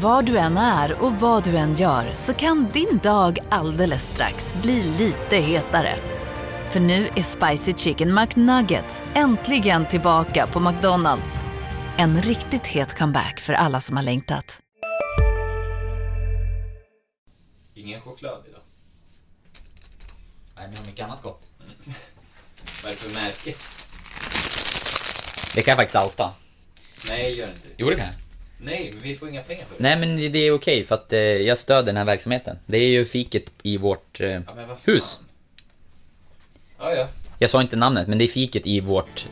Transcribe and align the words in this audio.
Var 0.00 0.22
du 0.22 0.38
än 0.38 0.56
är 0.56 1.02
och 1.02 1.12
vad 1.12 1.44
du 1.44 1.56
än 1.56 1.74
gör 1.74 2.14
så 2.14 2.34
kan 2.34 2.70
din 2.72 2.98
dag 3.02 3.38
alldeles 3.48 4.06
strax 4.06 4.54
bli 4.62 4.82
lite 4.82 5.36
hetare. 5.36 5.96
För 6.70 6.80
nu 6.80 7.08
är 7.16 7.22
Spicy 7.22 7.72
Chicken 7.72 8.14
McNuggets 8.14 9.02
äntligen 9.14 9.86
tillbaka 9.86 10.46
på 10.46 10.60
McDonalds. 10.60 11.34
En 11.96 12.22
riktigt 12.22 12.66
het 12.66 12.98
comeback 12.98 13.40
för 13.40 13.52
alla 13.52 13.80
som 13.80 13.96
har 13.96 14.04
längtat. 14.04 14.60
Ingen 17.74 18.00
choklad 18.00 18.44
idag. 18.48 18.60
Nej, 20.56 20.64
men 20.66 20.72
jag 20.72 20.78
har 20.78 20.86
mycket 20.86 21.04
annat 21.04 21.22
gott. 21.22 21.50
Vad 22.82 22.92
är 22.92 22.96
det 22.96 23.02
för 23.02 23.14
märke? 23.14 23.54
Det 25.54 25.62
kan 25.62 25.72
jag 25.72 25.78
faktiskt 25.78 26.04
outa. 26.04 26.32
Nej, 27.08 27.38
gör 27.38 27.46
inte 27.46 27.68
det. 27.68 27.74
Jo, 27.76 27.90
det 27.90 27.96
kan 27.96 28.06
jag. 28.06 28.27
Nej, 28.60 28.90
men 28.94 29.02
vi 29.02 29.14
får 29.14 29.28
inga 29.28 29.42
pengar 29.42 29.64
för 29.64 29.76
det. 29.76 29.82
Nej, 29.82 29.96
men 29.98 30.32
det 30.32 30.38
är 30.38 30.52
okej 30.52 30.84
för 30.84 30.94
att 30.94 31.12
eh, 31.12 31.18
jag 31.20 31.58
stöder 31.58 31.82
den 31.86 31.96
här 31.96 32.04
verksamheten. 32.04 32.58
Det 32.66 32.78
är 32.78 32.88
ju 32.88 33.04
fiket 33.04 33.52
i 33.62 33.76
vårt 33.76 34.20
eh, 34.20 34.28
Ja, 34.28 34.76
hus. 34.84 35.18
Ja, 36.78 36.94
ja. 36.94 37.08
Jag 37.38 37.50
sa 37.50 37.60
inte 37.60 37.76
namnet, 37.76 38.08
men 38.08 38.18
det 38.18 38.24
är 38.24 38.28
fiket 38.28 38.66
i 38.66 38.80
vårt 38.80 39.26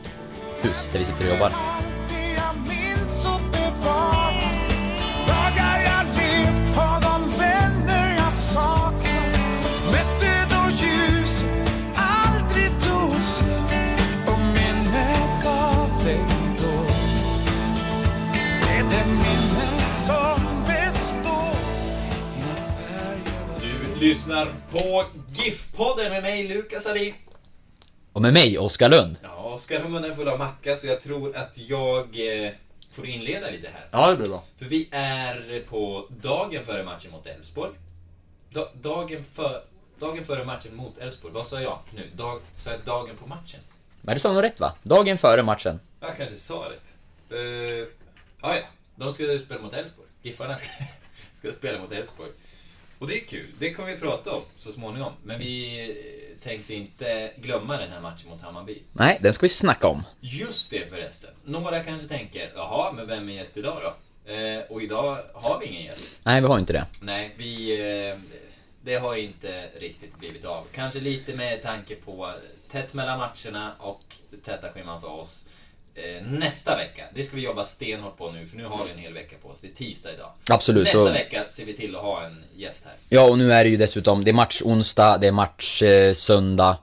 hus 0.61 0.89
där 0.91 0.99
vi 0.99 1.05
sitter 1.05 1.25
och 1.25 1.33
jobbar. 1.33 1.76
Lyssnar 23.99 24.45
på 24.71 25.05
GIF-podden 25.33 26.09
med 26.09 26.23
mig, 26.23 26.47
Lukas 26.47 26.85
Alin. 26.85 27.13
Och 28.13 28.21
med 28.21 28.33
mig, 28.33 28.57
Oskar 28.57 28.89
Lund. 28.89 29.17
Ja, 29.23 29.35
Oskar 29.35 29.79
har 29.79 29.89
munnen 29.89 30.15
full 30.15 30.27
av 30.27 30.39
macka, 30.39 30.75
så 30.75 30.87
jag 30.87 31.01
tror 31.01 31.35
att 31.35 31.57
jag 31.57 32.03
eh, 32.45 32.51
får 32.91 33.05
inleda 33.05 33.49
lite 33.49 33.69
här. 33.73 33.87
Ja, 33.91 34.09
det 34.09 34.17
blir 34.17 34.27
bra. 34.27 34.43
För 34.57 34.65
vi 34.65 34.87
är 34.91 35.63
på 35.69 36.07
dagen 36.09 36.65
före 36.65 36.83
matchen 36.83 37.11
mot 37.11 37.27
Elfsborg. 37.27 37.71
Da, 38.49 38.69
dagen, 38.81 39.23
för, 39.33 39.63
dagen 39.99 40.25
före 40.25 40.45
matchen 40.45 40.75
mot 40.75 40.97
Elfsborg. 40.97 41.33
Vad 41.33 41.47
sa 41.47 41.61
jag 41.61 41.79
nu? 41.95 42.09
Dag, 42.15 42.41
sa 42.57 42.71
jag 42.71 42.79
dagen 42.79 43.15
på 43.15 43.27
matchen? 43.27 43.59
Men 44.01 44.15
du 44.15 44.21
sa 44.21 44.33
nog 44.33 44.43
rätt 44.43 44.59
va? 44.59 44.75
Dagen 44.83 45.17
före 45.17 45.43
matchen. 45.43 45.79
Jag 45.99 46.17
kanske 46.17 46.35
sa 46.35 46.69
rätt. 46.69 46.95
Uh, 47.31 47.87
ja, 48.41 48.55
ja. 48.55 48.63
De 48.95 49.13
ska 49.13 49.39
spela 49.39 49.61
mot 49.61 49.73
Elfsborg. 49.73 50.07
Giffarna 50.21 50.55
ska, 50.55 50.69
ska 51.33 51.51
spela 51.51 51.79
mot 51.79 51.91
Elfsborg. 51.91 52.29
Och 52.99 53.07
det 53.07 53.15
är 53.15 53.25
kul. 53.25 53.45
Det 53.59 53.73
kommer 53.73 53.91
vi 53.91 53.97
prata 53.97 54.31
om 54.31 54.41
så 54.57 54.71
småningom. 54.71 55.13
Men 55.23 55.39
vi 55.39 55.81
eh, 55.89 56.43
tänkte 56.43 56.73
inte 56.73 57.31
glömma 57.35 57.77
den 57.77 57.91
här 57.91 58.01
matchen 58.01 58.29
mot 58.29 58.41
Hammarby. 58.41 58.81
Nej, 58.93 59.19
den 59.21 59.33
ska 59.33 59.45
vi 59.45 59.49
snacka 59.49 59.87
om. 59.87 60.03
Just 60.19 60.71
det 60.71 60.89
förresten. 60.89 61.29
Några 61.45 61.83
kanske 61.83 62.07
tänker, 62.07 62.51
jaha, 62.55 62.91
men 62.91 63.07
vem 63.07 63.29
är 63.29 63.33
gäst 63.33 63.57
idag 63.57 63.81
då? 63.83 63.93
Eh, 64.31 64.61
och 64.69 64.81
idag 64.81 65.17
har 65.33 65.59
vi 65.59 65.65
ingen 65.65 65.83
gäst. 65.83 66.19
Nej, 66.23 66.41
vi 66.41 66.47
har 66.47 66.59
inte 66.59 66.73
det. 66.73 66.85
Nej, 67.01 67.31
vi... 67.37 67.81
Eh, 68.09 68.17
det 68.81 68.95
har 68.95 69.15
inte 69.15 69.69
riktigt 69.79 70.19
blivit 70.19 70.45
av. 70.45 70.67
Kanske 70.71 70.99
lite 70.99 71.33
med 71.35 71.61
tanke 71.63 71.95
på 71.95 72.31
tätt 72.71 72.93
mellan 72.93 73.19
matcherna 73.19 73.71
och 73.79 74.03
täta 74.45 74.69
scheman 74.73 75.01
för 75.01 75.07
oss. 75.07 75.45
Eh, 75.97 76.23
nästa 76.27 76.75
vecka, 76.75 77.03
det 77.13 77.23
ska 77.23 77.35
vi 77.35 77.41
jobba 77.41 77.65
stenhårt 77.65 78.17
på 78.17 78.31
nu, 78.31 78.45
för 78.45 78.57
nu 78.57 78.65
har 78.65 78.85
vi 78.85 78.91
en 78.93 78.99
hel 78.99 79.13
vecka 79.13 79.35
på 79.41 79.49
oss. 79.49 79.59
Det 79.61 79.67
är 79.67 79.71
tisdag 79.71 80.13
idag. 80.13 80.31
Absolut. 80.49 80.83
Nästa 80.83 81.01
och, 81.01 81.15
vecka 81.15 81.45
ser 81.49 81.65
vi 81.65 81.73
till 81.73 81.95
att 81.95 82.01
ha 82.01 82.25
en 82.25 82.43
gäst 82.55 82.83
här. 82.85 82.93
Ja, 83.09 83.29
och 83.29 83.37
nu 83.37 83.53
är 83.53 83.63
det 83.63 83.69
ju 83.69 83.77
dessutom, 83.77 84.23
det 84.23 84.31
är 84.31 84.33
match 84.33 84.61
onsdag, 84.61 85.17
det 85.17 85.27
är 85.27 85.31
match 85.31 85.81
eh, 85.83 86.13
söndag. 86.13 86.77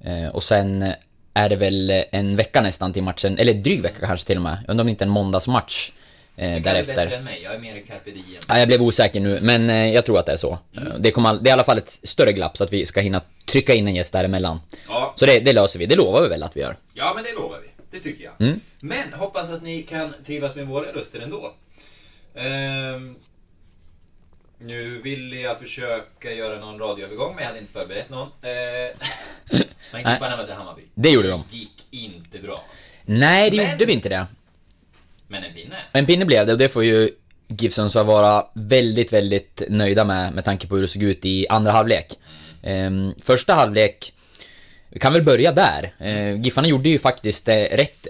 Eh, 0.00 0.28
och 0.28 0.42
sen 0.42 0.92
är 1.34 1.48
det 1.48 1.56
väl 1.56 2.04
en 2.10 2.36
vecka 2.36 2.60
nästan 2.60 2.92
till 2.92 3.02
matchen, 3.02 3.38
eller 3.38 3.54
dryg 3.54 3.82
vecka 3.82 4.06
kanske 4.06 4.26
till 4.26 4.36
och 4.36 4.42
med. 4.42 4.58
Jag 4.66 4.70
undrar 4.70 4.82
om 4.82 4.86
det 4.86 4.90
inte 4.90 5.04
är 5.04 5.06
en 5.06 5.12
måndagsmatch 5.12 5.90
eh, 6.36 6.50
bli 6.52 6.60
därefter. 6.60 6.94
bättre 6.94 7.16
än 7.16 7.24
mig, 7.24 7.40
jag 7.44 7.54
är 7.54 7.58
mer 7.58 7.76
i 7.76 7.82
carpe 7.82 8.10
diem. 8.10 8.42
Ja, 8.48 8.58
jag 8.58 8.68
blev 8.68 8.82
osäker 8.82 9.20
nu, 9.20 9.38
men 9.42 9.70
eh, 9.70 9.94
jag 9.94 10.06
tror 10.06 10.18
att 10.18 10.26
det 10.26 10.32
är 10.32 10.36
så. 10.36 10.58
Mm. 10.76 10.92
Det, 10.98 11.10
kommer, 11.10 11.34
det 11.34 11.48
är 11.48 11.50
i 11.50 11.52
alla 11.52 11.64
fall 11.64 11.78
ett 11.78 11.90
större 12.02 12.32
glapp 12.32 12.56
så 12.56 12.64
att 12.64 12.72
vi 12.72 12.86
ska 12.86 13.00
hinna 13.00 13.20
trycka 13.44 13.74
in 13.74 13.86
en 13.86 13.94
gäst 13.94 14.12
däremellan. 14.12 14.60
Ja, 14.88 15.14
Så 15.16 15.26
det, 15.26 15.40
det 15.40 15.52
löser 15.52 15.78
vi, 15.78 15.86
det 15.86 15.96
lovar 15.96 16.22
vi 16.22 16.28
väl 16.28 16.42
att 16.42 16.56
vi 16.56 16.60
gör. 16.60 16.76
ja, 16.94 17.12
men 17.14 17.24
det 17.24 17.32
lovar 17.32 17.58
vi. 17.58 17.68
Det 17.92 18.00
tycker 18.00 18.24
jag. 18.24 18.48
Mm. 18.48 18.60
Men 18.80 19.12
hoppas 19.12 19.50
att 19.50 19.62
ni 19.62 19.82
kan 19.82 20.14
trivas 20.24 20.54
med 20.54 20.66
våra 20.66 20.92
röster 20.92 21.20
ändå. 21.20 21.54
Ehm, 22.34 23.14
nu 24.58 25.02
ville 25.02 25.36
jag 25.36 25.58
försöka 25.58 26.32
göra 26.32 26.60
någon 26.60 26.78
radioövergång, 26.78 27.34
men 27.34 27.42
jag 27.42 27.48
hade 27.48 27.58
inte 27.60 27.72
förberett 27.72 28.10
någon. 28.10 28.26
Uh, 28.28 28.32
men 28.42 29.62
Nej. 29.92 30.12
Giffarna 30.12 30.36
mötte 30.36 30.54
Hammarby. 30.54 30.82
Det 30.94 31.10
gjorde 31.10 31.28
de. 31.28 31.44
Det 31.50 31.56
gick 31.56 31.86
inte 31.90 32.38
bra. 32.38 32.64
Nej, 33.04 33.50
det 33.50 33.56
Men- 33.56 33.70
gjorde 33.70 33.84
vi 33.84 33.92
inte 33.92 34.08
det. 34.08 34.26
Men 35.28 35.44
en 35.44 35.54
pinne. 35.54 35.76
En 35.92 36.06
pinne 36.06 36.24
blev 36.24 36.46
det 36.46 36.52
och 36.52 36.58
det 36.58 36.68
får 36.68 36.84
ju 36.84 37.10
Sundsvall 37.70 38.06
vara 38.06 38.46
väldigt, 38.54 39.12
väldigt 39.12 39.62
nöjda 39.68 40.04
med, 40.04 40.32
med 40.32 40.44
tanke 40.44 40.66
på 40.66 40.74
hur 40.74 40.82
det 40.82 40.88
såg 40.88 41.02
ut 41.02 41.24
i 41.24 41.48
andra 41.48 41.72
halvlek. 41.72 42.18
Ehm, 42.62 43.14
första 43.22 43.54
halvlek, 43.54 44.12
vi 44.92 45.00
kan 45.00 45.12
väl 45.12 45.22
börja 45.22 45.52
där. 45.52 45.92
Eh, 45.98 46.40
Giffarna 46.40 46.68
gjorde 46.68 46.88
ju 46.88 46.98
faktiskt 46.98 47.48
eh, 47.48 47.54
rätt, 47.54 48.06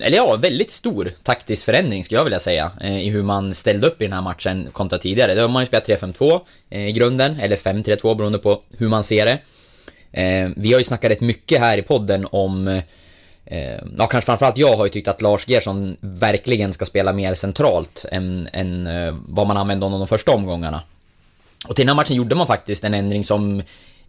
eller 0.00 0.16
ja, 0.16 0.36
väldigt 0.36 0.70
stor 0.70 1.12
taktisk 1.22 1.64
förändring 1.64 2.04
skulle 2.04 2.18
jag 2.18 2.24
vilja 2.24 2.38
säga, 2.38 2.70
eh, 2.80 2.98
i 2.98 3.08
hur 3.10 3.22
man 3.22 3.54
ställde 3.54 3.86
upp 3.86 4.00
i 4.02 4.04
den 4.04 4.12
här 4.12 4.22
matchen 4.22 4.68
kontra 4.72 4.98
tidigare. 4.98 5.34
Då 5.34 5.40
har 5.40 5.48
man 5.48 5.62
ju 5.62 5.66
spelat 5.66 5.88
3-5-2 5.88 6.40
eh, 6.70 6.88
i 6.88 6.92
grunden, 6.92 7.40
eller 7.40 7.56
5-3-2 7.56 8.14
beroende 8.14 8.38
på 8.38 8.62
hur 8.78 8.88
man 8.88 9.04
ser 9.04 9.26
det. 9.26 9.38
Eh, 10.22 10.50
vi 10.56 10.72
har 10.72 10.78
ju 10.78 10.84
snackat 10.84 11.10
rätt 11.10 11.20
mycket 11.20 11.60
här 11.60 11.78
i 11.78 11.82
podden 11.82 12.26
om 12.30 12.68
eh, 12.68 12.82
Ja, 13.98 14.06
kanske 14.06 14.26
framförallt 14.26 14.58
jag 14.58 14.76
har 14.76 14.84
ju 14.84 14.90
tyckt 14.90 15.08
att 15.08 15.22
Lars 15.22 15.48
Gerson 15.48 15.94
verkligen 16.00 16.72
ska 16.72 16.84
spela 16.84 17.12
mer 17.12 17.34
centralt 17.34 18.04
än, 18.12 18.48
än 18.52 18.86
eh, 18.86 19.16
vad 19.28 19.46
man 19.46 19.56
använde 19.56 19.86
honom 19.86 19.98
de 19.98 20.08
första 20.08 20.32
omgångarna. 20.32 20.82
Och 21.66 21.76
till 21.76 21.82
den 21.82 21.88
här 21.88 21.96
matchen 21.96 22.16
gjorde 22.16 22.34
man 22.34 22.46
faktiskt 22.46 22.84
en 22.84 22.94
ändring 22.94 23.24
som 23.24 23.62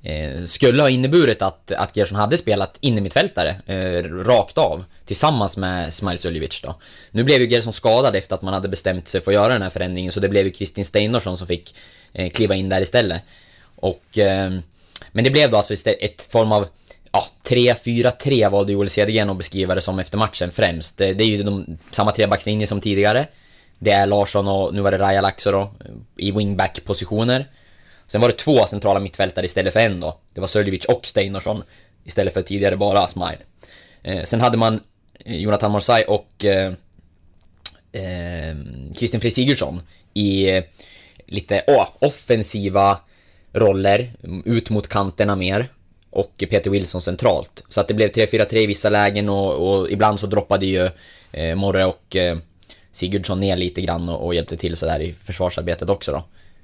eh, 0.04 0.46
skulle 0.46 0.82
ha 0.82 0.90
inneburit 0.90 1.42
att, 1.42 1.72
att 1.72 1.98
Gerson 1.98 2.18
hade 2.18 2.38
spelat 2.38 2.78
innermittfältare 2.80 3.56
eh, 3.66 4.04
rakt 4.04 4.58
av 4.58 4.84
tillsammans 5.06 5.58
med 5.58 5.94
Smiles 5.94 6.22
Suljevic 6.22 6.62
då. 6.62 6.76
Nu 7.12 7.24
blev 7.24 7.42
ju 7.42 7.48
Gerson 7.48 7.74
skadad 7.74 8.16
efter 8.16 8.36
att 8.36 8.42
man 8.42 8.54
hade 8.54 8.68
bestämt 8.68 9.08
sig 9.08 9.22
för 9.22 9.32
att 9.32 9.36
göra 9.36 9.54
den 9.54 9.62
här 9.62 9.70
förändringen 9.70 10.12
så 10.12 10.20
det 10.20 10.30
blev 10.30 10.46
ju 10.46 10.52
Kristin 10.52 10.86
Steinarsson 10.86 11.38
som 11.38 11.48
fick 11.48 11.76
eh, 12.14 12.30
kliva 12.30 12.56
in 12.56 12.70
där 12.70 12.82
istället. 12.82 13.22
Och, 13.76 14.18
eh, 14.18 14.52
men 15.12 15.24
det 15.24 15.30
blev 15.32 15.50
då 15.50 15.58
alltså 15.58 15.74
istället 15.74 16.02
ett 16.02 16.28
form 16.32 16.52
av 16.52 16.68
Ja, 17.12 17.28
3-4-3 17.44 18.50
valde 18.50 18.74
Joel 18.74 18.90
Cedergren 18.90 19.30
att 19.30 19.38
beskriva 19.38 19.76
det 19.76 19.82
som 19.82 20.00
efter 20.00 20.18
matchen 20.18 20.52
främst. 20.52 20.98
Det, 20.98 21.14
det 21.14 21.24
är 21.24 21.28
ju 21.28 21.44
de, 21.44 21.78
samma 21.92 22.12
trebackslinje 22.12 22.68
som 22.68 22.82
tidigare. 22.82 23.28
Det 23.80 23.92
är 23.92 24.06
Larsson 24.06 24.48
och 24.48 24.74
nu 24.74 24.82
var 24.82 24.92
det 24.92 24.98
Raja 24.98 25.22
Laxo 25.22 25.52
då, 25.52 25.60
eh, 25.60 25.92
i 26.18 26.32
wingback-positioner. 26.32 27.48
Sen 28.12 28.22
var 28.22 28.28
det 28.28 28.34
två 28.34 28.66
centrala 28.66 29.00
mittfältare 29.00 29.46
istället 29.46 29.74
för 29.74 29.80
en 29.80 30.00
då. 30.00 30.18
Det 30.34 30.42
var 30.42 30.48
Söljevic 30.48 30.86
och 30.86 31.06
Steinarsson 31.06 31.64
istället 32.04 32.34
för 32.34 32.42
tidigare 32.42 32.76
bara 32.76 33.00
Asmail. 33.00 33.38
Eh, 34.04 34.24
sen 34.24 34.42
hade 34.42 34.58
man 34.58 34.80
eh, 35.26 35.38
Jonathan 35.38 35.72
Morsay 35.72 36.04
och 36.04 36.46
eh, 36.46 36.74
eh, 37.92 38.56
Christian 38.96 39.22
Fri 39.22 39.32
Sigurdsson 39.32 39.82
i 40.14 40.50
eh, 40.50 40.64
lite 41.26 41.64
oh, 41.68 41.88
offensiva 42.00 43.00
roller, 43.54 44.14
mm, 44.24 44.44
ut 44.46 44.70
mot 44.70 44.88
kanterna 44.88 45.36
mer. 45.36 45.72
Och 46.10 46.44
Peter 46.50 46.70
Wilson 46.70 47.02
centralt. 47.02 47.64
Så 47.70 47.82
att 47.82 47.88
det 47.88 47.94
blev 47.94 48.12
3-4-3 48.12 48.56
i 48.56 48.66
vissa 48.66 48.90
lägen 48.90 49.30
och, 49.30 49.54
och 49.54 49.92
ibland 49.92 50.20
så 50.20 50.28
droppade 50.28 50.66
ju 50.66 50.90
eh, 51.32 51.56
Morre 51.56 51.86
och 51.86 52.16
eh, 52.16 52.38
Sigurdsson 52.92 53.40
ner 53.40 53.58
lite 53.58 53.82
grann 53.82 54.10
och, 54.10 54.26
och 54.26 54.36
hjälpte 54.36 54.58
till 54.58 54.78
sådär 54.78 55.00
i 55.00 55.14
försvarsarbetet 55.14 55.90
också 55.90 56.12
då. 56.12 56.24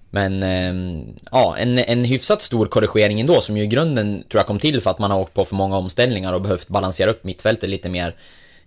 Men 0.10 0.44
eh, 0.44 1.04
ja, 1.32 1.58
en, 1.58 1.80
en 1.80 2.06
hyfsat 2.06 2.42
stor 2.42 2.66
korrigering 2.66 3.20
ändå 3.20 3.42
som 3.42 3.58
ju 3.58 3.64
i 3.64 3.68
grunden 3.68 4.24
tror 4.30 4.40
jag 4.40 4.48
kom 4.48 4.60
till 4.60 4.82
för 4.82 4.92
att 4.92 5.00
man 5.00 5.12
har 5.12 5.20
åkt 5.20 5.34
på 5.34 5.46
för 5.46 5.56
många 5.56 5.78
omställningar 5.78 6.34
och 6.34 6.42
behövt 6.42 6.68
balansera 6.68 7.10
upp 7.10 7.24
mittfältet 7.24 7.70
lite 7.70 7.90
mer. 7.90 8.16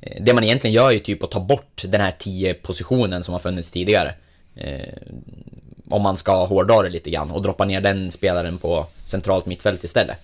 Eh, 0.01 0.23
Det 0.23 0.35
man 0.35 0.45
egentligen 0.45 0.75
gör 0.75 0.89
är 0.89 0.93
ju 0.93 0.99
typ 0.99 1.23
att 1.23 1.31
ta 1.31 1.41
bort 1.41 1.83
den 1.87 2.01
här 2.01 2.15
10 2.19 2.55
positionen 2.55 3.25
som 3.25 3.33
har 3.33 3.39
funnits 3.39 3.71
tidigare. 3.71 4.15
Eh, 4.57 4.81
om 5.91 6.03
man 6.03 6.17
ska 6.17 6.45
hårdra 6.45 6.83
det 6.83 6.89
lite 6.89 7.11
grann 7.11 7.31
och 7.31 7.43
droppa 7.43 7.65
ner 7.65 7.81
den 7.81 8.13
spelaren 8.13 8.59
på 8.59 8.87
centralt 9.05 9.47
mittfält 9.47 9.85
istället. 9.85 10.17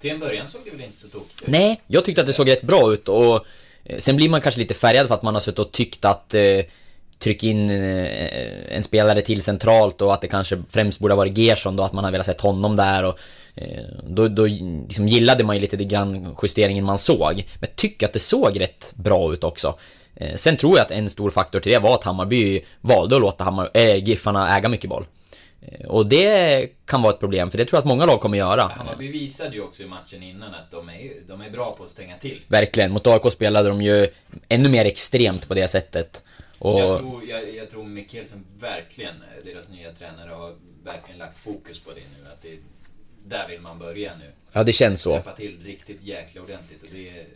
Till 0.00 0.10
en 0.10 0.18
början 0.18 0.48
såg 0.48 0.60
det 0.64 0.70
väl 0.70 0.80
inte 0.80 0.96
så 0.98 1.08
tokigt 1.08 1.42
ut? 1.42 1.48
Nej, 1.48 1.80
jag 1.86 2.04
tyckte 2.04 2.20
att 2.20 2.26
det 2.26 2.32
såg 2.32 2.50
rätt 2.50 2.62
bra 2.62 2.92
ut 2.92 3.08
och 3.08 3.46
eh, 3.84 3.98
sen 3.98 4.16
blir 4.16 4.28
man 4.28 4.40
kanske 4.40 4.60
lite 4.60 4.74
färgad 4.74 5.08
för 5.08 5.14
att 5.14 5.22
man 5.22 5.34
har 5.34 5.40
suttit 5.40 5.58
och 5.58 5.72
tyckt 5.72 6.04
att 6.04 6.34
tryck 7.24 7.44
in 7.44 7.70
eh, 7.70 8.76
en 8.76 8.82
spelare 8.82 9.20
till 9.20 9.42
centralt 9.42 10.02
och 10.02 10.14
att 10.14 10.20
det 10.20 10.28
kanske 10.28 10.62
främst 10.70 10.98
borde 10.98 11.14
ha 11.14 11.16
varit 11.16 11.38
Gerson 11.38 11.76
då, 11.76 11.82
att 11.82 11.92
man 11.92 12.04
har 12.04 12.10
velat 12.10 12.26
sett 12.26 12.40
honom 12.40 12.76
där 12.76 13.04
och 13.04 13.18
eh, 13.54 13.84
då, 14.08 14.28
då 14.28 14.46
liksom 14.46 15.08
gillade 15.08 15.44
man 15.44 15.56
ju 15.56 15.60
lite 15.60 15.76
grann 15.76 16.36
justeringen 16.42 16.84
man 16.84 16.98
såg. 16.98 17.44
Men 17.60 17.70
tycker 17.76 18.06
att 18.06 18.12
det 18.12 18.18
såg 18.18 18.60
rätt 18.60 18.92
bra 18.94 19.32
ut 19.32 19.44
också. 19.44 19.78
Eh, 20.16 20.34
sen 20.34 20.56
tror 20.56 20.76
jag 20.76 20.84
att 20.84 20.90
en 20.90 21.10
stor 21.10 21.30
faktor 21.30 21.60
till 21.60 21.72
det 21.72 21.78
var 21.78 21.94
att 21.94 22.04
Hammarby 22.04 22.64
valde 22.80 23.16
att 23.16 23.22
låta 23.22 23.44
Hammar, 23.44 23.70
äh, 23.74 23.96
Giffarna 23.96 24.56
äga 24.56 24.68
mycket 24.68 24.90
boll. 24.90 25.06
Eh, 25.60 25.86
och 25.86 26.08
det 26.08 26.68
kan 26.86 27.02
vara 27.02 27.12
ett 27.12 27.20
problem, 27.20 27.50
för 27.50 27.58
det 27.58 27.64
tror 27.64 27.76
jag 27.76 27.80
att 27.80 27.88
många 27.88 28.06
lag 28.06 28.20
kommer 28.20 28.38
göra. 28.38 28.62
Hammarby 28.62 29.08
visade 29.08 29.54
ju 29.54 29.62
också 29.62 29.82
i 29.82 29.86
matchen 29.86 30.22
innan 30.22 30.54
att 30.54 30.70
de 30.70 30.88
är, 30.88 31.12
de 31.28 31.40
är 31.40 31.50
bra 31.50 31.74
på 31.78 31.84
att 31.84 31.90
stänga 31.90 32.16
till. 32.16 32.40
Verkligen. 32.46 32.92
Mot 32.92 33.06
AIK 33.06 33.32
spelade 33.32 33.68
de 33.68 33.82
ju 33.82 34.08
ännu 34.48 34.68
mer 34.68 34.84
extremt 34.84 35.48
på 35.48 35.54
det 35.54 35.68
sättet. 35.68 36.22
Och... 36.58 36.80
Jag, 36.80 36.98
tror, 36.98 37.24
jag, 37.28 37.54
jag 37.54 37.70
tror 37.70 37.84
Mikkelsen 37.84 38.44
verkligen, 38.58 39.14
deras 39.44 39.68
nya 39.68 39.92
tränare, 39.92 40.30
har 40.30 40.54
verkligen 40.84 41.18
lagt 41.18 41.38
fokus 41.38 41.80
på 41.80 41.90
det 41.90 42.00
nu. 42.00 42.30
Att 42.32 42.42
det, 42.42 42.58
där 43.26 43.48
vill 43.48 43.60
man 43.60 43.78
börja 43.78 44.12
nu. 44.16 44.30
Ja, 44.52 44.64
det 44.64 44.72
känns 44.72 45.02
så. 45.02 45.10
Träffa 45.10 45.32
till 45.32 45.62
riktigt 45.62 46.02
jäkla 46.02 46.42
ordentligt. 46.42 46.82
Och 46.82 46.88
det, 46.92 47.26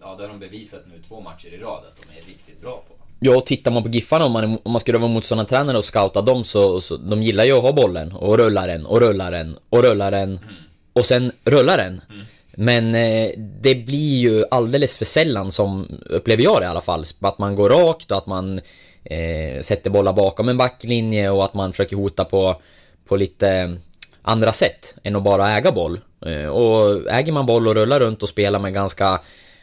ja, 0.00 0.14
det 0.14 0.22
har 0.22 0.28
de 0.28 0.38
bevisat 0.38 0.82
nu 0.86 1.02
två 1.08 1.20
matcher 1.20 1.48
i 1.48 1.58
rad 1.58 1.84
att 1.84 1.96
de 1.96 2.18
är 2.18 2.26
riktigt 2.26 2.60
bra 2.60 2.84
på. 2.88 2.94
Ja, 3.20 3.36
och 3.36 3.46
tittar 3.46 3.70
man 3.70 3.82
på 3.82 3.88
Giffarna 3.88 4.24
om 4.24 4.32
man, 4.32 4.58
om 4.62 4.72
man 4.72 4.80
skulle 4.80 4.98
vara 4.98 5.10
motståndartränare 5.10 5.78
och 5.78 5.84
scouta 5.84 6.22
dem 6.22 6.44
så, 6.44 6.80
så 6.80 6.96
de 6.96 7.22
gillar 7.22 7.44
ju 7.44 7.52
att 7.52 7.62
ha 7.62 7.72
bollen 7.72 8.12
och 8.12 8.38
rulla 8.38 8.66
den 8.66 8.86
och 8.86 9.00
rulla 9.00 9.30
den 9.30 9.56
och 9.68 9.82
rulla 9.82 10.10
den 10.10 10.28
mm. 10.28 10.54
och 10.92 11.06
sen 11.06 11.32
rulla 11.44 11.76
den. 11.76 12.00
Mm. 12.10 12.26
Men 12.58 12.94
eh, 12.94 13.30
det 13.36 13.74
blir 13.74 14.18
ju 14.18 14.44
alldeles 14.50 14.98
för 14.98 15.04
sällan 15.04 15.52
som, 15.52 16.00
upplever 16.06 16.42
jag 16.42 16.60
det 16.60 16.64
i 16.64 16.68
alla 16.68 16.80
fall, 16.80 17.04
att 17.20 17.38
man 17.38 17.56
går 17.56 17.70
rakt 17.70 18.10
och 18.10 18.18
att 18.18 18.26
man 18.26 18.60
eh, 19.04 19.60
sätter 19.62 19.90
bollar 19.90 20.12
bakom 20.12 20.48
en 20.48 20.56
backlinje 20.56 21.30
och 21.30 21.44
att 21.44 21.54
man 21.54 21.72
försöker 21.72 21.96
hota 21.96 22.24
på, 22.24 22.60
på 23.08 23.16
lite 23.16 23.76
andra 24.22 24.52
sätt 24.52 24.94
än 25.02 25.16
att 25.16 25.22
bara 25.22 25.50
äga 25.50 25.72
boll. 25.72 26.00
Eh, 26.26 26.46
och 26.46 27.10
äger 27.10 27.32
man 27.32 27.46
boll 27.46 27.68
och 27.68 27.74
rullar 27.74 28.00
runt 28.00 28.22
och 28.22 28.28
spelar 28.28 28.58
med 28.58 28.74
ganska, 28.74 29.20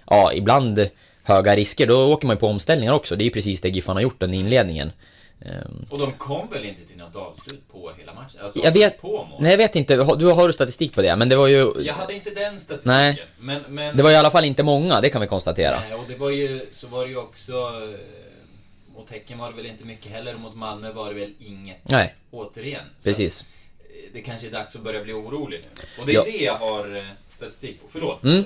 ja, 0.10 0.34
ibland 0.34 0.90
höga 1.24 1.56
risker, 1.56 1.88
då 1.88 2.14
åker 2.14 2.28
man 2.28 2.36
ju 2.36 2.40
på 2.40 2.48
omställningar 2.48 2.94
också. 2.94 3.16
Det 3.16 3.24
är 3.24 3.26
ju 3.26 3.32
precis 3.32 3.62
det 3.62 3.70
Giffan 3.70 3.96
har 3.96 4.04
gjort 4.04 4.24
under 4.24 4.38
inledningen. 4.38 4.92
Ehm. 5.46 5.86
Och 5.90 6.00
de 6.00 6.12
kom 6.12 6.50
väl 6.50 6.66
inte 6.66 6.86
till 6.86 6.98
något 6.98 7.16
avslut 7.16 7.72
på 7.72 7.92
hela 7.98 8.14
matchen? 8.14 8.40
Alltså, 8.44 8.60
jag 8.60 8.72
vet, 8.72 9.02
på 9.02 9.26
mål. 9.26 9.42
Nej, 9.42 9.52
jag 9.52 9.58
vet 9.58 9.76
inte. 9.76 9.96
Du 9.96 10.26
har 10.26 10.48
du 10.48 10.54
statistik 10.54 10.96
på 10.96 11.02
det? 11.02 11.16
Men 11.16 11.30
det 11.30 11.36
var 11.36 11.48
ju... 11.48 11.74
Jag 11.80 11.94
hade 11.94 12.14
inte 12.14 12.30
den 12.30 12.60
statistiken. 12.60 12.98
Nej. 12.98 13.26
Men, 13.40 13.62
men... 13.68 13.98
Det 13.98 14.04
var 14.04 14.12
i 14.12 14.16
alla 14.16 14.32
fall 14.32 14.46
inte 14.46 14.64
många, 14.64 15.02
det 15.02 15.10
kan 15.10 15.22
vi 15.22 15.28
konstatera. 15.28 15.80
Nej, 15.80 15.94
och 15.94 16.06
det 16.08 16.16
var 16.16 16.30
ju, 16.30 16.66
så 16.72 16.88
var 16.88 17.04
det 17.04 17.10
ju 17.10 17.18
också... 17.18 17.54
Eh, 17.54 18.96
mot 18.96 19.10
Häcken 19.10 19.38
var 19.38 19.50
det 19.50 19.56
väl 19.56 19.66
inte 19.66 19.86
mycket 19.86 20.12
heller, 20.12 20.36
och 20.36 20.42
mot 20.42 20.56
Malmö 20.56 20.92
var 20.92 21.14
det 21.14 21.20
väl 21.20 21.34
inget. 21.40 21.90
Nej. 21.90 22.16
Återigen. 22.32 22.86
Precis. 23.04 23.38
Så 23.38 23.46
det 24.14 24.22
kanske 24.22 24.48
är 24.48 24.52
dags 24.52 24.76
att 24.76 24.82
börja 24.82 25.04
bli 25.04 25.14
orolig 25.14 25.62
nu. 25.64 25.84
Och 26.02 26.06
det 26.06 26.12
är 26.12 26.16
ja. 26.16 26.24
det 26.24 26.44
jag 26.44 26.54
har 26.54 26.96
eh, 26.96 27.04
statistik 27.52 27.82
på. 27.82 27.88
Förlåt. 27.92 28.24
Mm. 28.24 28.44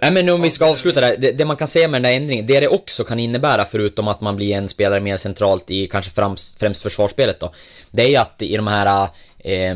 Nej 0.00 0.12
men 0.12 0.28
om 0.28 0.42
vi 0.42 0.50
ska 0.50 0.70
avsluta 0.70 1.00
där, 1.00 1.16
det, 1.18 1.32
det, 1.32 1.44
man 1.44 1.56
kan 1.56 1.68
säga 1.68 1.88
med 1.88 2.02
den 2.02 2.10
där 2.10 2.16
ändringen, 2.16 2.46
det 2.46 2.60
det 2.60 2.68
också 2.68 3.04
kan 3.04 3.18
innebära 3.18 3.64
förutom 3.64 4.08
att 4.08 4.20
man 4.20 4.36
blir 4.36 4.56
en 4.56 4.68
spelare 4.68 5.00
mer 5.00 5.16
centralt 5.16 5.70
i 5.70 5.86
kanske 5.86 6.10
främst, 6.10 6.58
främst 6.58 6.82
försvarsspelet 6.82 7.40
då. 7.40 7.52
Det 7.90 8.02
är 8.02 8.08
ju 8.08 8.16
att 8.16 8.42
i 8.42 8.56
de 8.56 8.66
här, 8.66 9.08
eh, 9.38 9.74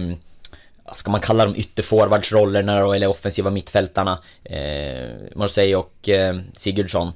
vad 0.85 0.97
ska 0.97 1.11
man 1.11 1.21
kalla 1.21 1.45
dem, 1.45 1.55
ytterforwardsrollerna 1.57 2.81
då, 2.81 2.93
eller 2.93 3.07
offensiva 3.07 3.51
mittfältarna, 3.51 4.19
eh, 4.45 5.09
Marseille 5.35 5.77
och 5.77 6.09
eh, 6.09 6.37
Sigurdsson. 6.55 7.13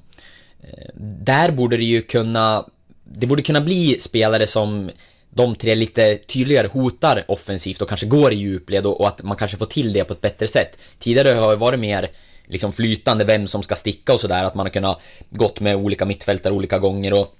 Eh, 0.61 0.91
där 1.01 1.51
borde 1.51 1.77
det 1.77 1.85
ju 1.85 2.03
kunna, 2.03 2.65
det 3.05 3.27
borde 3.27 3.43
kunna 3.43 3.61
bli 3.61 3.99
spelare 3.99 4.47
som 4.47 4.91
de 5.37 5.55
tre 5.55 5.75
lite 5.75 6.17
tydligare 6.17 6.67
hotar 6.67 7.25
offensivt 7.29 7.83
och 7.83 7.89
kanske 7.89 8.07
går 8.07 8.33
i 8.33 8.37
djupled 8.37 8.87
och, 8.87 9.01
och 9.01 9.09
att 9.09 9.23
man 9.23 9.37
kanske 9.37 9.57
får 9.57 9.67
till 9.67 9.93
det 9.93 10.05
på 10.05 10.13
ett 10.13 10.21
bättre 10.21 10.47
sätt. 10.47 10.79
Tidigare 10.99 11.29
har 11.29 11.51
det 11.51 11.57
varit 11.57 11.81
mer 11.81 12.09
liksom 12.47 12.73
flytande 12.73 13.25
vem 13.25 13.47
som 13.47 13.63
ska 13.63 13.75
sticka 13.75 14.13
och 14.13 14.21
sådär, 14.21 14.45
att 14.45 14.55
man 14.55 14.67
har 14.67 14.71
kunnat 14.71 15.01
gått 15.31 15.61
med 15.61 15.77
olika 15.77 16.05
mittfältare 16.05 16.53
olika 16.53 16.79
gånger 16.79 17.13
och 17.13 17.37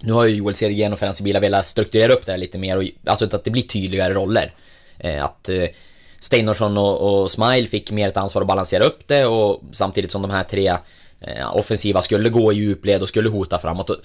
nu 0.00 0.12
har 0.12 0.24
ju 0.24 0.36
Joel 0.36 0.54
Cedergren 0.54 0.92
och 0.92 0.98
Ferran 0.98 1.14
Sibila 1.14 1.40
velat 1.40 1.66
strukturera 1.66 2.12
upp 2.12 2.26
det 2.26 2.32
här 2.32 2.38
lite 2.38 2.58
mer 2.58 2.76
och 2.76 2.84
alltså 3.04 3.24
att 3.24 3.44
det 3.44 3.50
blir 3.50 3.62
tydligare 3.62 4.14
roller. 4.14 4.54
Eh, 4.98 5.24
att 5.24 5.48
eh, 5.48 5.64
Steinorsson 6.20 6.78
och, 6.78 7.22
och 7.22 7.30
Smile 7.30 7.66
fick 7.66 7.90
mer 7.90 8.08
ett 8.08 8.16
ansvar 8.16 8.42
att 8.42 8.48
balansera 8.48 8.84
upp 8.84 9.08
det 9.08 9.26
och 9.26 9.62
samtidigt 9.72 10.10
som 10.10 10.22
de 10.22 10.30
här 10.30 10.44
tre 10.44 10.76
eh, 11.20 11.56
offensiva 11.56 12.02
skulle 12.02 12.28
gå 12.28 12.52
i 12.52 12.56
djupled 12.56 13.02
och 13.02 13.08
skulle 13.08 13.28
hota 13.28 13.58
framåt. 13.58 13.90
Och 13.90 13.96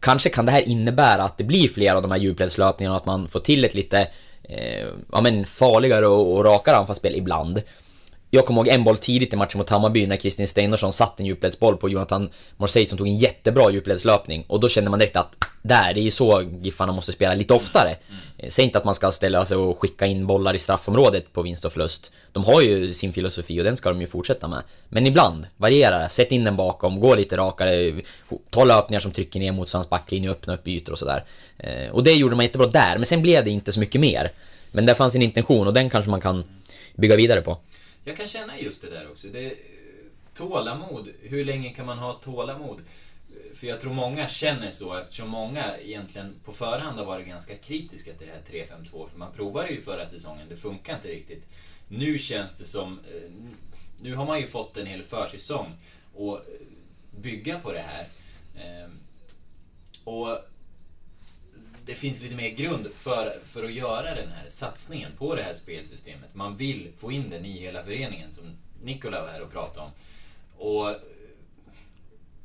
kanske 0.00 0.28
kan 0.28 0.46
det 0.46 0.52
här 0.52 0.68
innebära 0.68 1.22
att 1.22 1.38
det 1.38 1.44
blir 1.44 1.68
fler 1.68 1.94
av 1.94 2.02
de 2.02 2.10
här 2.10 2.18
djupledslöpningarna 2.18 2.96
och 2.96 3.00
att 3.00 3.06
man 3.06 3.28
får 3.28 3.40
till 3.40 3.64
ett 3.64 3.74
lite 3.74 4.08
eh, 4.42 4.86
ja, 5.12 5.20
men 5.20 5.46
farligare 5.46 6.06
och, 6.06 6.36
och 6.36 6.44
rakare 6.44 6.76
anfallsspel 6.76 7.14
ibland. 7.14 7.62
Jag 8.30 8.46
kommer 8.46 8.60
ihåg 8.60 8.68
en 8.68 8.84
boll 8.84 8.96
tidigt 8.96 9.32
i 9.32 9.36
matchen 9.36 9.58
mot 9.58 9.68
Hammarby 9.68 10.06
när 10.06 10.16
Kristin 10.16 10.48
Steinarsson 10.48 10.92
satt 10.92 11.20
en 11.20 11.26
djupledsboll 11.26 11.76
på 11.76 11.88
Jonathan 11.88 12.30
Morsey 12.56 12.86
som 12.86 12.98
tog 12.98 13.08
en 13.08 13.16
jättebra 13.16 13.70
djupledslöpning 13.70 14.44
och 14.48 14.60
då 14.60 14.68
kände 14.68 14.90
man 14.90 14.98
direkt 14.98 15.16
att 15.16 15.36
där, 15.62 15.94
det 15.94 16.00
är 16.00 16.02
ju 16.02 16.10
så 16.10 16.42
Giffarna 16.62 16.92
måste 16.92 17.12
spela 17.12 17.34
lite 17.34 17.54
oftare. 17.54 17.88
Mm. 17.88 18.50
Säg 18.50 18.64
inte 18.64 18.78
att 18.78 18.84
man 18.84 18.94
ska 18.94 19.10
ställa 19.10 19.44
sig 19.44 19.56
och 19.56 19.80
skicka 19.80 20.06
in 20.06 20.26
bollar 20.26 20.54
i 20.54 20.58
straffområdet 20.58 21.32
på 21.32 21.42
vinst 21.42 21.64
och 21.64 21.72
förlust. 21.72 22.12
De 22.32 22.44
har 22.44 22.60
ju 22.60 22.94
sin 22.94 23.12
filosofi 23.12 23.60
och 23.60 23.64
den 23.64 23.76
ska 23.76 23.88
de 23.88 24.00
ju 24.00 24.06
fortsätta 24.06 24.48
med. 24.48 24.62
Men 24.88 25.06
ibland, 25.06 25.46
variera 25.56 26.08
Sätt 26.08 26.32
in 26.32 26.44
den 26.44 26.56
bakom, 26.56 27.00
gå 27.00 27.14
lite 27.14 27.36
rakare, 27.36 28.00
ta 28.50 28.64
löpningar 28.64 29.00
som 29.00 29.12
trycker 29.12 29.40
ner 29.40 29.52
motståndarens 29.52 29.90
backlinje 29.90 30.30
öppna 30.30 30.54
upp 30.54 30.68
ytor 30.68 30.92
och 30.92 30.98
sådär. 30.98 31.24
Eh, 31.58 31.90
och 31.90 32.04
det 32.04 32.12
gjorde 32.12 32.36
man 32.36 32.44
jättebra 32.44 32.66
där, 32.66 32.96
men 32.96 33.06
sen 33.06 33.22
blev 33.22 33.44
det 33.44 33.50
inte 33.50 33.72
så 33.72 33.80
mycket 33.80 34.00
mer. 34.00 34.30
Men 34.72 34.86
där 34.86 34.94
fanns 34.94 35.14
en 35.14 35.22
intention 35.22 35.66
och 35.66 35.74
den 35.74 35.90
kanske 35.90 36.10
man 36.10 36.20
kan 36.20 36.44
bygga 36.94 37.16
vidare 37.16 37.40
på. 37.40 37.58
Jag 38.04 38.16
kan 38.16 38.26
känna 38.26 38.58
just 38.58 38.82
det 38.82 38.90
där 38.90 39.06
också. 39.10 39.26
Det, 39.32 39.52
tålamod. 40.34 41.08
Hur 41.22 41.44
länge 41.44 41.68
kan 41.68 41.86
man 41.86 41.98
ha 41.98 42.12
tålamod? 42.12 42.80
För 43.60 43.66
jag 43.66 43.80
tror 43.80 43.94
många 43.94 44.28
känner 44.28 44.70
så 44.70 44.94
eftersom 44.94 45.28
många 45.28 45.76
egentligen 45.78 46.34
på 46.44 46.52
förhand 46.52 46.98
har 46.98 47.04
varit 47.04 47.26
ganska 47.26 47.56
kritiska 47.56 48.12
till 48.12 48.26
det 48.26 48.32
här 48.32 48.66
3-5-2. 48.66 49.08
För 49.08 49.18
man 49.18 49.32
provade 49.32 49.68
ju 49.68 49.82
förra 49.82 50.08
säsongen, 50.08 50.48
det 50.48 50.56
funkar 50.56 50.94
inte 50.94 51.08
riktigt. 51.08 51.46
Nu 51.88 52.18
känns 52.18 52.56
det 52.56 52.64
som... 52.64 52.98
Eh, 52.98 53.30
nu 54.02 54.14
har 54.14 54.26
man 54.26 54.40
ju 54.40 54.46
fått 54.46 54.76
en 54.76 54.86
hel 54.86 55.02
försäsong 55.02 55.72
och 56.14 56.36
eh, 56.36 56.42
bygga 57.10 57.58
på 57.58 57.72
det 57.72 57.84
här. 57.86 58.06
Eh, 58.56 58.90
och 60.04 60.38
det 61.84 61.94
finns 61.94 62.22
lite 62.22 62.36
mer 62.36 62.50
grund 62.50 62.86
för, 62.86 63.38
för 63.44 63.64
att 63.64 63.72
göra 63.72 64.14
den 64.14 64.28
här 64.28 64.48
satsningen 64.48 65.12
på 65.18 65.34
det 65.34 65.42
här 65.42 65.54
spelsystemet. 65.54 66.34
Man 66.34 66.56
vill 66.56 66.92
få 66.96 67.12
in 67.12 67.30
den 67.30 67.44
i 67.44 67.60
hela 67.60 67.82
föreningen 67.82 68.32
som 68.32 68.44
Nikola 68.82 69.22
var 69.22 69.28
här 69.28 69.42
och 69.42 69.52
pratade 69.52 69.86
om. 69.86 69.92
Och 70.58 70.96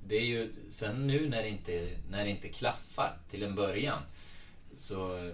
det 0.08 0.16
är 0.16 0.26
ju 0.26 0.54
sen 0.70 1.08
nu 1.08 1.30
när 1.30 1.44
det 1.44 1.50
inte, 1.50 1.90
när 2.10 2.24
det 2.24 2.30
inte 2.30 2.50
klaffar 2.50 3.18
till 3.30 3.44
en 3.44 3.56
början 3.56 4.02
så 4.78 5.32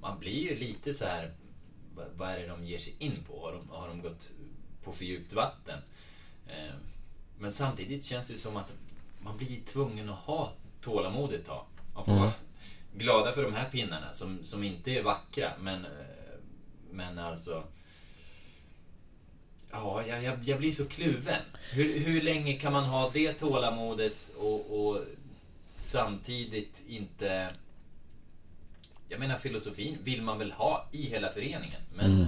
man 0.00 0.18
blir 0.18 0.50
ju 0.50 0.58
lite 0.58 0.92
så 0.92 1.04
här 1.04 1.34
vad 2.16 2.30
är 2.30 2.38
det 2.38 2.46
de 2.46 2.64
ger 2.64 2.78
sig 2.78 2.94
in 2.98 3.24
på? 3.26 3.40
Har 3.40 3.52
de, 3.52 3.70
har 3.70 3.88
de 3.88 4.02
gått 4.02 4.32
på 4.84 4.92
för 4.92 5.04
djupt 5.04 5.32
vatten? 5.32 5.78
Eh, 6.46 6.74
men 7.38 7.52
samtidigt 7.52 8.04
känns 8.04 8.28
det 8.28 8.38
som 8.38 8.56
att 8.56 8.72
man 9.20 9.36
blir 9.36 9.60
tvungen 9.64 10.10
att 10.10 10.18
ha 10.18 10.52
tålamod 10.80 11.32
ett 11.32 11.44
tag. 11.44 11.64
Man 11.94 12.04
får 12.04 12.12
mm 12.12 12.30
glada 12.94 13.32
för 13.32 13.42
de 13.42 13.54
här 13.54 13.70
pinnarna 13.70 14.12
som, 14.12 14.44
som 14.44 14.62
inte 14.62 14.90
är 14.90 15.02
vackra 15.02 15.52
men, 15.60 15.84
eh, 15.84 15.90
men 16.90 17.18
alltså 17.18 17.64
Ja, 19.72 20.02
jag, 20.08 20.22
jag, 20.22 20.38
jag 20.44 20.58
blir 20.58 20.72
så 20.72 20.84
kluven. 20.84 21.42
Hur, 21.72 21.98
hur 21.98 22.22
länge 22.22 22.52
kan 22.52 22.72
man 22.72 22.84
ha 22.84 23.10
det 23.12 23.32
tålamodet 23.32 24.30
och, 24.38 24.86
och 24.86 25.00
samtidigt 25.78 26.82
inte... 26.88 27.48
Jag 29.12 29.20
menar 29.20 29.36
filosofin 29.36 29.98
vill 30.04 30.22
man 30.22 30.38
väl 30.38 30.52
ha 30.52 30.88
i 30.92 31.06
hela 31.06 31.28
föreningen. 31.28 31.80
Men, 31.94 32.06
mm. 32.06 32.20
Eh, 32.20 32.26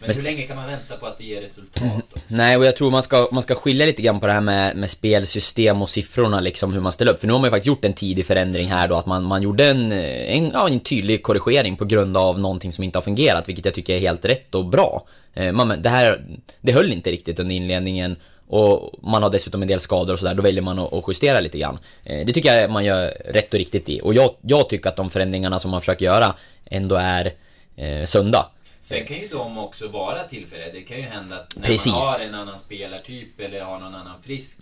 men 0.00 0.10
hur 0.16 0.22
länge 0.22 0.42
kan 0.42 0.56
man 0.56 0.66
vänta 0.66 0.96
på 0.96 1.06
att 1.06 1.18
det 1.18 1.24
ger 1.24 1.40
resultat? 1.40 1.82
Också? 1.82 2.18
Nej, 2.34 2.56
och 2.56 2.64
jag 2.64 2.76
tror 2.76 2.90
man 2.90 3.02
ska, 3.02 3.28
man 3.32 3.42
ska 3.42 3.54
skilja 3.54 3.86
lite 3.86 4.02
grann 4.02 4.20
på 4.20 4.26
det 4.26 4.32
här 4.32 4.40
med, 4.40 4.76
med 4.76 4.90
spelsystem 4.90 5.82
och 5.82 5.88
siffrorna 5.88 6.40
liksom, 6.40 6.72
hur 6.72 6.80
man 6.80 6.92
ställer 6.92 7.12
upp. 7.12 7.20
För 7.20 7.26
nu 7.26 7.32
har 7.32 7.40
man 7.40 7.46
ju 7.46 7.50
faktiskt 7.50 7.66
gjort 7.66 7.84
en 7.84 7.92
tidig 7.92 8.26
förändring 8.26 8.68
här 8.68 8.88
då, 8.88 8.94
att 8.94 9.06
man, 9.06 9.24
man 9.24 9.42
gjorde 9.42 9.64
en, 9.64 9.92
en, 9.92 10.50
ja, 10.50 10.68
en 10.68 10.80
tydlig 10.80 11.22
korrigering 11.22 11.76
på 11.76 11.84
grund 11.84 12.16
av 12.16 12.40
någonting 12.40 12.72
som 12.72 12.84
inte 12.84 12.98
har 12.98 13.02
fungerat, 13.02 13.48
vilket 13.48 13.64
jag 13.64 13.74
tycker 13.74 13.94
är 13.94 14.00
helt 14.00 14.24
rätt 14.24 14.54
och 14.54 14.64
bra. 14.64 15.06
Eh, 15.34 15.52
man, 15.52 15.82
det 15.82 15.88
här, 15.88 16.24
det 16.60 16.72
höll 16.72 16.92
inte 16.92 17.10
riktigt 17.10 17.38
under 17.38 17.54
inledningen 17.54 18.16
och 18.50 18.92
man 19.02 19.22
har 19.22 19.30
dessutom 19.30 19.62
en 19.62 19.68
del 19.68 19.80
skador 19.80 20.12
och 20.12 20.18
sådär, 20.18 20.34
då 20.34 20.42
väljer 20.42 20.62
man 20.62 20.78
att, 20.78 21.04
justera 21.08 21.40
lite 21.40 21.58
grann. 21.58 21.78
Eh, 22.04 22.26
det 22.26 22.32
tycker 22.32 22.56
jag 22.56 22.70
man 22.70 22.84
gör 22.84 23.08
rätt 23.24 23.54
och 23.54 23.58
riktigt 23.58 23.88
i. 23.88 24.00
Och 24.00 24.14
jag, 24.14 24.34
jag 24.40 24.68
tycker 24.68 24.88
att 24.88 24.96
de 24.96 25.10
förändringarna 25.10 25.58
som 25.58 25.70
man 25.70 25.80
försöker 25.80 26.04
göra 26.04 26.34
ändå 26.64 26.96
är 26.96 27.34
eh, 27.76 28.04
sunda. 28.04 28.50
Sen 28.80 29.06
kan 29.06 29.16
ju 29.16 29.28
de 29.28 29.58
också 29.58 29.88
vara 29.88 30.22
tillfälliga. 30.22 30.72
Det 30.72 30.80
kan 30.80 30.96
ju 30.96 31.02
hända 31.02 31.36
att 31.36 31.56
när 31.56 31.66
Precis. 31.66 31.92
man 31.92 32.02
har 32.02 32.24
en 32.28 32.34
annan 32.34 32.58
spelartyp 32.58 33.40
eller 33.40 33.60
har 33.60 33.78
någon 33.78 33.94
annan 33.94 34.22
frisk 34.22 34.58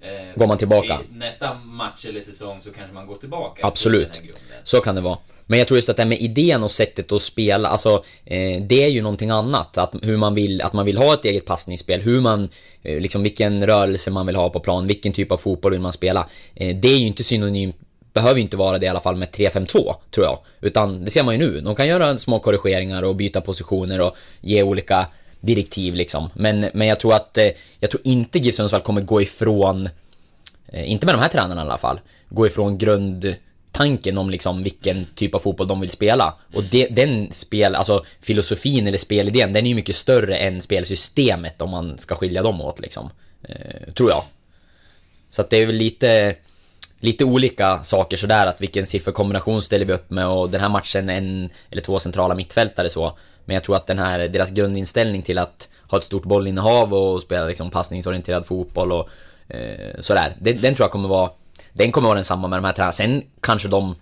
eh, 0.00 0.10
Går 0.36 0.46
man 0.46 0.58
tillbaka? 0.58 1.00
Nästa 1.10 1.54
match 1.54 2.06
eller 2.08 2.20
säsong 2.20 2.60
så 2.60 2.70
kanske 2.70 2.94
man 2.94 3.06
går 3.06 3.16
tillbaka 3.16 3.66
Absolut. 3.66 4.20
Så 4.62 4.80
kan 4.80 4.94
det 4.94 5.00
vara. 5.00 5.18
Men 5.50 5.58
jag 5.58 5.68
tror 5.68 5.78
just 5.78 5.88
att 5.88 5.96
det 5.96 6.02
här 6.02 6.08
med 6.08 6.20
idén 6.20 6.62
och 6.62 6.70
sättet 6.70 7.12
att 7.12 7.22
spela, 7.22 7.68
alltså 7.68 8.04
eh, 8.24 8.62
det 8.62 8.84
är 8.84 8.88
ju 8.88 9.02
någonting 9.02 9.30
annat. 9.30 9.78
Att, 9.78 9.94
hur 10.02 10.16
man 10.16 10.34
vill, 10.34 10.62
att 10.62 10.72
man 10.72 10.86
vill 10.86 10.98
ha 10.98 11.14
ett 11.14 11.24
eget 11.24 11.46
passningsspel, 11.46 12.00
hur 12.00 12.20
man, 12.20 12.48
eh, 12.82 13.00
liksom 13.00 13.22
vilken 13.22 13.66
rörelse 13.66 14.10
man 14.10 14.26
vill 14.26 14.36
ha 14.36 14.50
på 14.50 14.60
plan, 14.60 14.86
vilken 14.86 15.12
typ 15.12 15.32
av 15.32 15.36
fotboll 15.36 15.72
vill 15.72 15.80
man 15.80 15.92
spela. 15.92 16.28
Eh, 16.54 16.76
det 16.76 16.88
är 16.88 16.98
ju 16.98 17.06
inte 17.06 17.24
synonymt 17.24 17.76
behöver 18.12 18.34
ju 18.34 18.42
inte 18.42 18.56
vara 18.56 18.78
det 18.78 18.86
i 18.86 18.88
alla 18.88 19.00
fall 19.00 19.16
med 19.16 19.28
3-5-2, 19.28 19.94
tror 20.10 20.26
jag. 20.26 20.38
Utan 20.60 21.04
det 21.04 21.10
ser 21.10 21.22
man 21.22 21.34
ju 21.34 21.38
nu. 21.38 21.60
De 21.60 21.74
kan 21.74 21.86
göra 21.86 22.18
små 22.18 22.38
korrigeringar 22.38 23.02
och 23.02 23.16
byta 23.16 23.40
positioner 23.40 24.00
och 24.00 24.16
ge 24.40 24.62
olika 24.62 25.06
direktiv 25.40 25.94
liksom. 25.94 26.30
Men, 26.34 26.66
men 26.74 26.86
jag 26.86 27.00
tror 27.00 27.14
att, 27.14 27.38
eh, 27.38 27.50
jag 27.80 27.90
tror 27.90 28.02
inte 28.04 28.38
GIF 28.38 28.54
Sundsvall 28.54 28.80
kommer 28.80 29.00
gå 29.00 29.22
ifrån, 29.22 29.88
eh, 30.68 30.90
inte 30.90 31.06
med 31.06 31.14
de 31.14 31.20
här 31.20 31.28
tränarna 31.28 31.60
i 31.60 31.64
alla 31.64 31.78
fall, 31.78 32.00
gå 32.28 32.46
ifrån 32.46 32.78
grund 32.78 33.34
grundtanken 33.78 34.18
om 34.18 34.30
liksom 34.30 34.62
vilken 34.62 35.06
typ 35.14 35.34
av 35.34 35.38
fotboll 35.38 35.68
de 35.68 35.80
vill 35.80 35.90
spela. 35.90 36.34
Och 36.54 36.64
det, 36.64 36.86
den 36.86 37.32
spel, 37.32 37.74
alltså 37.74 38.04
filosofin 38.20 38.86
eller 38.86 38.98
spelidén, 38.98 39.52
den 39.52 39.66
är 39.66 39.68
ju 39.68 39.74
mycket 39.74 39.96
större 39.96 40.36
än 40.36 40.60
spelsystemet 40.62 41.62
om 41.62 41.70
man 41.70 41.98
ska 41.98 42.14
skilja 42.14 42.42
dem 42.42 42.60
åt 42.60 42.80
liksom. 42.80 43.10
Eh, 43.42 43.92
tror 43.94 44.10
jag. 44.10 44.24
Så 45.30 45.42
att 45.42 45.50
det 45.50 45.56
är 45.56 45.66
väl 45.66 45.76
lite 45.76 46.36
lite 47.00 47.24
olika 47.24 47.84
saker 47.84 48.16
sådär, 48.16 48.46
att 48.46 48.60
vilken 48.60 48.86
sifferkombination 48.86 49.62
ställer 49.62 49.86
vi 49.86 49.92
upp 49.92 50.10
med 50.10 50.26
och 50.26 50.50
den 50.50 50.60
här 50.60 50.68
matchen 50.68 51.08
en 51.08 51.50
eller 51.70 51.82
två 51.82 51.98
centrala 51.98 52.34
mittfältare 52.34 52.88
så. 52.88 53.16
Men 53.44 53.54
jag 53.54 53.64
tror 53.64 53.76
att 53.76 53.86
den 53.86 53.98
här, 53.98 54.28
deras 54.28 54.50
grundinställning 54.50 55.22
till 55.22 55.38
att 55.38 55.68
ha 55.90 55.98
ett 55.98 56.04
stort 56.04 56.24
bollinnehav 56.24 56.94
och 56.94 57.22
spela 57.22 57.46
liksom 57.46 57.70
passningsorienterad 57.70 58.46
fotboll 58.46 58.92
och 58.92 59.08
eh, 59.48 60.00
sådär. 60.00 60.36
Den, 60.40 60.52
mm. 60.52 60.62
den 60.62 60.74
tror 60.74 60.84
jag 60.84 60.90
kommer 60.90 61.08
vara, 61.08 61.30
den 61.78 61.92
kommer 61.92 62.08
vara 62.08 62.16
densamma 62.16 62.48
med 62.48 62.58
de 62.58 62.64
här 62.64 62.72
tränarna. 62.72 62.92
Sen 62.92 63.22
kanske 63.40 63.68
de 63.68 63.94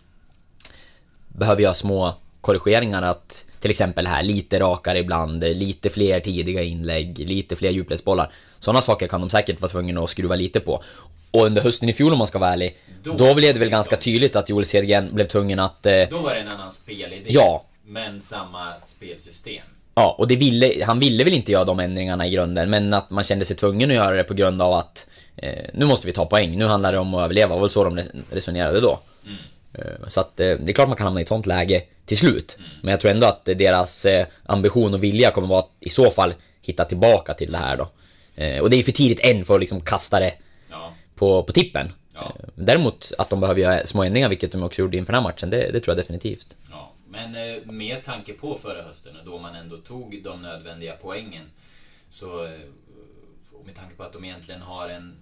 behöver 1.28 1.62
göra 1.62 1.75
små 1.75 2.14
korrigeringar 2.40 3.02
att 3.02 3.45
till 3.61 3.71
exempel 3.71 4.06
här 4.06 4.23
lite 4.23 4.61
rakare 4.61 4.99
ibland, 4.99 5.45
lite 5.45 5.90
fler 5.90 6.21
tidiga 6.21 6.62
inlägg, 6.62 7.18
lite 7.18 7.56
fler 7.56 7.71
djupledsbollar. 7.71 8.33
Sådana 8.59 8.83
saker 8.83 9.09
kan 9.09 9.21
de 9.21 9.30
säkert 9.30 9.61
vara 9.61 9.71
tvungna 9.71 10.04
att 10.04 10.11
skruva 10.11 10.37
lite 10.37 10.61
på. 10.61 10.83
Och 11.30 11.47
under 11.47 11.62
hösten 11.62 11.88
i 11.88 11.92
fjol 11.92 12.12
om 12.12 12.18
man 12.18 12.26
ska 12.26 12.38
vara 12.38 12.52
ärlig, 12.52 12.76
då, 13.02 13.16
då 13.16 13.35
blev 13.35 13.54
det 13.54 13.61
väl 13.61 13.68
ganska 13.68 13.97
tydligt 13.97 14.37
att 14.37 14.49
Joel 14.49 14.64
Cedergren 14.64 15.14
blev 15.14 15.26
tvungen 15.26 15.59
att... 15.59 15.87
Eh, 15.87 15.92
då 16.11 16.18
var 16.18 16.35
det 16.35 16.40
en 16.40 16.49
annan 16.49 16.73
spelidé. 16.73 17.25
Ja. 17.26 17.64
Men 17.87 18.21
samma 18.21 18.73
spelsystem. 18.87 19.62
Ja, 19.95 20.16
och 20.18 20.28
det 20.28 20.37
ville, 20.37 20.85
han 20.85 21.00
ville 21.00 21.25
väl 21.25 21.33
inte 21.35 21.52
göra 21.52 21.64
de 21.64 21.80
ändringarna 21.80 22.26
i 22.26 22.30
grunden, 22.30 22.71
men 22.71 22.95
att 22.95 23.11
man 23.11 23.25
kände 23.25 23.45
sig 23.45 23.56
tvungen 23.56 23.90
att 23.90 23.97
göra 23.97 24.16
det 24.16 24.25
på 24.25 24.35
grund 24.35 24.62
av 24.62 24.73
att 24.73 25.06
nu 25.73 25.87
måste 25.87 26.07
vi 26.07 26.12
ta 26.12 26.26
poäng, 26.26 26.59
nu 26.59 26.64
handlar 26.64 26.93
det 26.93 26.99
om 26.99 27.14
att 27.14 27.25
överleva, 27.25 27.49
det 27.49 27.55
var 27.55 27.61
väl 27.61 27.71
så 27.71 27.85
de 27.85 28.00
resonerade 28.31 28.81
då. 28.81 29.00
Mm. 29.26 29.38
Eh, 29.73 30.09
så 30.09 30.21
att 30.21 30.40
eh, 30.40 30.55
det 30.61 30.73
är 30.73 30.73
klart 30.73 30.88
man 30.88 30.97
kan 30.97 31.07
hamna 31.07 31.21
i 31.21 31.23
ett 31.23 31.28
sånt 31.28 31.47
läge 31.47 31.83
till 32.05 32.16
slut. 32.16 32.57
Mm. 32.59 32.71
Men 32.83 32.90
jag 32.90 33.00
tror 33.00 33.11
ändå 33.11 33.26
att 33.26 33.45
deras 33.45 34.07
eh, 34.07 34.26
ambition 34.47 34.95
och 34.95 35.05
vilja 35.05 35.31
kommer 35.31 35.49
vara 35.49 35.61
att 35.61 35.71
i 35.81 35.88
så 35.88 36.11
fall 36.11 36.35
hitta 36.62 36.85
tillbaka 36.85 37.35
till 37.35 37.52
det 37.52 37.59
här 37.59 37.76
då. 37.76 37.88
Eh, 38.35 38.59
och 38.59 38.71
det 38.71 38.76
är 38.76 38.83
för 38.83 38.93
tidigt 38.93 39.21
än 39.21 39.45
för 39.45 39.55
att 39.55 39.61
liksom 39.61 39.81
kasta 39.81 40.21
det 40.21 40.35
på, 41.16 41.43
på 41.43 41.52
tippen. 41.52 41.93
Ja. 42.14 42.37
Eh, 42.40 42.49
däremot 42.55 43.12
att 43.19 43.31
de 43.31 43.40
behöver 43.40 43.61
göra 43.61 43.87
små 43.87 44.02
ändringar, 44.02 44.28
vilket 44.28 44.52
de 44.52 44.62
också 44.62 44.83
gjorde 44.83 44.97
inför 44.97 45.12
den 45.12 45.23
här 45.23 45.31
matchen, 45.31 45.50
det, 45.50 45.71
det 45.73 45.81
tror 45.81 45.97
jag 45.97 46.05
definitivt. 46.05 46.57
Ja, 46.71 46.93
men 47.09 47.35
eh, 47.35 47.62
med 47.64 48.05
tanke 48.05 48.33
på 48.33 48.55
förra 48.55 48.83
hösten, 48.83 49.16
då 49.25 49.38
man 49.38 49.55
ändå 49.55 49.76
tog 49.76 50.23
de 50.25 50.43
nödvändiga 50.43 50.95
poängen, 51.02 51.45
så 52.11 52.45
eh, 52.45 52.50
och 53.52 53.66
med 53.66 53.75
tanke 53.75 53.95
på 53.95 54.02
att 54.02 54.12
de 54.12 54.25
egentligen 54.25 54.61
har 54.61 54.88
en 54.88 55.16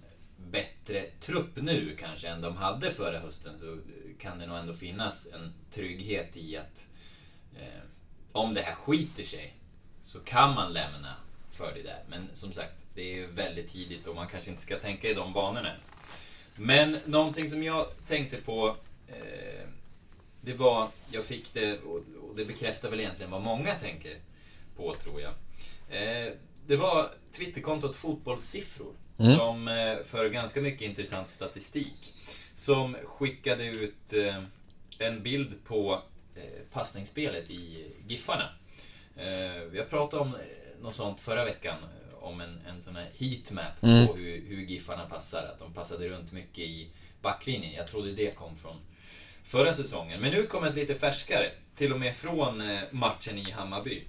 bättre 0.51 1.05
trupp 1.19 1.55
nu 1.55 1.95
kanske 1.99 2.27
än 2.27 2.41
de 2.41 2.57
hade 2.57 2.91
förra 2.91 3.19
hösten, 3.19 3.59
så 3.59 3.77
kan 4.19 4.39
det 4.39 4.47
nog 4.47 4.57
ändå 4.57 4.73
finnas 4.73 5.27
en 5.33 5.53
trygghet 5.71 6.37
i 6.37 6.57
att 6.57 6.87
eh, 7.55 7.83
om 8.31 8.53
det 8.53 8.61
här 8.61 8.75
skiter 8.75 9.23
sig 9.23 9.53
så 10.03 10.19
kan 10.19 10.55
man 10.55 10.73
lämna 10.73 11.15
för 11.51 11.73
det 11.73 11.81
där. 11.81 12.03
Men 12.09 12.27
som 12.33 12.53
sagt, 12.53 12.83
det 12.93 13.19
är 13.19 13.27
väldigt 13.27 13.67
tidigt 13.67 14.07
och 14.07 14.15
man 14.15 14.27
kanske 14.27 14.49
inte 14.49 14.61
ska 14.61 14.79
tänka 14.79 15.09
i 15.09 15.13
de 15.13 15.33
banorna. 15.33 15.71
Men 16.55 16.97
någonting 17.05 17.49
som 17.49 17.63
jag 17.63 17.87
tänkte 18.07 18.37
på 18.37 18.75
eh, 19.07 19.67
det 20.41 20.53
var, 20.53 20.87
jag 21.11 21.23
fick 21.23 21.53
det 21.53 21.79
och, 21.79 22.01
det 22.35 22.45
bekräftar 22.45 22.89
väl 22.89 22.99
egentligen 22.99 23.31
vad 23.31 23.41
många 23.41 23.75
tänker 23.75 24.17
på 24.75 24.95
tror 24.95 25.21
jag. 25.21 25.33
Eh, 25.89 26.33
det 26.67 26.75
var 26.75 27.11
Twitterkontot 27.31 27.95
Fotbollssiffror 27.95 28.93
mm. 29.17 29.37
som 29.37 29.67
eh, 29.67 30.03
för 30.03 30.29
ganska 30.29 30.61
mycket 30.61 30.81
intressant 30.81 31.29
statistik. 31.29 32.13
Som 32.53 32.95
skickade 33.05 33.65
ut 33.65 34.13
en 34.99 35.23
bild 35.23 35.65
på 35.65 36.01
passningsspelet 36.71 37.49
i 37.51 37.91
Giffarna. 38.07 38.49
Vi 39.71 39.79
har 39.79 39.85
pratat 39.85 40.21
om 40.21 40.35
något 40.81 40.95
sånt 40.95 41.19
förra 41.19 41.45
veckan 41.45 41.77
om 42.25 42.41
en, 42.41 42.61
en 42.67 42.81
sån 42.81 42.95
här 42.95 43.07
heatmap 43.17 43.83
mm. 43.83 44.07
på 44.07 44.13
hur, 44.13 44.41
hur 44.47 44.65
Giffarna 44.65 45.05
passar. 45.05 45.43
Att 45.43 45.59
de 45.59 45.73
passade 45.73 46.09
runt 46.09 46.31
mycket 46.31 46.59
i 46.59 46.87
backlinjen. 47.21 47.73
Jag 47.73 47.87
trodde 47.87 48.11
det 48.11 48.35
kom 48.35 48.55
från 48.55 48.75
förra 49.43 49.73
säsongen. 49.73 50.21
Men 50.21 50.31
nu 50.31 50.43
kommer 50.43 50.67
ett 50.67 50.75
lite 50.75 50.95
färskare. 50.95 51.51
Till 51.75 51.93
och 51.93 51.99
med 51.99 52.15
från 52.15 52.61
eh, 52.61 52.81
matchen 52.91 53.37
i 53.37 53.51
Hammarby. 53.51 54.03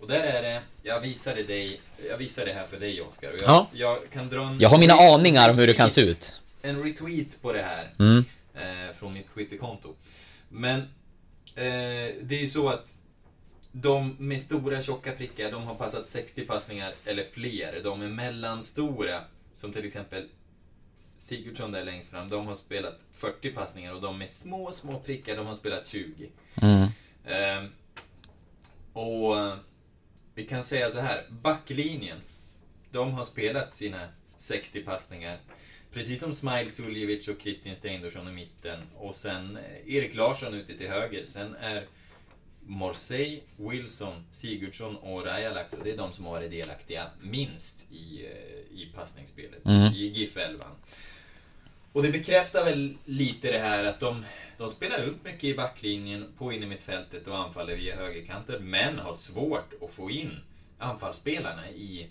Och 0.00 0.08
där 0.08 0.22
är 0.22 0.42
det, 0.42 0.62
jag 0.82 1.00
visade 1.00 1.42
dig, 1.42 1.80
jag 2.10 2.16
visade 2.16 2.46
det 2.46 2.52
här 2.52 2.66
för 2.66 2.80
dig 2.80 3.00
Oskar. 3.00 3.28
Jag, 3.28 3.40
ja. 3.40 3.68
jag 3.72 4.10
kan 4.10 4.28
dra 4.28 4.48
en 4.48 4.60
Jag 4.60 4.68
har 4.68 4.78
mina 4.78 4.94
aningar 4.94 5.50
om 5.50 5.58
hur 5.58 5.66
det 5.66 5.74
kan 5.74 5.90
se 5.90 6.00
ut. 6.00 6.40
En 6.62 6.82
retweet 6.82 7.42
på 7.42 7.52
det 7.52 7.62
här. 7.62 7.94
Mm. 7.98 8.24
Eh, 8.54 8.94
från 8.94 9.12
mitt 9.12 9.34
Twitterkonto. 9.34 9.94
Men 10.48 10.80
eh, 11.54 12.14
det 12.22 12.30
är 12.30 12.40
ju 12.40 12.46
så 12.46 12.68
att 12.68 12.94
de 13.72 14.16
med 14.18 14.40
stora 14.40 14.80
tjocka 14.80 15.12
prickar, 15.12 15.50
de 15.50 15.62
har 15.62 15.74
passat 15.74 16.08
60 16.08 16.46
passningar 16.46 16.92
eller 17.04 17.24
fler. 17.32 17.80
De 17.84 18.02
är 18.02 18.08
mellanstora, 18.08 19.20
som 19.54 19.72
till 19.72 19.84
exempel 19.84 20.28
Sigurdsson 21.16 21.72
där 21.72 21.84
längst 21.84 22.10
fram, 22.10 22.28
de 22.28 22.46
har 22.46 22.54
spelat 22.54 23.04
40 23.14 23.50
passningar 23.50 23.94
och 23.94 24.00
de 24.00 24.18
med 24.18 24.30
små, 24.30 24.72
små 24.72 24.98
prickar, 24.98 25.36
de 25.36 25.46
har 25.46 25.54
spelat 25.54 25.86
20. 25.86 26.28
Mm. 26.62 26.82
Eh, 27.24 27.70
och 28.92 29.36
vi 30.36 30.44
kan 30.44 30.62
säga 30.62 30.90
så 30.90 31.00
här, 31.00 31.24
backlinjen, 31.42 32.18
de 32.90 33.12
har 33.12 33.24
spelat 33.24 33.72
sina 33.72 34.08
60 34.36 34.82
passningar. 34.82 35.38
Precis 35.92 36.20
som 36.20 36.32
Smile 36.32 36.68
Suljevic 36.68 37.28
och 37.28 37.40
Kristin 37.40 37.76
Steindorsson 37.76 38.28
i 38.28 38.32
mitten. 38.32 38.80
Och 38.96 39.14
sen 39.14 39.58
Erik 39.86 40.14
Larsson 40.14 40.54
ute 40.54 40.78
till 40.78 40.88
höger. 40.88 41.24
Sen 41.24 41.54
är 41.60 41.86
Morsey, 42.66 43.40
Wilson, 43.56 44.24
Sigurdsson 44.28 44.96
och 44.96 45.24
Rajalax. 45.24 45.72
Och 45.72 45.84
det 45.84 45.90
är 45.90 45.96
de 45.96 46.12
som 46.12 46.24
har 46.24 46.32
varit 46.32 46.50
delaktiga 46.50 47.10
minst 47.22 47.92
i, 47.92 48.24
eh, 48.24 48.80
i 48.80 48.92
passningsspelet 48.94 49.66
mm. 49.66 49.94
i 49.94 50.06
GIF 50.06 50.36
11. 50.36 50.64
Och 51.96 52.02
det 52.02 52.10
bekräftar 52.10 52.64
väl 52.64 52.94
lite 53.04 53.52
det 53.52 53.58
här 53.58 53.84
att 53.84 54.00
de, 54.00 54.24
de 54.58 54.68
spelar 54.68 55.02
runt 55.02 55.24
mycket 55.24 55.44
i 55.44 55.54
backlinjen, 55.54 56.26
på 56.38 56.52
innermittfältet 56.52 57.28
och 57.28 57.38
anfaller 57.38 57.76
via 57.76 57.96
högerkanten, 57.96 58.70
men 58.70 58.98
har 58.98 59.14
svårt 59.14 59.72
att 59.82 59.92
få 59.92 60.10
in 60.10 60.30
anfallsspelarna 60.78 61.70
i, 61.70 62.08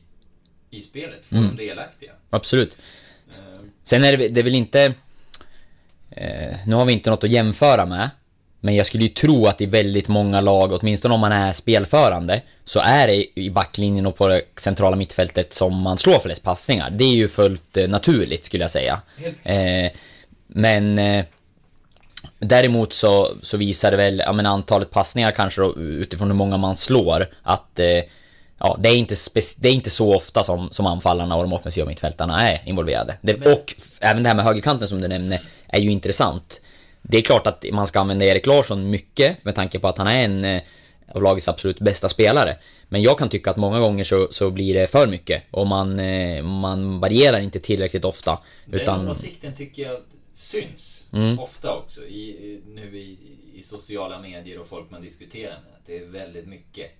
i 0.69 0.81
spelet, 0.81 1.25
få 1.25 1.35
mm. 1.35 1.47
dem 1.47 1.57
delaktiga. 1.57 2.11
Absolut. 2.29 2.77
Uh, 3.27 3.65
Sen 3.83 4.03
är 4.03 4.17
det, 4.17 4.27
det 4.27 4.39
är 4.39 4.43
väl 4.43 4.55
inte... 4.55 4.93
Eh, 6.11 6.55
nu 6.67 6.75
har 6.75 6.85
vi 6.85 6.93
inte 6.93 7.09
något 7.09 7.23
att 7.23 7.29
jämföra 7.29 7.85
med. 7.85 8.09
Men 8.65 8.75
jag 8.75 8.85
skulle 8.85 9.03
ju 9.03 9.09
tro 9.09 9.45
att 9.45 9.61
i 9.61 9.65
väldigt 9.65 10.07
många 10.07 10.41
lag, 10.41 10.71
åtminstone 10.71 11.13
om 11.13 11.19
man 11.19 11.31
är 11.31 11.51
spelförande, 11.51 12.41
så 12.63 12.79
är 12.79 13.07
det 13.07 13.39
i 13.39 13.49
backlinjen 13.49 14.05
och 14.05 14.17
på 14.17 14.27
det 14.27 14.41
centrala 14.55 14.95
mittfältet 14.95 15.53
som 15.53 15.81
man 15.81 15.97
slår 15.97 16.19
flest 16.19 16.43
passningar. 16.43 16.89
Det 16.89 17.03
är 17.03 17.15
ju 17.15 17.27
fullt 17.27 17.77
eh, 17.77 17.87
naturligt 17.87 18.45
skulle 18.45 18.63
jag 18.63 18.71
säga. 18.71 19.01
Eh, 19.43 19.91
men 20.47 20.99
eh, 20.99 21.25
däremot 22.39 22.93
så, 22.93 23.29
så 23.41 23.57
visar 23.57 23.91
det 23.91 23.97
väl, 23.97 24.19
ja 24.25 24.31
men 24.31 24.45
antalet 24.45 24.91
passningar 24.91 25.31
kanske 25.31 25.61
då, 25.61 25.75
utifrån 25.75 26.27
hur 26.27 26.35
många 26.35 26.57
man 26.57 26.75
slår, 26.75 27.27
att 27.43 27.79
eh, 27.79 28.03
ja, 28.59 28.77
det 28.79 28.89
är 28.89 28.95
inte, 28.95 29.15
det 29.59 29.69
är 29.69 29.73
inte 29.73 29.89
så 29.89 30.15
ofta 30.15 30.43
som, 30.43 30.69
som 30.71 30.85
anfallarna 30.85 31.35
och 31.35 31.43
de 31.43 31.53
offensiva 31.53 31.87
mittfältarna 31.87 32.49
är 32.49 32.61
involverade. 32.65 33.17
Det, 33.21 33.45
och 33.45 33.75
även 33.99 34.23
det 34.23 34.29
här 34.29 34.35
med 34.35 34.45
högerkanten 34.45 34.87
som 34.87 35.01
du 35.01 35.07
nämnde 35.07 35.41
är 35.67 35.79
ju 35.79 35.91
intressant. 35.91 36.61
Det 37.09 37.17
är 37.17 37.21
klart 37.21 37.47
att 37.47 37.65
man 37.71 37.87
ska 37.87 37.99
använda 37.99 38.25
Erik 38.25 38.45
Larsson 38.45 38.89
mycket 38.89 39.45
med 39.45 39.55
tanke 39.55 39.79
på 39.79 39.87
att 39.87 39.97
han 39.97 40.07
är 40.07 40.25
en 40.25 40.43
eh, 40.43 40.61
av 41.11 41.23
lagets 41.23 41.47
absolut 41.47 41.79
bästa 41.79 42.09
spelare. 42.09 42.57
Men 42.89 43.01
jag 43.01 43.17
kan 43.17 43.29
tycka 43.29 43.51
att 43.51 43.57
många 43.57 43.79
gånger 43.79 44.03
så, 44.03 44.27
så 44.31 44.51
blir 44.51 44.73
det 44.73 44.87
för 44.87 45.07
mycket 45.07 45.43
och 45.51 45.67
man, 45.67 45.99
eh, 45.99 46.43
man 46.43 46.99
varierar 46.99 47.39
inte 47.39 47.59
tillräckligt 47.59 48.05
ofta. 48.05 48.39
Utan... 48.71 48.99
Den 48.99 49.11
åsikten 49.11 49.53
tycker 49.53 49.83
jag 49.83 49.99
syns 50.33 51.07
mm. 51.13 51.39
ofta 51.39 51.75
också 51.75 52.01
i, 52.01 52.61
nu 52.67 52.97
i, 52.97 53.17
i 53.55 53.61
sociala 53.61 54.21
medier 54.21 54.59
och 54.59 54.67
folk 54.67 54.91
man 54.91 55.01
diskuterar 55.01 55.61
med. 55.63 55.73
Att 55.79 55.85
det 55.85 55.97
är 55.97 56.05
väldigt 56.05 56.47
mycket 56.47 56.91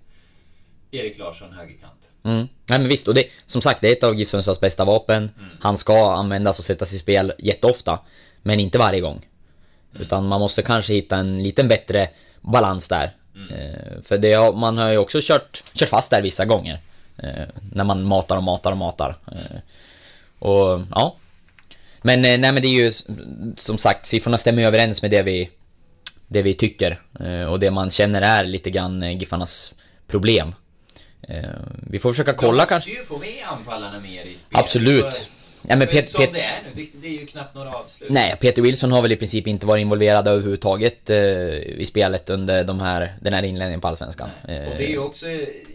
Erik 0.91 1.17
Larsson 1.17 1.53
högerkant. 1.53 2.09
Mm. 2.23 2.47
Nej 2.69 2.79
men 2.79 2.87
visst, 2.87 3.07
och 3.07 3.13
det, 3.13 3.25
som 3.45 3.61
sagt 3.61 3.81
det 3.81 3.87
är 3.87 3.91
ett 3.91 4.03
av 4.03 4.15
GIF 4.15 4.29
Sundsvalls 4.29 4.59
bästa 4.59 4.85
vapen. 4.85 5.29
Mm. 5.37 5.49
Han 5.61 5.77
ska 5.77 6.11
användas 6.11 6.59
och 6.59 6.65
sättas 6.65 6.93
i 6.93 6.99
spel 6.99 7.33
jätteofta. 7.39 7.99
Men 8.41 8.59
inte 8.59 8.77
varje 8.77 9.01
gång. 9.01 9.25
Utan 9.99 10.27
man 10.27 10.39
måste 10.39 10.61
kanske 10.61 10.93
hitta 10.93 11.17
en 11.17 11.43
liten 11.43 11.67
bättre 11.67 12.09
balans 12.41 12.89
där. 12.89 13.11
Eh, 13.51 14.01
för 14.03 14.17
det, 14.17 14.33
har- 14.33 14.53
man 14.53 14.77
har 14.77 14.89
ju 14.89 14.97
också 14.97 15.19
kört, 15.21 15.63
kört 15.73 15.89
fast 15.89 16.11
där 16.11 16.21
vissa 16.21 16.45
gånger. 16.45 16.79
Eh, 17.17 17.29
när 17.73 17.83
man 17.83 18.03
matar 18.03 18.37
och 18.37 18.43
matar 18.43 18.71
och 18.71 18.77
matar. 18.77 19.15
Eh, 19.31 19.59
och 20.39 20.81
ja. 20.91 21.15
Men 22.01 22.25
eh, 22.25 22.37
nej 22.39 22.51
men 22.51 22.61
det 22.61 22.67
är 22.67 22.83
ju 22.85 22.91
som 23.57 23.77
sagt, 23.77 24.05
siffrorna 24.05 24.37
stämmer 24.37 24.61
ju 24.61 24.67
överens 24.67 25.01
med 25.01 25.11
det 25.11 25.21
vi, 25.23 25.49
det 26.27 26.41
vi 26.41 26.53
tycker. 26.53 27.01
Och 27.49 27.59
det 27.59 27.71
man 27.71 27.89
känner 27.91 28.21
är 28.21 28.43
lite 28.43 28.69
grann 28.69 29.19
Giffarnas 29.19 29.73
problem. 30.07 30.55
Vi 31.89 31.99
får 31.99 32.13
försöka 32.13 32.33
kolla 32.33 32.65
kanske. 32.65 32.89
måste 32.89 32.99
ju 33.01 33.05
få 33.05 33.17
med 33.17 33.43
anfallarna 33.47 33.99
mer 33.99 34.23
i 34.25 34.37
spelet. 34.37 34.63
Absolut. 34.63 35.29
Ja, 35.69 35.75
men 35.75 35.87
Pet- 35.87 36.05
som 36.05 36.21
Pet- 36.21 36.33
det 36.33 36.41
är 36.41 36.61
nu, 36.75 36.87
det, 36.93 37.07
är 37.07 37.11
ju 37.11 37.25
knappt 37.25 37.55
några 37.55 37.69
avslut. 37.71 38.09
Nej, 38.09 38.35
Peter 38.41 38.61
Wilson 38.61 38.91
har 38.91 39.01
väl 39.01 39.11
i 39.11 39.15
princip 39.15 39.47
inte 39.47 39.65
varit 39.65 39.81
involverad 39.81 40.27
överhuvudtaget 40.27 41.09
eh, 41.09 41.17
i 41.57 41.85
spelet 41.85 42.29
under 42.29 42.63
de 42.63 42.79
här, 42.79 43.13
den 43.21 43.33
här 43.33 43.43
inledningen 43.43 43.81
på 43.81 43.87
Allsvenskan. 43.87 44.29
Nej. 44.47 44.67
Och 44.71 44.77
det 44.77 44.85
är 44.85 44.89
ju 44.89 44.97
också 44.99 45.25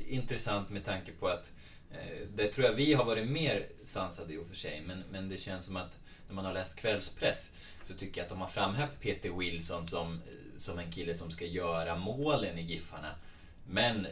intressant 0.08 0.70
med 0.70 0.84
tanke 0.84 1.10
på 1.20 1.28
att 1.28 1.50
eh, 1.92 1.98
det 2.34 2.46
tror 2.46 2.66
jag 2.66 2.72
vi 2.72 2.94
har 2.94 3.04
varit 3.04 3.28
mer 3.28 3.66
sansade 3.84 4.34
i 4.34 4.36
och 4.38 4.46
för 4.48 4.56
sig, 4.56 4.82
men, 4.86 5.04
men 5.12 5.28
det 5.28 5.36
känns 5.36 5.64
som 5.64 5.76
att 5.76 5.98
när 6.28 6.34
man 6.34 6.44
har 6.44 6.52
läst 6.52 6.76
kvällspress 6.76 7.52
så 7.82 7.94
tycker 7.94 8.20
jag 8.20 8.24
att 8.24 8.30
de 8.30 8.40
har 8.40 8.48
framhävt 8.48 9.00
Peter 9.00 9.30
Wilson 9.38 9.86
som, 9.86 10.20
som 10.56 10.78
en 10.78 10.92
kille 10.92 11.14
som 11.14 11.30
ska 11.30 11.44
göra 11.44 11.96
målen 11.96 12.58
i 12.58 12.62
Giffarna. 12.62 13.10
Men 13.70 13.96
eh, 14.06 14.10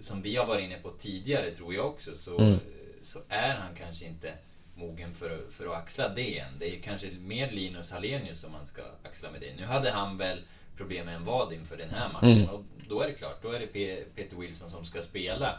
som 0.00 0.22
vi 0.22 0.36
har 0.36 0.46
varit 0.46 0.64
inne 0.64 0.76
på 0.82 0.90
tidigare, 0.90 1.50
tror 1.54 1.74
jag 1.74 1.86
också, 1.86 2.10
så, 2.16 2.38
Mm. 2.38 2.58
så 3.02 3.18
är 3.28 3.54
han 3.54 3.74
kanske 3.78 4.04
inte 4.04 4.32
mogen 4.80 5.14
för, 5.14 5.30
att- 5.30 5.52
för 5.54 5.66
att 5.66 5.76
axla 5.76 6.08
det 6.08 6.38
än. 6.38 6.52
Det 6.58 6.74
är 6.76 6.80
kanske 6.84 7.06
mer 7.20 7.50
Linus 7.50 7.90
Hallenius 7.92 8.40
som 8.40 8.52
man 8.52 8.66
ska 8.66 8.82
axla 9.04 9.30
med 9.30 9.40
det. 9.40 9.54
Nu 9.60 9.64
hade 9.66 9.90
han 9.90 10.18
väl 10.18 10.38
problem 10.76 11.06
med 11.06 11.14
en 11.14 11.24
vad 11.24 11.52
inför 11.52 11.76
den 11.76 11.90
här 11.90 12.08
matchen 12.12 12.32
Mm. 12.42 12.48
och 12.48 12.62
då 12.88 13.00
är 13.02 13.06
det 13.06 13.12
klart, 13.12 13.38
då 13.42 13.52
är 13.52 13.58
det 13.60 13.66
Pe- 13.78 14.04
Peter 14.16 14.36
Wilson 14.36 14.70
som 14.70 14.84
ska 14.84 15.02
spela. 15.02 15.58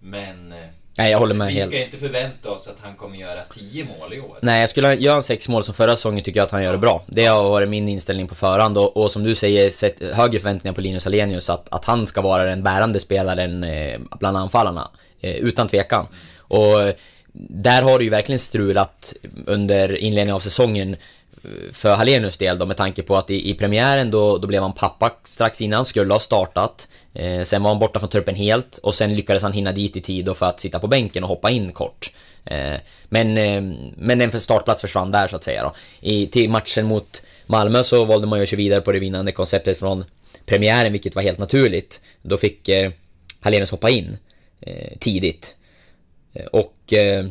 Men 0.00 0.52
eh, 0.52 0.58
Nej, 0.98 1.10
jag 1.10 1.18
håller 1.18 1.34
med 1.34 1.46
vi 1.48 1.52
helt. 1.54 1.66
ska 1.66 1.84
inte 1.84 1.96
förvänta 1.96 2.50
oss 2.50 2.68
att 2.68 2.76
han 2.82 2.94
kommer 2.96 3.16
göra 3.16 3.42
10 3.44 3.84
mål 3.98 4.12
i 4.14 4.20
år. 4.20 4.38
Nej, 4.42 4.60
jag 4.60 4.70
skulle 4.70 4.94
göra 4.94 5.22
sex 5.22 5.48
mål 5.48 5.64
som 5.64 5.74
förra 5.74 5.96
säsongen 5.96 6.24
tycker 6.24 6.40
jag 6.40 6.44
att 6.44 6.50
han 6.50 6.62
gör 6.64 6.72
det 6.72 6.78
bra. 6.78 7.02
Det 7.06 7.24
har 7.26 7.50
varit 7.50 7.68
min 7.68 7.88
inställning 7.88 8.28
på 8.28 8.34
förhand 8.34 8.78
och, 8.78 8.96
och 8.96 9.10
som 9.10 9.22
du 9.24 9.34
säger, 9.34 9.70
sett 9.70 10.00
högre 10.14 10.38
förväntningar 10.38 10.74
på 10.74 10.80
Linus 10.80 11.06
Alenius 11.06 11.50
att, 11.50 11.68
att 11.72 11.84
han 11.84 12.06
ska 12.06 12.20
vara 12.20 12.44
den 12.44 12.62
bärande 12.62 13.00
spelaren 13.00 13.64
eh, 13.64 13.98
bland 14.20 14.36
anfallarna. 14.36 14.90
Eh, 15.20 15.34
utan 15.36 15.68
tvekan. 15.68 16.06
Och 16.38 16.82
eh, 16.82 16.94
där 17.38 17.82
har 17.82 17.98
det 17.98 18.04
ju 18.04 18.10
verkligen 18.10 18.38
strulat 18.38 19.14
under 19.46 19.96
inledningen 19.96 20.34
av 20.34 20.40
säsongen 20.40 20.96
eh, 21.44 21.72
för 21.72 21.94
Hallenius 21.94 22.36
del 22.36 22.58
då 22.58 22.66
med 22.66 22.76
tanke 22.76 23.02
på 23.02 23.16
att 23.16 23.30
i, 23.30 23.50
i 23.50 23.54
premiären 23.54 24.10
då, 24.10 24.38
då 24.38 24.48
blev 24.48 24.62
han 24.62 24.72
pappa 24.72 25.10
strax 25.24 25.60
innan, 25.60 25.84
skulle 25.84 26.12
ha 26.12 26.20
startat. 26.20 26.88
Eh, 27.14 27.42
sen 27.42 27.62
var 27.62 27.70
han 27.70 27.78
borta 27.78 27.98
från 27.98 28.08
truppen 28.08 28.34
helt 28.34 28.78
och 28.78 28.94
sen 28.94 29.14
lyckades 29.14 29.42
han 29.42 29.52
hinna 29.52 29.72
dit 29.72 29.96
i 29.96 30.00
tid 30.00 30.36
för 30.36 30.46
att 30.46 30.60
sitta 30.60 30.78
på 30.78 30.86
bänken 30.86 31.22
och 31.24 31.28
hoppa 31.28 31.50
in 31.50 31.72
kort. 31.72 32.12
Eh, 32.44 32.74
men, 33.08 33.38
eh, 33.38 33.62
men 33.96 34.20
en 34.20 34.40
startplats 34.40 34.80
försvann 34.80 35.10
där 35.10 35.28
så 35.28 35.36
att 35.36 35.44
säga 35.44 35.62
då. 35.62 35.72
I, 36.00 36.26
till 36.26 36.50
matchen 36.50 36.86
mot 36.86 37.22
Malmö 37.46 37.82
så 37.82 38.04
valde 38.04 38.26
man 38.26 38.38
ju 38.38 38.42
att 38.42 38.48
köra 38.48 38.58
vidare 38.58 38.80
på 38.80 38.92
det 38.92 38.98
vinnande 38.98 39.32
konceptet 39.32 39.78
från 39.78 40.04
premiären, 40.46 40.92
vilket 40.92 41.14
var 41.14 41.22
helt 41.22 41.38
naturligt. 41.38 42.00
Då 42.22 42.36
fick 42.36 42.68
eh, 42.68 42.90
Hallenius 43.40 43.70
hoppa 43.70 43.90
in 43.90 44.18
eh, 44.60 44.98
tidigt. 44.98 45.54
Eh, 46.36 46.46
och 46.46 46.92
eh, 46.92 47.26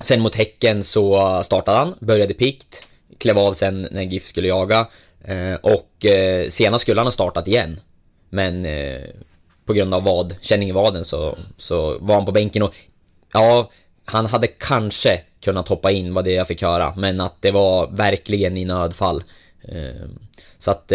sen 0.00 0.20
mot 0.20 0.34
Häcken 0.34 0.84
så 0.84 1.40
startade 1.44 1.78
han, 1.78 1.94
började 2.00 2.34
pikt, 2.34 2.82
klev 3.18 3.38
av 3.38 3.52
sen 3.52 3.88
när 3.90 4.02
GIF 4.02 4.26
skulle 4.26 4.48
jaga. 4.48 4.86
Eh, 5.24 5.54
och 5.54 6.06
senast 6.48 6.82
skulle 6.82 7.00
han 7.00 7.06
ha 7.06 7.12
startat 7.12 7.48
igen. 7.48 7.80
Men 8.30 8.66
på 9.64 9.72
grund 9.72 9.94
av 9.94 10.04
vad, 10.04 10.34
känning 10.40 10.68
i 10.68 10.72
vaden 10.72 11.04
så, 11.04 11.38
så 11.56 11.98
var 11.98 12.14
han 12.14 12.24
på 12.24 12.32
bänken 12.32 12.62
och 12.62 12.74
ja, 13.32 13.70
han 14.04 14.26
hade 14.26 14.46
kanske 14.46 15.20
kunnat 15.40 15.68
hoppa 15.68 15.90
in 15.90 16.14
var 16.14 16.22
det 16.22 16.32
jag 16.32 16.48
fick 16.48 16.62
höra. 16.62 16.94
Men 16.96 17.20
att 17.20 17.34
det 17.40 17.50
var 17.50 17.86
verkligen 17.86 18.56
i 18.56 18.64
nödfall. 18.64 19.22
Så 20.58 20.70
att, 20.70 20.92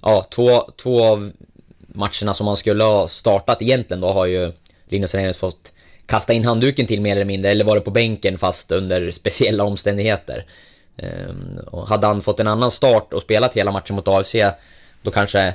ja, 0.00 0.26
två, 0.30 0.70
två 0.76 1.04
av 1.04 1.32
matcherna 1.78 2.34
som 2.34 2.46
han 2.46 2.56
skulle 2.56 2.84
ha 2.84 3.08
startat 3.08 3.62
egentligen 3.62 4.00
då 4.00 4.12
har 4.12 4.26
ju 4.26 4.52
Linus 4.88 5.12
Hernelius 5.12 5.36
fått 5.36 5.72
kasta 6.06 6.32
in 6.32 6.44
handduken 6.44 6.86
till 6.86 7.00
mer 7.00 7.12
eller 7.12 7.24
mindre, 7.24 7.50
eller 7.50 7.64
varit 7.64 7.84
på 7.84 7.90
bänken 7.90 8.38
fast 8.38 8.72
under 8.72 9.10
speciella 9.10 9.64
omständigheter. 9.64 10.46
Ehm, 10.96 11.58
och 11.66 11.88
hade 11.88 12.06
han 12.06 12.22
fått 12.22 12.40
en 12.40 12.46
annan 12.46 12.70
start 12.70 13.12
och 13.12 13.22
spelat 13.22 13.54
hela 13.54 13.72
matchen 13.72 13.96
mot 13.96 14.08
AFC, 14.08 14.34
då 15.02 15.10
kanske 15.10 15.54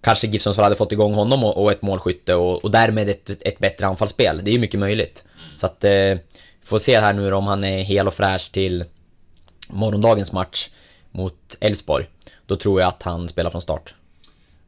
Kanske 0.00 0.26
GIF 0.26 0.42
Sundsvall 0.42 0.64
hade 0.64 0.76
fått 0.76 0.92
igång 0.92 1.14
honom 1.14 1.44
och, 1.44 1.62
och 1.62 1.70
ett 1.70 1.82
målskytte 1.82 2.34
och, 2.34 2.64
och 2.64 2.70
därmed 2.70 3.08
ett, 3.08 3.30
ett 3.40 3.58
bättre 3.58 3.86
anfallsspel. 3.86 4.40
Det 4.44 4.50
är 4.50 4.52
ju 4.52 4.58
mycket 4.58 4.80
möjligt. 4.80 5.24
Så 5.56 5.66
att, 5.66 5.84
eh, 5.84 6.18
får 6.62 6.78
se 6.78 7.00
här 7.00 7.12
nu 7.12 7.32
om 7.32 7.46
han 7.46 7.64
är 7.64 7.82
hel 7.82 8.06
och 8.06 8.14
fräsch 8.14 8.52
till 8.52 8.84
morgondagens 9.68 10.32
match 10.32 10.68
mot 11.10 11.56
Elfsborg. 11.60 12.06
Då 12.46 12.56
tror 12.56 12.80
jag 12.80 12.88
att 12.88 13.02
han 13.02 13.28
spelar 13.28 13.50
från 13.50 13.62
start. 13.62 13.94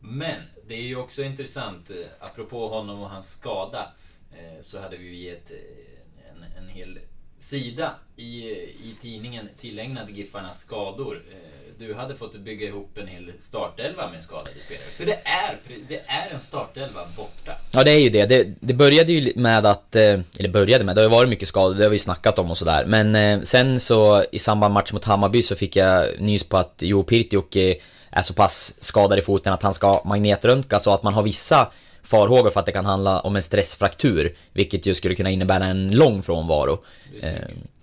Men 0.00 0.36
det 0.68 0.74
är 0.74 0.82
ju 0.82 0.96
också 0.96 1.22
intressant, 1.22 1.90
eh, 1.90 2.26
apropå 2.26 2.68
honom 2.68 3.02
och 3.02 3.10
hans 3.10 3.30
skada, 3.30 3.92
Eh, 4.40 4.60
så 4.60 4.80
hade 4.80 4.96
vi 4.96 5.04
ju 5.04 5.28
gett 5.28 5.50
eh, 5.50 6.30
en, 6.30 6.62
en 6.62 6.68
hel 6.68 6.98
sida 7.38 7.90
i, 8.16 8.50
i 8.50 8.94
tidningen 9.00 9.48
tillägnad 9.56 10.10
Giffarnas 10.10 10.60
skador. 10.60 11.22
Eh, 11.32 11.36
du 11.78 11.94
hade 11.94 12.16
fått 12.16 12.36
bygga 12.36 12.66
ihop 12.66 12.98
en 12.98 13.06
hel 13.06 13.32
startelva 13.40 14.10
med 14.10 14.22
skadade 14.22 14.50
spelare. 14.66 14.90
För 14.90 15.06
det 15.06 15.18
är, 15.24 15.56
det 15.88 16.02
är 16.06 16.34
en 16.34 16.40
startelva 16.40 17.00
borta. 17.16 17.52
Ja 17.72 17.84
det 17.84 17.90
är 17.90 17.98
ju 17.98 18.10
det. 18.10 18.26
det. 18.26 18.54
Det 18.60 18.74
började 18.74 19.12
ju 19.12 19.32
med 19.36 19.66
att, 19.66 19.96
eller 19.96 20.48
började 20.48 20.84
med, 20.84 20.96
det 20.96 21.00
har 21.00 21.08
ju 21.08 21.10
varit 21.10 21.28
mycket 21.28 21.48
skador, 21.48 21.74
det 21.74 21.84
har 21.84 21.90
vi 21.90 21.98
snackat 21.98 22.38
om 22.38 22.50
och 22.50 22.58
sådär. 22.58 22.84
Men 22.84 23.46
sen 23.46 23.80
så 23.80 24.24
i 24.32 24.38
samband 24.38 24.74
med 24.74 24.80
match 24.80 24.92
mot 24.92 25.04
Hammarby 25.04 25.42
så 25.42 25.56
fick 25.56 25.76
jag 25.76 26.20
nys 26.20 26.44
på 26.44 26.56
att 26.56 26.74
Jo 26.78 27.02
Pirtioki 27.02 27.80
är 28.10 28.22
så 28.22 28.34
pass 28.34 28.74
skadad 28.80 29.18
i 29.18 29.22
foten 29.22 29.52
att 29.52 29.62
han 29.62 29.74
ska 29.74 30.02
magnetröntgas 30.04 30.84
så 30.84 30.94
att 30.94 31.02
man 31.02 31.14
har 31.14 31.22
vissa 31.22 31.72
farhågor 32.02 32.50
för 32.50 32.60
att 32.60 32.66
det 32.66 32.72
kan 32.72 32.84
handla 32.84 33.20
om 33.20 33.36
en 33.36 33.42
stressfraktur. 33.42 34.36
Vilket 34.52 34.86
ju 34.86 34.94
skulle 34.94 35.14
kunna 35.14 35.30
innebära 35.30 35.66
en 35.66 35.90
lång 35.90 36.22
frånvaro. 36.22 36.84
Eh, 37.22 37.32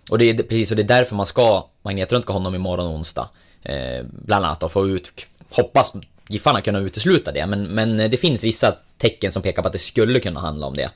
och 0.10 0.18
det 0.18 0.30
är 0.30 0.34
precis, 0.44 0.72
och 0.72 0.78
det 0.78 0.84
är 0.84 0.88
därför 0.88 1.16
man 1.16 1.26
ska 1.26 1.70
magnetröntga 1.82 2.34
honom 2.34 2.56
imorgon 2.56 2.96
onsdag. 2.96 3.30
Eh, 3.64 4.06
bland 4.12 4.46
annat 4.46 4.64
att 4.64 4.72
få 4.72 4.88
ut, 4.88 5.12
hoppas 5.50 5.94
Giffarna 6.30 6.62
kunna 6.62 6.80
utesluta 6.80 7.32
det, 7.32 7.46
men, 7.46 7.64
men 7.64 7.98
det 7.98 8.18
finns 8.18 8.44
vissa 8.44 8.76
tecken 8.98 9.32
som 9.32 9.42
pekar 9.42 9.62
på 9.62 9.68
att 9.68 9.74
det 9.74 9.80
skulle 9.80 10.20
kunna 10.20 10.40
handla 10.40 10.68
om 10.68 10.76
det. 10.76 10.90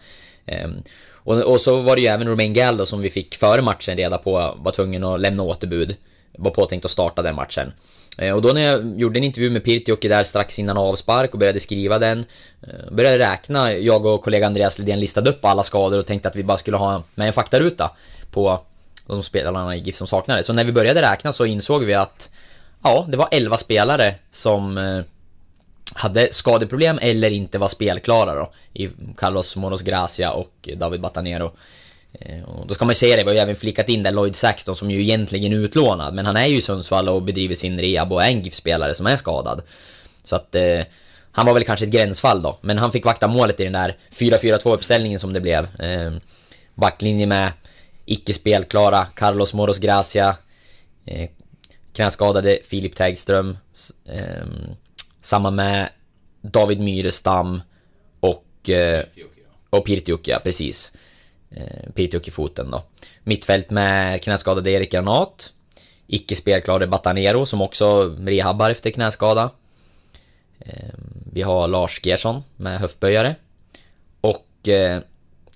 Ehm, 0.46 0.84
och, 1.24 1.42
och 1.42 1.62
så 1.62 1.82
var 1.82 1.96
det 1.96 2.02
ju 2.02 2.08
även 2.08 2.28
Romain 2.28 2.54
Gall 2.54 2.78
då, 2.78 2.86
som 2.86 3.02
vi 3.02 3.10
fick 3.10 3.36
före 3.36 3.62
matchen 3.62 3.98
reda 3.98 4.18
på 4.18 4.58
var 4.58 4.72
tvungen 4.72 5.04
att 5.04 5.22
lämna 5.22 5.44
återbud. 5.44 5.96
Var 6.38 6.52
påtänkt 6.52 6.86
att 6.86 6.92
starta 6.92 7.22
den 7.22 7.36
matchen. 7.36 7.74
Eh, 8.18 8.36
och 8.36 8.42
då 8.42 8.54
när 8.54 8.62
jag 8.62 9.00
gjorde 9.00 9.20
en 9.20 9.24
intervju 9.24 9.50
med 9.50 9.64
Pirtioki 9.64 10.08
där 10.08 10.24
strax 10.24 10.60
innan 10.60 10.78
avspark 10.78 11.34
och 11.34 11.40
började 11.40 11.60
skriva 11.60 12.00
den 12.00 12.26
eh, 12.62 12.92
Började 12.92 13.20
räkna, 13.20 13.74
jag 13.74 14.06
och 14.06 14.24
kollega 14.24 14.46
Andreas 14.46 14.80
Lidén 14.80 15.00
listade 15.00 15.30
upp 15.30 15.46
alla 15.46 15.64
skador 15.64 16.00
och 16.00 16.06
tänkte 16.06 16.30
att 16.30 16.36
vi 16.36 16.44
bara 16.44 16.58
skulle 16.58 16.78
ha 16.78 17.04
med 17.16 17.28
en 17.28 17.34
faktaruta 17.34 17.92
på 18.32 18.62
de 19.08 19.24
spelarna 19.24 19.76
i 19.76 19.80
GIF 19.80 19.96
som 19.96 20.08
saknade. 20.08 20.44
Så 20.44 20.54
när 20.54 20.64
vi 20.64 20.72
började 20.72 21.02
räkna 21.02 21.32
så 21.32 21.46
insåg 21.46 21.84
vi 21.84 21.94
att 21.94 22.30
Ja, 22.84 23.06
det 23.10 23.18
var 23.18 23.28
11 23.32 23.58
spelare 23.58 24.16
som 24.32 24.78
eh, 24.78 25.02
hade 25.94 26.34
skadeproblem 26.34 27.00
eller 27.02 27.32
inte 27.32 27.58
var 27.58 27.68
spelklara 27.68 28.36
då. 28.36 28.52
I 28.74 28.90
Carlos 29.18 29.56
Moros 29.56 29.82
Gracia 29.82 30.32
och 30.32 30.70
David 30.78 31.02
Batanero. 31.02 31.52
Eh, 32.20 32.44
och 32.44 32.68
då 32.68 32.74
ska 32.74 32.86
man 32.86 32.92
ju 32.92 32.96
säga 32.96 33.16
det, 33.16 33.24
vi 33.24 33.30
har 33.30 33.34
ju 33.34 33.40
även 33.40 33.56
flickat 33.56 33.90
in 33.90 34.04
där 34.04 34.12
Lloyd 34.12 34.36
Saxton 34.36 34.76
som 34.76 34.92
ju 34.92 35.02
egentligen 35.02 35.54
är 35.54 35.58
utlånad. 35.58 36.14
Men 36.14 36.26
han 36.26 36.38
är 36.38 36.46
ju 36.46 36.58
i 36.58 36.62
Sundsvall 36.62 37.10
och 37.10 37.24
bedriver 37.24 37.56
sin 37.56 37.80
rehab 37.80 38.14
och 38.14 38.24
är 38.24 38.28
en 38.28 38.42
GIF-spelare 38.42 38.94
som 38.94 39.08
är 39.08 39.16
skadad. 39.16 39.62
Så 40.24 40.36
att 40.36 40.56
eh, 40.56 40.82
han 41.32 41.46
var 41.46 41.54
väl 41.54 41.64
kanske 41.64 41.86
ett 41.86 41.92
gränsfall 41.92 42.42
då. 42.42 42.58
Men 42.62 42.78
han 42.78 42.92
fick 42.92 43.06
vakta 43.06 43.28
målet 43.28 43.60
i 43.60 43.64
den 43.64 43.74
där 43.74 43.98
4-4-2 44.12 44.74
uppställningen 44.74 45.20
som 45.20 45.34
det 45.34 45.42
blev. 45.42 45.82
Eh, 45.82 46.14
backlinje 46.76 47.26
med 47.26 47.52
icke 48.06 48.34
spelklara 48.34 49.06
Carlos 49.06 49.54
Moros 49.54 49.80
Gracia. 49.80 50.36
Eh, 51.06 51.30
knäskadade 51.94 52.60
Filip 52.66 52.96
Tägström. 52.96 53.58
eh, 54.06 54.46
samma 55.22 55.52
med 55.52 55.90
David 56.42 56.80
Myrestam 56.80 57.62
och, 58.20 58.70
eh, 58.70 59.06
Tioki 59.06 59.42
och 59.70 59.86
Pirtiukki, 59.86 60.32
Eh, 61.56 61.92
precis. 61.96 62.28
i 62.28 62.32
foten 62.32 62.72
då. 62.72 62.84
Mittfält 63.24 63.70
med 63.70 64.24
knäskadade 64.24 64.72
Erik 64.72 64.92
Granat. 64.92 65.54
Icke 66.08 66.36
spelklare 66.36 66.88
Batanero 66.88 67.46
som 67.46 67.62
också 67.62 68.16
rehabbar 68.20 68.70
efter 68.70 68.92
knäskada. 68.92 69.50
Eh, 70.60 70.94
vi 71.34 71.42
har 71.42 71.68
Lars 71.68 72.06
Gerson 72.06 72.44
med 72.56 72.80
höftböjare. 72.80 73.36
Och 74.22 74.68
eh, 74.68 75.02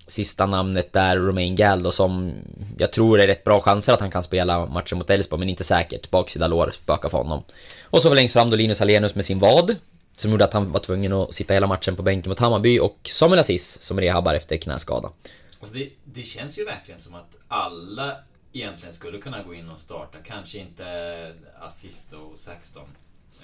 sista 0.06 0.46
namnet 0.46 0.92
där 0.92 1.16
Romain 1.16 1.56
Gall 1.56 1.82
då 1.82 1.90
som 1.90 2.34
jag 2.78 2.92
tror 2.92 3.20
är 3.20 3.26
rätt 3.26 3.44
bra 3.44 3.60
chanser 3.60 3.92
att 3.92 4.00
han 4.00 4.10
kan 4.10 4.22
spela 4.22 4.66
matchen 4.66 4.98
mot 4.98 5.10
Elfsborg 5.10 5.38
men 5.38 5.48
inte 5.48 5.64
säkert. 5.64 6.10
Baksida 6.10 6.46
lår 6.46 6.70
spökar 6.74 7.08
för 7.08 7.18
honom. 7.18 7.42
Och 7.82 8.02
så 8.02 8.14
längst 8.14 8.32
fram 8.32 8.50
då 8.50 8.56
Linus 8.56 8.80
Alenius 8.80 9.14
med 9.14 9.24
sin 9.24 9.38
vad. 9.38 9.76
Som 10.16 10.30
gjorde 10.30 10.44
att 10.44 10.52
han 10.52 10.72
var 10.72 10.80
tvungen 10.80 11.12
att 11.12 11.34
sitta 11.34 11.54
hela 11.54 11.66
matchen 11.66 11.96
på 11.96 12.02
bänken 12.02 12.30
mot 12.30 12.38
Hammarby 12.38 12.78
och 12.78 12.98
Samuel 13.02 13.40
Aziz 13.40 13.82
som 13.82 14.00
rehabbar 14.00 14.34
efter 14.34 14.56
knäskada. 14.56 15.10
Alltså 15.66 15.78
det, 15.78 15.90
det 16.04 16.22
känns 16.22 16.58
ju 16.58 16.64
verkligen 16.64 17.00
som 17.00 17.14
att 17.14 17.36
alla 17.48 18.16
egentligen 18.52 18.94
skulle 18.94 19.18
kunna 19.18 19.42
gå 19.42 19.54
in 19.54 19.68
och 19.68 19.78
starta. 19.78 20.18
Kanske 20.24 20.58
inte 20.58 20.84
Assist 21.60 22.12
och 22.12 22.38
Saxton. 22.38 22.82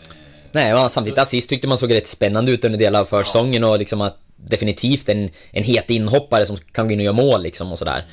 Eh, 0.09 0.15
Nej, 0.53 0.75
och 0.75 0.91
samtidigt 0.91 1.17
så- 1.17 1.23
Aziz 1.23 1.47
tyckte 1.47 1.69
man 1.69 1.79
såg 1.79 1.95
rätt 1.95 2.07
spännande 2.07 2.53
ut 2.53 2.65
under 2.65 2.79
delar 2.79 3.01
av 3.01 3.05
försäsongen 3.05 3.65
och 3.65 3.79
liksom 3.79 4.01
att 4.01 4.19
definitivt 4.37 5.09
en, 5.09 5.31
en 5.51 5.63
het 5.65 5.91
inhoppare 5.91 6.47
som 6.47 6.57
kan 6.57 6.89
gå 6.89 6.93
in 6.93 6.99
och 7.01 7.05
göra 7.05 7.15
mål 7.17 7.43
liksom 7.43 7.73
och 7.73 7.79
sådär. 7.79 7.99
Eh, 7.99 8.05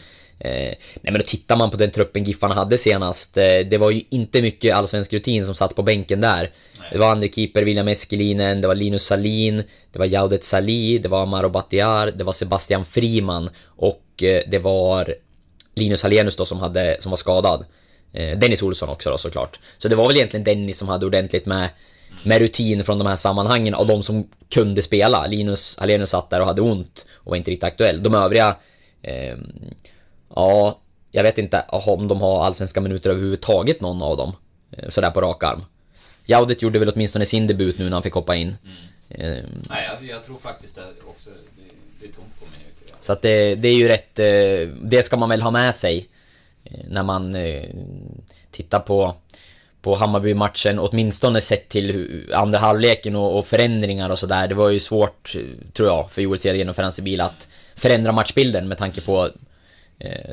nej 0.43 0.77
men 1.01 1.13
då 1.13 1.21
tittar 1.21 1.57
man 1.57 1.71
på 1.71 1.77
den 1.77 1.91
truppen 1.91 2.23
Giffarna 2.23 2.55
hade 2.55 2.77
senast. 2.77 3.37
Eh, 3.37 3.59
det 3.69 3.77
var 3.77 3.91
ju 3.91 4.01
inte 4.09 4.41
mycket 4.41 4.75
allsvensk 4.75 5.13
rutin 5.13 5.45
som 5.45 5.55
satt 5.55 5.75
på 5.75 5.83
bänken 5.83 6.21
där. 6.21 6.51
Det 6.91 6.97
var 6.97 7.11
andre 7.11 7.29
keeper 7.29 7.63
William 7.63 7.87
Eskelinen, 7.87 8.61
det 8.61 8.67
var 8.67 8.75
Linus 8.75 9.05
Salin, 9.05 9.63
det 9.91 9.99
var 9.99 10.05
Jaudet 10.05 10.43
Salih, 10.43 11.01
det 11.01 11.09
var 11.09 11.23
Amaro 11.23 11.49
Batiar, 11.49 12.11
det 12.15 12.23
var 12.23 12.33
Sebastian 12.33 12.85
Friman 12.85 13.49
och 13.65 14.23
eh, 14.23 14.43
det 14.47 14.59
var 14.59 15.15
Linus 15.79 16.03
Hallenius 16.03 16.35
då 16.35 16.45
som, 16.45 16.59
hade, 16.59 16.97
som 16.99 17.09
var 17.09 17.17
skadad. 17.17 17.65
Eh, 18.13 18.37
Dennis 18.37 18.63
Olsson 18.63 18.89
också 18.89 19.09
då 19.09 19.17
såklart. 19.17 19.59
Så 19.77 19.87
det 19.87 19.95
var 19.95 20.07
väl 20.07 20.17
egentligen 20.17 20.43
Dennis 20.43 20.77
som 20.77 20.87
hade 20.87 21.05
ordentligt 21.05 21.45
med, 21.45 21.69
med 22.23 22.41
rutin 22.41 22.83
från 22.83 22.97
de 22.97 23.07
här 23.07 23.15
sammanhangen 23.15 23.73
och 23.73 23.87
de 23.87 24.03
som 24.03 24.27
kunde 24.53 24.81
spela. 24.81 25.27
Linus 25.27 25.77
Hallenius 25.79 26.09
satt 26.09 26.29
där 26.29 26.39
och 26.39 26.47
hade 26.47 26.61
ont 26.61 27.05
och 27.13 27.29
var 27.29 27.37
inte 27.37 27.51
riktigt 27.51 27.63
aktuell. 27.63 28.03
De 28.03 28.15
övriga, 28.15 28.55
eh, 29.01 29.37
ja, 30.39 30.79
jag 31.11 31.23
vet 31.23 31.37
inte 31.37 31.65
om 31.69 32.07
de 32.07 32.21
har 32.21 32.45
allsvenska 32.45 32.81
minuter 32.81 33.09
överhuvudtaget 33.09 33.81
någon 33.81 34.01
av 34.01 34.17
dem. 34.17 34.31
Eh, 34.71 34.89
sådär 34.89 35.11
på 35.11 35.21
rak 35.21 35.43
arm. 35.43 35.63
Jaudet 36.25 36.61
gjorde 36.61 36.79
väl 36.79 36.89
åtminstone 36.89 37.25
sin 37.25 37.47
debut 37.47 37.77
nu 37.77 37.83
när 37.85 37.91
han 37.91 38.03
fick 38.03 38.13
hoppa 38.13 38.35
in. 38.35 38.57
Eh, 39.09 39.37
Nej, 39.69 39.89
jag, 39.99 40.09
jag 40.09 40.23
tror 40.23 40.37
faktiskt 40.37 40.77
att 40.77 40.93
också 41.07 41.29
det, 41.29 41.63
det 41.99 42.05
är 42.07 42.13
tomt 42.13 42.39
på 42.39 42.45
minuter. 42.57 42.95
Så 43.01 43.13
att 43.13 43.21
det, 43.21 43.55
det 43.55 43.67
är 43.67 43.73
ju 43.75 43.87
rätt... 43.87 44.19
eh, 44.19 44.75
Det 44.89 45.03
ska 45.03 45.17
man 45.17 45.29
väl 45.29 45.41
ha 45.41 45.51
med 45.51 45.75
sig 45.75 46.07
eh, 46.63 46.79
när 46.89 47.03
man 47.03 47.35
tittar 48.51 48.79
på, 48.79 49.15
på 49.81 49.95
Hammarby-matchen, 49.95 50.79
åtminstone 50.79 51.41
sett 51.41 51.69
till 51.69 52.29
andra 52.33 52.59
halvleken 52.59 53.15
och, 53.15 53.37
och 53.37 53.47
förändringar 53.47 54.09
och 54.09 54.19
sådär. 54.19 54.47
Det 54.47 54.55
var 54.55 54.69
ju 54.69 54.79
svårt, 54.79 55.35
tror 55.73 55.87
jag, 55.89 56.11
för 56.11 56.21
Joel 56.21 56.39
Cedergren 56.39 56.69
och 56.69 56.75
Ference 56.75 57.01
Bil 57.01 57.21
att 57.21 57.47
förändra 57.75 58.11
matchbilden 58.11 58.67
med 58.67 58.77
tanke 58.77 59.01
på 59.01 59.25
eh, 59.25 59.31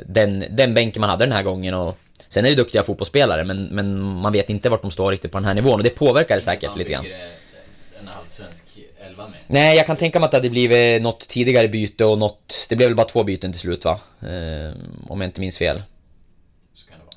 den, 0.05 0.43
den 0.49 0.73
bänken 0.73 1.01
man 1.01 1.09
hade 1.09 1.25
den 1.25 1.31
här 1.31 1.43
gången. 1.43 1.73
Och 1.73 1.97
sen 2.29 2.45
är 2.45 2.49
det 2.49 2.55
duktiga 2.55 2.83
fotbollsspelare, 2.83 3.43
men, 3.43 3.63
men 3.63 3.99
man 3.99 4.33
vet 4.33 4.49
inte 4.49 4.69
vart 4.69 4.81
de 4.81 4.91
står 4.91 5.11
riktigt 5.11 5.31
på 5.31 5.37
den 5.37 5.45
här 5.45 5.53
nivån 5.53 5.73
och 5.73 5.83
det 5.83 5.89
påverkar 5.89 6.35
det 6.35 6.41
säkert 6.41 6.75
lite 6.75 6.91
grann. 6.91 7.03
bygger, 7.03 7.19
eh, 7.19 8.01
en 8.01 8.07
allsvensk 8.07 8.79
elva 9.07 9.27
med. 9.27 9.39
Nej, 9.47 9.77
jag 9.77 9.85
kan 9.85 9.97
tänka 9.97 10.19
mig 10.19 10.25
att 10.25 10.31
det 10.31 10.37
hade 10.37 10.49
blivit 10.49 11.01
något 11.01 11.27
tidigare 11.27 11.67
byte 11.67 12.05
och 12.05 12.17
något... 12.17 12.65
Det 12.69 12.75
blev 12.75 12.89
väl 12.89 12.95
bara 12.95 13.07
två 13.07 13.23
byten 13.23 13.51
till 13.51 13.61
slut 13.61 13.85
va? 13.85 13.99
Eh, 14.21 14.71
om 15.07 15.21
jag 15.21 15.27
inte 15.27 15.41
minns 15.41 15.57
fel. 15.57 15.81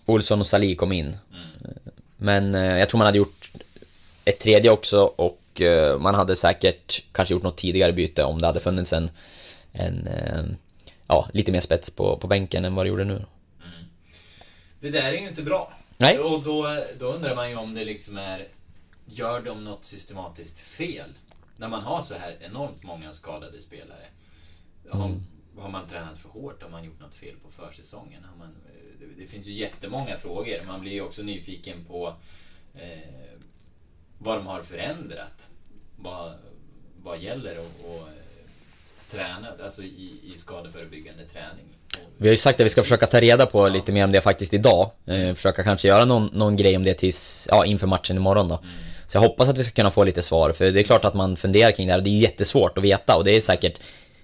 Olsson 0.07 0.41
och 0.41 0.47
Salih 0.47 0.77
kom 0.77 0.93
in. 0.93 1.07
Mm. 1.07 1.75
Men 2.17 2.55
eh, 2.55 2.79
jag 2.79 2.89
tror 2.89 2.99
man 2.99 3.07
hade 3.07 3.19
gjort 3.19 3.51
ett 4.25 4.39
tredje 4.39 4.71
också 4.71 5.13
och 5.17 5.61
eh, 5.61 5.99
man 5.99 6.15
hade 6.15 6.37
säkert 6.37 7.05
kanske 7.13 7.35
gjort 7.35 7.43
något 7.43 7.57
tidigare 7.57 7.93
byte 7.93 8.25
om 8.25 8.41
det 8.41 8.47
hade 8.47 8.61
funnits 8.61 8.93
en... 8.93 9.11
en 9.73 10.07
eh, 10.07 10.43
ja, 11.11 11.29
lite 11.33 11.53
mer 11.53 11.61
spets 11.61 11.91
på, 11.91 12.17
på 12.17 12.27
bänken 12.27 12.65
än 12.65 12.75
vad 12.75 12.85
det 12.87 12.89
gjorde 12.89 13.05
nu. 13.05 13.25
Det 14.81 14.91
där 14.91 15.13
är 15.13 15.21
ju 15.21 15.29
inte 15.29 15.43
bra. 15.43 15.73
Nej. 15.99 16.19
Och 16.19 16.43
då, 16.43 16.83
då 16.99 17.07
undrar 17.07 17.35
man 17.35 17.51
ju 17.51 17.57
om 17.57 17.75
det 17.75 17.85
liksom 17.85 18.19
är... 18.19 18.49
Gör 19.07 19.41
de 19.43 19.65
något 19.65 19.85
systematiskt 19.85 20.59
fel? 20.59 21.11
När 21.57 21.69
man 21.69 21.83
har 21.83 22.03
så 22.03 22.15
här 22.15 22.37
enormt 22.41 22.83
många 22.83 23.13
skadade 23.13 23.61
spelare. 23.61 24.01
Har, 24.91 25.07
Mm. 25.07 25.23
har 25.59 25.69
man 25.69 25.89
tränat 25.89 26.19
för 26.19 26.29
hårt? 26.29 26.63
Har 26.63 26.71
man 26.71 26.85
gjort 26.85 27.01
något 27.01 27.15
fel 27.15 27.35
på 27.45 27.51
försäsongen? 27.51 28.25
Har 28.25 28.37
man, 28.39 28.57
det, 29.01 29.23
det 29.23 29.27
finns 29.27 29.47
ju 29.47 29.53
jättemånga 29.53 30.17
frågor. 30.17 30.67
Man 30.67 30.81
blir 30.81 30.93
ju 30.93 31.01
också 31.01 31.23
nyfiken 31.23 31.85
på 31.85 32.15
eh, 32.75 33.39
vad 34.19 34.39
de 34.39 34.47
har 34.47 34.63
förändrat. 34.63 35.51
Vad, 35.97 36.35
vad 37.03 37.19
gäller 37.19 37.59
och, 37.59 38.09
eh, 38.09 38.15
träna, 39.13 39.49
alltså 39.65 39.83
i, 39.83 40.13
i 40.35 40.37
skadeförebyggande 40.37 41.25
träning. 41.33 41.65
Vi 42.17 42.29
har 42.29 42.31
ju 42.31 42.37
sagt 42.37 42.61
att 42.61 42.65
vi 42.65 42.71
ska 42.71 42.83
försöka 42.83 43.07
ta 43.07 43.21
reda 43.21 43.47
på 43.47 43.69
lite 43.69 43.93
mer 43.93 44.05
om 44.05 44.13
det 44.13 44.21
faktiskt 44.21 44.55
idag. 44.55 44.91
Eh, 45.07 45.35
försöka 45.35 45.63
kanske 45.63 45.89
göra 45.89 46.05
någon, 46.05 46.31
någon 46.33 46.57
grej 46.57 46.77
om 46.77 46.85
det 46.85 46.95
tills, 46.95 47.49
ja, 47.51 47.67
inför 47.67 47.87
matchen 47.87 48.17
imorgon 48.17 48.49
då. 48.49 48.63
Så 49.09 49.17
jag 49.17 49.23
hoppas 49.23 49.49
att 49.49 49.59
vi 49.59 49.65
ska 49.65 49.73
kunna 49.73 49.91
få 49.91 50.05
lite 50.05 50.23
svar, 50.23 50.53
för 50.53 50.71
det 50.71 50.81
är 50.81 50.83
klart 50.83 51.05
att 51.05 51.15
man 51.15 51.37
funderar 51.37 51.71
kring 51.71 51.87
det 51.87 51.93
här 51.93 52.01
det 52.01 52.11
är 52.11 52.19
jättesvårt 52.19 52.79
att 52.79 52.85
veta 52.85 53.17
och 53.17 53.25
det 53.25 53.37
är 53.37 53.41
säkert 53.41 53.81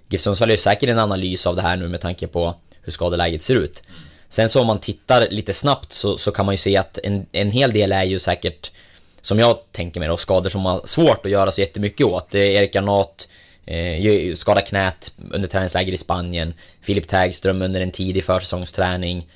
GIF 0.09 0.21
Sundsvall 0.21 0.51
är 0.51 0.57
säkert 0.57 0.89
en 0.89 0.99
analys 0.99 1.47
av 1.47 1.57
det 1.57 1.63
här 1.63 1.77
nu 1.77 1.89
med 1.89 2.01
tanke 2.01 2.27
på 2.27 2.55
hur 2.83 2.93
skadeläget 2.93 3.43
ser 3.43 3.55
ut. 3.55 3.83
Sen 4.29 4.49
så 4.49 4.61
om 4.61 4.67
man 4.67 4.79
tittar 4.79 5.29
lite 5.31 5.53
snabbt 5.53 5.93
så, 5.93 6.19
så 6.19 6.31
kan 6.31 6.47
man 6.47 6.53
ju 6.53 6.57
se 6.57 6.77
att 6.77 6.99
en, 7.03 7.27
en 7.33 7.51
hel 7.51 7.73
del 7.73 7.93
är 7.93 8.05
ju 8.05 8.19
säkert, 8.19 8.73
som 9.21 9.39
jag 9.39 9.59
tänker 9.73 10.01
mig 10.01 10.09
då, 10.09 10.17
skador 10.17 10.51
som 10.51 10.61
man 10.61 10.73
har 10.73 10.87
svårt 10.87 11.27
att 11.27 11.33
göra 11.33 11.51
så 11.51 11.61
jättemycket 11.61 12.07
åt. 12.07 12.31
Det 12.31 12.39
är 12.39 12.51
Erik 12.51 12.73
Granat 12.73 13.29
eh, 13.67 14.35
skadade 14.35 14.67
knät 14.67 15.13
under 15.31 15.49
träningsläger 15.49 15.93
i 15.93 15.97
Spanien. 15.97 16.55
Filip 16.81 17.09
Tägström 17.09 17.63
under 17.63 17.81
en 17.81 17.91
tidig 17.91 18.25
försäsongsträning. 18.25 19.29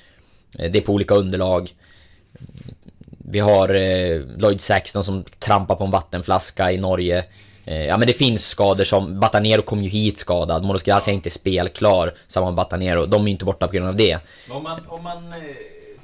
Eh, 0.59 0.71
det 0.71 0.77
är 0.77 0.81
på 0.81 0.93
olika 0.93 1.15
underlag. 1.15 1.73
Vi 3.31 3.39
har 3.39 3.73
eh, 3.73 4.21
Lloyd 4.37 4.61
Saxton 4.61 5.03
som 5.03 5.23
trampar 5.23 5.75
på 5.75 5.83
en 5.83 5.91
vattenflaska 5.91 6.71
i 6.71 6.77
Norge. 6.77 7.23
Eh, 7.65 7.85
ja 7.85 7.97
men 7.97 8.07
det 8.07 8.13
finns 8.13 8.47
skador 8.47 8.83
som... 8.83 9.19
Batanero 9.19 9.61
kom 9.61 9.83
ju 9.83 9.89
hit 9.89 10.17
skadad. 10.17 10.65
Moros 10.65 10.83
Gracia 10.83 11.11
är 11.11 11.15
inte 11.15 11.29
spelklar. 11.29 12.13
Samma 12.27 12.45
med 12.45 12.55
Batanero. 12.55 13.05
De 13.05 13.21
är 13.21 13.25
ju 13.25 13.31
inte 13.31 13.45
borta 13.45 13.67
på 13.67 13.73
grund 13.73 13.87
av 13.87 13.95
det. 13.95 14.19
Om 14.49 14.63
man, 14.63 14.87
om 14.87 15.03
man 15.03 15.33
eh, 15.33 15.39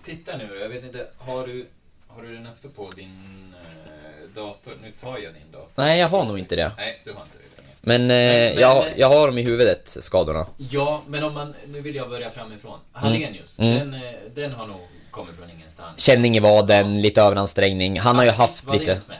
tittar 0.03 0.37
nu, 0.37 0.59
jag 0.61 0.69
vet 0.69 0.83
inte, 0.83 1.07
har 1.17 1.47
du, 1.47 1.67
har 2.07 2.23
du 2.23 2.33
den 2.33 2.47
uppe 2.47 2.67
på 2.67 2.89
din 2.95 3.53
eh, 3.65 4.29
dator? 4.35 4.73
Nu 4.83 4.91
tar 5.01 5.17
jag 5.17 5.33
din 5.33 5.51
dator. 5.51 5.71
Nej, 5.75 5.99
jag 5.99 6.07
har 6.07 6.25
nog 6.25 6.39
inte 6.39 6.55
det. 6.55 6.71
Nej, 6.77 7.01
du 7.05 7.13
har 7.13 7.21
inte 7.21 7.37
det. 7.37 7.46
Men, 7.87 8.01
eh, 8.01 8.07
Men- 8.07 8.53
men- 8.53 8.57
jag, 8.61 8.85
jag 8.97 9.07
har 9.09 9.27
dem 9.27 9.37
i 9.37 9.41
huvudet, 9.43 9.97
skadorna. 9.99 10.45
Ja, 10.57 11.01
men 11.07 11.23
om 11.23 11.33
man, 11.33 11.53
nu 11.67 11.81
vill 11.81 11.95
jag 11.95 12.09
börja 12.09 12.29
framifrån. 12.29 12.79
Hallenius, 12.91 13.59
Mm. 13.59 13.77
Den, 13.77 13.93
eh, 13.93 14.09
den 14.35 14.51
har 14.51 14.67
nog 14.67 14.77
kommit 15.11 15.35
från 15.35 15.49
ingenstans. 15.49 16.01
Känning 16.05 16.37
i 16.37 16.39
vaden, 16.39 17.01
lite 17.01 17.21
överansträngning. 17.21 17.99
Han 17.99 18.15
har 18.15 18.23
ju 18.23 18.29
Assist, 18.29 18.39
haft 18.41 18.65
var 18.65 18.73
det 18.73 18.79
lite... 18.79 18.91
en 18.91 19.01
smäll? 19.01 19.17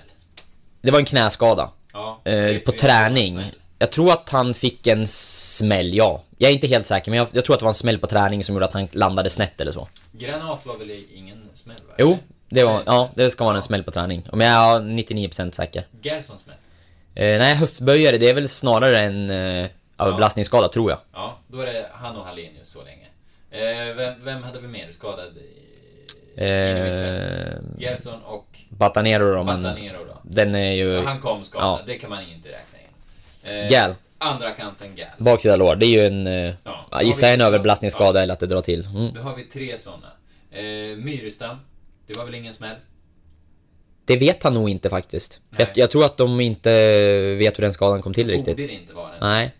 Det 0.82 0.92
var 0.92 1.00
en 1.00 1.06
knäskada. 1.06 1.70
Ja, 1.94 2.22
Eh, 2.24 2.58
på 2.60 2.72
det 2.72 2.78
träning. 2.78 3.52
Jag 3.80 3.92
tror 3.92 4.12
att 4.12 4.30
han 4.30 4.54
fick 4.54 4.88
en 4.88 5.08
smäll, 5.08 5.94
ja. 5.94 6.24
Jag 6.38 6.50
är 6.50 6.54
inte 6.54 6.68
helt 6.68 6.86
säker, 6.86 7.12
men 7.12 7.18
jag, 7.18 7.28
jag 7.32 7.46
tror 7.46 7.54
att 7.54 7.60
det 7.60 7.66
var 7.66 7.72
en 7.72 7.76
smäll 7.76 8.00
på 8.00 8.08
träning 8.08 8.44
som 8.44 8.56
gjorde 8.56 8.66
att 8.66 8.74
han 8.74 8.88
landade 8.92 9.30
snett 9.30 9.62
eller 9.62 9.72
så. 9.72 9.88
Granat 10.12 10.66
var 10.66 10.78
väl 10.78 11.04
ingen 11.16 11.50
smäll? 11.54 11.76
Va? 11.88 11.94
Jo, 11.98 12.18
det 12.50 12.64
var, 12.64 12.84
ja, 12.86 13.10
det 13.16 13.30
ska 13.32 13.44
vara 13.46 13.56
en 13.56 13.62
smäll 13.64 13.84
på 13.84 13.92
träning. 13.92 14.24
Men 14.34 14.48
jag 14.48 14.76
är 14.76 14.80
99% 14.82 15.52
säker. 15.52 15.84
Gerson 16.02 16.38
smäll? 16.44 16.56
Eh, 17.20 17.40
nej, 17.40 17.56
höftböjare, 17.56 18.18
det 18.18 18.30
är 18.30 18.34
väl 18.34 18.50
snarare 18.50 19.00
en 19.00 19.30
eh, 19.30 19.70
belastningsskada, 19.98 20.68
tror 20.68 20.92
jag. 20.92 21.00
Ja, 21.14 21.38
då 21.48 21.60
är 21.60 21.66
det 21.66 21.86
han 21.94 22.16
och 22.16 22.26
Hallenius 22.26 22.70
så 22.70 22.80
länge. 22.84 23.08
Eh, 23.52 23.96
vem, 23.96 24.14
vem 24.24 24.44
hade 24.44 24.60
vi 24.60 24.68
mer 24.68 24.88
skadad 24.92 25.38
i, 25.38 25.54
Eh? 26.40 27.58
Gerson 27.80 28.22
och 28.26 28.48
Batanero 28.70 29.36
då, 29.36 29.44
men... 29.44 29.64
Batanero 29.64 30.06
då. 30.08 30.18
Den 30.24 30.56
är 30.56 30.72
ju... 30.72 31.00
Han 31.02 31.20
kom 31.20 31.44
skadad, 31.44 31.68
Ja. 31.68 31.80
det 31.86 31.96
kan 31.98 32.10
man 32.10 32.24
inte 32.24 32.50
räkna 32.50 32.80
in. 33.60 33.64
Eh, 33.64 33.70
Gal. 33.70 33.96
Andra 34.18 34.52
kanten 34.52 34.96
Gal. 34.96 35.08
Baksida 35.18 35.56
lår, 35.56 35.76
det 35.76 35.86
är 35.86 35.90
ju 36.02 36.06
en... 36.08 36.28
Eh, 36.28 36.54
Ja. 36.64 36.86
ja, 36.92 37.02
gissa 37.02 37.28
en 37.30 37.42
överbelastningsskada 37.42 38.24
eller 38.24 38.34
att 38.34 38.40
det 38.40 38.46
drar 38.48 38.62
till. 38.62 38.86
Mm. 38.86 39.14
Då 39.14 39.22
har 39.22 39.36
vi 39.36 39.44
tre 39.44 39.78
sådana. 39.78 40.08
Eh, 40.52 40.64
Myrestam. 40.98 41.58
Det 42.08 42.18
var 42.18 42.26
väl 42.26 42.36
ingen 42.36 42.54
smäll? 42.54 42.76
Det 44.08 44.18
vet 44.18 44.44
han 44.44 44.54
nog 44.54 44.70
inte 44.70 44.90
faktiskt. 44.90 45.40
Jag, 45.58 45.68
jag 45.76 45.92
tror 45.92 46.06
att 46.06 46.18
de 46.18 46.40
inte 46.42 46.70
vet 47.36 47.58
hur 47.60 47.62
den 47.64 47.74
skadan 47.74 48.02
kom 48.02 48.14
till 48.14 48.30
riktigt. 48.30 48.58
Borde 48.58 48.68
det 48.68 48.74
inte 48.74 48.94
vara 48.94 49.12
den. 49.12 49.20
Nej, 49.22 49.52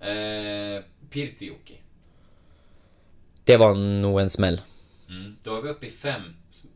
Eh, 0.00 0.82
Pirtijoki. 1.10 1.80
det 3.44 3.56
var 3.56 3.74
nog 3.74 4.20
en 4.20 4.30
smäll. 4.30 4.60
Mm. 5.08 5.36
Då 5.42 5.56
är 5.56 5.62
vi 5.62 5.68
uppe 5.68 5.86
i 5.86 5.90
fem. 5.90 6.22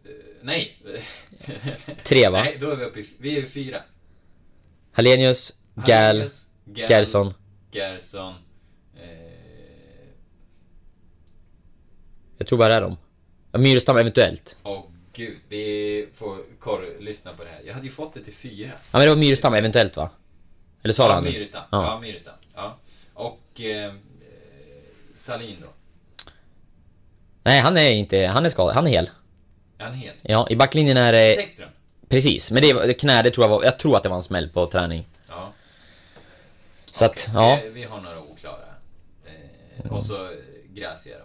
Eh, 0.04 0.10
nej. 0.42 0.82
Tre 2.04 2.28
va? 2.28 2.42
Nej, 2.44 2.58
då 2.60 2.70
är 2.70 2.76
vi 2.76 2.84
uppe 2.84 3.00
i... 3.00 3.08
Vi 3.18 3.38
är 3.38 3.46
fyra. 3.46 3.82
Hallenius, 4.92 5.54
Gal, 5.74 6.24
Gerson. 6.88 7.34
Gerson. 7.72 8.34
Eh, 8.96 9.10
Jag 12.38 12.46
tror 12.46 12.58
bara 12.58 12.68
det 12.68 12.74
är 12.74 12.80
dem. 12.80 12.96
Myrestam 13.52 13.96
eventuellt. 13.96 14.56
Åh 14.62 14.84
gud, 15.12 15.38
vi 15.48 16.08
får 16.14 16.38
korr 16.60 16.96
lyssna 17.00 17.32
på 17.32 17.44
det 17.44 17.50
här. 17.50 17.60
Jag 17.66 17.74
hade 17.74 17.86
ju 17.86 17.92
fått 17.92 18.14
det 18.14 18.24
till 18.24 18.34
fyra. 18.34 18.70
Ja 18.74 18.98
men 18.98 19.00
det 19.00 19.08
var 19.08 19.16
Myrestam 19.16 19.54
eventuellt 19.54 19.96
va? 19.96 20.10
Eller 20.82 20.94
sa 20.94 21.08
Ja, 21.08 21.12
han? 21.14 21.24
Myrestam. 21.24 21.62
Ja. 21.70 21.82
Ja. 21.84 22.00
Myrestam. 22.00 22.34
Ja. 22.54 22.76
Och 23.14 23.60
eh, 23.60 23.92
Salin 25.14 25.56
då. 25.62 25.68
Nej 27.42 27.60
han 27.60 27.76
är 27.76 27.90
inte, 27.90 28.26
han 28.26 28.44
är 28.44 28.48
skadad, 28.48 28.74
han 28.74 28.86
är 28.86 28.90
hel. 28.90 29.10
Är 29.78 29.84
han 29.84 29.94
hel? 29.94 30.14
Ja, 30.22 30.46
i 30.50 30.56
backlinjen 30.56 30.96
är 30.96 31.12
det... 31.12 31.34
Textström. 31.34 31.68
Precis, 32.08 32.50
men 32.50 32.62
det 32.62 32.94
knä, 32.94 33.22
det 33.22 33.30
tror 33.30 33.44
jag 33.44 33.48
var, 33.48 33.64
jag 33.64 33.78
tror 33.78 33.96
att 33.96 34.02
det 34.02 34.08
var 34.08 34.16
en 34.16 34.22
smäll 34.22 34.48
på 34.48 34.66
träning. 34.66 35.06
Ja. 35.28 35.52
Så 36.92 37.04
att, 37.04 37.28
ja. 37.34 37.58
Vi, 37.62 37.68
vi 37.68 37.82
har 37.84 38.00
några 38.00 38.20
oklara. 38.20 38.64
Eh, 39.26 39.92
och 39.92 40.02
så 40.02 40.30
Gracia 40.74 41.18
då. 41.18 41.24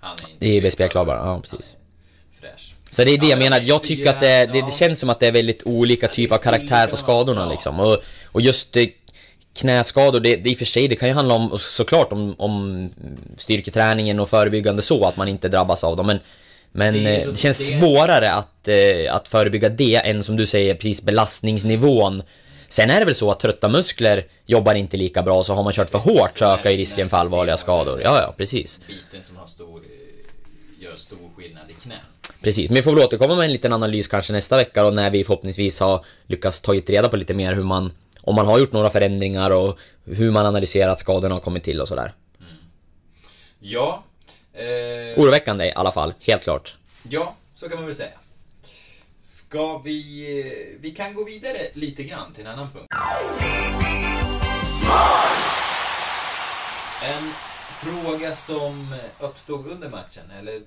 Han 0.00 0.16
är 0.24 0.30
inte 0.30 0.44
Det 0.60 0.66
är 0.66 0.70
spelklar 0.70 1.04
bara, 1.04 1.16
ja, 1.26 1.40
precis. 1.40 1.76
Fräsch. 2.40 2.74
Så 2.90 3.04
det 3.04 3.10
är 3.10 3.18
det 3.18 3.26
Ja, 3.26 3.30
jag 3.30 3.38
men 3.38 3.50
menar, 3.50 3.60
jag 3.66 3.82
tycker 3.82 4.10
att 4.10 4.20
det, 4.20 4.46
det, 4.52 4.60
det 4.60 4.72
känns 4.78 5.00
som 5.00 5.10
att 5.10 5.20
det 5.20 5.26
är 5.26 5.32
väldigt 5.32 5.62
olika 5.64 6.08
typer 6.08 6.34
av 6.34 6.38
karaktär 6.38 6.86
på 6.86 6.96
skadorna 6.96 7.46
liksom. 7.50 7.80
Och, 7.80 7.96
och 8.26 8.40
just 8.40 8.76
eh, 8.76 8.84
knäskador, 9.54 10.20
det, 10.20 10.36
det 10.36 10.50
i 10.50 10.54
och 10.54 10.58
för 10.58 10.64
sig, 10.64 10.88
det 10.88 10.96
kan 10.96 11.08
ju 11.08 11.14
handla 11.14 11.34
om 11.34 11.58
såklart 11.58 12.12
om, 12.12 12.34
om 12.38 12.90
styrketräningen 13.36 14.20
och 14.20 14.28
förebyggande 14.30 14.82
så, 14.82 15.04
att 15.06 15.16
man 15.16 15.28
inte 15.28 15.48
drabbas 15.48 15.84
av 15.84 15.96
dem. 15.96 16.06
Men, 16.06 16.18
men 16.72 16.94
Det 16.94 17.16
eh, 17.16 17.28
det 17.28 17.38
känns 17.38 17.58
det- 17.70 17.80
svårare 17.80 18.32
att, 18.32 18.68
eh, 18.68 19.14
att 19.14 19.28
förebygga 19.28 19.68
det 19.68 19.94
än 19.96 20.24
som 20.24 20.36
du 20.36 20.46
säger, 20.46 20.74
precis 20.74 21.02
belastningsnivån. 21.02 22.22
Sen 22.68 22.90
är 22.90 22.98
det 22.98 23.04
väl 23.04 23.14
så 23.14 23.30
att 23.30 23.40
trötta 23.40 23.68
muskler 23.68 24.26
jobbar 24.46 24.74
inte 24.74 24.96
lika 24.96 25.22
bra, 25.22 25.44
så 25.44 25.54
har 25.54 25.62
man 25.62 25.72
kört 25.72 25.90
för 25.90 25.98
hårt 25.98 26.38
så 26.38 26.44
ökar 26.44 26.70
ju 26.70 26.76
risken 26.76 27.10
för 27.10 27.16
allvarliga 27.16 27.56
skador. 27.56 28.00
Ja, 28.04 28.20
ja, 28.22 28.34
precis. 28.36 28.80
Biten 28.86 29.22
som 29.22 29.36
har 29.36 29.46
stor, 29.46 29.82
gör 30.80 30.96
stor 30.96 31.18
skillnad 31.36 31.70
i 31.70 31.72
knän. 31.82 31.98
Precis, 32.42 32.68
men 32.70 32.74
vi 32.76 32.82
får 32.82 32.94
väl 32.94 33.04
återkomma 33.04 33.34
med 33.36 33.44
en 33.44 33.52
liten 33.52 33.72
analys 33.72 34.08
kanske 34.08 34.32
nästa 34.32 34.56
vecka 34.56 34.82
då 34.82 34.90
när 34.90 35.10
vi 35.10 35.24
förhoppningsvis 35.24 35.80
har 35.80 36.04
lyckats 36.26 36.60
tagit 36.60 36.90
reda 36.90 37.08
på 37.08 37.16
lite 37.16 37.34
mer 37.34 37.54
hur 37.54 37.62
man 37.64 37.92
om 38.22 38.34
man 38.34 38.46
har 38.46 38.58
gjort 38.58 38.72
några 38.72 38.90
förändringar 38.90 39.50
och 39.50 39.78
hur 40.04 40.30
man 40.30 40.46
analyserar 40.46 40.90
att 40.92 40.98
skadorna 40.98 41.34
har 41.34 41.40
kommit 41.40 41.64
till 41.64 41.80
och 41.80 41.88
sådär. 41.88 42.14
Ja. 43.60 44.02
Eh, 44.52 45.20
Oroväckande 45.22 45.64
i 45.66 45.72
alla 45.72 45.92
fall, 45.92 46.14
helt 46.20 46.42
klart. 46.42 46.76
ja, 47.08 47.34
så 47.54 47.68
kan 47.68 47.76
man 47.78 47.86
väl 47.86 47.94
säga. 47.94 48.10
Ska 49.20 49.78
vi... 49.78 50.30
eh, 50.40 50.80
Vi 50.80 50.90
kan 50.90 51.14
gå 51.14 51.24
vidare 51.24 51.58
lite 51.74 52.02
grann 52.04 52.32
till 52.32 52.46
en 52.46 52.52
annan 52.52 52.68
punkt. 52.70 52.86
En 57.04 57.30
fråga 57.82 58.36
som 58.36 58.94
uppstod 59.20 59.66
under 59.66 59.88
matchen, 59.88 60.22
eller 60.38 60.60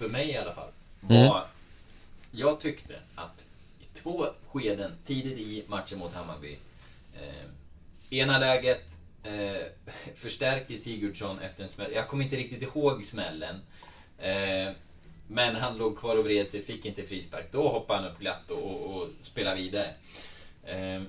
för 0.00 0.08
mig 0.08 0.30
i 0.30 0.36
alla 0.36 0.54
fall, 0.54 0.70
var... 1.00 1.46
Jag 2.30 2.60
tyckte 2.60 2.94
att 3.14 3.46
i 3.80 3.84
två 3.98 4.26
skeden 4.46 4.92
tidigt 5.04 5.38
i 5.38 5.64
matchen 5.66 5.98
mot 5.98 6.14
Hammarby. 6.14 6.58
Eh, 7.20 8.18
ena 8.18 8.38
läget 8.38 9.00
eh, 9.22 9.62
förstärkte 10.14 10.76
Sigurdsson 10.76 11.38
efter 11.38 11.62
en 11.62 11.68
smäll. 11.68 11.92
Jag 11.92 12.08
kommer 12.08 12.24
inte 12.24 12.36
riktigt 12.36 12.62
ihåg 12.62 13.04
smällen. 13.04 13.60
Eh, 14.18 14.72
men 15.26 15.56
han 15.56 15.78
låg 15.78 15.98
kvar 15.98 16.18
och 16.18 16.24
vred 16.24 16.48
sig, 16.48 16.62
fick 16.62 16.86
inte 16.86 17.06
frispark. 17.06 17.52
Då 17.52 17.68
hoppade 17.68 18.02
han 18.02 18.10
upp 18.10 18.18
glatt 18.18 18.50
och, 18.50 18.64
och, 18.64 19.02
och 19.02 19.08
spelade 19.20 19.56
vidare. 19.56 19.94
Eh, 20.64 21.02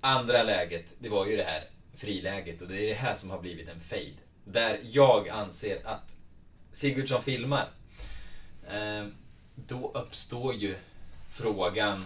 andra 0.00 0.42
läget, 0.42 0.94
det 0.98 1.08
var 1.08 1.26
ju 1.26 1.36
det 1.36 1.44
här 1.44 1.64
friläget 1.94 2.62
och 2.62 2.68
det 2.68 2.84
är 2.84 2.86
det 2.86 2.94
här 2.94 3.14
som 3.14 3.30
har 3.30 3.40
blivit 3.40 3.68
en 3.68 3.80
fade. 3.80 4.12
Där 4.44 4.80
jag 4.82 5.28
anser 5.28 5.78
att 5.84 6.16
Sigurdsson 6.72 7.22
filmar. 7.22 7.68
Eh, 8.70 9.06
då 9.54 9.90
uppstår 9.94 10.54
ju 10.54 10.74
frågan, 11.30 12.04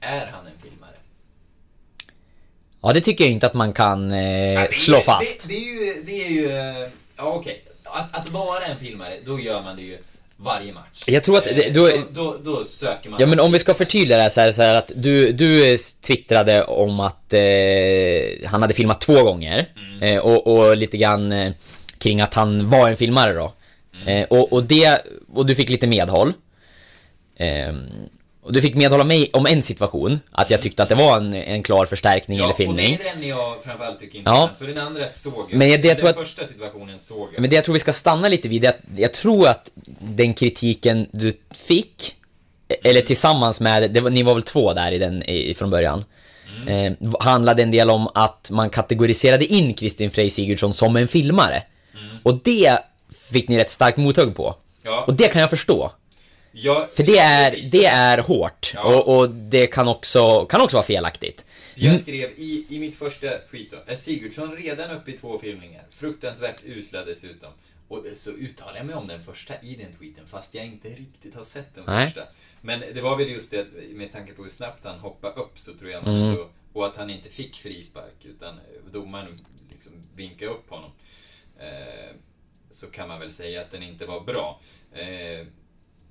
är 0.00 0.26
han 0.26 0.46
en 0.46 0.52
filmare? 0.62 0.90
Ja, 2.82 2.92
det 2.92 3.00
tycker 3.00 3.24
jag 3.24 3.32
inte 3.32 3.46
att 3.46 3.54
man 3.54 3.72
kan 3.72 4.10
eh, 4.12 4.60
det 4.62 4.68
slå 4.74 5.00
fast. 5.00 5.48
Det, 5.48 5.54
det 5.54 5.56
är 5.56 5.64
ju, 5.96 6.02
det 6.02 6.24
är 6.26 6.28
ju, 6.30 6.50
eh, 6.50 6.88
ja 7.16 7.24
okej. 7.24 7.64
Att, 7.84 8.16
att 8.16 8.28
vara 8.28 8.64
en 8.66 8.78
filmare, 8.78 9.18
då 9.24 9.40
gör 9.40 9.62
man 9.62 9.76
det 9.76 9.82
ju 9.82 9.98
varje 10.36 10.72
match. 10.72 11.02
Jag 11.06 11.24
tror 11.24 11.36
att 11.38 11.44
det- 11.44 11.66
Eh, 11.66 11.72
då- 11.72 11.88
då, 11.88 12.04
då, 12.12 12.36
då 12.56 12.64
söker 12.64 13.10
man... 13.10 13.20
Ja 13.20 13.26
men 13.26 13.40
om 13.40 13.52
vi 13.52 13.58
ska 13.58 13.74
förtydliga 13.74 14.16
det 14.16 14.22
här 14.22 14.30
så, 14.30 14.40
här, 14.40 14.52
så 14.52 14.62
här 14.62 14.74
att 14.74 14.92
du, 14.96 15.32
du 15.32 15.76
twittrade 15.78 16.64
om 16.64 17.00
att 17.00 17.32
eh, 17.32 17.40
han 18.48 18.62
hade 18.62 18.74
filmat 18.74 19.00
två 19.00 19.22
gånger 19.22 19.72
Mm. 19.76 20.02
eh, 20.02 20.18
och, 20.22 20.46
och 20.46 20.76
lite 20.76 20.96
grann 20.96 21.52
kring 21.98 22.20
att 22.20 22.34
han 22.34 22.68
var 22.70 22.88
en 22.88 22.96
filmare 22.96 23.32
då. 23.32 23.52
Mm. 23.94 24.08
Eh, 24.08 24.26
och, 24.28 24.52
och 24.52 24.64
det, 24.64 25.02
och 25.34 25.46
du 25.46 25.54
fick 25.54 25.68
lite 25.70 25.86
medhåll. 25.86 26.32
Eh, 27.36 27.74
och 28.42 28.52
du 28.52 28.62
fick 28.62 28.74
medhåll 28.74 29.00
av 29.00 29.06
mig 29.06 29.30
om 29.32 29.46
en 29.46 29.62
situation, 29.62 30.20
att 30.30 30.50
jag 30.50 30.62
tyckte 30.62 30.82
att 30.82 30.88
det 30.88 30.94
var 30.94 31.16
en, 31.16 31.34
en 31.34 31.62
klar 31.62 31.86
förstärkning 31.86 32.38
Mm. 32.38 32.48
Ja, 32.48 32.54
eller 32.54 32.56
filmning. 32.66 32.92
och 32.92 32.98
det 33.04 33.10
är 33.10 33.14
den 33.14 33.28
jag 33.28 33.64
framförallt 33.64 33.98
tycker 34.00 34.18
är 34.18 34.22
Ja. 34.24 34.30
intressant. 34.42 34.58
För 34.58 34.66
den 34.66 34.86
andra 34.86 35.06
såg 35.08 35.32
jag. 35.50 35.58
Men 35.58 35.68
det 35.68 35.74
jag 35.74 35.82
den 35.82 35.96
tror 35.96 36.08
att- 36.08 36.16
första 36.16 36.46
situationen 36.46 36.98
såg 36.98 37.28
jag. 37.34 37.40
Men 37.40 37.50
det 37.50 37.56
jag 37.56 37.64
tror 37.64 37.72
vi 37.72 37.78
ska 37.78 37.92
stanna 37.92 38.28
lite 38.28 38.48
vid, 38.48 38.64
är 38.64 38.68
att 38.68 38.80
jag 38.96 39.12
tror 39.12 39.48
att 39.48 39.70
den 40.00 40.34
kritiken 40.34 41.06
du 41.12 41.32
fick, 41.54 42.14
eller 42.84 43.00
tillsammans 43.00 43.60
med, 43.60 43.90
det 43.90 44.00
var, 44.00 44.10
ni 44.10 44.22
var 44.22 44.34
väl 44.34 44.42
två 44.42 44.72
där 44.72 44.92
i 44.92 44.98
den 44.98 45.22
i, 45.22 45.54
från 45.54 45.70
början, 45.70 46.04
Mm. 46.66 46.96
eh, 47.02 47.10
handlade 47.20 47.62
en 47.62 47.70
del 47.70 47.90
om 47.90 48.08
att 48.14 48.50
man 48.50 48.70
kategoriserade 48.70 49.44
in 49.46 49.74
Kristin 49.74 50.10
Frey 50.10 50.30
Sigurdsson 50.30 50.74
som 50.74 50.96
en 50.96 51.08
filmare. 51.08 51.62
Och 52.22 52.40
det 52.44 52.78
fick 53.32 53.48
ni 53.48 53.58
rätt 53.58 53.70
starkt 53.70 53.98
mothugg 53.98 54.34
på. 54.34 54.46
Mm. 54.46 54.58
Ja. 54.82 55.04
Och 55.04 55.14
det 55.14 55.28
kan 55.28 55.40
jag 55.40 55.50
förstå. 55.50 55.92
Ja, 56.52 56.88
För 56.94 57.02
det 57.02 57.18
är, 57.18 57.50
precis. 57.50 57.70
det 57.70 57.84
är 57.84 58.18
hårt. 58.18 58.72
Ja. 58.74 58.82
Och, 58.84 59.18
och 59.18 59.30
det 59.30 59.66
kan 59.66 59.88
också, 59.88 60.46
kan 60.46 60.60
också 60.60 60.76
vara 60.76 60.86
felaktigt. 60.86 61.44
Jag 61.74 62.00
skrev 62.00 62.30
i, 62.36 62.66
i 62.68 62.78
mitt 62.78 62.96
första 62.98 63.26
tweet 63.50 63.70
då, 63.70 63.76
är 63.86 63.94
Sigurdsson 63.94 64.56
redan 64.56 64.90
uppe 64.90 65.10
i 65.10 65.16
två 65.18 65.38
filmningar? 65.38 65.82
Fruktansvärt 65.90 66.56
usla 66.64 67.04
dessutom. 67.04 67.50
Och 67.88 68.04
så 68.14 68.30
uttalar 68.30 68.76
jag 68.76 68.86
mig 68.86 68.94
om 68.94 69.06
den 69.06 69.22
första 69.22 69.54
i 69.62 69.74
den 69.74 69.92
tweeten, 69.92 70.26
fast 70.26 70.54
jag 70.54 70.66
inte 70.66 70.88
riktigt 70.88 71.34
har 71.34 71.42
sett 71.42 71.74
den 71.74 71.84
Nej. 71.86 72.06
första. 72.06 72.22
Men 72.60 72.80
det 72.94 73.00
var 73.00 73.16
väl 73.16 73.28
just 73.30 73.50
det, 73.50 73.66
med 73.92 74.12
tanke 74.12 74.32
på 74.32 74.42
hur 74.42 74.50
snabbt 74.50 74.84
han 74.84 74.98
hoppade 74.98 75.34
upp 75.40 75.58
så 75.58 75.72
tror 75.74 75.90
jag 75.90 76.04
man 76.04 76.14
Mm. 76.16 76.28
ändå, 76.28 76.48
och 76.72 76.86
att 76.86 76.96
han 76.96 77.10
inte 77.10 77.28
fick 77.28 77.56
frispark, 77.56 78.24
utan 78.24 78.60
domaren 78.92 79.40
liksom 79.70 79.92
vinkade 80.16 80.50
upp 80.50 80.70
honom. 80.70 80.90
Eh, 81.58 82.14
så 82.70 82.86
kan 82.86 83.08
man 83.08 83.20
väl 83.20 83.32
säga 83.32 83.60
att 83.60 83.70
den 83.70 83.82
inte 83.82 84.06
var 84.06 84.20
bra. 84.20 84.60
Eh, 84.92 85.46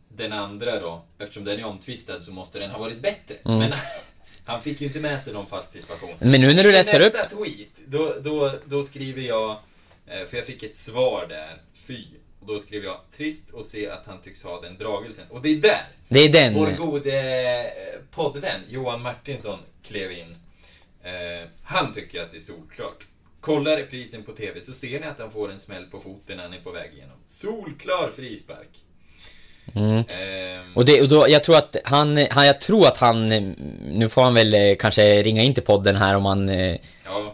den 0.10 0.34
andra 0.34 0.80
då, 0.80 1.06
eftersom 1.20 1.44
den 1.44 1.60
är 1.60 1.66
omtvistad 1.66 2.22
så 2.22 2.32
måste 2.32 2.60
den 2.60 2.72
ha 2.72 2.80
varit 2.80 3.02
bättre. 3.02 3.36
Mm. 3.46 3.60
Men 3.60 3.74
han 4.46 4.62
fick 4.62 4.82
ju 4.82 4.88
inte 4.88 5.00
med 5.00 5.22
sig 5.22 5.34
någon 5.34 5.48
fast 5.48 5.74
situation. 5.74 6.14
Men 6.20 6.42
nu 6.42 6.54
när 6.54 6.64
du 6.64 6.72
läser 6.72 7.00
upp... 7.02 7.14
nästa 7.14 7.36
tweet, 7.36 7.82
då, 7.86 8.16
då, 8.22 8.54
då 8.66 8.84
skriver 8.84 9.22
jag, 9.22 9.50
eh, 10.08 10.26
för 10.26 10.38
jag 10.38 10.46
fick 10.46 10.64
ett 10.64 10.76
svar 10.76 11.26
där, 11.30 11.62
fy. 11.74 12.06
Och 12.40 12.48
då 12.48 12.60
skriver 12.60 12.88
jag, 12.88 13.02
trist 13.18 13.56
att 13.56 13.66
se 13.66 13.90
att 13.90 14.06
han 14.06 14.22
tycks 14.22 14.44
ha 14.44 14.62
den 14.62 14.78
dragelsen. 14.78 15.26
Och 15.30 15.42
det 15.42 15.50
är 15.50 15.56
där 15.56 15.88
Det 16.08 16.20
är 16.20 16.30
den... 16.30 16.54
vår 16.54 16.72
gode 16.72 17.20
eh, 17.64 18.02
poddvän 18.12 18.62
Johan 18.70 19.02
Martinsson 19.02 19.60
klev 19.84 20.12
in. 20.12 20.36
Eh, 21.04 21.48
han 21.64 21.94
tycker 21.94 22.24
att 22.24 22.32
det 22.32 22.38
är 22.38 22.42
solklart. 22.42 23.06
Kollar 23.42 23.78
reprisen 23.78 24.24
på 24.24 24.32
TV 24.32 24.62
så 24.62 24.74
ser 24.74 25.00
ni 25.00 25.08
att 25.08 25.20
han 25.20 25.32
får 25.32 25.52
en 25.52 25.60
smäll 25.60 25.84
på 25.86 26.00
foten 26.00 26.38
när 26.38 26.44
han 26.44 26.54
är 26.54 26.60
på 26.60 26.72
väg 26.72 26.92
igenom. 26.94 27.16
Solklar 27.26 28.12
frispark. 28.16 28.70
Mm. 29.76 29.96
Ehm, 29.98 30.04
Och, 30.76 30.86
det, 30.86 31.02
och 31.02 31.08
då, 31.10 31.26
jag 31.30 31.44
tror 31.44 31.58
att 31.58 31.76
han, 31.84 32.28
han, 32.32 32.46
jag 32.48 32.62
tror 32.62 32.88
att 32.88 32.98
han, 32.98 33.28
nu 33.92 34.10
får 34.10 34.22
han 34.22 34.34
väl 34.34 34.54
eh, 34.54 34.76
kanske 34.80 35.24
ringa 35.24 35.44
in 35.44 35.54
till 35.54 35.64
podden 35.64 35.96
här 35.96 36.16
om 36.16 36.26
han 36.26 36.50
eh, 36.50 36.76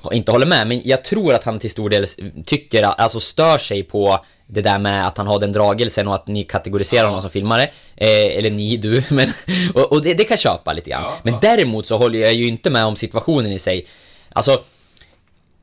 ja, 0.03 0.13
inte 0.13 0.31
håller 0.31 0.45
med, 0.45 0.67
men 0.67 0.81
jag 0.85 1.03
tror 1.03 1.33
att 1.33 1.43
han 1.43 1.59
till 1.59 1.71
stor 1.71 1.89
del 1.89 2.05
tycker, 2.45 2.83
alltså 2.83 3.19
stör 3.19 3.57
sig 3.57 3.83
på 3.83 4.25
det 4.47 4.61
där 4.61 4.79
med 4.79 5.07
att 5.07 5.17
han 5.17 5.27
har 5.27 5.39
den 5.39 5.51
dragelsen 5.51 6.07
och 6.07 6.15
att 6.15 6.27
ni 6.27 6.43
kategoriserar 6.43 7.01
Ja. 7.03 7.07
honom 7.07 7.21
som 7.21 7.29
filmare. 7.31 7.63
Eh, 7.95 8.37
eller 8.37 8.49
ni, 8.49 8.77
du, 8.77 9.03
men... 9.09 9.29
Och, 9.73 9.91
och 9.91 10.01
det, 10.01 10.13
det 10.13 10.23
kan 10.23 10.29
jag 10.33 10.39
köpa 10.39 10.73
lite 10.73 10.89
grann. 10.89 11.03
Ja, 11.03 11.17
men 11.23 11.33
däremot 11.41 11.87
så 11.87 11.97
håller 11.97 12.19
jag 12.19 12.33
ju 12.33 12.47
inte 12.47 12.69
med 12.69 12.85
om 12.85 12.95
situationen 12.95 13.51
i 13.51 13.59
sig. 13.59 13.85
Alltså, 14.33 14.63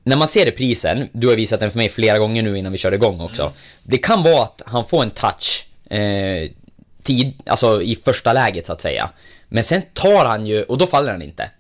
när 0.05 0.17
man 0.17 0.29
ser 0.29 0.45
reprisen, 0.45 1.09
du 1.13 1.29
har 1.29 1.37
visat 1.37 1.61
den 1.61 1.71
för 1.71 1.79
mig 1.79 1.89
flera 1.89 2.19
gånger 2.19 2.43
nu 2.43 2.59
innan 2.59 2.73
vi 2.73 2.79
körde 2.79 2.97
igång 2.97 3.21
också. 3.21 3.43
Mm. 3.43 3.55
Det 3.83 3.99
kan 3.99 4.23
vara 4.23 4.43
att 4.43 4.63
han 4.67 4.85
får 4.85 5.03
en 5.03 5.11
touch 5.11 5.67
eh, 5.91 6.51
tid, 7.03 7.33
alltså 7.47 7.83
i 7.83 7.97
första 8.05 8.33
läget 8.33 8.67
så 8.67 8.73
att 8.73 8.81
säga. 8.81 9.11
Men 9.49 9.65
sen 9.65 9.83
tar 9.95 10.25
han 10.25 10.47
ju, 10.47 10.63
och 10.63 10.79
då 10.79 10.87
faller 10.87 11.11
han 11.13 11.23
inte. 11.23 11.51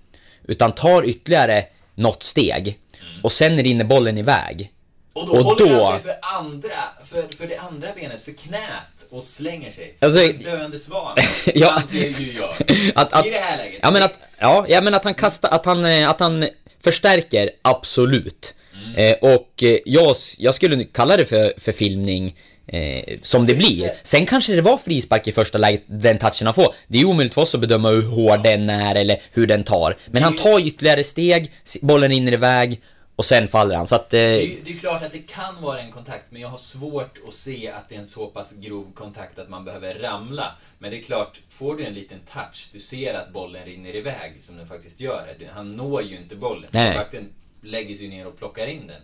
Utan 0.48 0.72
tar 0.72 1.04
ytterligare 1.08 1.64
något 1.94 2.22
steg. 2.22 2.78
Och 3.22 3.32
sen 3.32 3.56
rinner 3.62 3.84
bollen 3.84 4.18
iväg. 4.18 4.72
och 5.12 5.26
då 5.26 5.32
och 5.32 5.44
håller 5.44 5.66
då- 5.66 5.84
han 5.84 6.00
sig 6.00 6.02
för 6.02 6.18
andra, 6.38 6.68
för, 7.04 7.36
för 7.36 7.46
det 7.46 7.56
andra 7.58 7.88
benet, 7.96 8.22
för 8.22 8.32
knät 8.32 9.06
och 9.10 9.22
slänger 9.22 9.70
sig. 9.70 9.96
Alltså- 10.00 10.20
en 10.22 10.38
döende 10.42 10.78
svan. 10.78 11.16
Ja. 11.54 11.70
Anser 11.70 12.08
ju 12.20 12.32
jag. 12.32 12.54
Att, 12.94 13.12
att, 13.12 13.26
I 13.26 13.30
det 13.30 13.38
här 13.38 13.56
läget. 13.56 13.80
Ja 13.82 13.90
men 13.90 14.02
att, 14.02 14.18
ja, 14.38 14.64
ja, 14.68 14.80
men 14.80 14.94
att 14.94 15.04
han 15.04 15.14
kastar, 15.14 15.48
att 15.48 15.66
han, 15.66 15.84
eh, 15.84 16.08
att 16.08 16.20
han 16.20 16.48
förstärker, 16.84 17.50
absolut. 17.62 18.54
Mm. 18.84 18.94
Eh, 18.96 19.34
och 19.34 19.62
eh, 19.62 19.78
jag, 19.84 20.16
jag 20.38 20.54
skulle 20.54 20.84
kalla 20.84 21.16
det 21.16 21.24
för, 21.24 21.52
för 21.58 21.72
filmning 21.72 22.34
eh, 22.66 23.18
som 23.22 23.46
det 23.46 23.54
blir. 23.54 23.92
Sen 24.02 24.26
kanske 24.26 24.52
det 24.52 24.62
var 24.62 24.76
frispark 24.76 25.28
i 25.28 25.32
första 25.32 25.58
läget, 25.58 25.82
den 25.86 26.18
touchen 26.18 26.46
han 26.46 26.54
får. 26.54 26.74
Det 26.86 27.00
är 27.00 27.04
omöjligt 27.04 27.34
för 27.34 27.42
oss 27.42 27.54
att 27.54 27.60
bedöma 27.60 27.90
hur 27.90 28.02
hård 28.02 28.42
den 28.42 28.70
är 28.70 28.94
eller 28.94 29.18
hur 29.32 29.46
den 29.46 29.64
tar. 29.64 29.96
Men 30.06 30.22
han 30.22 30.36
tar 30.36 30.66
ytterligare 30.66 31.04
steg, 31.04 31.52
bollen 31.80 32.10
rinner 32.10 32.32
iväg 32.32 32.80
och 33.22 33.26
sen 33.26 33.48
faller 33.48 33.74
han. 33.76 33.86
Så 33.86 33.94
att... 33.94 34.14
Eh, 34.14 34.18
Det 34.20 34.44
är, 34.44 34.58
det 34.64 34.70
är 34.72 34.78
klart 34.78 35.02
att 35.02 35.12
det 35.12 35.18
kan 35.28 35.62
vara 35.62 35.80
en 35.80 35.92
kontakt, 35.92 36.30
men 36.30 36.42
jag 36.42 36.48
har 36.48 36.58
svårt 36.58 37.20
att 37.28 37.34
se 37.34 37.70
att 37.70 37.88
det 37.88 37.94
är 37.94 37.98
en 37.98 38.06
så 38.06 38.26
pass 38.26 38.52
grov 38.52 38.92
kontakt 38.94 39.38
att 39.38 39.48
man 39.48 39.64
behöver 39.64 39.94
ramla. 39.94 40.56
Men 40.78 40.90
det 40.90 40.98
är 40.98 41.02
klart, 41.02 41.40
får 41.48 41.76
du 41.76 41.84
en 41.84 41.94
liten 41.94 42.18
touch, 42.32 42.70
du 42.72 42.80
ser 42.80 43.14
att 43.14 43.32
bollen 43.32 43.64
rinner 43.64 43.96
iväg, 43.96 44.42
som 44.42 44.56
den 44.56 44.66
faktiskt 44.66 45.00
gör. 45.00 45.34
Du- 45.38 45.46
Han 45.54 45.76
når 45.76 46.02
ju 46.02 46.16
inte 46.16 46.36
bollen. 46.36 46.70
Målvakten 46.88 47.28
lägger 47.62 47.94
sig 47.94 48.08
ner 48.08 48.26
och 48.26 48.38
plockar 48.38 48.66
in 48.66 48.86
den. 48.86 49.02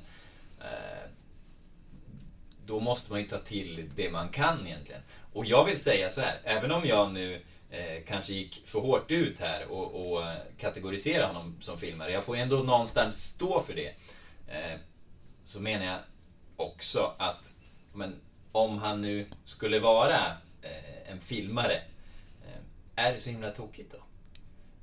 Eh, 0.60 1.08
Då 2.66 2.80
måste 2.80 3.10
man 3.12 3.20
ju 3.20 3.26
ta 3.26 3.38
till 3.38 3.90
det 3.96 4.10
man 4.10 4.28
kan 4.28 4.66
egentligen. 4.66 5.00
Och 5.32 5.46
jag 5.46 5.64
vill 5.64 5.78
säga 5.78 6.10
så 6.10 6.20
här, 6.20 6.38
även 6.44 6.72
om 6.72 6.84
jag 6.86 7.12
nu 7.12 7.42
eh, 7.70 8.04
kanske 8.08 8.32
gick 8.32 8.62
för 8.68 8.80
hårt 8.80 9.10
ut 9.10 9.40
här 9.40 9.66
och, 9.66 10.12
och 10.12 10.24
kategoriserade 10.58 11.26
honom 11.26 11.56
som 11.60 11.78
filmare. 11.78 12.12
Jag 12.12 12.24
får 12.24 12.36
ändå 12.36 12.56
någonstans 12.56 13.24
stå 13.24 13.60
för 13.62 13.74
det. 13.74 13.88
Eh, 14.48 14.78
så 15.44 15.60
menar 15.60 15.84
jag 15.86 15.98
också 16.56 17.12
att 17.18 17.54
men, 17.92 18.16
om 18.52 18.78
han 18.78 19.00
nu 19.02 19.26
skulle 19.44 19.80
vara 19.80 20.26
eh, 20.62 21.12
en 21.12 21.20
filmare, 21.20 21.74
eh, 22.46 23.04
är 23.04 23.12
det 23.12 23.20
så 23.20 23.30
himla 23.30 23.50
tokigt 23.50 23.92
då? 23.92 23.98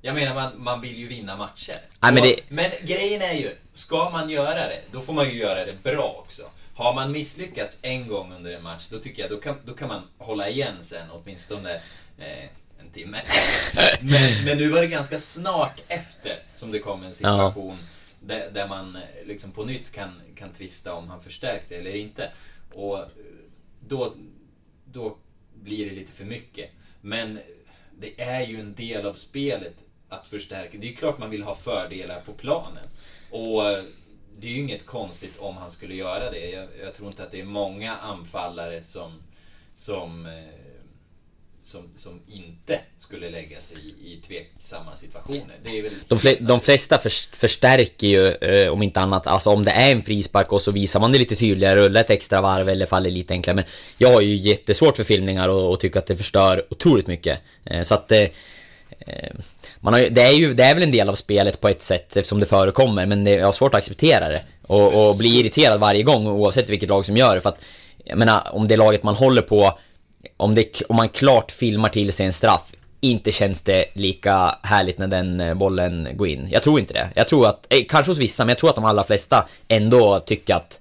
Jag 0.02 0.14
menar, 0.14 0.34
man, 0.34 0.62
man 0.62 0.80
vill 0.80 0.96
ju 0.98 1.08
vinna 1.08 1.36
matcher. 1.36 1.76
Nej, 2.00 2.12
men 2.12 2.22
det- 2.22 2.40
men 2.48 2.70
grejen 2.82 3.22
är 3.22 3.32
ju, 3.34 3.56
ska 3.72 4.10
man 4.10 4.30
göra 4.30 4.54
det, 4.68 4.82
då 4.92 5.00
får 5.00 5.12
man 5.12 5.24
ju 5.30 5.32
göra 5.38 5.64
det 5.64 5.82
bra 5.82 6.16
också. 6.24 6.42
Har 6.74 6.94
man 6.94 7.12
misslyckats 7.12 7.78
en 7.82 8.08
gång 8.08 8.32
under 8.32 8.52
en 8.52 8.62
match, 8.62 8.86
då 8.90 8.98
tycker 8.98 9.22
jag 9.22 9.30
då 9.30 9.36
kan, 9.40 9.56
då 9.64 9.74
kan 9.74 9.88
man 9.88 10.02
hålla 10.18 10.48
igen 10.48 10.74
sen 10.80 11.10
åtminstone 11.10 11.74
eh, 12.18 12.44
en 12.96 13.02
timme. 13.02 13.22
men, 14.00 14.44
men 14.44 14.58
nu 14.58 14.68
var 14.68 14.80
det 14.80 14.86
ganska 14.86 15.18
snart 15.18 15.82
efter 15.88 16.42
som 16.54 16.72
det 16.72 16.78
kom 16.78 17.04
en 17.04 17.14
situation 17.14 17.78
där, 18.20 18.50
där 18.50 18.68
man 18.68 18.96
eh, 18.96 19.02
liksom 19.26 19.52
på 19.52 19.64
nytt 19.64 19.92
kan, 19.92 20.20
kan 20.34 20.52
tvista 20.52 20.94
om 20.94 21.08
han 21.08 21.22
förstärkte 21.22 21.76
eller 21.76 21.94
inte. 21.94 22.30
Och 22.74 22.98
eh, 22.98 23.06
då, 23.80 24.14
då 24.84 25.16
blir 25.54 25.90
det 25.90 25.96
lite 25.96 26.12
för 26.12 26.24
mycket. 26.24 26.70
Men 27.00 27.38
det 27.98 28.20
är 28.20 28.46
ju 28.46 28.60
en 28.60 28.74
del 28.74 29.06
av 29.06 29.14
spelet 29.14 29.84
att 30.08 30.28
förstärka. 30.28 30.78
Det 30.78 30.86
är 30.86 30.90
ju 30.90 30.96
klart 30.96 31.18
man 31.18 31.30
vill 31.30 31.42
ha 31.42 31.54
fördelar 31.54 32.20
på 32.20 32.32
planen. 32.32 32.86
Och 33.30 33.68
eh, 33.68 33.84
det 34.38 34.46
är 34.46 34.50
ju 34.50 34.60
inget 34.60 34.86
konstigt 34.86 35.38
om 35.38 35.56
han 35.56 35.70
skulle 35.70 35.94
göra 35.94 36.30
det. 36.30 36.50
Jag, 36.50 36.68
jag 36.82 36.94
tror 36.94 37.08
inte 37.08 37.22
att 37.22 37.30
det 37.30 37.40
är 37.40 37.44
många 37.44 37.96
anfallare 37.96 38.82
som, 38.82 39.22
som, 39.76 40.26
eh, 40.26 40.65
som, 41.66 41.80
som 41.96 42.20
inte 42.28 42.80
skulle 42.98 43.30
lägga 43.30 43.60
sig 43.60 43.76
i, 43.78 44.12
i 44.12 44.16
tveksamma 44.16 44.94
situationer. 44.94 45.54
Det 45.64 45.78
är 45.78 45.82
väl 45.82 45.92
De, 46.08 46.18
fl 46.18 46.28
de 46.40 46.60
flesta 46.60 46.98
för, 46.98 47.36
förstärker 47.36 48.06
ju, 48.06 48.28
eh, 48.28 48.72
om 48.72 48.82
inte 48.82 49.00
annat, 49.00 49.26
alltså 49.26 49.50
om 49.50 49.64
det 49.64 49.70
är 49.70 49.92
en 49.92 50.02
frispark 50.02 50.52
och 50.52 50.60
så 50.62 50.70
visar 50.70 51.00
man 51.00 51.12
det 51.12 51.18
lite 51.18 51.36
tydligare, 51.36 51.76
rullar 51.80 52.00
ett 52.00 52.10
extra 52.10 52.40
varv 52.40 52.68
eller 52.68 52.86
faller 52.86 53.10
lite 53.10 53.32
enklare. 53.34 53.54
Men 53.54 53.64
jag 53.98 54.12
har 54.12 54.20
ju 54.20 54.34
jättesvårt 54.36 54.96
för 54.96 55.04
filmningar 55.04 55.48
och, 55.48 55.70
och 55.72 55.80
tycker 55.80 55.98
att 55.98 56.06
det 56.06 56.16
förstör 56.16 56.66
otroligt 56.70 57.06
mycket. 57.06 57.38
Eh, 57.64 57.82
så 57.82 57.94
att... 57.94 58.12
Eh, 58.12 58.20
eh, 58.98 59.30
man 59.80 59.92
har, 59.92 60.00
ju- 60.00 60.08
det, 60.08 60.22
är 60.22 60.32
ju, 60.32 60.54
det 60.54 60.64
är 60.64 60.74
väl 60.74 60.82
en 60.82 60.90
del 60.90 61.08
av 61.08 61.14
spelet 61.14 61.60
på 61.60 61.68
ett 61.68 61.82
sätt 61.82 62.16
eftersom 62.16 62.40
det 62.40 62.46
förekommer, 62.46 63.06
men 63.06 63.24
det, 63.24 63.30
jag 63.30 63.44
har 63.44 63.52
svårt 63.52 63.74
att 63.74 63.78
acceptera 63.78 64.28
det. 64.28 64.42
Och, 64.62 65.08
och 65.08 65.16
bli 65.16 65.40
irriterad 65.40 65.80
varje 65.80 66.02
gång 66.02 66.26
oavsett 66.26 66.70
vilket 66.70 66.88
lag 66.88 67.06
som 67.06 67.16
gör 67.16 67.34
det. 67.34 67.40
För 67.40 67.48
att, 67.48 67.64
jag 68.04 68.18
menar, 68.18 68.48
om 68.52 68.68
det 68.68 68.76
laget 68.76 69.02
man 69.02 69.14
håller 69.14 69.42
på, 69.42 69.78
om, 70.36 70.54
det, 70.54 70.82
om 70.88 70.96
man 70.96 71.08
klart 71.08 71.50
filmar 71.50 71.88
till 71.88 72.12
sig 72.12 72.26
en 72.26 72.32
straff, 72.32 72.72
inte 73.00 73.32
känns 73.32 73.62
det 73.62 73.84
lika 73.92 74.58
härligt 74.62 74.98
när 74.98 75.06
den 75.08 75.40
eh, 75.40 75.54
bollen 75.54 76.08
går 76.14 76.28
in. 76.28 76.48
Jag 76.50 76.62
tror 76.62 76.78
inte 76.80 76.94
det. 76.94 77.10
Jag 77.14 77.28
tror 77.28 77.46
att, 77.46 77.66
eh, 77.70 77.84
kanske 77.88 78.10
hos 78.12 78.18
vissa, 78.18 78.44
men 78.44 78.48
jag 78.48 78.58
tror 78.58 78.70
att 78.70 78.76
de 78.76 78.84
allra 78.84 79.04
flesta 79.04 79.48
ändå 79.68 80.20
tycker 80.20 80.54
att 80.54 80.80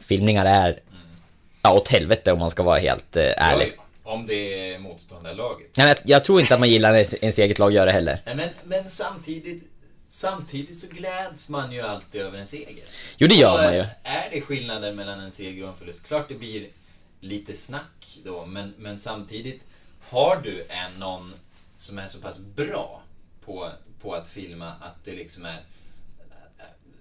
filmningar 0.00 0.44
är, 0.46 0.80
ja 1.62 1.72
åt 1.72 1.88
helvete 1.88 2.32
om 2.32 2.38
man 2.38 2.50
ska 2.50 2.62
vara 2.62 2.78
helt 2.78 3.16
eh, 3.16 3.22
ärlig. 3.36 3.72
Om 4.02 4.26
det 4.26 4.72
är 4.74 4.78
motståndarlaget. 4.78 5.68
Nej, 5.76 5.86
men 5.86 5.88
jag, 5.88 5.98
jag 6.04 6.24
tror 6.24 6.40
inte 6.40 6.54
att 6.54 6.60
man 6.60 6.70
gillar 6.70 6.92
när 6.92 7.14
ens- 7.24 7.38
eget 7.38 7.58
lag 7.58 7.72
gör 7.72 7.86
det 7.86 7.92
heller. 7.92 8.18
Nej, 8.26 8.34
Men, 8.36 8.48
men 8.64 8.90
samtidigt, 8.90 9.62
samtidigt 10.08 10.78
så 10.78 10.86
gläds 10.86 11.48
man 11.48 11.72
ju 11.72 11.80
alltid 11.82 12.20
över 12.20 12.38
en 12.38 12.46
seger. 12.46 12.84
Jo, 13.18 13.26
det 13.28 13.34
gör 13.34 13.54
Och, 13.58 13.64
man 13.64 13.74
ju. 13.74 13.84
Är 14.02 14.30
det 14.32 14.40
skillnaden 14.40 14.96
mellan 14.96 15.20
en 15.20 15.30
seger 15.32 15.62
och 15.62 15.68
en 15.68 15.74
förlust? 15.76 16.06
Klart 16.06 16.28
det 16.28 16.34
blir 16.34 16.66
lite 17.24 17.56
snack 17.56 18.18
då, 18.24 18.46
men, 18.46 18.74
men 18.78 18.98
samtidigt 18.98 19.64
har 20.00 20.40
du 20.42 20.64
en 20.68 20.92
någon 20.98 21.32
som 21.78 21.98
är 21.98 22.08
så 22.08 22.20
pass 22.20 22.38
bra 22.38 23.02
på, 23.44 23.72
på 24.00 24.14
att 24.14 24.28
filma 24.28 24.70
att 24.70 25.04
det 25.04 25.12
liksom 25.12 25.44
är 25.44 25.64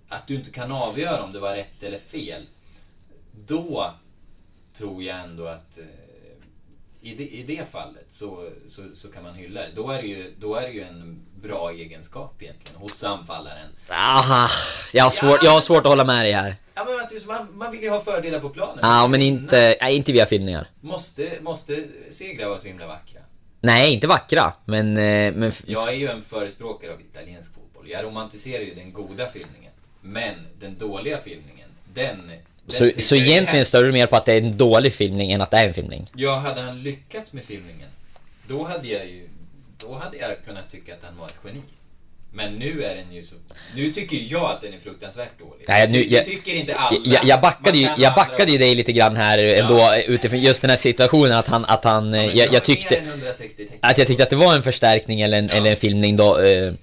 att 0.07 0.27
du 0.27 0.35
inte 0.35 0.51
kan 0.51 0.71
avgöra 0.71 1.23
om 1.23 1.31
det 1.31 1.39
var 1.39 1.55
rätt 1.55 1.83
eller 1.83 1.97
fel. 1.97 2.45
Då 3.45 3.93
tror 4.73 5.03
jag 5.03 5.19
ändå 5.19 5.47
att 5.47 5.79
eh, 5.79 5.85
i 7.01 7.15
det, 7.15 7.29
i 7.29 7.43
det 7.43 7.71
fallet 7.71 8.11
så, 8.11 8.49
så, 8.67 8.83
så 8.93 9.11
kan 9.11 9.23
man 9.23 9.35
hylla 9.35 9.61
det. 9.61 9.71
Då 9.75 9.91
är 9.91 10.01
det, 10.01 10.07
ju, 10.07 10.33
då 10.39 10.55
är 10.55 10.61
det 10.61 10.73
ju 10.73 10.81
en 10.81 11.19
bra 11.43 11.71
egenskap 11.71 12.41
egentligen 12.41 12.79
hos 12.79 13.03
anfallaren. 13.03 13.67
Aha, 13.89 14.49
jag 14.93 15.03
har 15.03 15.11
svårt, 15.11 15.43
jag 15.43 15.51
har 15.51 15.61
svårt 15.61 15.85
att 15.85 15.89
hålla 15.89 16.03
med 16.03 16.25
dig 16.25 16.31
här. 16.31 16.55
Ja, 16.75 16.85
men 16.85 16.95
Mattias, 16.95 17.25
man, 17.25 17.47
man 17.53 17.71
vill 17.71 17.81
ju 17.81 17.89
ha 17.89 18.01
fördelar 18.01 18.39
på 18.39 18.49
planen. 18.49 18.79
Ja, 18.81 19.07
men 19.07 19.21
inte, 19.21 19.75
nej, 19.81 19.95
inte 19.95 20.11
via 20.11 20.25
filmningar. 20.25 20.67
Måste, 20.81 21.37
måste 21.41 21.83
segrar 22.09 22.49
vara 22.49 22.59
så 22.59 22.67
himla 22.67 22.87
vackra? 22.87 23.21
Nej, 23.61 23.93
inte 23.93 24.07
vackra, 24.07 24.53
men... 24.65 24.97
eh, 24.97 25.33
men 25.33 25.51
Jag 25.65 25.87
är 25.87 25.93
ju 25.93 26.07
en 26.07 26.23
förespråkare 26.23 26.93
av 26.93 27.01
italiensk 27.01 27.53
fotboll. 27.53 27.89
Jag 27.89 28.03
romantiserar 28.05 28.61
ju 28.61 28.73
den 28.73 28.93
goda 28.93 29.29
filmningen. 29.29 29.71
Men 30.01 30.35
den 30.59 30.77
dåliga 30.77 31.21
filmningen, 31.21 31.69
den... 31.93 32.31
så, 32.67 32.91
så 32.99 33.15
egentligen 33.15 33.65
stör 33.65 33.83
du 33.83 33.91
mer 33.91 34.07
på 34.07 34.15
att 34.15 34.25
det 34.25 34.33
är 34.33 34.37
en 34.37 34.57
dålig 34.57 34.93
filmning 34.93 35.31
än 35.31 35.41
att 35.41 35.51
det 35.51 35.57
är 35.57 35.67
en 35.67 35.73
filmning? 35.73 36.11
Ja, 36.15 36.35
hade 36.35 36.61
han 36.61 36.83
lyckats 36.83 37.33
med 37.33 37.43
filmningen, 37.43 37.89
då 38.47 38.63
hade 38.63 38.87
jag 38.87 39.05
ju... 39.05 39.29
Då 39.87 39.95
hade 39.95 40.17
jag 40.17 40.45
kunnat 40.45 40.69
tycka 40.71 40.93
att 40.93 41.03
han 41.03 41.17
var 41.17 41.25
ett 41.27 41.39
geni. 41.45 41.61
Men 42.35 42.53
nu 42.53 42.83
är 42.83 42.95
den 42.95 43.13
ju 43.13 43.23
så... 43.23 43.35
Nu 43.75 43.91
tycker 43.91 44.17
jag 44.29 44.51
att 44.51 44.61
den 44.61 44.73
är 44.73 44.79
fruktansvärt 44.79 45.39
dålig. 45.39 45.65
Nej, 45.67 45.87
nu- 45.89 46.05
jag- 46.09 46.25
tycker 46.25 46.53
inte 46.55 46.75
alla. 46.75 46.97
Jag, 47.05 47.25
jag 47.25 47.41
backade 47.41 47.77
ju, 47.77 47.89
jag 47.97 48.13
backade 48.15 48.51
ju 48.51 48.57
dig 48.57 48.75
lite 48.75 48.91
grann 48.91 49.15
här 49.15 49.37
ändå 49.37 49.93
utifrån 50.07 50.39
just 50.39 50.61
den 50.61 50.69
här 50.69 50.77
situationen 50.77 51.31
att 51.37 51.47
han, 51.47 51.65
att 51.65 51.83
han, 51.83 52.13
Ja, 52.13 52.21
jag, 52.23 52.53
jag 52.53 52.63
tyckte... 52.63 52.89
mer 52.95 53.01
än 53.01 53.07
160 53.09 53.57
tecken. 53.63 53.77
Att 53.81 53.97
jag 53.97 54.07
tyckte 54.07 54.23
att 54.23 54.29
det 54.29 54.35
var 54.35 54.55
en 54.55 54.63
förstärkning 54.63 55.21
eller 55.21 55.37
en, 55.37 55.47
Ja. 55.47 55.53
eller 55.55 55.69
en 55.71 55.77
filmning 55.77 56.15
då 56.17 56.39
eh, 56.39 56.73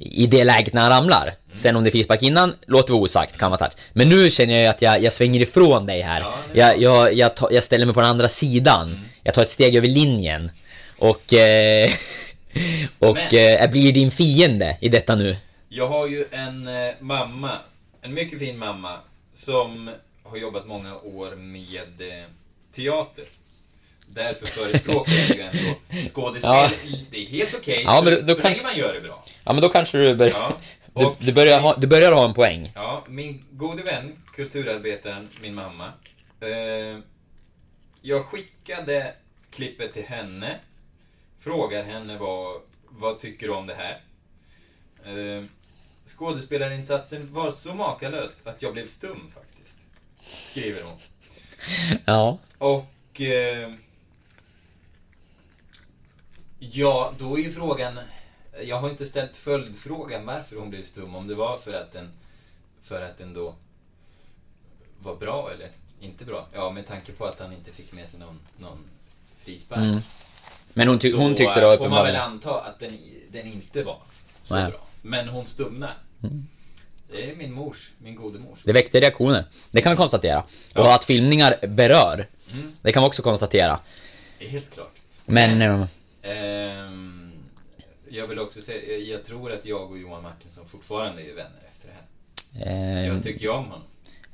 I 0.00 0.26
det 0.26 0.44
läget 0.44 0.72
när 0.74 0.80
han 0.82 0.90
ramlar 0.90 1.34
Mm. 1.52 1.58
Sen 1.58 1.76
om 1.76 1.84
det 1.84 1.88
är 1.88 1.90
frispark 1.90 2.22
innan, 2.22 2.54
låter 2.66 2.92
vara 2.92 3.02
osagt, 3.02 3.38
kan 3.38 3.50
vara 3.50 3.58
touch 3.58 3.72
Men 3.92 4.08
nu 4.08 4.30
känner 4.30 4.52
jag 4.54 4.62
ju 4.62 4.68
att 4.68 4.82
jag, 4.82 5.02
jag 5.02 5.12
svänger 5.12 5.40
ifrån 5.40 5.86
dig 5.86 6.00
här 6.00 6.20
Ja, 6.20 6.34
jag, 6.54 6.80
jag, 6.80 7.14
jag, 7.14 7.36
tar, 7.36 7.48
jag 7.52 7.62
ställer 7.62 7.86
mig 7.86 7.94
på 7.94 8.00
den 8.00 8.10
andra 8.10 8.28
sidan 8.28 8.86
Mm. 8.92 9.00
Jag 9.22 9.34
tar 9.34 9.42
ett 9.42 9.50
steg 9.50 9.76
över 9.76 9.88
linjen 9.88 10.50
Och 10.98 11.32
eh, 11.34 11.90
Och 12.98 13.14
Men- 13.14 13.60
eh, 13.62 13.70
blir 13.70 13.92
din 13.92 14.10
fiende 14.10 14.78
i 14.80 14.88
detta 14.88 15.14
nu 15.14 15.36
Jag 15.68 15.88
har 15.88 16.06
ju 16.06 16.24
en 16.30 16.68
eh, 16.68 16.90
mamma, 17.00 17.58
en 18.02 18.14
mycket 18.14 18.38
fin 18.38 18.58
mamma, 18.58 18.98
som 19.32 19.90
har 20.22 20.36
jobbat 20.36 20.66
många 20.66 20.96
år 20.96 21.34
med 21.36 22.00
eh, 22.00 22.24
teater. 22.72 23.24
Därför 24.06 24.46
förespråkar 24.46 25.12
jag 25.28 25.36
ju 25.36 25.42
ändå 25.42 25.74
skådespel. 26.14 26.50
Ja. 26.50 26.70
Det 27.10 27.16
är 27.22 27.26
helt 27.26 27.54
okej, 27.54 27.82
Ja, 27.86 27.96
så, 27.98 28.04
men 28.04 28.26
då- 28.26 28.34
så 28.34 28.40
kanske- 28.40 28.62
länge 28.62 28.62
man 28.62 28.78
gör 28.78 28.94
det 28.94 29.00
bra. 29.00 29.24
Ja 29.44 29.52
men 29.52 29.62
då 29.62 29.68
kanske 29.68 29.98
du 29.98 30.14
börjar 30.14 30.32
Ja, 30.34 30.56
du, 31.18 31.26
du, 31.26 31.32
börjar 31.32 31.60
ha, 31.60 31.76
du 31.76 31.86
börjar 31.86 32.12
ha 32.12 32.24
en 32.28 32.34
poäng 32.34 32.72
Ja, 32.74 33.04
min 33.08 33.42
gode 33.50 33.82
vän, 33.82 34.12
kulturarbetaren, 34.34 35.28
min 35.42 35.54
mamma. 35.54 35.92
Eh, 36.40 36.98
jag 38.02 38.24
skickade 38.24 39.14
klippet 39.50 39.92
till 39.94 40.04
henne. 40.04 40.56
Frågar 41.42 41.84
henne 41.84 42.18
vad, 42.18 42.60
vad 42.88 43.18
tycker 43.18 43.46
du 43.46 43.52
om 43.52 43.66
det 43.66 43.74
här? 43.74 44.00
Eh, 45.04 45.44
skådespelarinsatsen 46.04 47.32
var 47.32 47.50
så 47.50 47.74
makalös 47.74 48.40
att 48.44 48.62
jag 48.62 48.72
blev 48.72 48.86
stum 48.86 49.32
faktiskt. 49.34 49.86
Skriver 50.20 50.82
hon. 50.82 50.98
Ja 52.04 52.38
Och... 52.58 53.20
Eh, 53.20 53.74
ja, 56.58 57.14
då 57.18 57.38
är 57.38 57.42
ju 57.42 57.52
frågan... 57.52 58.00
Jag 58.62 58.76
har 58.76 58.90
inte 58.90 59.06
ställt 59.06 59.36
följdfrågan 59.36 60.26
varför 60.26 60.56
hon 60.56 60.70
blev 60.70 60.84
stum. 60.84 61.14
Om 61.14 61.26
det 61.26 61.34
var 61.34 61.58
för 61.58 61.72
att 61.72 61.92
den, 61.92 62.10
för 62.82 63.02
att 63.02 63.16
den 63.16 63.34
då 63.34 63.54
var 64.98 65.16
bra 65.16 65.50
eller 65.52 65.70
inte 66.00 66.24
bra. 66.24 66.46
Ja, 66.52 66.70
med 66.70 66.86
tanke 66.86 67.12
på 67.12 67.24
att 67.24 67.40
han 67.40 67.52
inte 67.52 67.72
fick 67.72 67.92
med 67.92 68.08
sig 68.08 68.20
någon, 68.20 68.40
någon 68.58 68.78
frispark. 69.44 69.80
Mm. 69.80 70.00
Men 70.74 70.88
hon, 70.88 70.98
ty, 70.98 71.12
hon 71.16 71.34
tyckte 71.34 71.60
eh, 71.60 71.70
då 71.70 71.76
får 71.76 71.88
man 71.88 72.04
väl 72.04 72.14
uppenbarligen 72.14 72.20
anta 72.20 72.60
att 72.60 72.78
den, 72.80 72.98
den 73.28 73.46
inte 73.46 73.82
var 73.84 73.98
så 74.42 74.54
Nej. 74.54 74.70
bra. 74.70 74.80
Men 75.02 75.28
hon 75.28 75.44
stumnar. 75.44 75.96
Mm. 76.22 76.46
Det 77.10 77.30
är 77.30 77.36
min 77.36 77.52
mors, 77.52 77.90
min 77.98 78.16
gode 78.16 78.38
mors. 78.38 78.58
Det 78.64 78.72
väckte 78.72 79.00
reaktioner 79.00 79.44
Det 79.70 79.80
kan 79.82 79.92
vi 79.92 79.96
konstatera 79.96 80.44
Och 80.74 80.94
att 80.94 81.04
filmningar 81.04 81.66
berör 81.66 82.28
Mm. 82.52 82.72
Det 82.82 82.92
kan 82.92 83.02
vi 83.02 83.08
också 83.08 83.22
konstatera 83.22 83.78
helt 84.38 84.70
klart. 84.74 84.94
Men... 85.24 85.62
eh, 85.62 85.86
Ehm, 86.22 87.32
jag 88.08 88.26
vill 88.26 88.38
också 88.38 88.60
säga, 88.62 88.96
jag 88.98 89.24
tror 89.24 89.52
att 89.52 89.66
jag 89.66 89.90
och 89.90 89.98
Johan 89.98 90.22
Martinsson 90.22 90.64
fortfarande 90.68 91.22
är 91.22 91.34
vänner 91.34 91.60
efter 91.72 91.88
det 91.88 92.64
här. 92.64 93.00
Eh, 93.00 93.06
Jag 93.06 93.22
tycker 93.22 93.40
ju 93.40 93.48
om 93.48 93.64
honom. 93.64 93.82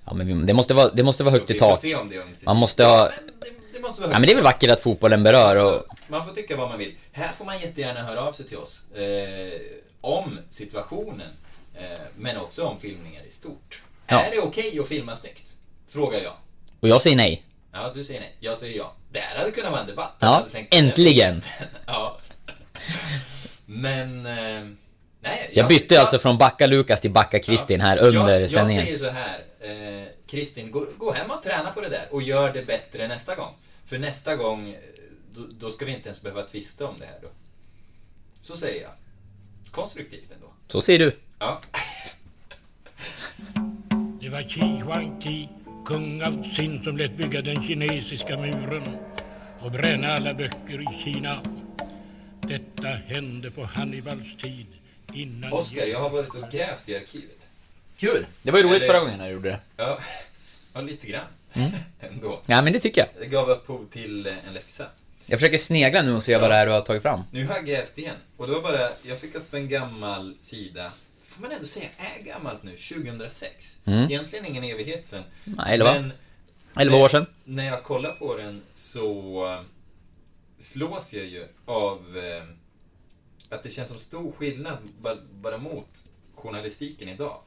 ja, 0.05 0.14
men 0.14 0.47
det 0.47 0.55
måste 0.55 0.74
vara, 0.74 0.91
det 0.91 1.03
måste 1.03 1.24
vara 1.24 1.32
högt 1.32 1.47
Så 1.47 1.53
i 1.53 1.55
vi 1.55 1.59
får 1.59 1.70
tak. 1.70 1.78
se 1.80 1.95
om 1.97 2.09
det 2.09 2.14
är 2.16 2.20
ömsesidigt. 2.20 2.47
Man 2.47 2.57
måste 2.57 2.84
ha- 2.84 3.11
Ja, 3.11 3.11
men 3.41 3.49
det, 3.79 3.83
måste 3.83 4.01
vara 4.01 4.12
Ja, 4.12 4.18
men 4.18 4.26
det 4.26 4.33
är 4.33 4.35
väl 4.35 4.45
vackert 4.45 4.70
att 4.70 4.81
fotbollen 4.81 5.22
berör 5.22 5.64
och... 5.64 5.83
Man 6.09 6.24
får 6.24 6.33
tycka 6.33 6.57
vad 6.57 6.68
man 6.68 6.79
vill. 6.79 6.97
Här 7.12 7.33
får 7.33 7.45
man 7.45 7.61
jättegärna 7.61 8.03
höra 8.03 8.22
av 8.22 8.33
sig 8.33 8.47
till 8.47 8.57
oss. 8.57 8.93
Eh, 8.93 9.61
om 10.01 10.39
situationen. 10.51 11.31
Eh, 11.74 11.99
men 12.16 12.37
också 12.37 12.64
om 12.64 12.81
filmningar 12.81 13.22
i 13.29 13.31
stort. 13.31 13.83
Ja. 14.07 14.20
Är 14.20 14.31
det 14.31 14.41
okej 14.41 14.79
att 14.81 14.89
filma 14.89 15.16
snyggt? 15.16 15.57
Frågar 15.89 16.20
jag. 16.20 16.33
Och 16.81 16.89
jag 16.89 17.03
säger 17.03 17.16
nej. 17.16 17.45
Ja, 17.72 17.93
du 17.95 18.05
säger 18.05 18.20
nej. 18.20 18.37
Jag 18.41 18.57
säger 18.57 18.79
ja. 18.79 18.93
Det 19.12 19.18
här 19.18 19.39
hade 19.39 19.51
kunnat 19.51 19.70
vara 19.70 19.81
en 19.81 19.87
debatt. 19.87 20.16
Ja, 20.18 20.47
Jag 20.53 20.66
äntligen. 20.70 21.43
ja. 21.87 22.18
Men... 23.66 24.26
Eh, 24.26 24.64
nej, 25.20 25.51
Jag 25.53 25.68
bytte 25.68 26.01
alltså 26.01 26.18
från 26.18 26.39
Backa 26.39 26.66
Lukas 26.66 27.01
till 27.01 27.11
Backa 27.11 27.39
Kristin 27.39 27.81
här 27.81 27.99
under 27.99 28.41
jag, 28.41 28.51
sändningen. 28.51 28.87
Jag 28.87 28.99
säger 28.99 29.12
så 29.12 29.18
här. 29.18 29.45
Eh, 29.61 30.09
Kristin, 30.26 30.70
gå, 30.70 30.87
gå 30.99 31.12
hem 31.12 31.31
och 31.31 31.43
träna 31.43 31.72
på 31.72 31.81
det 31.81 31.89
där 31.89 32.07
och 32.11 32.22
gör 32.22 32.53
det 32.53 32.66
bättre 32.66 33.09
nästa 33.09 33.35
gång. 33.35 33.55
För 33.89 33.99
nästa 33.99 34.36
gång, 34.36 34.70
eh, 34.70 34.80
då, 35.34 35.47
då 35.61 35.70
ska 35.70 35.84
vi 35.84 35.93
inte 35.93 36.09
ens 36.09 36.22
behöva 36.22 36.45
tvista 36.45 36.86
om 36.86 36.99
det 36.99 37.07
här 37.07 37.18
då. 37.22 37.28
Så 38.41 38.57
säger 38.57 38.82
jag. 38.82 38.93
Konstruktivt 39.70 40.30
ändå. 40.32 40.47
Så 40.68 40.80
säger 40.80 40.99
du. 40.99 41.16
Ja. 41.39 41.62
Det 44.20 44.28
var 44.28 44.43
Qi 44.43 44.80
Huangti, 44.80 45.49
kung 45.86 46.22
av 46.22 46.45
Qin, 46.57 46.82
som 46.84 46.97
lät 46.97 47.16
bygga 47.16 47.43
den 47.43 47.62
kinesiska 47.62 48.39
muren 48.39 48.97
och 49.61 49.70
bränna 49.70 50.09
alla 50.09 50.34
böcker 50.34 50.80
i 50.80 51.05
Kina. 51.05 51.43
Detta 52.41 52.89
hände 52.89 53.51
på 53.51 53.64
Hannibals 53.64 54.36
tid 54.36 54.66
innan... 55.12 55.53
Oskar, 55.53 55.86
jag 55.86 56.01
har 56.01 56.11
varit 56.11 56.28
och 56.34 56.51
grävt 56.51 56.89
i 56.89 56.97
arkivet. 56.97 57.47
Kul! 57.97 58.26
Det 58.43 58.51
var 58.51 58.59
ju 58.59 58.64
roligt 58.64 58.82
Eller- 58.82 58.86
förra 58.93 59.01
gången 59.01 59.18
när 59.18 59.26
du 59.26 59.32
gjorde 59.32 59.49
det. 59.49 59.61
Ja, 59.76 59.99
ja 60.72 60.80
lite 60.80 61.07
grann. 61.07 61.26
Ändå. 62.01 62.41
Ja, 62.47 62.63
men 62.63 62.73
det 62.73 62.81
tycker 62.81 63.01
jag. 63.01 63.09
Det 63.23 63.27
gav 63.27 63.51
upphov 63.51 63.87
till 63.93 64.27
eh, 64.27 64.47
en 64.49 64.55
läxa. 64.55 64.87
Jag 65.27 65.41
försöker 65.41 65.59
snegla 65.59 66.03
nu 66.03 66.13
och 66.13 66.23
se 66.23 66.37
vad 66.39 66.51
det 66.51 66.57
är 66.57 66.67
du 66.67 66.73
har 66.73 66.81
tagit 66.81 67.03
fram. 67.03 67.21
Nu 67.33 67.47
har 67.47 67.55
jag 67.55 67.67
grävt 67.67 67.99
igen. 67.99 68.17
Och 68.37 68.47
det 68.47 68.53
var 68.53 68.63
bara, 68.63 68.91
jag 69.03 69.19
fick 69.19 69.35
upp 69.35 69.55
en 69.55 69.69
gammal 69.69 70.37
sida. 70.41 70.93
Får 71.25 71.43
man 71.43 71.53
ändå 71.53 71.67
säga 71.67 71.87
är 71.99 72.23
gammalt 72.25 72.63
nu, 72.63 72.77
2006. 72.77 73.79
Mm. 73.85 73.99
Egentligen 74.05 74.47
ingen 74.47 74.65
evighet 74.65 75.07
sen. 75.07 75.23
Nej, 75.45 75.75
elva. 75.75 75.93
Men 75.95 76.13
Elva 76.81 76.97
år 76.97 77.09
sedan. 77.09 77.27
när 77.45 77.65
jag 77.67 77.83
kollar 77.83 78.13
på 78.13 78.37
den 78.37 78.63
så 78.75 79.47
eh, 79.53 79.61
slås 80.59 81.15
jag 81.15 81.25
ju 81.27 81.47
av 81.65 82.17
eh, 82.19 82.45
att 83.49 83.63
det 83.63 83.71
känns 83.71 83.89
som 83.89 83.99
stor 83.99 84.33
skillnad 84.33 84.79
ba- 85.01 85.17
bara 85.33 85.59
mot 85.59 86.07
journalistiken 86.35 87.09
idag. 87.09 87.41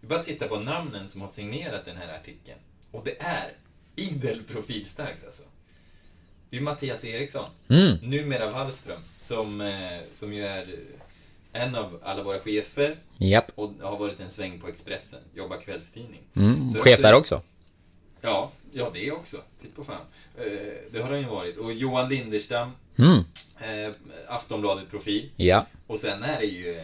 Vi 0.00 0.08
bara 0.08 0.24
tittar 0.24 0.48
på 0.48 0.58
namnen 0.60 1.08
som 1.08 1.20
har 1.20 1.28
signerat 1.28 1.84
den 1.84 1.96
här 1.96 2.14
artikeln. 2.14 2.58
Och 2.96 3.04
det 3.04 3.20
är 3.22 3.52
idel 3.96 4.42
profilstarkt 4.42 5.24
alltså. 5.24 5.42
Det 6.50 6.56
är 6.56 6.60
Mattias 6.60 7.04
Eriksson, 7.04 7.48
Mm. 7.68 7.96
numera 8.02 8.50
Wallström, 8.50 9.00
som, 9.20 9.60
eh, 9.60 9.98
som 10.12 10.32
ju 10.32 10.46
är 10.46 10.62
eh, 11.52 11.62
en 11.62 11.74
av 11.74 12.00
alla 12.04 12.22
våra 12.22 12.40
chefer 12.40 12.96
Japp. 13.18 13.52
och 13.54 13.72
har 13.80 13.98
varit 13.98 14.20
en 14.20 14.30
sväng 14.30 14.60
på 14.60 14.68
Expressen, 14.68 15.20
jobbar 15.34 15.60
kvällstidning. 15.60 16.22
Mm. 16.36 16.74
Chef 16.74 17.00
där 17.00 17.14
också. 17.14 17.42
Ja, 18.20 18.52
ja 18.72 18.90
det 18.94 19.10
också. 19.10 19.36
Titt 19.62 19.76
på 19.76 19.84
fan. 19.84 20.06
Eh, 20.38 20.44
det 20.92 21.00
har 21.02 21.10
han 21.10 21.20
ju 21.20 21.26
varit. 21.26 21.56
Och 21.56 21.72
Johan 21.72 22.08
Linderstam, 22.08 22.70
Mm. 22.98 23.24
Aftonbladet-profil. 24.28 25.30
Ja. 25.36 25.66
Och 25.86 26.00
sen 26.00 26.22
är 26.22 26.40
det 26.40 26.46
ju 26.46 26.82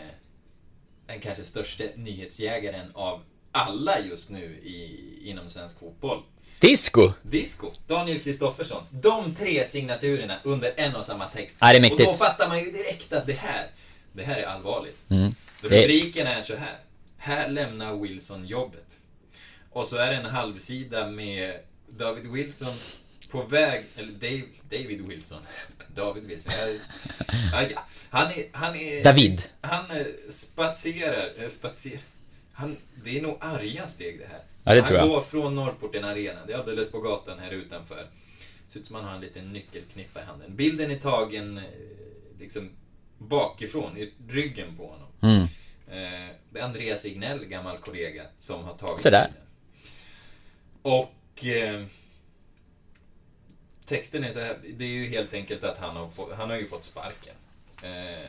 den 1.06 1.20
kanske 1.20 1.44
största 1.44 1.84
nyhetsjägaren 1.96 2.90
av 2.94 3.20
alla 3.52 4.00
just 4.00 4.30
nu 4.30 4.44
i, 4.44 4.98
inom 5.24 5.48
svensk 5.48 5.78
fotboll. 5.78 6.22
Disco! 6.60 7.12
Disco, 7.22 7.70
Daniel 7.86 8.22
Kristoffersson. 8.22 8.82
De 8.90 9.34
tre 9.34 9.66
signaturerna 9.66 10.38
under 10.42 10.72
en 10.76 10.96
och 10.96 11.06
samma 11.06 11.24
text. 11.24 11.56
Ja, 11.60 11.66
det 11.66 11.76
är 11.76 11.80
mäktigt. 11.80 12.00
Och 12.00 12.06
då 12.06 12.14
fattar 12.14 12.48
man 12.48 12.58
ju 12.58 12.70
direkt 12.70 13.12
att 13.12 13.26
det 13.26 13.32
här, 13.32 13.66
det 14.12 14.22
här 14.22 14.36
är 14.36 14.46
allvarligt. 14.46 15.10
Mm. 15.10 15.34
Rubriken 15.62 16.26
är 16.26 16.42
så 16.42 16.56
här. 16.56 16.78
Här 17.18 17.48
lämnar 17.48 17.96
Wilson 17.96 18.46
jobbet. 18.46 18.98
Och 19.70 19.86
så 19.86 19.96
är 19.96 20.10
det 20.10 20.16
en 20.16 20.26
halvsida 20.26 21.06
med 21.06 21.54
David 21.88 22.26
Wilson 22.26 22.74
på 23.30 23.42
väg, 23.42 23.84
eller 23.96 24.12
Dave, 24.12 24.42
David 24.70 25.00
Wilson. 25.00 25.38
David 25.94 26.22
Wilson. 26.22 26.52
Jag, 27.52 27.70
ja. 27.72 27.86
Han 28.10 28.30
är, 28.30 28.46
han 28.52 28.76
är... 28.76 29.04
David. 29.04 29.42
Han 29.60 29.90
eh, 29.90 30.06
spatserar, 30.28 31.28
eh, 31.38 31.48
spatser, 31.48 31.98
han, 32.52 32.76
det 33.04 33.18
är 33.18 33.22
nog 33.22 33.36
arga 33.40 33.86
steg 33.88 34.18
det 34.18 34.26
här. 34.26 34.40
Ja, 34.64 34.72
det 34.74 34.80
han 34.80 34.86
tror 34.88 34.98
jag. 34.98 35.08
går 35.08 35.20
från 35.20 35.54
Norrporten 35.54 36.04
Arena, 36.04 36.46
det 36.46 36.52
är 36.52 36.58
alldeles 36.58 36.90
på 36.90 37.00
gatan 37.00 37.38
här 37.38 37.50
utanför. 37.50 38.06
Ser 38.66 38.80
ut 38.80 38.86
som 38.86 38.96
han 38.96 39.04
har 39.04 39.14
en 39.14 39.20
liten 39.20 39.52
nyckelknippa 39.52 40.20
i 40.20 40.24
handen. 40.24 40.56
Bilden 40.56 40.90
är 40.90 40.98
tagen 40.98 41.58
eh, 41.58 41.64
liksom 42.38 42.70
bakifrån, 43.18 43.96
i 43.98 44.12
ryggen 44.28 44.76
på 44.76 44.86
honom. 44.86 45.08
Mm. 45.22 45.42
Eh, 45.88 46.34
det 46.50 46.58
är 46.60 46.64
Andreas 46.64 47.04
Ignell, 47.04 47.44
gammal 47.44 47.78
kollega, 47.78 48.22
som 48.38 48.64
har 48.64 48.74
tagit 48.74 49.00
Så 49.00 49.10
där. 49.10 49.24
bilden. 49.26 49.42
Och 50.82 51.44
eh, 51.46 51.86
texten 53.84 54.24
är 54.24 54.32
så 54.32 54.40
här, 54.40 54.58
det 54.76 54.84
är 54.84 54.88
ju 54.88 55.06
helt 55.06 55.34
enkelt 55.34 55.64
att 55.64 55.78
han 55.78 55.96
har, 55.96 56.10
få, 56.10 56.34
han 56.34 56.50
har 56.50 56.56
ju 56.56 56.66
fått 56.66 56.84
sparken. 56.84 57.34
Eh, 57.82 58.28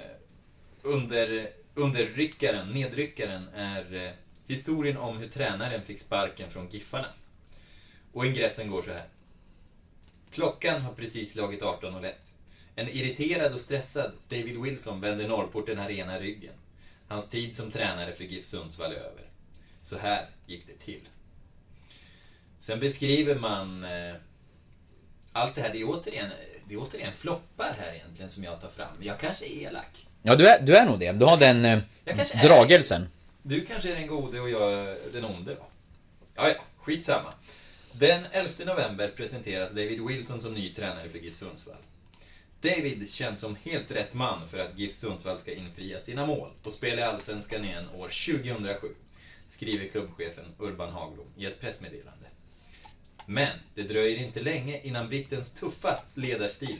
under, 0.82 1.50
underryckaren, 1.76 2.70
nedryckaren, 2.70 3.48
är 3.56 3.96
eh, 3.96 4.12
historien 4.48 4.98
om 4.98 5.18
hur 5.18 5.28
tränaren 5.28 5.84
fick 5.84 6.00
sparken 6.00 6.50
från 6.50 6.70
Giffarna. 6.70 7.08
Och 8.14 8.26
ingressen 8.26 8.72
går 8.72 8.82
så 8.82 8.92
här. 8.92 9.08
Klockan 10.32 10.82
har 10.82 10.94
precis 10.94 11.34
slagit 11.34 11.62
18.01. 11.62 12.14
En 12.76 12.88
irriterad 12.90 13.54
och 13.54 13.62
stressad 13.62 14.12
David 14.28 14.62
Wilson 14.62 15.02
vänder 15.02 15.28
Norrporten 15.28 15.80
Arena 15.80 16.20
ryggen. 16.20 16.54
Hans 17.08 17.30
tid 17.30 17.56
som 17.56 17.72
tränare 17.72 18.14
för 18.14 18.24
GIF 18.24 18.46
Sundsvall 18.46 18.92
är 18.92 18.96
över. 18.96 19.24
Så 19.82 19.98
här 19.98 20.30
gick 20.48 20.68
det 20.68 20.78
till. 20.78 21.02
Sen 22.58 22.80
beskriver 22.80 23.36
man 23.36 23.84
eh, 23.84 24.16
allt 25.32 25.56
det 25.56 25.62
här. 25.62 25.74
Det 25.74 25.82
är, 25.82 25.90
återigen, 25.90 26.30
det 26.68 26.74
är 26.74 26.80
återigen 26.82 27.14
floppar 27.14 27.76
här 27.80 27.94
egentligen 27.94 28.30
som 28.30 28.44
jag 28.44 28.62
tar 28.62 28.70
fram. 28.70 28.98
Jag 29.00 29.20
kanske 29.20 29.46
är 29.46 29.68
elak. 29.68 30.08
Ja, 30.26 30.36
du 30.36 30.48
är, 30.48 30.62
du 30.62 30.76
är 30.76 30.86
nog 30.86 31.00
det. 31.00 31.12
Du 31.12 31.26
har 31.26 31.38
den 31.38 31.66
eh, 31.66 31.80
kanske 32.06 32.38
är 32.38 32.48
dragelsen. 32.48 33.08
Du 33.42 33.66
kanske 33.66 33.92
är 33.92 33.96
den 33.96 34.08
gode 34.08 34.40
och 34.40 34.50
jag 34.50 34.96
den 35.14 35.26
onde 35.26 35.54
då? 35.54 35.66
Ja, 36.36 36.50
ja, 36.50 36.56
skitsamma. 36.78 37.34
Den 37.92 38.26
11 38.32 38.52
november 38.66 39.08
presenteras 39.08 39.72
David 39.72 40.02
Wilson 40.02 40.40
som 40.40 40.54
ny 40.54 40.74
tränare 40.74 41.10
för 41.10 41.20
GIF 41.20 41.36
Sundsvall. 41.36 41.78
David 42.62 43.10
känns 43.10 43.40
som 43.40 43.58
helt 43.64 43.92
rätt 43.92 44.14
man 44.14 44.48
för 44.48 44.60
att 44.60 44.80
GIF 44.80 44.94
Sundsvall 44.94 45.38
ska 45.38 45.54
infria 45.54 46.00
sina 46.00 46.26
mål 46.26 46.50
och 46.64 46.72
spela 46.72 47.02
i 47.02 47.04
Allsvenskan 47.04 47.66
igen 47.66 47.90
år 47.96 48.10
2007, 48.42 48.88
skriver 49.48 49.88
klubbchefen 49.88 50.46
Urban 50.60 50.94
Hagblom 50.94 51.28
i 51.38 51.46
ett 51.46 51.62
pressmeddelande. 51.62 52.26
Men 53.26 53.58
det 53.76 53.84
dröjer 53.84 54.18
inte 54.18 54.42
länge 54.42 54.82
innan 54.84 55.10
brittens 55.10 55.52
tuffast 55.52 56.18
ledarstil 56.18 56.80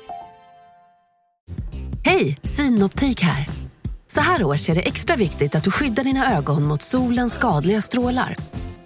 Hej, 2.05 2.37
Synoptik 2.43 3.21
här. 3.21 3.47
Så 4.07 4.21
här 4.21 4.43
års 4.43 4.69
är 4.69 4.75
det 4.75 4.81
extra 4.81 5.15
viktigt 5.15 5.55
att 5.55 5.63
du 5.63 5.71
skyddar 5.71 6.03
dina 6.03 6.37
ögon 6.37 6.63
mot 6.63 6.81
solens 6.81 7.33
skadliga 7.33 7.81
strålar. 7.81 8.35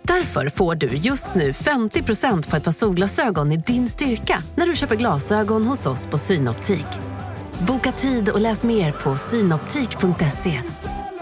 Därför 0.02 0.50
får 0.50 0.76
du 0.76 0.88
just 0.88 1.36
nu 1.36 1.52
50% 1.52 2.50
på 2.50 2.56
ett 2.56 2.64
par 2.64 2.72
solglasögon 2.72 3.52
i 3.52 3.58
din 3.58 3.88
styrka 3.88 4.44
när 4.56 4.68
du 4.68 4.76
köper 4.76 4.96
glasögon 4.96 5.66
hos 5.66 5.86
oss 5.86 6.08
på 6.08 6.18
Synoptik. 6.18 6.88
Boka 7.68 7.92
tid 7.92 8.30
och 8.30 8.42
läs 8.42 8.64
mer 8.64 8.92
på 8.92 9.16
synoptik.se. 9.18 10.62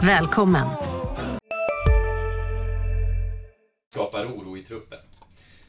Välkommen! 0.01 0.67
skapar 3.91 4.25
oro 4.25 4.57
i 4.57 4.63
truppen. 4.63 4.99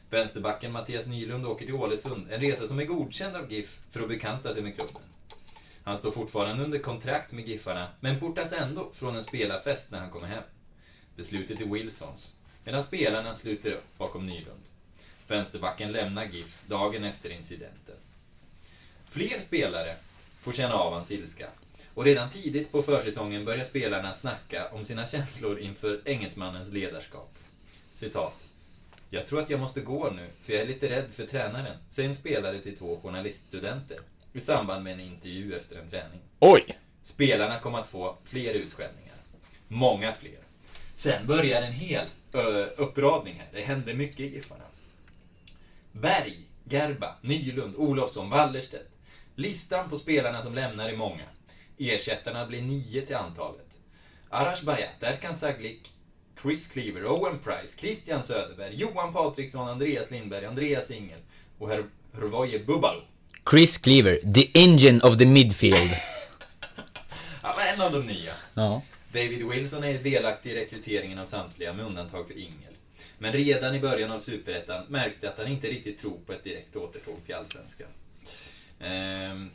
Vänsterbacken 0.09 0.71
Mattias 0.71 1.07
Nylund 1.07 1.45
åker 1.45 1.65
till 1.65 1.75
Ålesund, 1.75 2.27
en 2.31 2.39
resa 2.39 2.67
som 2.67 2.79
är 2.79 2.85
godkänd 2.85 3.35
av 3.35 3.51
GIF 3.51 3.79
för 3.91 4.01
att 4.01 4.07
bekanta 4.07 4.53
sig 4.53 4.63
med 4.63 4.75
klubben. 4.75 5.01
Han 5.85 5.97
står 5.97 6.11
fortfarande 6.11 6.63
under 6.63 6.79
kontrakt 6.79 7.31
med 7.31 7.47
Giffarna, 7.47 7.87
men 7.99 8.19
portas 8.19 8.53
ändå 8.53 8.91
från 8.93 9.15
en 9.15 9.23
spelarfest 9.23 9.91
när 9.91 9.99
han 9.99 10.09
kommer 10.09 10.27
hem. 10.27 10.43
Beslutet 11.15 11.61
är 11.61 11.65
Wilsons, 11.65 12.35
medan 12.63 12.83
spelarna 12.83 13.33
sluter 13.33 13.71
upp 13.71 13.97
bakom 13.97 14.27
Nylund. 14.27 14.63
Vänsterbacken 15.27 15.91
lämnar 15.91 16.25
GIF 16.25 16.61
dagen 16.67 17.03
efter 17.03 17.29
incidenten. 17.29 17.95
Fler 19.09 19.39
spelare 19.39 19.95
får 20.41 20.51
känna 20.51 20.75
av 20.75 20.93
hans 20.93 21.11
ilska. 21.11 21.49
Och 21.93 22.05
redan 22.05 22.29
tidigt 22.29 22.71
på 22.71 22.81
försäsongen 22.81 23.45
börjar 23.45 23.63
spelarna 23.63 24.13
snacka 24.13 24.69
om 24.71 24.85
sina 24.85 25.05
känslor 25.05 25.59
inför 25.59 26.01
engelsmannens 26.05 26.71
ledarskap. 26.71 27.35
Citat. 27.93 28.47
Jag 29.09 29.27
tror 29.27 29.39
att 29.39 29.49
jag 29.49 29.59
måste 29.59 29.81
gå 29.81 30.09
nu, 30.09 30.27
för 30.41 30.53
jag 30.53 30.61
är 30.61 30.67
lite 30.67 30.89
rädd 30.89 31.13
för 31.13 31.25
tränaren, 31.25 31.77
säger 31.89 32.09
en 32.09 32.15
spelare 32.15 32.61
till 32.61 32.77
två 32.77 32.99
journaliststudenter 33.03 33.99
i 34.35 34.39
samband 34.39 34.83
med 34.83 34.93
en 34.93 34.99
intervju 34.99 35.55
efter 35.55 35.75
en 35.75 35.89
träning. 35.89 36.19
Oj! 36.39 36.77
Spelarna 37.01 37.59
kommer 37.59 37.79
att 37.79 37.87
få 37.87 38.17
fler 38.23 38.53
utskällningar. 38.53 39.15
Många 39.67 40.13
fler. 40.13 40.39
Sen 40.93 41.27
börjar 41.27 41.61
en 41.61 41.73
hel 41.73 42.05
ö, 42.33 42.65
uppradning 42.77 43.33
här. 43.33 43.47
Det 43.53 43.61
händer 43.61 43.93
mycket 43.93 44.19
i 44.19 44.33
Giffarna. 44.33 44.63
Berg, 45.91 46.39
Gerba, 46.63 47.15
Nylund, 47.21 47.75
Olofsson, 47.75 48.29
Wallerstedt. 48.29 48.89
Listan 49.35 49.89
på 49.89 49.95
spelarna 49.95 50.41
som 50.41 50.55
lämnar 50.55 50.89
är 50.89 50.97
många. 50.97 51.25
Ersättarna 51.77 52.45
blir 52.45 52.61
nio 52.61 53.01
till 53.01 53.15
antalet. 53.15 53.79
Arash 54.29 54.65
Bayat, 54.65 55.03
Erkan 55.03 55.35
Saglik, 55.35 55.93
Chris 56.41 56.67
Cleaver, 56.67 57.05
Owen 57.05 57.39
Price, 57.39 57.79
Christian 57.79 58.23
Söderberg, 58.23 58.75
Johan 58.75 59.13
Patriksson, 59.13 59.67
Andreas 59.67 60.11
Lindberg, 60.11 60.45
Andreas 60.45 60.91
Ingel 60.91 61.19
och 61.57 61.69
Her 61.69 61.85
Hervoje 62.13 62.59
Bubalo. 62.59 63.01
Chris 63.49 63.77
Cleaver, 63.77 64.19
the 64.33 64.51
engine 64.53 65.01
of 65.03 65.17
the 65.17 65.25
midfield. 65.25 65.89
Ja, 67.43 67.55
en 67.73 67.81
av 67.81 67.91
de 67.91 68.05
nya. 68.05 68.33
ja. 68.53 68.81
David 69.13 69.45
Wilson 69.47 69.83
är 69.83 69.93
delaktig 69.93 70.51
i 70.51 70.55
rekryteringen 70.55 71.19
av 71.19 71.25
samtliga 71.25 71.73
med 71.73 71.85
undantag 71.85 72.27
för 72.27 72.37
Ingel. 72.37 72.73
Men 73.17 73.33
redan 73.33 73.75
i 73.75 73.79
början 73.79 74.11
av 74.11 74.19
Superettan 74.19 74.85
märks 74.89 75.19
det 75.19 75.27
att 75.29 75.37
han 75.37 75.47
inte 75.47 75.67
riktigt 75.67 75.97
tror 75.99 76.17
på 76.25 76.33
ett 76.33 76.43
direkt 76.43 76.75
återtåg 76.75 77.15
till 77.25 77.35
Allsvenskan. 77.35 77.87
Ehm, 78.79 79.49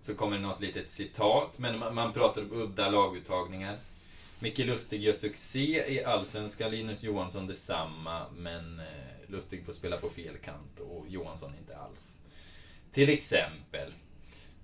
så 0.00 0.14
kommer 0.14 0.36
det 0.36 0.42
något 0.42 0.60
litet 0.60 0.88
citat, 0.90 1.58
men 1.58 1.78
man, 1.78 1.94
man 1.94 2.12
pratar 2.12 2.42
om 2.42 2.52
udda 2.52 2.90
laguttagningar. 2.90 3.76
Micke 4.38 4.58
Lustig 4.58 5.02
gör 5.02 5.12
succé 5.12 5.92
i 5.92 6.04
Allsvenskan, 6.04 6.70
Linus 6.70 7.02
Johansson 7.02 7.46
detsamma, 7.46 8.26
men 8.36 8.80
eh, 8.80 8.86
Lustig 9.30 9.66
får 9.66 9.72
spela 9.72 9.96
på 9.96 10.10
fel 10.10 10.36
kant 10.44 10.80
och 10.80 11.04
Johansson 11.08 11.52
inte 11.60 11.76
alls. 11.76 12.18
Till 12.92 13.08
exempel. 13.08 13.94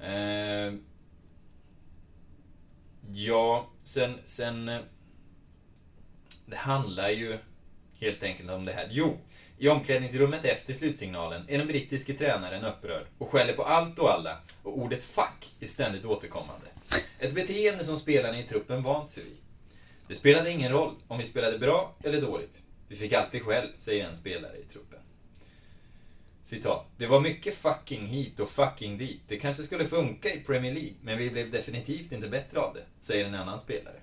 Eh, 0.01 0.75
Ja, 3.13 3.71
sen, 3.85 4.19
sen... 4.25 4.69
Eh, 4.69 4.81
det 6.47 6.57
handlar 6.57 7.09
ju 7.09 7.39
helt 8.01 8.23
enkelt 8.23 8.51
om 8.51 8.65
det 8.65 8.73
här. 8.73 8.89
Jo, 8.91 9.19
i 9.59 9.69
omklädningsrummet 9.69 10.45
efter 10.45 10.75
slutsignalen 10.75 11.45
är 11.49 11.59
den 11.59 11.67
brittiske 11.67 12.15
tränaren 12.15 12.65
upprörd 12.65 13.07
och 13.19 13.31
skäller 13.31 13.53
på 13.53 13.63
allt 13.63 13.99
och 13.99 14.11
alla 14.11 14.41
och 14.63 14.79
ordet 14.79 15.03
'fuck' 15.03 15.53
är 15.61 15.67
ständigt 15.67 16.05
återkommande. 16.05 16.67
Ett 17.19 17.35
beteende 17.35 17.85
som 17.85 17.97
spelarna 17.97 18.39
i 18.39 18.43
truppen 18.43 18.83
vant 18.83 19.11
sig 19.11 19.25
vid. 19.25 19.37
Det 20.09 20.15
spelade 20.15 20.51
ingen 20.51 20.73
roll 20.73 20.95
om 21.09 21.19
vi 21.19 21.25
spelade 21.25 21.59
bra 21.59 21.97
eller 22.05 22.21
dåligt. 22.21 22.63
Vi 22.89 22.97
fick 22.97 23.13
alltid 23.13 23.43
skäll, 23.43 23.73
säger 23.79 24.09
en 24.09 24.17
spelare 24.17 24.57
i 24.57 24.63
truppen. 24.65 24.98
Citat. 26.49 26.87
Det 26.97 27.07
var 27.07 27.21
mycket 27.21 27.55
fucking 27.55 28.07
hit 28.07 28.41
och 28.41 28.49
fucking 28.49 28.99
dit. 28.99 29.21
Det 29.27 29.37
kanske 29.37 29.63
skulle 29.63 29.87
funka 29.87 30.35
i 30.35 30.41
Premier 30.41 30.75
League, 30.75 30.95
men 31.03 31.19
vi 31.19 31.31
blev 31.31 31.51
definitivt 31.51 32.13
inte 32.13 32.29
bättre 32.29 32.61
av 32.61 32.75
det, 32.75 32.85
säger 33.01 33.25
en 33.25 33.35
annan 33.35 33.61
spelare. 33.61 34.01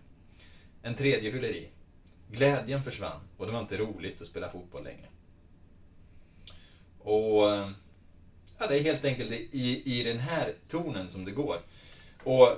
En 0.81 0.95
tredje 0.95 1.31
fyller 1.31 1.49
i. 1.49 1.69
Glädjen 2.31 2.83
försvann 2.83 3.19
och 3.37 3.45
det 3.45 3.51
var 3.51 3.59
inte 3.59 3.77
roligt 3.77 4.21
att 4.21 4.27
spela 4.27 4.49
fotboll 4.49 4.83
längre. 4.83 5.07
Och... 6.99 7.53
Eh, 7.53 7.71
ja, 8.59 8.67
det 8.67 8.79
är 8.79 8.83
helt 8.83 9.05
enkelt 9.05 9.31
i, 9.31 9.99
i 9.99 10.03
den 10.03 10.19
här 10.19 10.53
tonen 10.67 11.09
som 11.09 11.25
det 11.25 11.31
går. 11.31 11.61
Och 12.23 12.49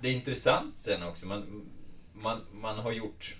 det 0.00 0.08
är 0.08 0.12
intressant 0.12 0.78
sen 0.78 1.02
också, 1.02 1.26
man, 1.26 1.70
man, 2.12 2.40
man 2.52 2.78
har 2.78 2.92
gjort 2.92 3.36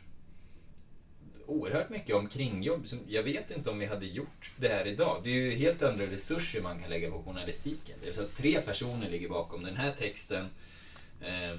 oerhört 1.47 1.90
mycket 1.90 2.14
om 2.16 2.28
kringjobb. 2.28 2.86
som- 2.88 3.01
Jag 3.09 3.22
vet 3.22 3.51
inte 3.51 3.70
om 3.70 3.78
vi 3.78 3.86
hade 3.86 4.07
gjort 4.07 4.51
det 4.57 4.68
här 4.68 4.86
idag. 4.86 5.20
Det 5.24 5.30
är 5.30 5.34
ju 5.34 5.51
helt 5.51 5.82
andra 5.82 6.05
resurser 6.07 6.61
man 6.62 6.80
kan 6.80 6.90
lägga 6.90 7.11
på 7.11 7.22
journalistiken. 7.22 7.97
Det 8.03 8.09
är 8.09 8.12
så 8.12 8.20
att 8.22 8.36
tre 8.36 8.61
personer 8.61 9.11
ligger 9.11 9.28
bakom 9.28 9.62
den 9.62 9.76
här 9.76 9.92
texten. 9.99 10.47
Eh, 11.20 11.59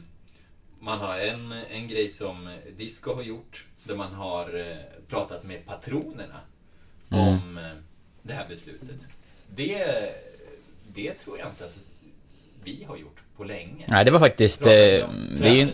Man 0.79 0.99
har 0.99 1.19
en, 1.19 1.51
en 1.51 1.87
grej 1.87 2.09
som 2.09 2.57
Disco 2.77 3.13
har 3.13 3.23
gjort, 3.23 3.65
där 3.83 3.95
man 3.95 4.13
har 4.13 4.53
eh, 4.59 4.75
pratat 5.07 5.43
med 5.43 5.65
patronerna 5.65 6.39
om 7.09 7.57
eh, 7.57 7.73
det 8.21 8.33
här 8.33 8.47
beslutet. 8.49 9.07
Det, 9.55 10.13
det 10.93 11.13
tror 11.13 11.39
jag 11.39 11.47
inte 11.47 11.65
att 11.65 11.87
vi 12.63 12.83
har 12.83 12.97
gjort 12.97 13.19
på 13.37 13.43
länge. 13.43 13.85
Nej, 13.87 14.05
det 14.05 14.11
var 14.11 14.19
faktiskt... 14.19 14.61
Eh, 14.61 14.67
det 14.71 15.07
är 15.41 15.53
ju 15.53 15.61
en 15.61 15.71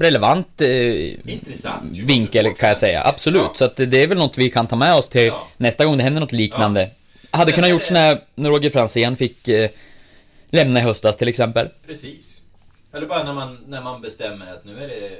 relevant 0.00 0.60
eh, 0.60 0.68
vinkel 2.04 2.54
kan 2.54 2.68
jag 2.68 2.78
säga. 2.78 3.02
Absolut. 3.04 3.42
Ja. 3.42 3.52
Så 3.54 3.64
att 3.64 3.76
det 3.76 4.02
är 4.02 4.06
väl 4.06 4.18
något 4.18 4.38
vi 4.38 4.50
kan 4.50 4.66
ta 4.66 4.76
med 4.76 4.94
oss 4.94 5.08
till 5.08 5.26
Ja. 5.26 5.48
nästa 5.56 5.84
gång 5.84 5.96
det 5.96 6.02
händer 6.02 6.20
något 6.20 6.32
liknande. 6.32 6.90
Hade 7.30 7.44
Sen 7.50 7.54
kunnat 7.54 7.70
gjort 7.70 7.88
det- 7.88 8.20
när 8.34 8.50
Roger 8.50 8.70
Franzén 8.70 9.16
fick 9.16 9.48
eh, 9.48 9.70
lämna 10.50 10.80
i 10.80 10.82
höstas 10.82 11.16
till 11.16 11.28
exempel. 11.28 11.68
Precis. 11.86 12.40
Eller 12.94 13.06
bara 13.06 13.24
när 13.24 13.32
man, 13.32 13.58
när 13.68 13.82
man 13.82 14.00
bestämmer 14.02 14.52
att 14.52 14.64
nu 14.64 14.72
är 14.84 14.88
det, 14.88 15.10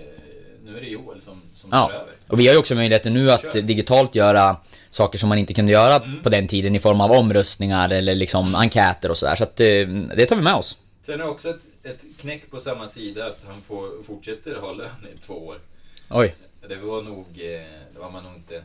nu 0.64 0.76
är 0.76 0.80
det 0.80 0.86
Joel 0.86 1.20
som, 1.20 1.42
som 1.54 1.70
tar 1.70 1.78
Ja. 1.78 1.90
över. 1.92 2.12
Och 2.28 2.40
vi 2.40 2.46
har 2.46 2.54
ju 2.54 2.58
också 2.58 2.74
möjligheten 2.74 3.14
nu 3.14 3.30
att 3.32 3.42
Kör. 3.52 3.60
digitalt 3.60 4.14
göra 4.14 4.56
saker 4.90 5.18
som 5.18 5.28
man 5.28 5.38
inte 5.38 5.54
kunde 5.54 5.72
göra 5.72 5.96
Mm. 5.96 6.22
på 6.22 6.28
den 6.28 6.48
tiden 6.48 6.74
i 6.74 6.78
form 6.78 7.00
av 7.00 7.12
omröstningar 7.12 7.90
eller 7.92 8.14
liksom 8.14 8.54
enkäter 8.54 9.10
och 9.10 9.16
sådär. 9.16 9.36
Så 9.36 9.42
att 9.42 9.60
eh, 9.60 9.66
det 10.16 10.26
tar 10.26 10.36
vi 10.36 10.42
med 10.42 10.54
oss. 10.54 10.76
Sen 11.06 11.14
är 11.20 11.24
det 11.24 11.30
också 11.30 11.50
ett, 11.50 11.62
ett 11.82 12.04
knäck 12.20 12.50
på 12.50 12.60
samma 12.60 12.88
sida 12.88 13.26
att 13.26 13.44
han 13.48 13.60
får, 13.60 14.02
fortsätter 14.02 14.54
ha 14.56 14.72
lön 14.72 14.88
i 15.14 15.26
två 15.26 15.34
år. 15.46 15.58
Oj. 16.10 16.34
Det 16.68 16.76
var 16.76 17.02
nog, 17.02 17.26
eh, 17.28 17.44
det 17.94 17.98
var 17.98 18.10
man 18.10 18.24
nog 18.24 18.34
inte 18.34 18.62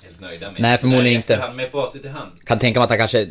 helt 0.00 0.20
nöjda 0.20 0.52
med. 0.52 0.60
Nej, 0.60 0.78
förmodligen 0.78 1.16
inte. 1.16 1.52
Med 1.54 1.70
facit 1.70 2.04
i 2.04 2.08
hand. 2.08 2.32
Kan 2.44 2.58
tänka 2.58 2.80
mig 2.80 2.84
att 2.84 2.90
han 2.90 2.98
kanske... 2.98 3.24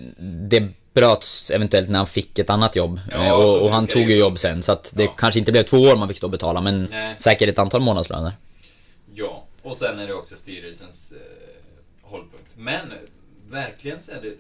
Det 0.50 0.68
bröts 0.94 1.52
eventuellt 1.52 1.90
när 1.90 1.98
han 2.00 2.08
fick 2.08 2.40
ett 2.40 2.50
annat 2.50 2.76
jobb. 2.76 3.00
Ja, 3.12 3.26
Eh, 3.26 3.32
och, 3.32 3.62
och 3.62 3.70
han 3.70 3.88
tog 3.88 4.02
ju 4.02 4.10
ju 4.14 4.20
jobb 4.20 4.40
sen. 4.40 4.64
Så 4.64 4.72
att 4.72 4.94
det 4.96 5.04
Ja. 5.04 5.14
kanske 5.18 5.40
inte 5.40 5.52
blev 5.52 5.64
två 5.64 5.78
år 5.78 5.96
man 5.96 6.08
fick 6.08 6.18
stå 6.18 6.28
och 6.28 6.32
betala. 6.32 6.62
Men 6.62 6.84
Nej. 6.84 7.16
säkert 7.20 7.50
ett 7.50 7.60
antal 7.60 7.82
månadslöner. 7.82 8.32
Ja, 9.16 9.46
och 9.62 9.78
sen 9.78 10.00
är 10.00 10.08
det 10.08 10.14
också 10.14 10.36
styrelsens 10.38 11.12
eh, 11.12 11.18
hållpunkt. 12.02 12.58
Men 12.58 12.92
eh, 12.92 12.98
verkligen 13.50 14.04
så 14.04 14.12
är 14.12 14.22
det 14.22 14.34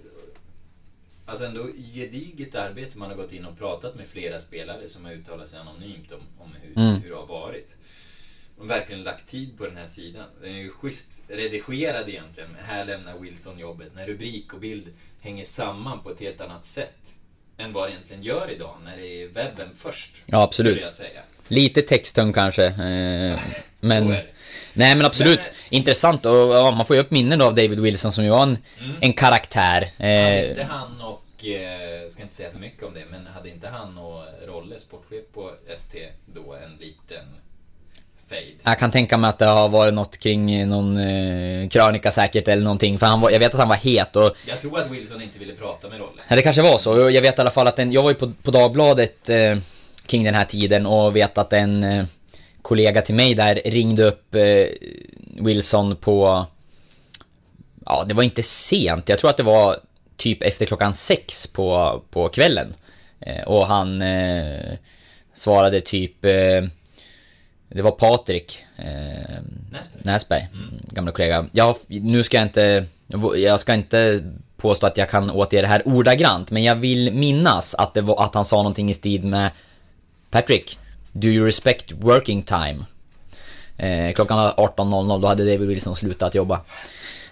alltså 1.27 1.45
ändå 1.45 1.67
gediget 1.93 2.55
arbete. 2.55 2.97
Man 2.97 3.09
har 3.09 3.17
gått 3.17 3.33
in 3.33 3.45
och 3.45 3.57
pratat 3.57 3.95
med 3.95 4.07
flera 4.07 4.39
spelare 4.39 4.89
som 4.89 5.05
har 5.05 5.11
uttalat 5.11 5.49
sig 5.49 5.59
anonymt 5.59 6.11
om, 6.11 6.21
om 6.37 6.49
hur, 6.61 6.83
Mm. 6.83 7.01
hur 7.01 7.09
det 7.09 7.15
har 7.15 7.25
varit. 7.25 7.75
De 8.55 8.61
har 8.61 8.67
verkligen 8.77 9.03
lagt 9.03 9.27
tid 9.27 9.57
på 9.57 9.65
den 9.65 9.77
här 9.77 9.87
sidan. 9.87 10.25
Den 10.41 10.55
är 10.55 10.57
ju 10.59 10.69
schysst 10.71 11.23
redigerad 11.27 12.09
egentligen. 12.09 12.49
Här 12.59 12.85
lämnar 12.85 13.17
Wilson 13.19 13.59
jobbet. 13.59 13.87
När 13.95 14.07
rubrik 14.07 14.53
och 14.53 14.59
bild 14.59 14.93
hänger 15.21 15.45
samman 15.45 16.03
på 16.03 16.11
ett 16.11 16.19
helt 16.19 16.41
annat 16.41 16.65
sätt 16.65 17.13
än 17.57 17.71
vad 17.73 17.87
det 17.87 17.91
egentligen 17.91 18.23
gör 18.23 18.51
idag 18.51 18.75
när 18.83 18.97
det 18.97 19.07
är 19.23 19.27
webben 19.27 19.69
först. 19.75 20.23
Ja, 20.25 20.43
absolut. 20.43 21.01
Lite 21.47 21.81
texttung 21.81 22.33
kanske. 22.33 22.65
Eh, 22.65 23.39
men... 23.79 24.15
Nej 24.77 24.95
men 24.95 25.05
absolut. 25.05 25.39
Men, 25.43 25.77
Intressant 25.77 26.25
och 26.25 26.33
ja, 26.33 26.71
man 26.71 26.85
får 26.85 26.95
ju 26.95 27.01
upp 27.01 27.11
minnen 27.11 27.39
då 27.39 27.45
av 27.45 27.55
David 27.55 27.79
Wilson 27.79 28.11
som 28.11 28.23
ju 28.23 28.29
var 28.29 28.43
en, 28.43 28.57
en 29.01 29.13
karaktär. 29.13 29.91
Hade 29.97 30.13
Eh, 30.13 30.49
inte 30.49 30.63
han 30.63 31.01
och, 31.01 31.45
eh, 31.45 32.09
ska 32.09 32.21
inte 32.23 32.35
säga 32.35 32.51
för 32.51 32.59
mycket 32.59 32.83
om 32.83 32.93
det, 32.93 33.03
men 33.11 33.27
hade 33.35 33.49
inte 33.49 33.67
han 33.67 33.97
och 33.97 34.23
Rolle, 34.47 34.79
sportchef 34.79 35.23
på 35.33 35.51
ST, 35.73 35.99
då 36.25 36.53
en 36.53 36.71
liten 36.79 37.25
fade? 38.29 38.41
jag 38.63 38.79
kan 38.79 38.91
tänka 38.91 39.17
mig 39.17 39.29
att 39.29 39.39
det 39.39 39.45
har 39.45 39.69
varit 39.69 39.93
något 39.93 40.17
kring 40.17 40.67
någon 40.67 40.97
eh, 40.97 41.69
krönika 41.69 42.11
säkert 42.11 42.47
eller 42.47 42.63
någonting. 42.63 42.99
För 42.99 43.05
han 43.05 43.21
var, 43.21 43.29
jag 43.29 43.39
vet 43.39 43.53
att 43.53 43.59
han 43.59 43.69
var 43.69 43.75
het 43.75 44.15
och 44.15 44.37
Jag 44.47 44.61
tror 44.61 44.79
att 44.79 44.91
Wilson 44.91 45.21
inte 45.21 45.39
ville 45.39 45.53
prata 45.53 45.89
med 45.89 45.99
Rolle. 45.99 46.21
Ja, 46.27 46.35
det 46.35 46.41
kanske 46.41 46.61
var 46.61 46.77
så. 46.77 47.09
Jag 47.11 47.21
vet 47.21 47.37
i 47.37 47.41
alla 47.41 47.51
fall 47.51 47.67
att 47.67 47.79
en, 47.79 47.91
jag 47.91 48.03
var 48.03 48.09
ju 48.09 48.15
på, 48.15 48.31
på 48.43 48.51
Dagbladet 48.51 49.29
eh, 49.29 49.57
kring 50.05 50.23
den 50.23 50.35
här 50.35 50.45
tiden 50.45 50.85
och 50.85 51.15
vet 51.15 51.37
att 51.37 51.53
en 51.53 51.83
eh, 51.83 52.05
kollega 52.67 53.01
till 53.01 53.15
mig 53.15 53.33
där 53.33 53.61
ringde 53.65 54.03
upp 54.03 54.35
eh, 54.35 54.67
Wilson 55.41 55.95
på... 55.95 56.45
Ja, 57.85 58.05
det 58.07 58.13
var 58.13 58.23
inte 58.23 58.43
sent. 58.43 59.09
Jag 59.09 59.19
tror 59.19 59.29
att 59.29 59.37
det 59.37 59.43
var 59.43 59.75
typ 60.17 60.43
efter 60.43 60.65
klockan 60.65 60.93
sex 60.93 61.47
på, 61.47 62.01
på 62.09 62.29
kvällen. 62.29 62.73
Eh, 63.19 63.43
och 63.43 63.67
han 63.67 64.01
eh, 64.01 64.73
svarade 65.33 65.81
typ... 65.81 66.21
Det 67.69 67.81
var 67.81 67.91
Patrik 67.91 68.63
Näsberg. 69.71 70.01
Näsberg, 70.03 70.47
gamla 70.91 71.11
kollega. 71.11 71.45
Jag, 71.51 71.75
nu 71.87 72.23
ska 72.23 72.37
jag 72.37 72.45
inte, 72.45 72.85
jag 73.35 73.59
ska 73.59 73.73
inte 73.73 74.23
påstå 74.57 74.87
att 74.87 74.97
jag 74.97 75.09
kan 75.09 75.31
återge 75.31 75.61
det 75.61 75.67
här 75.67 75.87
ordagrant, 75.87 76.51
men 76.51 76.63
jag 76.63 76.75
vill 76.75 77.11
minnas 77.13 77.75
att, 77.75 77.93
det 77.93 78.01
var, 78.01 78.23
att 78.25 78.35
han 78.35 78.45
sa 78.45 78.57
någonting 78.57 78.89
i 78.89 78.93
stil 78.93 79.23
med 79.23 79.51
Patrick, 80.31 80.77
do 81.21 81.27
you 81.27 81.45
respect 81.45 81.91
working 81.91 82.43
time? 82.43 82.85
Eh, 83.77 84.13
klockan 84.13 84.37
var 84.37 84.51
18.00, 84.51 85.21
då 85.21 85.27
hade 85.27 85.43
David 85.43 85.67
Wilson 85.67 85.95
slutat 85.95 86.35
jobba. 86.35 86.61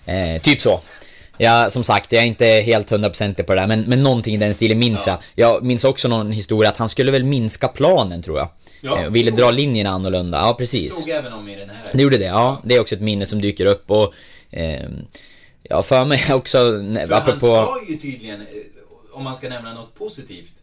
Eh, 0.05 0.41
typ 0.41 0.61
så. 0.61 0.81
Ja, 1.37 1.69
som 1.69 1.83
sagt, 1.83 2.11
jag 2.11 2.23
är 2.23 2.27
inte 2.27 2.45
helt 2.45 2.89
hundraprocentig 2.89 3.47
på 3.47 3.55
det 3.55 3.61
där, 3.61 3.67
men, 3.67 3.81
men 3.81 4.03
någonting 4.03 4.35
i 4.35 4.37
den 4.37 4.53
stilen 4.53 4.79
minns 4.79 5.07
jag. 5.07 5.17
Jag 5.35 5.63
minns 5.63 5.83
också 5.83 6.07
någon 6.07 6.31
historia 6.31 6.69
att 6.69 6.77
han 6.77 6.89
skulle 6.89 7.11
väl 7.11 7.23
minska 7.23 7.67
planen, 7.67 8.21
tror 8.21 8.37
jag. 8.37 8.49
Ja. 8.81 9.01
Eh, 9.01 9.09
ville 9.09 9.31
dra 9.31 9.51
linjerna 9.51 9.89
annorlunda, 9.89 10.37
ja 10.37 10.53
precis. 10.53 10.93
Stod 10.93 11.09
även 11.09 11.33
om 11.33 11.49
i 11.49 11.55
den 11.55 11.69
här. 11.69 11.89
Det 11.93 12.01
gjorde 12.01 12.17
det, 12.17 12.25
ja. 12.25 12.61
Det 12.63 12.75
är 12.75 12.81
också 12.81 12.95
ett 12.95 13.01
minne 13.01 13.25
som 13.25 13.41
dyker 13.41 13.65
upp 13.65 13.91
och... 13.91 14.13
Eh, 14.51 14.89
ja, 15.63 15.83
för 15.83 16.05
mig 16.05 16.23
också, 16.33 16.57
För 17.07 17.13
apropå... 17.13 17.55
han 17.55 17.77
ska 17.77 17.91
ju 17.91 17.97
tydligen, 17.97 18.41
eh, 18.41 18.47
om 19.13 19.23
man 19.23 19.35
ska 19.35 19.49
nämna 19.49 19.73
något 19.73 19.95
positivt, 19.95 20.53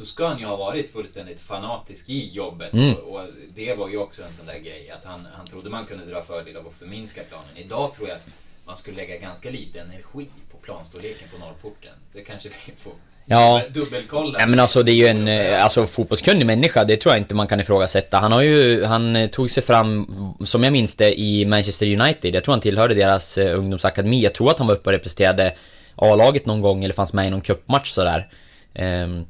så 0.00 0.06
ska 0.06 0.26
han 0.26 0.38
ju 0.38 0.44
ha 0.46 0.56
varit 0.56 0.92
fullständigt 0.92 1.40
fanatisk 1.40 2.08
i 2.08 2.30
jobbet. 2.32 2.72
Mm. 2.72 2.94
Och, 2.94 3.14
och 3.14 3.26
det 3.54 3.74
var 3.74 3.88
ju 3.88 3.96
också 3.96 4.22
en 4.22 4.32
sån 4.32 4.46
där 4.46 4.58
grej, 4.58 4.90
att 4.96 5.04
han, 5.04 5.26
han 5.36 5.46
trodde 5.46 5.70
man 5.70 5.84
kunde 5.84 6.04
dra 6.04 6.22
fördel 6.22 6.56
av 6.56 6.66
att 6.66 6.72
förminska 6.72 7.20
planen. 7.28 7.56
Idag 7.56 7.94
tror 7.96 8.08
jag 8.08 8.16
att 8.16 8.28
man 8.66 8.76
skulle 8.76 8.96
lägga 8.96 9.16
ganska 9.16 9.50
lite 9.50 9.80
energi 9.80 10.26
på 10.50 10.56
planstorleken 10.56 11.28
på 11.32 11.38
norrporten. 11.38 11.92
Det 12.12 12.20
kanske 12.20 12.48
vi 12.48 12.72
får 12.76 12.92
Ja. 13.26 13.62
dubbelkolla. 13.70 14.40
Ja 14.40 14.46
men 14.46 14.60
alltså 14.60 14.82
det 14.82 14.92
är 14.92 14.94
ju 14.94 15.06
en 15.06 15.28
eh, 15.28 15.64
alltså, 15.64 15.86
fotbollskunnig 15.86 16.46
människa, 16.46 16.84
det 16.84 16.96
tror 16.96 17.14
jag 17.14 17.20
inte 17.20 17.34
man 17.34 17.46
kan 17.46 17.60
ifrågasätta. 17.60 18.18
Han 18.18 18.32
har 18.32 18.42
ju, 18.42 18.84
han 18.84 19.16
eh, 19.16 19.28
tog 19.30 19.50
sig 19.50 19.62
fram, 19.62 20.06
som 20.44 20.64
jag 20.64 20.72
minns 20.72 20.94
det, 20.96 21.20
i 21.20 21.44
Manchester 21.44 22.00
United. 22.00 22.34
Jag 22.34 22.44
tror 22.44 22.52
han 22.52 22.60
tillhörde 22.60 22.94
deras 22.94 23.38
eh, 23.38 23.58
ungdomsakademi. 23.58 24.22
Jag 24.22 24.34
tror 24.34 24.50
att 24.50 24.58
han 24.58 24.66
var 24.66 24.74
uppe 24.74 24.88
och 24.88 24.92
representerade 24.92 25.54
A-laget 25.96 26.46
någon 26.46 26.60
gång, 26.60 26.84
eller 26.84 26.94
fanns 26.94 27.12
med 27.12 27.26
i 27.26 27.30
någon 27.30 27.40
cupmatch 27.40 27.90
sådär. 27.90 28.28
Ehm, 28.74 29.24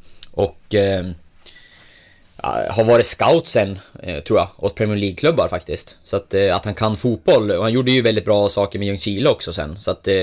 och... 0.45 0.75
ja, 2.43 2.73
har 2.73 2.85
varit 2.85 3.07
scout 3.07 3.47
sen, 3.47 3.79
eh, 4.03 4.21
tror 4.23 4.39
jag, 4.39 4.49
åt 4.57 4.75
Premier 4.75 4.99
League-klubbar 4.99 5.49
faktiskt. 5.49 5.99
Så 6.05 6.17
att, 6.17 6.35
eh, 6.35 6.57
att 6.57 6.65
han 6.65 6.75
kan 6.75 6.97
fotboll, 6.97 7.51
och 7.51 7.63
han 7.63 7.73
gjorde 7.73 7.91
ju 7.91 8.03
väldigt 8.03 8.25
bra 8.25 8.49
saker 8.49 8.79
med 8.79 8.89
Ljungskile 8.89 9.29
också 9.31 9.53
sen. 9.53 9.79
Så 9.81 9.91
att, 9.91 10.09
eh, 10.09 10.15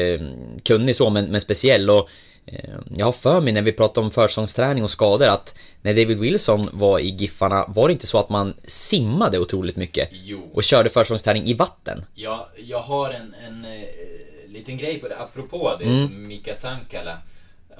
kunnig 0.64 0.96
så, 0.96 1.10
men, 1.10 1.26
men 1.26 1.42
speciell. 1.42 1.90
Och 1.90 2.10
eh, 2.46 2.70
jag 2.98 3.06
har 3.06 3.12
för 3.12 3.42
mig 3.42 3.54
när 3.54 3.62
vi 3.62 3.72
pratade 3.72 4.06
om 4.06 4.12
försäsongsträning 4.12 4.84
och 4.84 4.90
skador 4.92 5.28
att 5.28 5.56
när 5.82 5.94
David 5.94 6.20
Wilson 6.20 6.70
var 6.72 7.00
i 7.00 7.10
Giffarna, 7.10 7.66
var 7.68 7.88
det 7.88 7.92
inte 7.92 8.08
så 8.08 8.20
att 8.20 8.30
man 8.30 8.54
simmade 8.64 9.40
otroligt 9.40 9.76
mycket? 9.76 10.10
Jo. 10.12 10.50
Och 10.54 10.64
körde 10.64 10.90
försäsongsträning 10.90 11.48
i 11.48 11.54
vatten? 11.54 12.06
Jag, 12.16 12.46
jag 12.56 12.82
har 12.82 13.10
en, 13.10 13.36
en 13.48 13.66
eh, 13.66 14.52
liten 14.54 14.78
grej 14.78 15.00
på 15.00 15.08
det, 15.08 15.18
apropå 15.18 15.74
det 15.80 15.86
Mm. 15.86 16.08
som 16.08 16.28
Mika 16.28 16.54
Sankala 16.56 17.18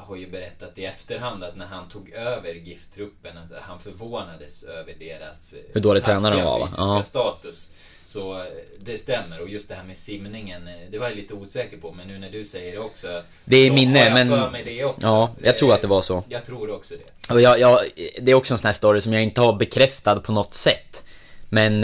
har 0.08 0.16
ju 0.16 0.30
berättat 0.30 0.78
i 0.78 0.86
efterhand 0.86 1.44
att 1.44 1.56
när 1.56 1.66
han 1.66 1.90
tog 1.90 2.10
över 2.10 2.54
GIF-truppen, 2.54 3.38
alltså, 3.38 3.56
han 3.62 3.80
förvånades 3.80 4.64
över 4.64 4.94
deras 5.00 5.54
eh, 5.54 5.60
Hur 5.74 5.82
dålig 5.82 6.04
tränare 6.04 6.36
de 6.36 6.42
var, 6.44 6.60
va? 6.60 6.66
fysiska 6.68 6.84
Ja. 6.84 7.04
status. 7.04 7.72
Så 8.06 8.40
eh, 8.40 8.46
det 8.80 8.98
stämmer 8.98 9.42
och 9.42 9.50
just 9.50 9.70
det 9.70 9.76
här 9.76 9.84
med 9.84 9.98
simningen, 9.98 10.68
eh, 10.68 10.74
det 10.92 11.00
var 11.00 11.08
jag 11.08 11.16
lite 11.16 11.34
osäker 11.34 11.78
på 11.78 11.92
men 11.94 12.08
nu 12.08 12.20
när 12.20 12.30
du 12.30 12.46
säger 12.46 12.72
det 12.72 12.80
också 12.80 13.08
Det 13.46 13.58
är 13.58 13.72
minne, 13.72 14.00
har 14.00 14.06
jag 14.06 14.14
men- 14.14 14.28
för 14.30 14.50
mig 14.52 14.64
det 14.64 14.84
också. 14.86 15.08
Ja, 15.08 15.30
jag 15.44 15.58
tror 15.58 15.74
att 15.74 15.82
det 15.82 15.88
var 15.88 16.02
så. 16.02 16.24
Jag 16.30 16.46
tror 16.46 16.72
också 16.72 16.96
det. 16.96 17.34
Och 17.34 17.42
jag, 17.42 17.60
jag, 17.60 17.80
det 18.22 18.32
är 18.32 18.36
också 18.36 18.54
en 18.54 18.58
sån 18.58 18.66
här 18.68 18.74
story 18.74 19.02
som 19.02 19.14
jag 19.14 19.24
inte 19.24 19.42
har 19.42 19.54
bekräftad 19.54 20.16
på 20.20 20.32
något 20.32 20.54
sätt. 20.54 21.04
Men 21.50 21.84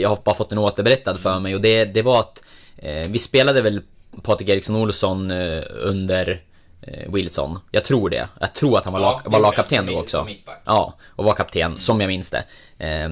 jag 0.00 0.08
har 0.08 0.18
bara 0.24 0.34
fått 0.34 0.48
den 0.50 0.58
återberättad 0.58 1.20
för 1.20 1.40
mig 1.40 1.54
och 1.54 1.60
det, 1.60 1.84
det 1.84 2.02
var 2.02 2.20
att 2.20 2.44
vi 3.08 3.18
spelade 3.18 3.62
väl 3.62 3.82
Patrik 4.22 4.48
Eriksson 4.48 4.76
Olsson 4.76 5.30
under 5.30 6.42
Wilson. 7.08 7.58
Jag 7.70 7.84
tror 7.84 8.10
det. 8.10 8.28
Jag 8.40 8.54
tror 8.54 8.78
att 8.78 8.84
han 8.84 8.92
var, 8.92 9.00
Ja, 9.00 9.10
lag, 9.24 9.32
var 9.32 9.40
lagkapten 9.40 9.86
då 9.86 9.98
också. 9.98 10.26
Ja, 10.64 10.94
och 11.06 11.24
var 11.24 11.32
kapten, 11.34 11.80
som 11.80 12.00
jag 12.00 12.08
minns 12.08 12.30
det. 12.30 12.44
Eh, 12.78 13.10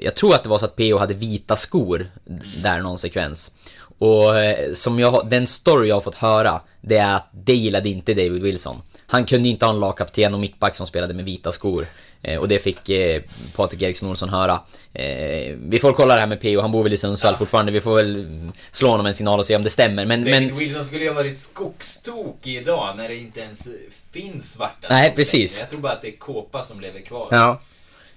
jag 0.00 0.14
tror 0.14 0.34
att 0.34 0.42
det 0.42 0.48
var 0.48 0.58
så 0.58 0.64
att 0.64 0.76
PO 0.76 0.98
hade 0.98 1.14
vita 1.14 1.56
skor 1.56 2.10
Mm. 2.28 2.62
där 2.62 2.80
någon 2.80 2.98
sekvens. 2.98 3.52
Och 3.98 4.38
eh, 4.38 4.72
som 4.72 4.98
jag 4.98 5.28
den 5.30 5.46
story 5.46 5.88
jag 5.88 5.96
har 5.96 6.00
fått 6.00 6.14
höra, 6.14 6.60
det 6.80 6.96
är 6.96 7.14
att 7.16 7.28
det 7.32 7.54
gillade 7.54 7.88
inte 7.88 8.14
David 8.14 8.42
Wilson. 8.42 8.82
Han 9.06 9.24
kunde 9.24 9.48
inte 9.48 9.66
ha 9.66 9.72
en 9.72 9.80
lagkapten 9.80 10.34
och 10.34 10.40
mittback 10.40 10.76
som 10.76 10.86
spelade 10.86 11.14
med 11.14 11.24
vita 11.24 11.52
skor. 11.52 11.86
Eh, 12.22 12.38
och 12.38 12.48
det 12.48 12.58
fick 12.58 12.88
eh, 12.88 13.22
Patrik 13.56 13.82
Eriksson 13.82 14.08
Olsson 14.10 14.28
höra. 14.28 14.60
Eh, 14.92 15.56
vi 15.58 15.78
får 15.78 15.92
kolla 15.92 16.14
det 16.14 16.20
här 16.20 16.26
med 16.26 16.40
PO, 16.40 16.60
han 16.60 16.72
bor 16.72 16.82
väl 16.82 16.92
i 16.92 16.96
Sundsvall 16.96 17.36
fortfarande. 17.36 17.72
Vi 17.72 17.80
får 17.80 17.96
väl 17.96 18.26
slå 18.70 18.88
honom 18.90 19.06
en 19.06 19.14
signal 19.14 19.38
och 19.38 19.46
se 19.46 19.56
om 19.56 19.62
det 19.62 19.70
stämmer. 19.70 20.04
Men, 20.04 20.24
David 20.24 20.48
men 20.48 20.58
Wilson 20.58 20.84
skulle 20.84 21.04
ju 21.04 21.10
ha 21.10 21.14
varit 21.14 21.36
skogstokig 21.36 22.56
idag 22.56 22.96
när 22.96 23.08
det 23.08 23.16
inte 23.16 23.40
ens 23.40 23.68
finns 24.12 24.52
svarta 24.52 24.86
Nej, 24.90 25.12
precis. 25.16 25.60
Jag 25.60 25.70
tror 25.70 25.80
bara 25.80 25.92
att 25.92 26.02
det 26.02 26.08
är 26.08 26.18
kåpa 26.18 26.62
som 26.62 26.80
lever 26.80 27.00
kvar. 27.00 27.28
Ja. 27.30 27.60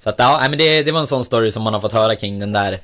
Så 0.03 0.09
att 0.09 0.15
ja, 0.17 0.47
men 0.49 0.57
det, 0.57 0.83
det 0.83 0.91
var 0.91 0.99
en 0.99 1.07
sån 1.07 1.25
story 1.25 1.51
som 1.51 1.63
man 1.63 1.73
har 1.73 1.81
fått 1.81 1.93
höra 1.93 2.15
kring 2.15 2.39
den 2.39 2.51
där 2.51 2.79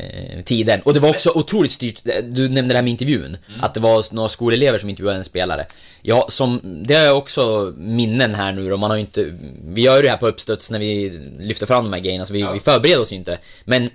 eh, 0.00 0.42
tiden. 0.44 0.80
Och 0.80 0.94
det 0.94 1.00
var 1.00 1.08
också 1.08 1.30
otroligt 1.34 1.72
styrt, 1.72 2.02
du 2.22 2.48
nämnde 2.48 2.74
det 2.74 2.78
här 2.78 2.82
med 2.82 2.90
intervjun. 2.90 3.36
Att 3.62 3.74
det 3.74 3.80
var 3.80 4.14
några 4.14 4.28
skolelever 4.28 4.78
som 4.78 4.88
intervjuade 4.90 5.18
en 5.18 5.24
spelare. 5.24 5.66
Ja, 6.02 6.26
som, 6.30 6.60
det 6.86 6.94
har 6.94 7.02
jag 7.02 7.18
också 7.18 7.72
minnen 7.76 8.34
här 8.34 8.52
nu 8.52 8.70
då, 8.70 8.76
man 8.76 8.90
har 8.90 8.96
ju 8.96 9.00
inte... 9.00 9.32
Vi 9.64 9.82
gör 9.82 9.96
ju 9.96 10.02
det 10.02 10.08
här 10.10 10.16
på 10.16 10.28
uppstuds 10.28 10.70
när 10.70 10.78
vi 10.78 11.20
lyfter 11.38 11.66
fram 11.66 11.84
de 11.84 11.92
här 11.92 12.00
grejerna, 12.00 12.24
så 12.24 12.32
vi, 12.32 12.40
Ja. 12.40 12.52
vi 12.52 12.60
förbereder 12.60 13.00
oss 13.00 13.12
ju 13.12 13.16
inte. 13.16 13.38
Men 13.64 13.90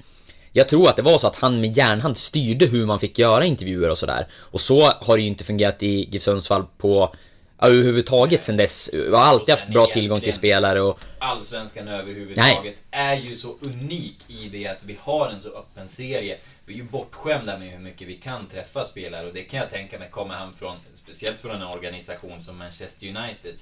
jag 0.53 0.67
tror 0.67 0.89
att 0.89 0.95
det 0.95 1.01
var 1.01 1.17
så 1.17 1.27
att 1.27 1.35
han 1.35 1.61
med 1.61 1.77
järnhand 1.77 2.17
styrde 2.17 2.65
hur 2.65 2.85
man 2.85 2.99
fick 2.99 3.19
göra 3.19 3.45
intervjuer 3.45 3.89
och 3.89 3.97
sådär. 3.97 4.27
Och 4.33 4.61
så 4.61 4.81
har 4.81 5.17
det 5.17 5.21
ju 5.21 5.27
inte 5.27 5.43
fungerat 5.43 5.83
i 5.83 6.09
GIF 6.11 6.21
Sundsvall 6.23 6.63
på 6.77 7.15
ja, 7.61 7.67
överhuvudtaget 7.67 8.43
sen 8.43 8.57
dess. 8.57 8.89
Jag 8.93 9.11
har 9.11 9.25
alltid 9.25 9.55
haft 9.55 9.67
bra 9.67 9.85
tillgång 9.85 10.21
till 10.21 10.33
spelare 10.33 10.81
och... 10.81 10.99
Allsvenskan 11.19 11.87
överhuvudtaget 11.87 12.81
är 12.91 13.15
ju 13.15 13.35
så 13.35 13.55
unik 13.61 14.17
i 14.27 14.49
det 14.49 14.67
att 14.67 14.83
vi 14.83 14.97
har 15.01 15.29
en 15.29 15.41
så 15.41 15.49
öppen 15.49 15.87
serie. 15.87 16.37
Vi 16.65 16.73
är 16.73 16.77
ju 16.77 16.83
bortskämda 16.83 17.59
med 17.59 17.71
hur 17.71 17.79
mycket 17.79 18.07
vi 18.07 18.15
kan 18.15 18.47
träffa 18.47 18.83
spelare 18.83 19.27
och 19.27 19.33
det 19.33 19.41
kan 19.41 19.59
jag 19.59 19.69
tänka 19.69 19.99
mig 19.99 20.09
kommer 20.09 20.35
han 20.35 20.53
från, 20.53 20.77
speciellt 20.93 21.39
från 21.39 21.55
en 21.55 21.67
organisation 21.67 22.43
som 22.43 22.57
Manchester 22.57 23.07
United. 23.07 23.55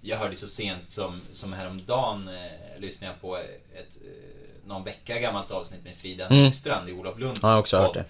Jag 0.00 0.16
hörde 0.16 0.36
så 0.36 0.48
sent 0.48 0.90
som, 0.90 1.20
som 1.32 1.52
häromdagen 1.52 2.28
eh, 2.28 2.80
lyssnade 2.80 3.12
jag 3.12 3.20
på 3.20 3.36
ett 3.36 3.96
eh, 4.04 4.68
någon 4.68 4.84
vecka 4.84 5.18
gammalt 5.18 5.50
avsnitt 5.50 5.84
med 5.84 5.94
Frida 5.94 6.26
Mm. 6.26 6.52
I 6.88 6.92
Olof 6.92 7.18
Lunds 7.18 7.40
Ja, 7.42 7.48
jag 7.48 7.54
har 7.54 7.60
också 7.60 7.78
hört 7.78 7.94
det. 7.94 8.04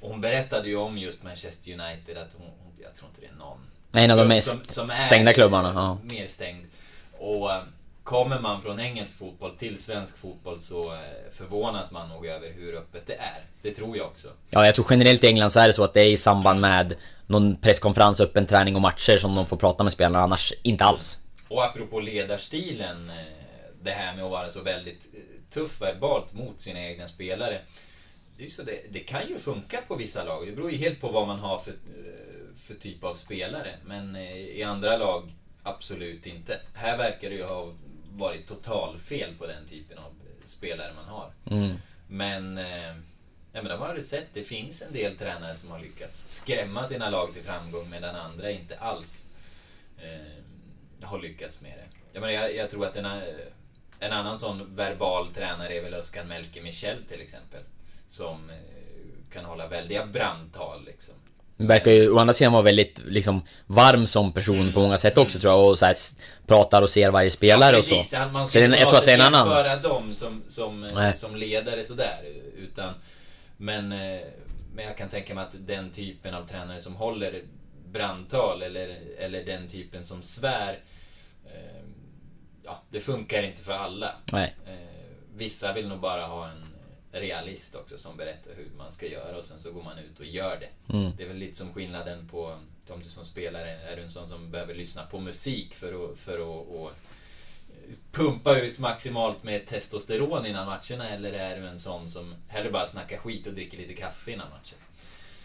Och 0.00 0.10
hon 0.10 0.20
berättade 0.20 0.68
ju 0.68 0.76
om 0.76 0.98
just 0.98 1.22
Manchester 1.22 1.72
United 1.72 2.18
att 2.18 2.36
hon 2.38 2.50
jag 2.82 2.94
tror 2.94 3.08
inte 3.08 3.20
det 3.20 3.26
är 3.26 3.38
någon 3.38 3.69
En 3.92 4.10
av 4.10 4.16
de 4.16 4.28
mest 4.28 4.80
stängda 4.98 5.32
klubbarna, 5.32 5.72
ja. 5.74 5.98
Mer 6.14 6.26
stängd. 6.26 6.66
Och 7.18 7.52
eh, 7.52 7.62
kommer 8.04 8.40
man 8.40 8.62
från 8.62 8.80
engelsk 8.80 9.18
fotboll 9.18 9.56
till 9.56 9.78
svensk 9.78 10.18
fotboll 10.18 10.58
så 10.58 10.92
eh, 10.92 10.98
förvånas 11.32 11.90
man 11.90 12.08
nog 12.08 12.26
över 12.26 12.52
hur 12.52 12.76
öppet 12.76 13.06
det 13.06 13.14
är. 13.14 13.44
Det 13.62 13.70
tror 13.70 13.96
jag 13.96 14.06
också. 14.06 14.28
Ja, 14.50 14.66
jag 14.66 14.74
tror 14.74 14.86
generellt 14.90 15.24
i 15.24 15.26
England 15.26 15.50
så 15.50 15.60
är 15.60 15.66
det 15.66 15.72
så 15.72 15.84
att 15.84 15.94
det 15.94 16.00
är 16.00 16.10
i 16.10 16.16
samband 16.16 16.60
med 16.60 16.94
någon 17.26 17.56
presskonferens, 17.56 18.20
öppen 18.20 18.46
träning 18.46 18.74
och 18.74 18.80
matcher 18.80 19.18
som 19.18 19.34
de 19.34 19.46
får 19.46 19.56
prata 19.56 19.84
med 19.84 19.92
spelarna, 19.92 20.24
annars 20.24 20.52
inte 20.62 20.84
alls. 20.84 21.18
Och 21.48 21.64
apropå 21.64 22.00
ledarstilen, 22.00 23.10
eh, 23.10 23.14
det 23.82 23.90
här 23.90 24.16
med 24.16 24.24
att 24.24 24.30
vara 24.30 24.50
så 24.50 24.62
väldigt 24.62 25.06
tuff 25.50 25.80
verbalt 25.80 26.34
mot 26.34 26.60
sina 26.60 26.80
egna 26.80 27.06
spelare. 27.06 27.60
Det, 28.38 28.44
är 28.44 28.48
så 28.48 28.62
det, 28.62 28.80
det 28.90 28.98
kan 28.98 29.28
ju 29.28 29.38
funka 29.38 29.78
på 29.88 29.94
vissa 29.96 30.24
lag. 30.24 30.46
Det 30.46 30.52
beror 30.52 30.70
ju 30.70 30.78
helt 30.78 31.00
på 31.00 31.08
vad 31.08 31.26
man 31.26 31.38
har 31.38 31.58
för, 31.58 31.74
för 32.70 32.80
typ 32.80 33.04
av 33.04 33.14
spelare. 33.14 33.76
Men 33.84 34.16
eh, 34.16 34.36
i 34.36 34.62
andra 34.62 34.96
lag, 34.96 35.30
absolut 35.62 36.26
inte. 36.26 36.60
Här 36.74 36.98
verkar 36.98 37.30
det 37.30 37.36
ju 37.36 37.44
ha 37.44 37.72
varit 38.10 38.46
totalfel 38.46 39.34
på 39.38 39.46
den 39.46 39.66
typen 39.66 39.98
av 39.98 40.04
eh, 40.04 40.44
spelare 40.44 40.92
man 40.94 41.04
har. 41.04 41.32
Mm. 41.50 41.76
Men, 42.08 42.58
eh, 42.58 42.96
ja, 43.52 43.62
men 43.62 43.64
de 43.64 43.80
har 43.80 43.94
ju 43.94 44.02
sett, 44.02 44.26
det 44.32 44.42
finns 44.42 44.82
en 44.82 44.92
del 44.92 45.16
tränare 45.16 45.56
som 45.56 45.70
har 45.70 45.80
lyckats 45.80 46.30
skrämma 46.30 46.86
sina 46.86 47.10
lag 47.10 47.32
till 47.32 47.42
framgång 47.42 47.90
medan 47.90 48.16
andra 48.16 48.50
inte 48.50 48.78
alls 48.78 49.26
eh, 49.98 51.06
har 51.06 51.18
lyckats 51.18 51.60
med 51.60 51.72
det. 51.72 51.96
Jag, 52.12 52.20
menar, 52.20 52.32
jag, 52.32 52.54
jag 52.56 52.70
tror 52.70 52.86
att 52.86 52.96
en, 52.96 53.06
en 54.00 54.12
annan 54.12 54.38
sån 54.38 54.76
verbal 54.76 55.34
tränare 55.34 55.74
är 55.74 55.82
väl 55.82 55.94
Özcan 55.94 56.28
Melke 56.28 56.62
Michel 56.62 57.04
till 57.08 57.20
exempel. 57.20 57.62
Som 58.08 58.50
kan 59.32 59.44
hålla 59.44 59.68
väldiga 59.68 60.06
brandtal 60.06 60.84
liksom. 60.84 61.14
Verkar 61.66 61.90
ju 61.90 62.10
å 62.10 62.18
andra 62.18 62.32
sidan 62.32 62.52
vara 62.52 62.62
väldigt 62.62 63.00
liksom 63.06 63.42
varm 63.66 64.06
som 64.06 64.32
person 64.32 64.72
på 64.72 64.80
många 64.80 64.96
sätt 64.96 65.18
också 65.18 65.38
tror 65.38 65.52
jag 65.52 65.68
och 65.68 65.78
så 65.78 65.86
här, 65.86 65.96
pratar 66.46 66.82
och 66.82 66.90
ser 66.90 67.10
varje 67.10 67.30
spelare 67.30 67.76
och 67.76 67.84
så. 67.84 67.94
Man 67.94 68.04
Så 68.04 68.50
ska 68.50 68.64
inte 68.64 68.78
jag 68.78 68.88
tror 68.88 68.98
att 68.98 69.04
det 69.04 69.12
är 69.12 69.14
en 69.14 69.20
annan... 69.20 69.48
jämföra 69.48 69.76
dem 69.76 70.12
som, 70.12 70.42
som, 70.48 70.80
Nej. 70.80 71.16
som 71.16 71.36
ledare 71.36 71.84
sådär. 71.84 72.20
Utan, 72.58 72.94
men, 73.56 73.92
eh, 73.92 74.20
men 74.74 74.84
jag 74.84 74.96
kan 74.96 75.08
tänka 75.08 75.34
mig 75.34 75.44
att 75.44 75.56
den 75.66 75.90
typen 75.90 76.34
av 76.34 76.46
tränare 76.46 76.80
som 76.80 76.96
håller 76.96 77.42
brandtal 77.92 78.62
eller, 78.62 78.98
eller 79.18 79.44
den 79.44 79.68
typen 79.68 80.04
som 80.04 80.22
svär. 80.22 80.78
Eh, 81.46 81.82
ja, 82.64 82.82
det 82.90 83.00
funkar 83.00 83.42
inte 83.42 83.62
för 83.62 83.72
alla. 83.72 84.14
Nej. 84.32 84.54
Eh, 84.66 84.72
vissa 85.36 85.72
vill 85.72 85.88
nog 85.88 86.00
bara 86.00 86.26
ha 86.26 86.48
en 86.48 86.69
realist 87.12 87.74
också 87.74 87.98
som 87.98 88.16
berättar 88.16 88.50
hur 88.56 88.68
man 88.76 88.92
ska 88.92 89.06
göra 89.06 89.36
och 89.36 89.44
sen 89.44 89.60
så 89.60 89.72
går 89.72 89.82
man 89.82 89.98
ut 89.98 90.20
och 90.20 90.26
gör 90.26 90.60
det. 90.60 90.92
Mm. 90.94 91.12
Det 91.16 91.22
är 91.22 91.28
väl 91.28 91.36
lite 91.36 91.56
som 91.56 91.72
skillnaden 91.72 92.28
på 92.28 92.58
om 92.88 93.02
du 93.02 93.08
som 93.08 93.24
spelare 93.24 93.70
är 93.70 93.96
du 93.96 94.02
en 94.02 94.10
sån 94.10 94.28
som 94.28 94.50
behöver 94.50 94.74
lyssna 94.74 95.06
på 95.06 95.20
musik 95.20 95.74
för 95.74 96.12
att, 96.12 96.18
för 96.18 96.34
att 96.34 96.68
och 96.68 96.92
pumpa 98.12 98.58
ut 98.58 98.78
maximalt 98.78 99.42
med 99.42 99.66
testosteron 99.66 100.46
innan 100.46 100.66
matcherna 100.66 101.10
eller 101.10 101.32
är 101.32 101.60
du 101.60 101.66
en 101.66 101.78
sån 101.78 102.08
som 102.08 102.34
hellre 102.48 102.70
bara 102.70 102.86
snackar 102.86 103.18
skit 103.18 103.46
och 103.46 103.52
dricker 103.52 103.78
lite 103.78 103.94
kaffe 103.94 104.32
innan 104.32 104.50
matchen? 104.50 104.78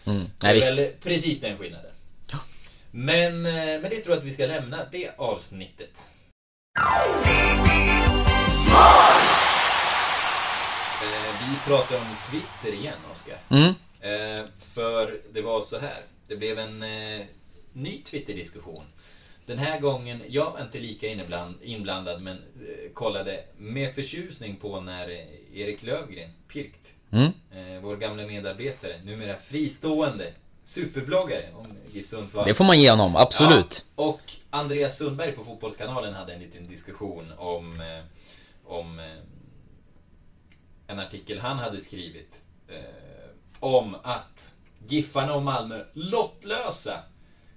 Mm. 0.04 0.18
Det 0.18 0.30
Nej, 0.42 0.50
är 0.50 0.54
visst. 0.54 0.78
väl 0.78 0.92
precis 1.00 1.40
den 1.40 1.58
skillnaden. 1.58 1.92
Men, 2.90 3.46
eh, 3.46 3.52
men 3.52 3.82
det 3.82 3.96
tror 3.96 4.14
jag 4.14 4.18
att 4.18 4.24
vi 4.24 4.32
ska 4.32 4.46
lämna 4.46 4.84
det 4.92 5.10
avsnittet. 5.18 6.06
Vi 11.56 11.70
pratar 11.70 11.96
om 11.96 12.16
Twitter 12.30 12.78
igen, 12.78 12.94
Oskar. 13.12 13.36
Mm. 13.48 13.68
Eh, 14.00 14.44
för 14.60 15.20
det 15.32 15.42
var 15.42 15.60
så 15.60 15.78
här. 15.78 16.00
Det 16.28 16.36
blev 16.36 16.58
en 16.58 16.82
eh, 16.82 17.26
ny 17.72 18.02
Twitter-diskussion. 18.02 18.84
Den 19.46 19.58
här 19.58 19.80
gången, 19.80 20.22
jag 20.28 20.50
var 20.50 20.60
inte 20.60 20.78
lika 20.78 21.06
inbland, 21.08 21.54
inblandad 21.62 22.22
men 22.22 22.36
eh, 22.36 22.92
kollade 22.94 23.44
med 23.56 23.94
förtjusning 23.94 24.56
på 24.56 24.80
när 24.80 25.08
eh, 25.08 25.60
Erik 25.60 25.82
Lövgren, 25.82 26.30
Pirkt, 26.48 26.94
Mm. 27.10 27.24
eh, 27.26 27.82
vår 27.82 27.96
gamla 27.96 28.26
medarbetare, 28.26 29.00
numera 29.04 29.36
fristående 29.36 30.32
superbloggare 30.64 31.44
om 31.54 31.66
GIF 31.92 32.06
Sundsvall. 32.06 32.46
Det 32.46 32.54
får 32.54 32.64
man 32.64 32.80
ge 32.80 32.90
honom, 32.90 33.16
absolut. 33.16 33.84
Ja, 33.96 34.02
och 34.04 34.20
Andreas 34.50 34.98
Sundberg 34.98 35.32
på 35.32 35.44
Fotbollskanalen 35.44 36.14
hade 36.14 36.32
en 36.34 36.40
liten 36.40 36.64
diskussion 36.68 37.32
om, 37.38 37.80
eh, 37.80 38.04
om 38.72 39.00
en 40.86 40.98
artikel 40.98 41.38
han 41.38 41.58
hade 41.58 41.80
skrivit 41.80 42.42
eh, 42.68 43.30
om 43.60 43.96
att 44.02 44.54
Giffarna 44.88 45.34
och 45.34 45.42
Malmö 45.42 45.84
lottlösa 45.92 47.02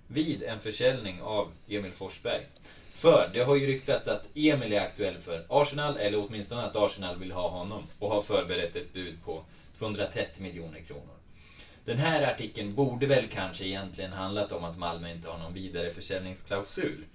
vid 0.08 0.44
en 0.44 0.60
försäljning 0.60 1.22
av 1.22 1.52
Emil 1.68 1.92
Forsberg. 1.92 2.48
För 2.94 3.30
det 3.34 3.44
har 3.44 3.56
ju 3.56 3.68
ryktats 3.68 4.08
att 4.08 4.30
Emil 4.36 4.74
är 4.74 4.82
aktuell 4.82 5.18
för 5.18 5.46
Arsenal, 5.50 5.98
eller 5.98 6.28
åtminstone 6.28 6.62
att 6.62 6.76
Arsenal 6.76 7.20
vill 7.20 7.32
ha 7.32 7.50
honom 7.50 7.84
och 8.00 8.10
har 8.10 8.22
förberett 8.22 8.76
ett 8.76 8.94
bud 8.94 9.24
på 9.26 9.44
230 9.78 10.44
miljoner 10.44 10.80
kronor. 10.80 11.16
Den 11.86 11.98
här 11.98 12.34
artikeln 12.34 12.76
borde 12.76 13.06
väl 13.06 13.28
kanske 13.28 13.66
egentligen 13.66 14.14
handlat 14.14 14.52
om 14.52 14.64
att 14.64 14.78
Malmö 14.78 15.12
inte 15.12 15.30
har 15.30 15.38
någon 15.38 15.54
vidare 15.54 15.90
försäljningsklausul. 15.90 17.06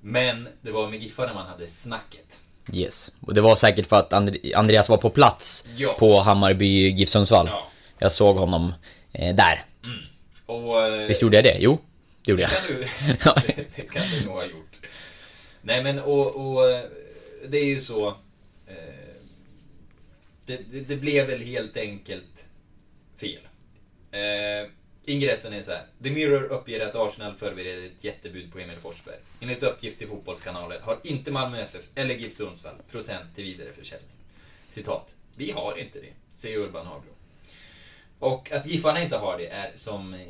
Men 0.00 0.48
det 0.60 0.70
var 0.70 0.90
med 0.90 1.02
Giffarna 1.02 1.34
man 1.34 1.46
hade 1.46 1.68
snacket. 1.68 2.42
Yes. 2.72 3.12
Och 3.20 3.34
det 3.34 3.40
var 3.40 3.56
säkert 3.56 3.86
för 3.86 3.96
att 3.98 4.12
And- 4.12 4.54
Andreas 4.54 4.88
var 4.88 4.96
på 4.96 5.10
plats 5.10 5.64
Ja. 5.76 5.92
på 5.98 6.20
Hammarby 6.20 6.88
GIF 6.90 7.08
Sundsvall. 7.08 7.46
Ja. 7.46 7.66
Jag 7.98 8.12
såg 8.12 8.36
honom 8.36 8.72
eh, 9.12 9.34
där. 9.34 9.64
Och... 10.46 10.82
eh, 10.86 11.06
Visst 11.06 11.22
gjorde 11.22 11.36
jag 11.36 11.44
det? 11.44 11.56
Jo, 11.60 11.78
det 12.24 12.30
gjorde 12.30 12.42
Det 12.42 12.50
jag. 12.52 12.62
kan 12.66 12.76
du, 12.76 13.54
det, 13.54 13.64
det 13.76 13.82
kan 13.82 14.02
du 14.18 14.24
nog 14.26 14.34
ha 14.34 14.42
gjort. 14.44 14.86
Nej 15.62 15.82
men 15.82 15.98
och, 15.98 16.36
och 16.52 16.70
eh, 16.70 16.80
det 17.48 17.58
är 17.58 17.64
ju 17.64 17.80
så. 17.80 18.08
eh, 18.66 18.74
Det, 20.46 20.56
det, 20.72 20.80
det 20.80 20.96
blev 20.96 21.26
väl 21.26 21.40
helt 21.42 21.76
enkelt 21.76 22.46
fel. 23.20 23.42
Eh, 24.12 24.70
ingressen 25.04 25.52
är 25.52 25.62
så 25.62 25.70
här. 25.70 25.86
The 26.02 26.10
Mirror 26.10 26.44
uppger 26.44 26.86
att 26.86 26.94
Arsenal 26.94 27.36
förbereder 27.36 27.86
ett 27.86 28.04
jättebud 28.04 28.52
på 28.52 28.58
Emil 28.58 28.80
Forsberg. 28.80 29.16
Enligt 29.40 29.62
uppgift 29.62 30.02
i 30.02 30.06
Fotbollskanalen 30.06 30.82
har 30.82 30.98
inte 31.02 31.30
Malmö 31.30 31.60
FF 31.60 31.84
eller 31.94 32.14
GIF 32.14 32.32
Sundsvall 32.32 32.76
procent 32.90 33.34
till 33.34 33.44
vidareförsäljning. 33.44 34.10
Citat. 34.68 35.14
Vi 35.36 35.50
har 35.50 35.78
inte 35.78 36.00
det, 36.00 36.12
säger 36.34 36.58
Urban 36.58 36.86
Hagblom. 36.86 37.14
Och 38.18 38.52
att 38.52 38.66
Giffarna 38.66 39.02
inte 39.02 39.16
har 39.16 39.38
det 39.38 39.46
är, 39.46 39.72
som 39.74 40.14
eh, 40.14 40.20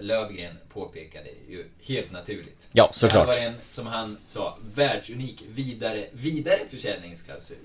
Lövgren 0.00 0.58
påpekade, 0.72 1.30
ju 1.48 1.66
helt 1.82 2.12
naturligt. 2.12 2.70
Ja, 2.72 2.90
såklart. 2.92 3.26
Det 3.26 3.32
var 3.32 3.40
en, 3.40 3.54
som 3.60 3.86
han 3.86 4.18
sa, 4.26 4.58
världsunik 4.74 5.44
vidare, 5.48 6.08
vidare 6.12 6.60
försäljningsklausul. 6.70 7.56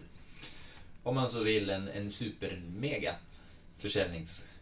Om 1.03 1.15
man 1.15 1.29
så 1.29 1.43
vill, 1.43 1.69
en, 1.69 1.87
en 1.87 2.09
super-mega 2.09 3.15
försäljningsklausul. 3.77 4.52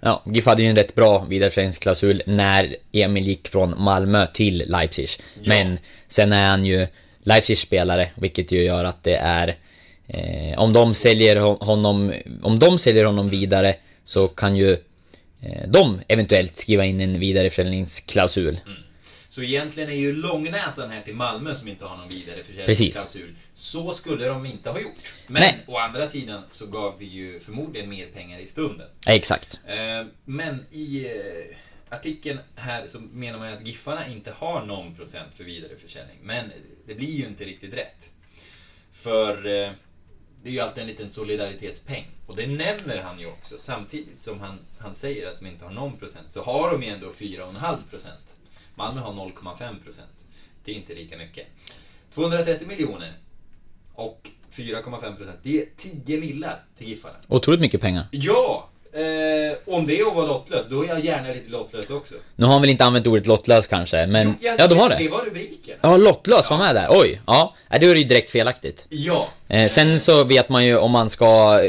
Ja, 0.00 0.22
GIF 0.26 0.46
hade 0.46 0.62
ju 0.62 0.68
en 0.68 0.76
rätt 0.76 0.94
bra 0.94 1.24
vidareförsäljningsklausul 1.24 2.22
när 2.26 2.76
Emil 2.92 3.26
gick 3.26 3.48
från 3.48 3.82
Malmö 3.82 4.26
till 4.26 4.64
Leipzig. 4.66 5.08
Men 5.44 5.78
sen 6.08 6.32
är 6.32 6.48
han 6.50 6.64
ju 6.64 6.86
Leipzig-spelare, 7.22 8.08
vilket 8.14 8.52
ju 8.52 8.62
gör 8.62 8.84
att 8.84 9.02
det 9.02 9.16
är... 9.16 9.56
Eh, 10.06 10.58
om 10.58 10.72
de 10.72 10.94
säljer 10.94 11.36
ho- 11.36 11.64
honom... 11.64 12.14
Om 12.42 12.58
de 12.58 12.78
säljer 12.78 13.04
honom 13.04 13.30
vidare 13.30 13.74
så 14.04 14.28
kan 14.28 14.56
ju 14.56 14.72
eh, 15.42 15.68
de 15.68 16.00
eventuellt 16.08 16.56
skriva 16.56 16.84
in 16.84 17.00
en 17.00 17.20
vidareförsäljningsklausul. 17.20 18.58
Så 19.34 19.42
egentligen 19.42 19.90
är 19.90 19.94
ju 19.94 20.12
långnäsan 20.12 20.90
här 20.90 21.02
till 21.02 21.14
Malmö 21.14 21.54
som 21.54 21.68
inte 21.68 21.84
har 21.84 21.96
någon 21.96 22.08
vidare 22.08 22.44
försäljningsklausul. 22.44 23.34
Så 23.54 23.92
skulle 23.92 24.26
de 24.26 24.46
inte 24.46 24.70
ha 24.70 24.80
gjort. 24.80 25.12
Men 25.26 25.40
Nej. 25.40 25.64
å 25.66 25.76
andra 25.78 26.06
sidan 26.06 26.42
så 26.50 26.66
gav 26.66 26.98
vi 26.98 27.04
ju 27.04 27.40
förmodligen 27.40 27.88
mer 27.88 28.06
pengar 28.06 28.38
i 28.38 28.46
stunden. 28.46 28.88
Exakt. 29.06 29.60
Eh, 29.66 30.06
Men 30.24 30.66
i 30.70 31.06
eh, 31.06 31.56
artikeln 31.96 32.38
här 32.56 32.86
så 32.86 33.00
menar 33.00 33.38
man 33.38 33.48
ju 33.48 33.56
att 33.56 33.66
Giffarna 33.66 34.08
inte 34.08 34.32
har 34.32 34.64
någon 34.64 34.94
procent 34.94 35.28
för 35.34 35.44
vidareförsäljning. 35.44 36.16
Men 36.22 36.52
det 36.86 36.94
blir 36.94 37.12
ju 37.12 37.26
inte 37.26 37.44
riktigt 37.44 37.74
rätt. 37.74 38.12
För 38.92 39.36
eh, 39.36 39.70
det 40.42 40.48
är 40.48 40.52
ju 40.52 40.60
alltid 40.60 40.82
en 40.82 40.88
liten 40.88 41.10
solidaritetspeng. 41.10 42.06
Och 42.26 42.36
det 42.36 42.46
nämner 42.46 43.02
han 43.02 43.20
ju 43.20 43.26
också. 43.26 43.58
Samtidigt 43.58 44.22
som 44.22 44.40
han, 44.40 44.58
han 44.78 44.94
säger 44.94 45.28
att 45.28 45.38
de 45.40 45.46
inte 45.46 45.64
har 45.64 45.72
någon 45.72 45.96
procent 45.96 46.32
så 46.32 46.42
har 46.42 46.70
de 46.70 46.82
ju 46.82 46.88
ändå 46.88 47.06
4,5 47.06 47.90
procent. 47.90 48.36
Malmö 48.74 49.00
har 49.00 49.12
0,5 49.12 49.84
procent. 49.84 50.24
Det 50.64 50.70
är 50.72 50.74
inte 50.74 50.94
lika 50.94 51.16
mycket. 51.16 51.46
230 52.14 52.68
miljoner 52.68 53.12
och 53.94 54.28
4,5 54.52 55.16
procent. 55.16 55.38
Det 55.42 55.60
är 55.60 55.64
10 56.06 56.20
millar 56.20 56.62
till 56.78 56.88
Giffarna. 56.88 57.14
Otroligt 57.28 57.60
mycket 57.60 57.80
pengar. 57.80 58.06
Ja! 58.10 58.68
Eh, 58.92 59.56
om 59.74 59.86
det 59.86 60.00
är 60.00 60.06
att 60.08 60.14
vara 60.14 60.26
lottlös, 60.26 60.68
då 60.68 60.84
är 60.84 60.88
jag 60.88 61.04
gärna 61.04 61.28
lite 61.28 61.50
lottlös 61.50 61.90
också. 61.90 62.14
Nu 62.36 62.44
har 62.46 62.52
han 62.52 62.60
väl 62.62 62.70
inte 62.70 62.84
använt 62.84 63.06
ordet 63.06 63.26
lottlös 63.26 63.66
kanske, 63.66 64.06
men... 64.06 64.26
Jo, 64.28 64.34
jag- 64.40 64.60
ja, 64.60 64.66
de 64.66 64.74
har 64.78 64.88
Det 64.88 64.96
det. 64.96 65.08
var 65.08 65.24
rubriken. 65.24 65.78
Ja, 65.80 65.96
lottlös 65.96 66.50
var 66.50 66.58
med 66.58 66.74
där. 66.74 66.86
Oj, 66.90 67.20
ja. 67.26 67.54
Nej, 67.70 67.80
Det 67.80 67.86
är 67.86 67.94
ju 67.96 68.04
direkt 68.04 68.30
felaktigt. 68.30 68.86
Ja. 68.88 69.28
Eh, 69.48 69.68
sen 69.68 70.00
så 70.00 70.24
vet 70.24 70.48
man 70.48 70.66
ju 70.66 70.76
om 70.76 70.90
man 70.90 71.10
ska... 71.10 71.60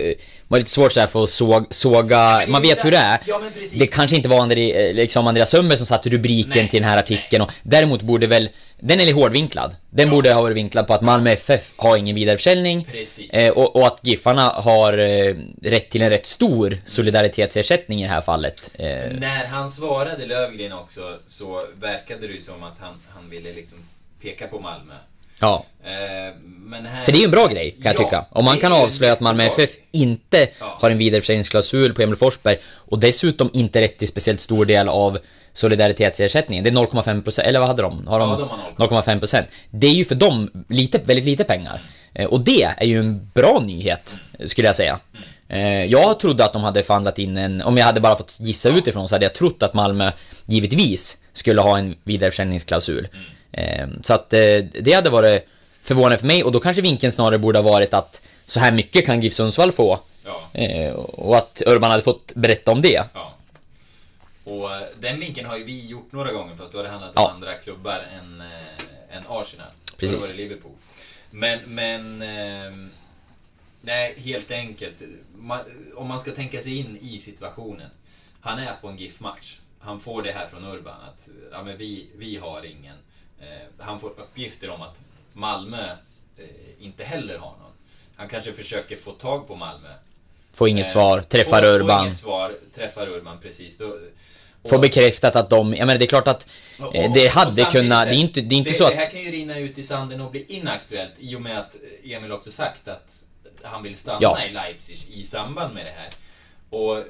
Är 0.49 0.57
lite 0.57 0.69
svårt 0.69 0.91
sådär 0.91 1.07
för 1.07 1.23
att 1.23 1.29
såg, 1.29 1.65
såga... 1.73 2.37
det 2.39 2.47
Man 2.47 2.61
vet 2.61 2.85
hur 2.85 2.91
det 2.91 2.97
är. 2.97 3.09
där- 3.11 3.19
ja. 3.27 3.41
Det 3.73 3.87
kanske 3.87 4.15
inte 4.15 4.29
var 4.29 4.39
André, 4.39 4.87
eh, 4.89 4.93
liksom 4.95 5.27
Andreas 5.27 5.49
Sundberg 5.49 5.77
som 5.77 5.85
satte 5.87 6.09
rubriken 6.09 6.51
Nej, 6.55 6.69
till 6.69 6.81
den 6.81 6.89
här 6.89 6.97
artikeln. 6.97 7.41
Och 7.43 7.51
däremot 7.63 8.01
borde 8.01 8.27
väl... 8.27 8.49
Den 8.79 8.99
är 8.99 9.05
lite 9.05 9.15
hårdvinklad. 9.15 9.75
Den 9.89 10.09
borde 10.09 10.33
ha 10.33 10.41
varit 10.41 10.57
vinklad 10.57 10.87
på 10.87 10.93
att 10.93 11.01
Malmö 11.01 11.29
FF 11.31 11.71
har 11.75 11.97
ingen 11.97 12.15
vidareförsäljning. 12.15 12.87
Eh, 13.29 13.57
och, 13.57 13.75
och 13.75 13.87
att 13.87 13.99
Giffarna 14.01 14.41
har 14.49 14.97
eh, 14.97 15.35
rätt 15.61 15.89
till 15.89 16.01
en 16.01 16.09
rätt 16.09 16.25
stor 16.25 16.81
solidaritetsersättning 16.85 17.99
i 17.99 18.03
det 18.03 18.09
här 18.09 18.21
fallet. 18.21 18.71
Eh, 18.73 18.87
När 19.19 19.45
han 19.45 19.69
svarade 19.69 20.25
Lövgren 20.25 20.73
också 20.73 21.01
så 21.27 21.61
verkade 21.79 22.27
det 22.27 22.33
ju 22.33 22.41
som 22.41 22.63
att 22.63 22.79
han, 22.79 22.93
han 23.15 23.29
ville 23.29 23.53
liksom 23.53 23.77
peka 24.21 24.47
på 24.47 24.59
Malmö. 24.59 24.93
Ja. 25.39 25.65
Eh, 25.83 26.35
men 26.67 26.85
här... 26.85 27.05
För 27.05 27.11
det 27.11 27.17
är 27.17 27.19
ju 27.19 27.25
en 27.25 27.31
bra 27.31 27.47
grej, 27.47 27.71
kan 27.71 27.81
jag 27.83 27.93
Ja, 27.93 28.03
tycka. 28.03 28.25
Om 28.29 28.45
man 28.45 28.57
kan 28.57 28.73
avslöja 28.73 29.13
att 29.13 29.19
Malmö 29.19 29.43
FF 29.43 29.69
inte 29.91 30.47
Ja. 30.59 30.77
har 30.81 30.89
en 30.91 30.97
vidareförsäljningsklausul 30.97 31.93
på 31.93 32.01
Emil 32.01 32.15
Forsberg 32.15 32.57
och 32.73 32.99
dessutom 32.99 33.49
inte 33.53 33.81
rätt 33.81 33.97
till 33.97 34.07
speciellt 34.07 34.39
stor 34.39 34.65
del 34.65 34.89
av 34.89 35.17
solidaritetsersättningen. 35.53 36.63
Det 36.63 36.69
är 36.69 36.73
0,5% 36.73 37.39
eller 37.41 37.59
vad 37.59 37.67
hade 37.67 37.81
de? 37.81 38.07
Har 38.07 38.19
de, 38.19 38.29
Ja, 38.29 38.49
de 38.77 38.93
har 38.95 39.01
0,5%. 39.03 39.43
Det 39.71 39.87
är 39.87 39.91
ju 39.93 40.05
för 40.05 40.15
dem 40.15 40.65
lite, 40.69 40.97
väldigt 40.97 41.25
lite 41.25 41.43
pengar. 41.43 41.85
Eh, 42.13 42.25
Och 42.25 42.39
det 42.41 42.63
är 42.77 42.85
ju 42.85 42.99
en 42.99 43.29
bra 43.33 43.59
nyhet, 43.65 44.17
skulle 44.45 44.67
jag 44.67 44.75
säga. 44.75 44.99
Eh, 45.49 45.85
Jag 45.85 46.19
trodde 46.19 46.45
att 46.45 46.53
de 46.53 46.63
hade 46.63 46.83
förhandlat 46.83 47.19
in 47.19 47.37
en, 47.37 47.61
om 47.61 47.77
jag 47.77 47.85
hade 47.85 47.99
bara 47.99 48.15
fått 48.15 48.37
gissa 48.39 48.69
utifrån 48.69 49.09
så 49.09 49.15
hade 49.15 49.25
jag 49.25 49.33
trott 49.33 49.63
att 49.63 49.73
Malmö 49.73 50.11
givetvis 50.45 51.17
skulle 51.33 51.61
ha 51.61 51.77
en 51.77 51.95
vidareförsäljningsklausul. 52.03 53.07
Eh, 53.13 53.19
Så 54.03 54.13
att 54.13 54.33
eh, 54.33 54.57
det 54.81 54.93
hade 54.93 55.09
varit 55.09 55.47
förvånande 55.83 56.17
för 56.17 56.25
mig 56.27 56.43
och 56.43 56.51
då 56.51 56.59
kanske 56.59 56.81
vinkeln 56.81 57.11
snarare 57.13 57.37
borde 57.37 57.59
ha 57.59 57.71
varit 57.71 57.93
att 57.93 58.21
så 58.45 58.59
här 58.59 58.71
mycket 58.71 59.05
kan 59.05 59.21
GIF 59.21 59.33
Sundsvall 59.33 59.71
få. 59.71 59.99
Ja. 60.25 60.59
Eh, 60.61 60.93
Och 60.95 61.37
att 61.37 61.61
Urban 61.65 61.91
hade 61.91 62.03
fått 62.03 62.31
berätta 62.35 62.71
om 62.71 62.81
det. 62.81 63.03
Ja. 63.13 63.33
Och 64.43 64.71
eh, 64.75 64.81
den 64.99 65.19
vinkeln 65.19 65.47
har 65.47 65.57
ju 65.57 65.63
vi 65.63 65.85
gjort 65.87 66.11
några 66.11 66.31
gånger 66.31 66.55
fast 66.55 66.71
då 66.71 66.77
har 66.79 66.83
det 66.83 66.89
handlat 66.89 67.11
Ja. 67.15 67.27
om 67.27 67.35
andra 67.35 67.53
klubbar 67.53 68.03
än, 68.19 68.41
äh, 68.41 69.17
än 69.17 69.23
Arsenal. 69.29 69.67
Precis. 69.97 70.15
Då 70.15 70.21
var 70.21 70.27
det 70.27 70.33
Liverpool. 70.33 70.71
Men, 71.31 71.59
men... 71.65 72.21
ehm, 72.21 72.89
nej, 73.81 74.13
helt 74.17 74.51
enkelt. 74.51 75.01
Man, 75.37 75.59
om 75.95 76.07
man 76.07 76.19
ska 76.19 76.31
tänka 76.31 76.61
sig 76.61 76.77
in 76.77 76.97
i 77.01 77.19
situationen. 77.19 77.89
Han 78.41 78.59
är 78.59 78.73
på 78.81 78.87
en 78.87 78.97
GIF-match. 78.97 79.57
Han 79.79 79.99
får 79.99 80.23
det 80.23 80.31
här 80.31 80.47
från 80.47 80.65
Urban 80.65 81.01
att 81.13 81.29
ja, 81.51 81.63
men 81.63 81.77
vi, 81.77 82.07
vi 82.17 82.37
har 82.37 82.65
ingen. 82.65 82.95
Eh, 83.51 83.85
han 83.85 83.99
får 83.99 84.09
uppgifter 84.09 84.69
om 84.69 84.81
att 84.81 84.99
Malmö 85.33 85.89
eh, 86.37 86.45
inte 86.79 87.03
heller 87.03 87.37
har 87.37 87.49
någon. 87.51 87.71
Han 88.15 88.29
kanske 88.29 88.53
försöker 88.53 88.95
få 88.95 89.11
tag 89.11 89.47
på 89.47 89.55
Malmö. 89.55 89.89
Får 90.53 90.67
inget 90.69 90.85
Eh, 90.87 90.91
svar, 90.91 91.21
träffar 91.21 91.59
får, 91.61 91.69
Urban. 91.69 91.97
Får 91.97 92.05
inget 92.05 92.17
svar, 92.17 92.55
träffar 92.75 93.07
Urban 93.09 93.39
precis. 93.41 93.77
Då, 93.77 93.97
Få 94.69 94.77
bekräftat 94.77 95.35
att 95.35 95.49
de, 95.49 95.73
jag 95.73 95.85
menar 95.87 95.99
det 95.99 96.05
är 96.05 96.07
klart 96.07 96.27
att 96.27 96.47
Och- 96.79 96.87
och- 96.95 97.13
det 97.13 97.27
hade 97.27 97.63
kunnat, 97.65 98.05
det 98.07 98.11
är 98.15 98.17
inte, 98.17 98.41
det 98.41 98.55
är 98.55 98.57
inte 98.57 98.69
det, 98.69 98.73
så 98.75 98.89
Det 98.89 98.95
här 98.95 99.03
att... 99.03 99.11
kan 99.11 99.21
ju 99.21 99.31
rinna 99.31 99.57
ut 99.59 99.77
i 99.77 99.83
sanden 99.83 100.21
och 100.21 100.31
bli 100.31 100.45
inaktuellt 100.47 101.13
i 101.19 101.35
och 101.35 101.41
med 101.41 101.59
att 101.59 101.75
Emil 102.03 102.31
också 102.31 102.51
sagt 102.51 102.87
att 102.87 103.25
han 103.63 103.83
vill 103.83 103.95
stanna 103.97 104.19
Ja. 104.21 104.45
i 104.45 104.51
Leipzig 104.51 104.97
i 105.09 105.23
samband 105.23 105.73
med 105.73 105.85
det 105.85 105.91
här. 105.91 106.09
Och 106.79 107.03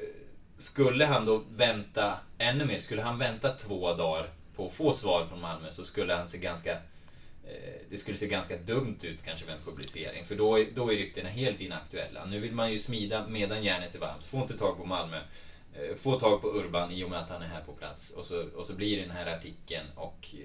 skulle 0.57 1.05
han 1.05 1.25
då 1.25 1.43
vänta 1.55 2.13
ännu 2.37 2.65
mer, 2.65 2.79
skulle 2.79 3.01
han 3.01 3.17
vänta 3.19 3.49
två 3.49 3.93
dagar 3.93 4.27
på 4.55 4.65
att 4.65 4.73
få 4.73 4.93
svar 4.93 5.25
från 5.29 5.41
Malmö 5.41 5.71
så 5.71 5.83
skulle 5.83 6.13
han 6.13 6.27
se 6.27 6.37
ganska 6.37 6.71
eh, 6.71 7.81
det 7.89 7.97
skulle 7.97 8.17
se 8.17 8.27
ganska 8.27 8.57
dumt 8.57 8.97
ut 9.03 9.23
kanske 9.25 9.45
med 9.45 9.55
en 9.55 9.61
publicering, 9.65 10.25
för 10.25 10.35
då, 10.35 10.59
då 10.75 10.91
är 10.91 10.95
ryktena 10.95 11.29
helt 11.29 11.61
inaktuella. 11.61 12.25
Nu 12.25 12.39
vill 12.39 12.51
man 12.51 12.71
ju 12.71 12.79
smida 12.79 13.27
medan 13.27 13.63
järnet 13.63 13.95
är 13.95 13.99
varmt. 13.99 14.25
Få 14.25 14.37
inte 14.37 14.57
tag 14.57 14.77
på 14.77 14.85
Malmö. 14.85 15.17
eh, 15.17 15.95
Få 16.01 16.19
tag 16.19 16.41
på 16.41 16.47
Urban 16.47 16.91
i 16.91 17.03
och 17.03 17.09
med 17.09 17.19
att 17.19 17.29
han 17.29 17.41
är 17.41 17.47
här 17.47 17.61
på 17.61 17.71
plats. 17.71 18.11
Och 18.11 18.25
så, 18.25 18.45
och 18.55 18.65
så 18.65 18.73
blir 18.73 18.95
det 18.97 19.01
den 19.01 19.11
här 19.11 19.25
artikeln 19.37 19.85
och... 19.95 20.27
eh, 20.33 20.39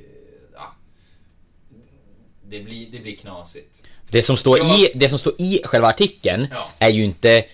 Ja, 0.55 0.75
det, 2.45 2.61
blir, 2.61 2.87
det 2.91 2.99
blir 2.99 3.17
knasigt. 3.17 3.83
Det 4.11 4.23
som 4.23 4.37
står, 4.37 4.59
Ja. 4.59 4.79
i, 4.79 4.93
det 4.95 5.09
som 5.09 5.19
står 5.19 5.33
i 5.39 5.61
själva 5.65 5.89
artikeln 5.89 6.47
Ja. 6.51 6.71
är 6.79 6.89
ju 6.91 7.05
inte 7.05 7.45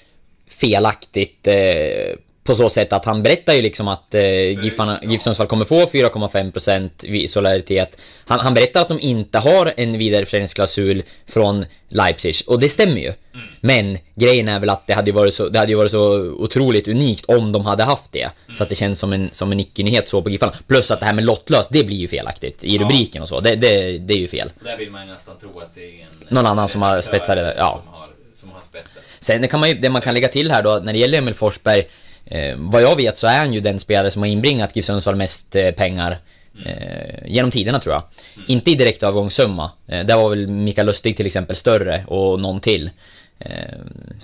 felaktigt 0.47 1.47
eh, 1.47 2.17
på 2.47 2.55
så 2.55 2.69
sätt 2.69 2.93
att 2.93 3.05
han 3.05 3.23
berättar 3.23 3.53
ju 3.53 3.63
liksom 3.63 3.89
att 3.89 4.15
eh, 4.15 4.65
Giffarna. 4.65 5.01
GIF 5.03 5.23
Sundsvall 5.23 5.47
kommer 5.47 5.65
få 5.65 5.81
4,5% 5.81 6.91
vid 7.03 7.31
solidaritet. 7.31 8.01
Han, 8.27 8.41
han 8.41 8.55
berättar 8.55 8.81
att 8.81 8.89
de 8.89 9.01
inte 9.01 9.39
har 9.39 9.75
en 9.77 9.99
vidareförsäljningsklausul 9.99 11.03
från 11.27 11.65
Leipzig 11.89 12.35
och 12.47 12.61
det 12.61 12.69
stämmer 12.69 13.01
ju. 13.01 13.13
Mm. 13.35 13.47
Men 13.61 13.99
grejen 14.15 14.49
är 14.49 14.61
väl 14.61 14.71
att 14.71 14.87
det 14.87 14.93
hade 14.93 15.11
ju 15.11 15.15
varit 15.15 15.35
så, 15.35 15.49
det 15.49 15.59
hade 15.59 15.73
ju 15.73 15.77
varit 15.77 15.91
så 15.91 16.21
otroligt 16.31 16.89
unikt 16.89 17.25
om 17.25 17.53
de 17.53 17.67
hade 17.67 17.85
haft 17.85 18.13
det. 18.13 18.31
Så 18.55 18.63
att 18.63 18.69
det 18.69 18.75
känns 18.75 18.99
som 18.99 19.13
en, 19.13 19.29
som 19.33 19.53
en 19.53 19.61
icke-nyhet 19.61 20.09
så 20.09 20.23
på 20.23 20.31
Giffarna. 20.31 20.53
Plus 20.67 20.91
att 20.91 21.01
det 21.01 21.07
här 21.07 21.13
med 21.13 21.25
lottlöst, 21.25 21.71
det 21.73 21.85
blir 21.85 21.97
ju 21.97 22.09
felaktigt 22.09 22.65
i 22.65 22.79
rubriken 22.79 23.23
och 23.23 23.29
så. 23.29 23.41
Det, 23.41 23.57
det, 23.57 23.99
det 23.99 24.15
är 24.15 24.19
ju 24.19 24.29
fel. 24.29 24.51
Där 24.61 24.77
vill 24.77 24.91
man 24.91 25.07
ju 25.07 25.13
nästan 25.13 25.35
tro 25.41 25.61
att 25.61 25.75
det 25.75 25.85
är 25.85 25.89
en... 25.89 26.35
Någon 26.35 26.47
annan 26.47 26.69
som 26.69 26.83
har 26.83 27.01
spetsat 27.01 27.37
det, 27.37 27.55
ja. 27.59 27.81
Som 27.85 27.95
har, 27.95 28.09
som 28.33 28.51
har 28.51 28.61
spetsat. 28.61 29.03
Sen 29.21 29.49
kan 29.49 29.61
man 29.61 29.69
ju, 29.69 29.75
det 29.75 29.91
man 29.91 30.03
kan 30.03 30.15
lägga 30.15 30.29
till 30.29 30.51
här 30.51 30.63
då, 30.63 30.81
när 30.85 30.93
det 30.93 30.99
gäller 30.99 31.19
Emil 31.19 31.35
Forsberg, 31.35 31.87
eh, 32.27 32.55
vad 32.57 32.83
jag 32.83 32.97
vet 32.97 33.17
så 33.17 33.27
är 33.27 33.39
han 33.39 33.53
ju 33.53 33.61
den 33.61 33.81
spelare 33.81 34.11
som 34.11 34.23
har 34.23 34.27
inbringat 34.27 34.77
GIF 34.77 34.85
Sundsvall 34.85 35.17
mest 35.17 35.57
eh, 35.57 35.71
pengar 35.71 36.19
eh, 36.67 37.27
genom 37.27 37.51
tiderna 37.51 37.79
tror 37.79 37.95
jag. 37.95 38.03
Inte 38.49 38.71
i 38.71 38.75
direktavgångssumma. 38.75 39.71
Eh, 39.87 40.05
där 40.05 40.17
var 40.17 40.31
väl 40.31 40.47
Mikael 40.47 40.87
Lustig 40.87 41.17
till 41.17 41.27
exempel 41.27 41.57
större 41.57 42.05
och 42.07 42.41
någon 42.41 42.61
till. 42.61 42.91
Eh, 43.39 43.51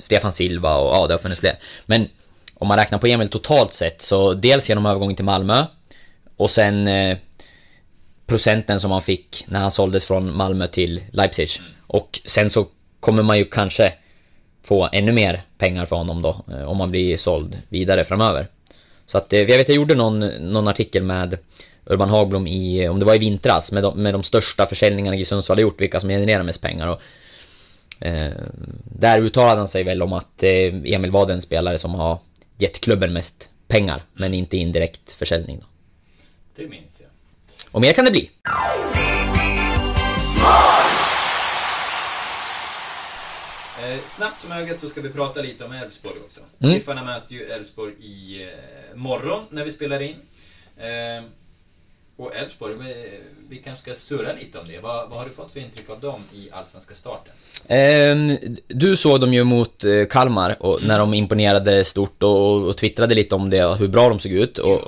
Stefan 0.02 0.32
Silva 0.32 0.76
och 0.76 0.94
ja, 0.94 1.06
det 1.06 1.14
har 1.14 1.18
funnits 1.18 1.40
fler. 1.40 1.58
Men 1.86 2.08
om 2.54 2.68
man 2.68 2.78
räknar 2.78 2.98
på 2.98 3.06
Emil 3.06 3.28
totalt 3.28 3.72
sett 3.72 4.02
så 4.02 4.34
dels 4.34 4.68
genom 4.68 4.86
övergången 4.86 5.16
till 5.16 5.24
Malmö 5.24 5.64
och 6.36 6.50
sen 6.50 6.86
eh, 6.86 7.18
procenten 8.26 8.80
som 8.80 8.90
han 8.90 9.02
fick 9.02 9.44
när 9.48 9.60
han 9.60 9.70
såldes 9.70 10.06
från 10.06 10.36
Malmö 10.36 10.66
till 10.66 11.00
Leipzig. 11.10 11.48
Och 11.86 12.20
sen 12.24 12.50
så 12.50 12.66
kommer 13.00 13.22
man 13.22 13.38
ju 13.38 13.44
kanske 13.44 13.92
få 14.62 14.88
ännu 14.92 15.12
mer 15.12 15.42
pengar 15.58 15.84
för 15.84 15.96
honom 15.96 16.22
då, 16.22 16.44
eh, 16.52 16.62
om 16.62 16.76
man 16.76 16.90
blir 16.90 17.16
såld 17.16 17.58
vidare 17.68 18.04
framöver. 18.04 18.46
Så 19.06 19.18
att, 19.18 19.32
eh, 19.32 19.40
jag 19.40 19.58
vet 19.58 19.68
jag 19.68 19.76
gjorde 19.76 19.94
någon, 19.94 20.20
någon 20.52 20.68
artikel 20.68 21.02
med 21.02 21.38
Urban 21.84 22.10
Hagblom 22.10 22.46
i, 22.46 22.88
om 22.88 22.98
det 22.98 23.04
var 23.04 23.14
i 23.14 23.18
vintras, 23.18 23.72
med 23.72 23.82
de, 23.82 24.02
med 24.02 24.14
de 24.14 24.22
största 24.22 24.66
försäljningarna 24.66 25.16
i 25.16 25.24
Sundsvall 25.24 25.56
har 25.56 25.62
gjort, 25.62 25.80
vilka 25.80 26.00
som 26.00 26.08
genererar 26.08 26.42
mest 26.42 26.60
pengar. 26.60 26.86
Och, 26.86 27.02
eh, 28.06 28.32
där 28.84 29.20
uttalade 29.20 29.60
han 29.60 29.68
sig 29.68 29.84
väl 29.84 30.02
om 30.02 30.12
att 30.12 30.42
eh, 30.42 30.50
Emil 30.94 31.10
var 31.10 31.26
den 31.26 31.42
spelare 31.42 31.78
som 31.78 31.94
har 31.94 32.18
gett 32.58 32.80
klubben 32.80 33.12
mest 33.12 33.48
pengar, 33.68 34.04
men 34.14 34.34
inte 34.34 34.56
indirekt 34.56 35.12
försäljning 35.12 35.58
då. 35.60 35.66
Det 36.56 36.68
minns 36.68 37.00
jag. 37.00 37.10
Och 37.70 37.80
mer 37.80 37.92
kan 37.92 38.04
det 38.04 38.10
bli. 38.10 38.30
Eh, 43.82 43.98
snabbt 44.06 44.40
som 44.40 44.52
ögat 44.52 44.80
så 44.80 44.88
ska 44.88 45.00
vi 45.00 45.08
prata 45.08 45.42
lite 45.42 45.64
om 45.64 45.72
Elfsborg 45.72 46.16
också. 46.24 46.40
Mm. 46.60 46.74
Giffarna 46.74 47.04
möter 47.04 47.34
ju 47.34 47.44
Elfsborg 47.44 47.92
i 47.92 48.42
eh, 48.42 48.96
morgon 48.96 49.44
när 49.50 49.64
vi 49.64 49.70
spelar 49.70 50.02
in. 50.02 50.16
Eh, 50.76 51.24
och 52.16 52.36
Elfsborg, 52.36 52.74
vi, 52.80 53.20
vi 53.48 53.56
kanske 53.56 53.82
ska 53.82 53.94
surra 53.94 54.32
lite 54.32 54.58
om 54.58 54.68
det. 54.68 54.80
Vad, 54.80 55.10
vad 55.10 55.18
har 55.18 55.26
du 55.26 55.32
fått 55.32 55.52
för 55.52 55.60
intryck 55.60 55.90
av 55.90 56.00
dem 56.00 56.20
i 56.32 56.48
Allsvenska 56.52 56.94
starten? 56.94 57.32
Ehm, 57.68 58.36
du 58.68 58.96
såg 58.96 59.20
dem 59.20 59.34
ju 59.34 59.44
mot 59.44 59.84
eh, 59.84 60.04
Kalmar 60.10 60.56
och, 60.60 60.82
när 60.82 60.98
de 60.98 61.14
imponerade 61.14 61.84
stort 61.84 62.22
och, 62.22 62.62
och 62.62 62.76
twittrade 62.76 63.14
lite 63.14 63.34
om 63.34 63.50
det, 63.50 63.76
hur 63.78 63.88
bra 63.88 64.08
de 64.08 64.18
såg 64.18 64.32
ut. 64.32 64.58
Och, 64.58 64.80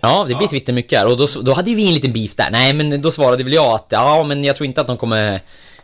ja, 0.00 0.26
det 0.28 0.34
blir 0.34 0.48
Twitter 0.48 0.72
mycket 0.72 0.98
här. 0.98 1.06
Och 1.06 1.16
då, 1.16 1.26
då 1.42 1.52
hade 1.52 1.70
ju 1.70 1.76
vi 1.76 1.88
en 1.88 1.94
liten 1.94 2.12
beef 2.12 2.34
där. 2.34 2.50
Nej, 2.50 2.72
men 2.72 3.02
då 3.02 3.10
svarade 3.10 3.44
väl 3.44 3.52
jag 3.52 3.74
att 3.74 3.86
ja, 3.88 4.22
men 4.22 4.44
jag 4.44 4.56
tror 4.56 4.66
inte 4.66 4.80
att 4.80 4.86
de 4.86 4.96
kommer 4.96 5.40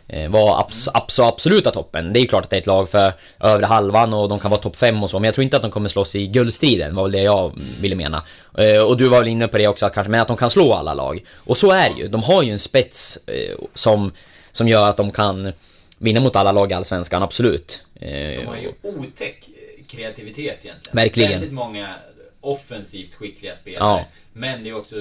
eh, 0.07 0.29
vara 0.29 0.59
abs, 0.59 0.87
abs, 0.93 1.19
absoluta 1.19 1.71
toppen. 1.71 2.13
Det 2.13 2.19
är 2.19 2.21
ju 2.21 2.27
klart 2.27 2.43
att 2.43 2.49
det 2.49 2.55
är 2.55 2.61
ett 2.61 2.67
lag 2.67 2.89
för 2.89 3.13
övre 3.39 3.65
halvan 3.65 4.13
och 4.13 4.29
de 4.29 4.39
kan 4.39 4.51
vara 4.51 4.61
topp 4.61 4.75
5 4.75 5.03
och 5.03 5.09
så, 5.09 5.19
men 5.19 5.25
jag 5.25 5.33
tror 5.35 5.43
inte 5.43 5.55
att 5.55 5.61
de 5.61 5.71
kommer 5.71 5.89
slåss 5.89 6.15
i 6.15 6.27
guldstriden, 6.27 6.95
var 6.95 7.03
väl 7.03 7.11
det 7.11 7.21
jag 7.21 7.59
ville 7.79 7.95
mena. 7.95 8.23
Eh, 8.57 8.83
och 8.83 8.97
du 8.97 9.07
var 9.07 9.19
väl 9.19 9.27
inne 9.27 9.47
på 9.47 9.57
det 9.57 9.67
också, 9.67 9.85
att 9.85 9.93
kanske, 9.93 10.11
men 10.11 10.21
att 10.21 10.27
de 10.27 10.37
kan 10.37 10.49
slå 10.49 10.73
alla 10.73 10.93
lag. 10.93 11.25
Och 11.35 11.57
så 11.57 11.71
är 11.71 11.89
det 11.89 12.01
ju. 12.01 12.07
De 12.07 12.23
har 12.23 12.43
ju 12.43 12.51
en 12.51 12.59
spets 12.59 13.19
eh, 13.27 13.55
som, 13.73 14.11
som 14.51 14.67
gör 14.67 14.89
att 14.89 14.97
de 14.97 15.11
kan 15.11 15.53
vinna 15.97 16.19
mot 16.19 16.35
alla 16.35 16.51
lag 16.51 16.71
i 16.71 16.73
Allsvenskan, 16.73 17.23
absolut. 17.23 17.81
De 17.99 18.45
har 18.47 18.57
ju 18.57 18.71
otäck 18.81 19.49
kreativitet 19.87 20.65
egentligen. 20.65 20.95
Verkligen. 20.95 21.31
Väldigt 21.31 21.53
många 21.53 21.95
offensivt 22.41 23.13
skickliga 23.13 23.55
spelare. 23.55 23.99
Ja. 23.99 24.05
Men 24.33 24.63
det 24.63 24.69
är 24.69 24.77
också 24.77 24.95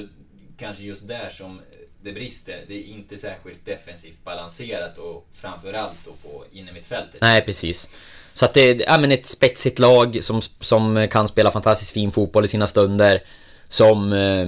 kanske 0.59 0.83
just 0.83 1.09
där 1.09 1.29
som 1.31 1.61
det 2.05 2.13
brister. 2.13 2.65
Det 2.69 2.75
är 2.75 2.85
inte 2.85 3.19
särskilt 3.19 3.65
defensivt 3.67 4.25
balanserat 4.25 4.99
och 4.99 5.27
framförallt 5.35 6.05
då 6.05 6.11
på 6.29 6.45
innermittfältet. 6.53 7.21
Nej, 7.21 7.43
precis. 7.43 7.89
Så 8.35 8.45
att 8.45 8.55
det 8.55 8.61
är 8.71 8.83
ja, 8.87 8.99
men 8.99 9.13
ett 9.13 9.27
spetsigt 9.27 9.79
lag 9.79 10.19
som, 10.23 10.43
som 10.61 11.09
kan 11.11 11.29
spela 11.29 11.51
fantastiskt 11.51 11.93
fin 11.93 12.13
fotboll 12.13 12.45
i 12.45 12.49
sina 12.49 12.67
stunder. 12.67 13.23
Som... 13.69 14.13
eh, 14.13 14.47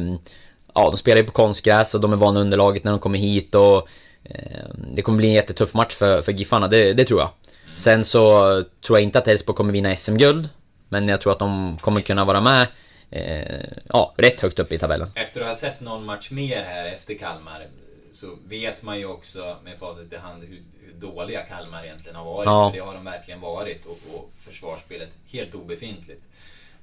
Ja, 0.79 0.91
de 0.91 0.97
spelar 0.97 1.17
ju 1.21 1.25
på 1.27 1.33
konstgräs 1.33 1.95
och 1.95 2.01
de 2.01 2.13
är 2.13 2.17
vana 2.17 2.41
underlaget 2.41 2.85
när 2.85 2.91
de 2.91 3.01
kommer 3.01 3.19
hit 3.19 3.55
och... 3.55 3.89
eh, 4.25 4.67
Det 4.95 5.03
kommer 5.03 5.19
bli 5.19 5.29
en 5.29 5.35
jättetuff 5.35 5.75
match 5.75 5.95
för, 5.95 6.23
för 6.23 6.33
Giffarna, 6.33 6.69
det, 6.69 6.93
det 6.93 7.05
tror 7.05 7.21
jag. 7.21 7.31
Sen 7.77 8.05
så 8.05 8.41
tror 8.87 8.99
jag 8.99 9.03
inte 9.03 9.19
att 9.19 9.29
Elfsborg 9.29 9.57
kommer 9.57 9.73
vinna 9.73 9.97
SM-guld. 9.97 10.49
Men 10.89 11.09
jag 11.09 11.21
tror 11.21 11.33
att 11.33 11.39
de 11.39 11.77
kommer 11.81 12.01
kunna 12.01 12.25
vara 12.25 12.41
med... 12.41 12.67
Eh, 13.11 13.61
ja, 13.89 14.15
rätt 14.17 14.41
högt 14.41 14.59
upp 14.59 14.73
i 14.73 14.79
tabellen. 14.79 15.11
Efter 15.15 15.41
att 15.41 15.47
ha 15.47 15.55
sett 15.55 15.81
någon 15.81 16.05
match 16.05 16.31
mer 16.31 16.63
här 16.63 16.87
efter 16.87 17.15
Kalmar 17.15 17.67
så 18.13 18.39
vet 18.49 18.83
man 18.83 18.99
ju 18.99 19.07
också 19.07 19.57
med 19.65 19.79
facit 19.79 20.13
i 20.13 20.17
hand 20.17 20.45
hur, 20.45 20.63
hur 20.85 20.93
dåliga 20.93 21.43
Kalmar 21.43 21.85
egentligen 21.85 22.17
har 22.17 22.25
varit. 22.25 22.47
Ja. 22.47 22.71
För 22.71 22.79
det 22.79 22.85
har 22.85 22.95
de 22.95 23.05
verkligen 23.05 23.41
varit 23.41 23.87
och, 23.87 23.99
och 24.15 24.31
försvarsspelet 24.41 25.09
helt 25.27 25.55
obefintligt. 25.55 26.23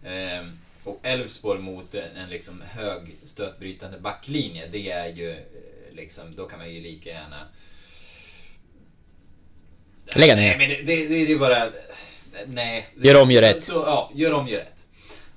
Ehm, 0.06 0.60
och 0.84 1.00
Elfsborg 1.04 1.60
mot 1.60 1.96
en, 1.96 2.30
liksom 2.30 2.64
hög 2.70 3.16
stötbrytande 3.24 4.00
backlinje, 4.00 4.68
det 4.68 4.92
är 4.92 5.08
ju 5.08 5.32
eh, 5.32 5.38
liksom, 5.92 6.36
då 6.36 6.46
kan 6.46 6.60
man 6.60 6.74
ju 6.74 6.82
lika 6.82 7.10
gärna... 7.10 7.48
Lägga 10.16 10.36
Nej 10.36 10.50
ner. 10.50 10.58
men 10.58 10.70
det, 10.70 10.76
det, 10.76 11.08
det 11.08 11.16
är 11.16 11.28
ju 11.28 11.40
bara... 11.40 11.70
Nej. 12.48 12.88
Gör 12.96 13.22
om, 13.22 13.32
gör 13.32 13.42
så, 13.42 13.48
rätt. 13.48 13.64
Så, 13.64 13.74
ja, 13.74 14.12
gör 14.16 14.34
om, 14.34 14.48
gör 14.48 14.60
rätt. 14.60 14.73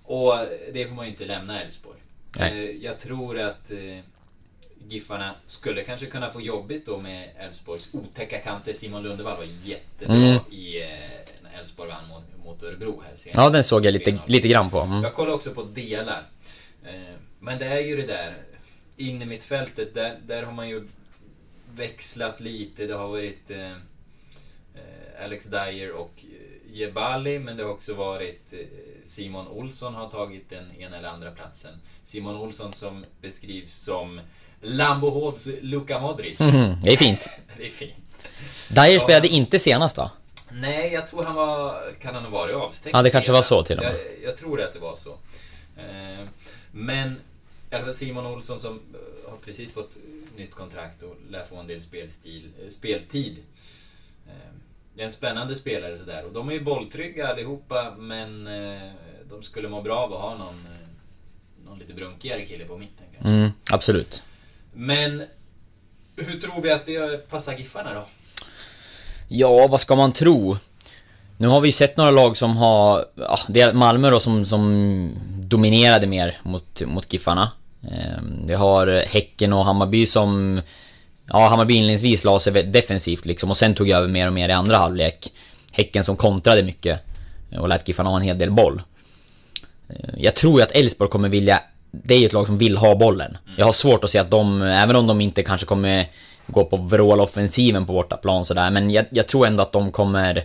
Och 0.06 0.34
det 0.72 0.86
får 0.86 0.94
man 0.94 1.04
ju 1.06 1.10
inte 1.10 1.24
lämna 1.24 1.62
Elfsborg. 1.62 1.98
Eh, 2.40 2.58
Jag 2.60 2.98
tror 3.00 3.38
att 3.40 3.70
eh, 3.70 3.98
Giffarna 4.88 5.34
skulle 5.46 5.84
kanske 5.84 6.06
kunna 6.06 6.30
få 6.30 6.40
jobbigt 6.40 6.86
då 6.86 6.98
med 6.98 7.28
Elfsborgs 7.38 7.94
otäcka 7.94 8.38
kanter. 8.38 8.72
Simon 8.72 9.02
Lundevall 9.02 9.36
var 9.36 9.46
jättebra 9.64 10.16
Mm. 10.16 10.38
i 10.50 10.82
eh, 10.82 10.88
när 11.42 11.58
Elfsborg 11.58 11.90
vann 11.90 12.08
mot, 12.08 12.44
mot 12.44 12.62
Örebro 12.62 13.02
här 13.08 13.16
senast. 13.16 13.36
Ja, 13.36 13.50
den 13.50 13.64
såg 13.64 13.86
jag 13.86 13.92
lite, 13.92 14.10
3-0. 14.10 14.18
lite 14.26 14.48
grann 14.48 14.70
på. 14.70 14.80
Mm. 14.80 15.02
Jag 15.02 15.14
kollar 15.14 15.32
också 15.32 15.50
på 15.54 15.62
delar. 15.62 16.22
Men 17.40 17.58
det 17.58 17.66
är 17.66 17.80
ju 17.80 17.96
det 17.96 18.06
där. 18.06 18.34
In 18.96 19.22
i 19.22 19.26
mittfältet, 19.26 19.94
där, 19.94 20.18
där 20.26 20.42
har 20.42 20.52
man 20.52 20.68
ju 20.68 20.88
växlat 21.74 22.40
lite. 22.40 22.86
Det 22.86 22.94
har 22.94 23.08
varit 23.08 23.50
eh, 23.50 23.72
Alex 25.24 25.44
Dyer 25.46 25.90
och 25.92 26.24
Jebali, 26.76 27.38
men 27.38 27.56
det 27.56 27.62
har 27.62 27.70
också 27.70 27.94
varit 27.94 28.52
eh, 28.52 28.58
Simon 29.04 29.48
Olsson 29.48 29.94
har 29.94 30.10
tagit 30.10 30.50
den 30.50 30.76
ena 30.78 30.98
eller 30.98 31.08
andra 31.08 31.30
platsen. 31.30 31.72
Simon 32.02 32.36
Olsson 32.36 32.72
som 32.72 33.04
beskrivs 33.20 33.74
som 33.74 34.20
Lambohovs 34.60 35.48
Luka 35.60 36.00
Modric. 36.00 36.38
Mhm, 36.40 36.74
det 36.82 36.92
är 36.92 36.96
fint. 36.96 37.28
Det 37.58 37.66
är 37.66 37.70
fint. 37.70 37.94
Dyer 38.68 38.98
spelade 38.98 39.28
inte 39.28 39.58
senast 39.58 39.96
va? 39.96 40.10
Nej, 40.52 40.92
jag 40.92 41.06
tror 41.06 41.24
han 41.24 41.34
var... 41.34 41.82
Kan 42.00 42.14
han 42.14 42.24
ha 42.24 42.30
varit 42.30 42.54
avstängd? 42.54 42.96
Ja, 42.96 43.02
det 43.02 43.10
kanske 43.10 43.32
var 43.32 43.42
så 43.42 43.62
till 43.64 43.78
och 43.78 43.84
med. 43.84 43.94
Jag, 43.94 44.28
jag 44.30 44.36
tror 44.36 44.60
att 44.62 44.72
det 44.72 44.78
var 44.78 44.96
så. 44.96 45.10
Eh, 45.76 46.26
Men 46.72 47.16
i 47.70 47.94
Simon 47.94 48.26
Olsson 48.26 48.60
som 48.60 48.72
eh, 48.74 49.30
har 49.30 49.36
precis 49.36 49.72
fått 49.74 49.96
nytt 50.36 50.54
kontrakt 50.54 51.02
och 51.02 51.16
lär 51.30 51.44
få 51.44 51.56
en 51.56 51.66
del 51.66 51.82
spelstil, 51.82 52.50
speltid. 52.68 53.36
Det 54.96 55.02
är 55.02 55.06
en 55.06 55.12
spännande 55.12 55.56
spelare 55.56 55.98
sådär. 55.98 56.24
Och 56.26 56.32
de 56.32 56.48
är 56.48 56.52
ju 56.52 56.60
bolltrygga 56.64 57.28
allihopa, 57.28 57.94
men 57.98 58.46
eh, 58.46 58.90
de 59.30 59.42
skulle 59.42 59.68
må 59.68 59.82
bra 59.82 59.96
av 59.96 60.14
att 60.14 60.20
ha 60.20 60.30
någon, 60.30 60.66
eh, 60.66 60.88
någon 61.66 61.78
lite 61.78 61.94
brunkigare 61.94 62.46
kille 62.46 62.64
på 62.64 62.78
mitten 62.78 63.06
kanske. 63.14 63.32
Mm, 63.32 63.50
absolut. 63.70 64.22
Men 64.72 65.22
hur 66.16 66.40
tror 66.40 66.62
vi 66.62 66.70
att 66.70 66.86
det 66.86 67.30
passar 67.30 67.52
Giffarna 67.52 67.94
då? 67.94 68.04
Ja, 69.28 69.66
vad 69.66 69.80
ska 69.80 69.96
man 69.96 70.12
tro? 70.12 70.56
Nu 71.36 71.48
har 71.48 71.60
vi 71.60 71.72
sett 71.72 71.96
några 71.96 72.10
lag 72.10 72.36
som 72.36 72.56
har, 72.56 73.06
ja, 73.14 73.38
det 73.48 73.60
är 73.60 73.72
Malmö 73.72 74.10
då 74.10 74.20
som, 74.20 74.46
som 74.46 75.10
dominerade 75.38 76.06
mer 76.06 76.38
mot, 76.42 76.82
mot 76.86 77.12
Giffarna. 77.12 77.50
Ehm, 77.82 78.46
Vi 78.46 78.54
har 78.54 79.04
Häcken 79.08 79.52
och 79.52 79.64
Hammarby 79.64 80.06
som, 80.06 80.60
ja 81.28 81.48
Hammarby 81.48 81.74
inledningsvis 81.74 82.24
la 82.24 82.38
sig 82.38 82.52
defensivt 82.52 83.26
liksom 83.26 83.50
och 83.50 83.56
sen 83.56 83.74
tog 83.74 83.90
över 83.90 84.08
mer 84.08 84.26
och 84.26 84.32
mer 84.32 84.48
i 84.48 84.52
andra 84.52 84.76
halvlek. 84.76 85.32
Häcken 85.72 86.04
som 86.04 86.16
kontrade 86.16 86.62
mycket 86.62 87.00
och 87.58 87.68
lät 87.68 87.88
Giffarna 87.88 88.10
ha 88.10 88.16
en 88.16 88.22
hel 88.22 88.38
del 88.38 88.50
boll. 88.50 88.82
Ehm, 89.88 90.10
Jag 90.16 90.34
tror 90.34 90.58
ju 90.60 90.64
att 90.64 90.70
Elfsborg 90.72 91.10
kommer 91.10 91.28
vilja, 91.28 91.62
det 91.90 92.14
är 92.14 92.18
ju 92.18 92.26
ett 92.26 92.32
lag 92.32 92.46
som 92.46 92.58
vill 92.58 92.76
ha 92.76 92.94
bollen. 92.94 93.38
Jag 93.58 93.64
har 93.64 93.72
svårt 93.72 94.04
att 94.04 94.10
se 94.10 94.18
att 94.18 94.30
de, 94.30 94.62
även 94.62 94.96
om 94.96 95.06
de 95.06 95.20
inte 95.20 95.42
kanske 95.42 95.66
kommer 95.66 96.06
gå 96.46 96.64
på 96.64 96.76
vråloffensiven 96.76 97.86
på 97.86 97.92
bortaplan 97.92 98.44
sådär, 98.44 98.70
men 98.70 98.90
jag, 98.90 99.06
jag 99.10 99.26
tror 99.28 99.46
ändå 99.46 99.62
att 99.62 99.72
de 99.72 99.92
kommer, 99.92 100.44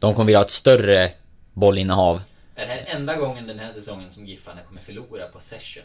de 0.00 0.14
kommer 0.14 0.26
vilja 0.26 0.38
ha 0.38 0.44
ett 0.44 0.50
större 0.50 1.10
bollinnehav. 1.52 2.22
Är 2.56 2.66
det 2.66 2.72
här 2.72 2.96
enda 2.96 3.14
gången 3.16 3.46
den 3.46 3.58
här 3.58 3.72
säsongen 3.72 4.10
som 4.10 4.26
Giffarna 4.26 4.60
kommer 4.68 4.80
förlora 4.80 5.26
på 5.26 5.40
session? 5.40 5.82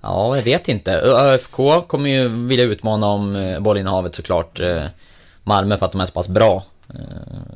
Ja, 0.00 0.36
jag 0.36 0.42
vet 0.42 0.68
inte. 0.68 0.92
ÖFK 1.00 1.56
kommer 1.88 2.10
ju 2.10 2.28
vilja 2.28 2.64
utmana 2.64 3.06
om 3.06 3.36
eh, 3.36 3.60
bollinnehavet 3.60 4.14
såklart. 4.14 4.60
Eh, 4.60 4.82
Malmö 5.44 5.76
för 5.78 5.86
att 5.86 5.92
de 5.92 6.00
är 6.00 6.06
så 6.06 6.12
pass 6.12 6.28
bra. 6.28 6.64
Eh, 6.94 7.00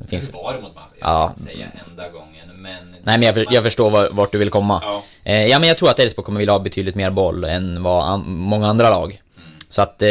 det 0.01 0.07
finns... 0.07 0.27
Hur 0.27 0.33
var 0.33 0.53
det 0.53 0.61
mot 0.61 0.75
Malmö? 0.75 0.89
Jag 0.99 0.99
ska 0.99 1.09
Ja. 1.09 1.27
inte 1.27 1.39
säga 1.41 1.67
enda 1.89 2.09
gången, 2.09 2.47
men... 2.61 2.89
Nej 3.03 3.17
men 3.17 3.21
jag, 3.21 3.35
för, 3.35 3.45
jag 3.51 3.63
förstår 3.63 3.89
var, 3.89 4.09
vart 4.11 4.31
du 4.31 4.37
vill 4.37 4.49
komma. 4.49 4.81
Ja. 4.83 5.03
Eh, 5.23 5.45
ja 5.47 5.59
men 5.59 5.67
jag 5.67 5.77
tror 5.77 5.89
att 5.89 5.99
Elfsborg 5.99 6.25
kommer 6.25 6.39
vilja 6.39 6.53
ha 6.53 6.59
betydligt 6.59 6.95
mer 6.95 7.09
boll 7.09 7.43
än 7.43 7.83
vad 7.83 8.03
an, 8.07 8.23
många 8.27 8.67
andra 8.67 8.89
lag. 8.89 9.21
Så 9.69 9.81
att... 9.81 10.01
Eh, 10.01 10.09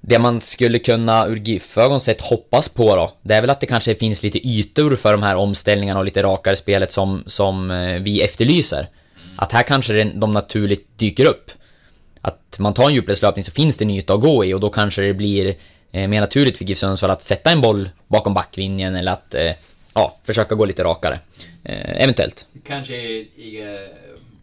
det 0.00 0.18
man 0.18 0.40
skulle 0.40 0.78
kunna 0.78 1.26
ur 1.26 1.36
GIF-ögon 1.36 2.00
sett 2.00 2.20
hoppas 2.20 2.68
på 2.68 2.96
då, 2.96 3.12
det 3.22 3.34
är 3.34 3.40
väl 3.40 3.50
att 3.50 3.60
det 3.60 3.66
kanske 3.66 3.94
finns 3.94 4.22
lite 4.22 4.48
ytor 4.48 4.96
för 4.96 5.12
de 5.12 5.22
här 5.22 5.36
omställningarna 5.36 5.98
och 5.98 6.04
lite 6.04 6.22
rakare 6.22 6.56
spelet 6.56 6.92
som, 6.92 7.22
som 7.26 7.68
vi 8.02 8.22
efterlyser. 8.22 8.88
Att 9.40 9.52
här 9.52 9.62
kanske 9.62 10.04
de 10.04 10.32
naturligt 10.32 10.98
dyker 10.98 11.24
upp. 11.26 11.50
Att 12.20 12.58
man 12.58 12.74
tar 12.74 12.86
en 12.88 12.94
djupledslöpning 12.94 13.44
så 13.44 13.50
finns 13.50 13.78
det 13.78 13.84
en 13.84 13.90
yta 13.90 14.14
att 14.14 14.20
gå 14.20 14.44
i 14.44 14.54
och 14.54 14.60
då 14.60 14.70
kanske 14.70 15.02
det 15.02 15.14
blir 15.14 15.56
eh, 15.92 16.08
mer 16.08 16.20
naturligt 16.20 16.58
för 16.58 16.64
GIF 16.64 16.78
Sundsvall 16.78 17.10
att 17.10 17.22
sätta 17.22 17.50
en 17.50 17.60
boll 17.60 17.90
bakom 18.06 18.34
backlinjen 18.34 18.96
eller 18.96 19.12
att 19.12 19.34
eh, 19.34 19.52
ja, 19.94 20.16
försöka 20.24 20.54
gå 20.54 20.64
lite 20.64 20.84
rakare. 20.84 21.20
Eh, 21.64 22.02
eventuellt. 22.02 22.46
Kanske 22.66 22.94
i, 22.96 23.78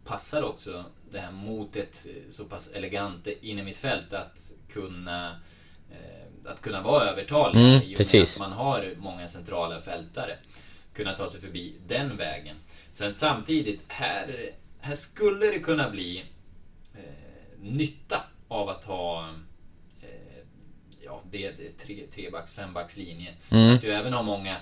passar 0.05 0.43
också 0.43 0.85
det 1.11 1.19
här 1.19 1.31
mot 1.31 1.75
ett 1.75 2.07
eh, 2.09 2.31
så 2.31 2.45
pass 2.45 2.69
elegant 2.73 3.27
in 3.41 3.59
i 3.59 3.63
mitt 3.63 3.77
fält 3.77 4.13
att 4.13 4.51
kunna 4.73 5.35
att 6.45 6.61
kunna 6.61 6.81
vara 6.81 7.03
övertalig 7.03 7.59
Mm, 7.59 7.73
i 7.73 7.77
och 7.79 7.87
med 7.87 7.97
precis. 7.97 8.35
att 8.35 8.39
man 8.39 8.51
har 8.51 8.93
många 8.97 9.27
centrala 9.27 9.79
fältare. 9.81 10.37
Kunna 10.93 11.13
ta 11.13 11.27
sig 11.27 11.41
förbi 11.41 11.73
den 11.87 12.17
vägen. 12.17 12.55
Sen 12.91 13.13
samtidigt, 13.13 13.83
här, 13.87 14.51
här 14.85 14.95
skulle 14.95 15.45
det 15.45 15.59
kunna 15.59 15.89
bli 15.89 16.23
eh, 16.95 17.01
nytta 17.61 18.23
av 18.47 18.69
att 18.69 18.83
ha 18.83 19.29
eh, 20.01 20.43
ja, 21.03 21.21
det 21.31 21.45
är 21.45 21.53
tre, 21.85 22.03
trebacks, 22.15 22.53
fembacks 22.53 22.97
linje. 22.97 23.33
Mm. 23.49 23.75
Att 23.75 23.81
du 23.81 23.93
även 23.93 24.13
har 24.13 24.23
många 24.23 24.55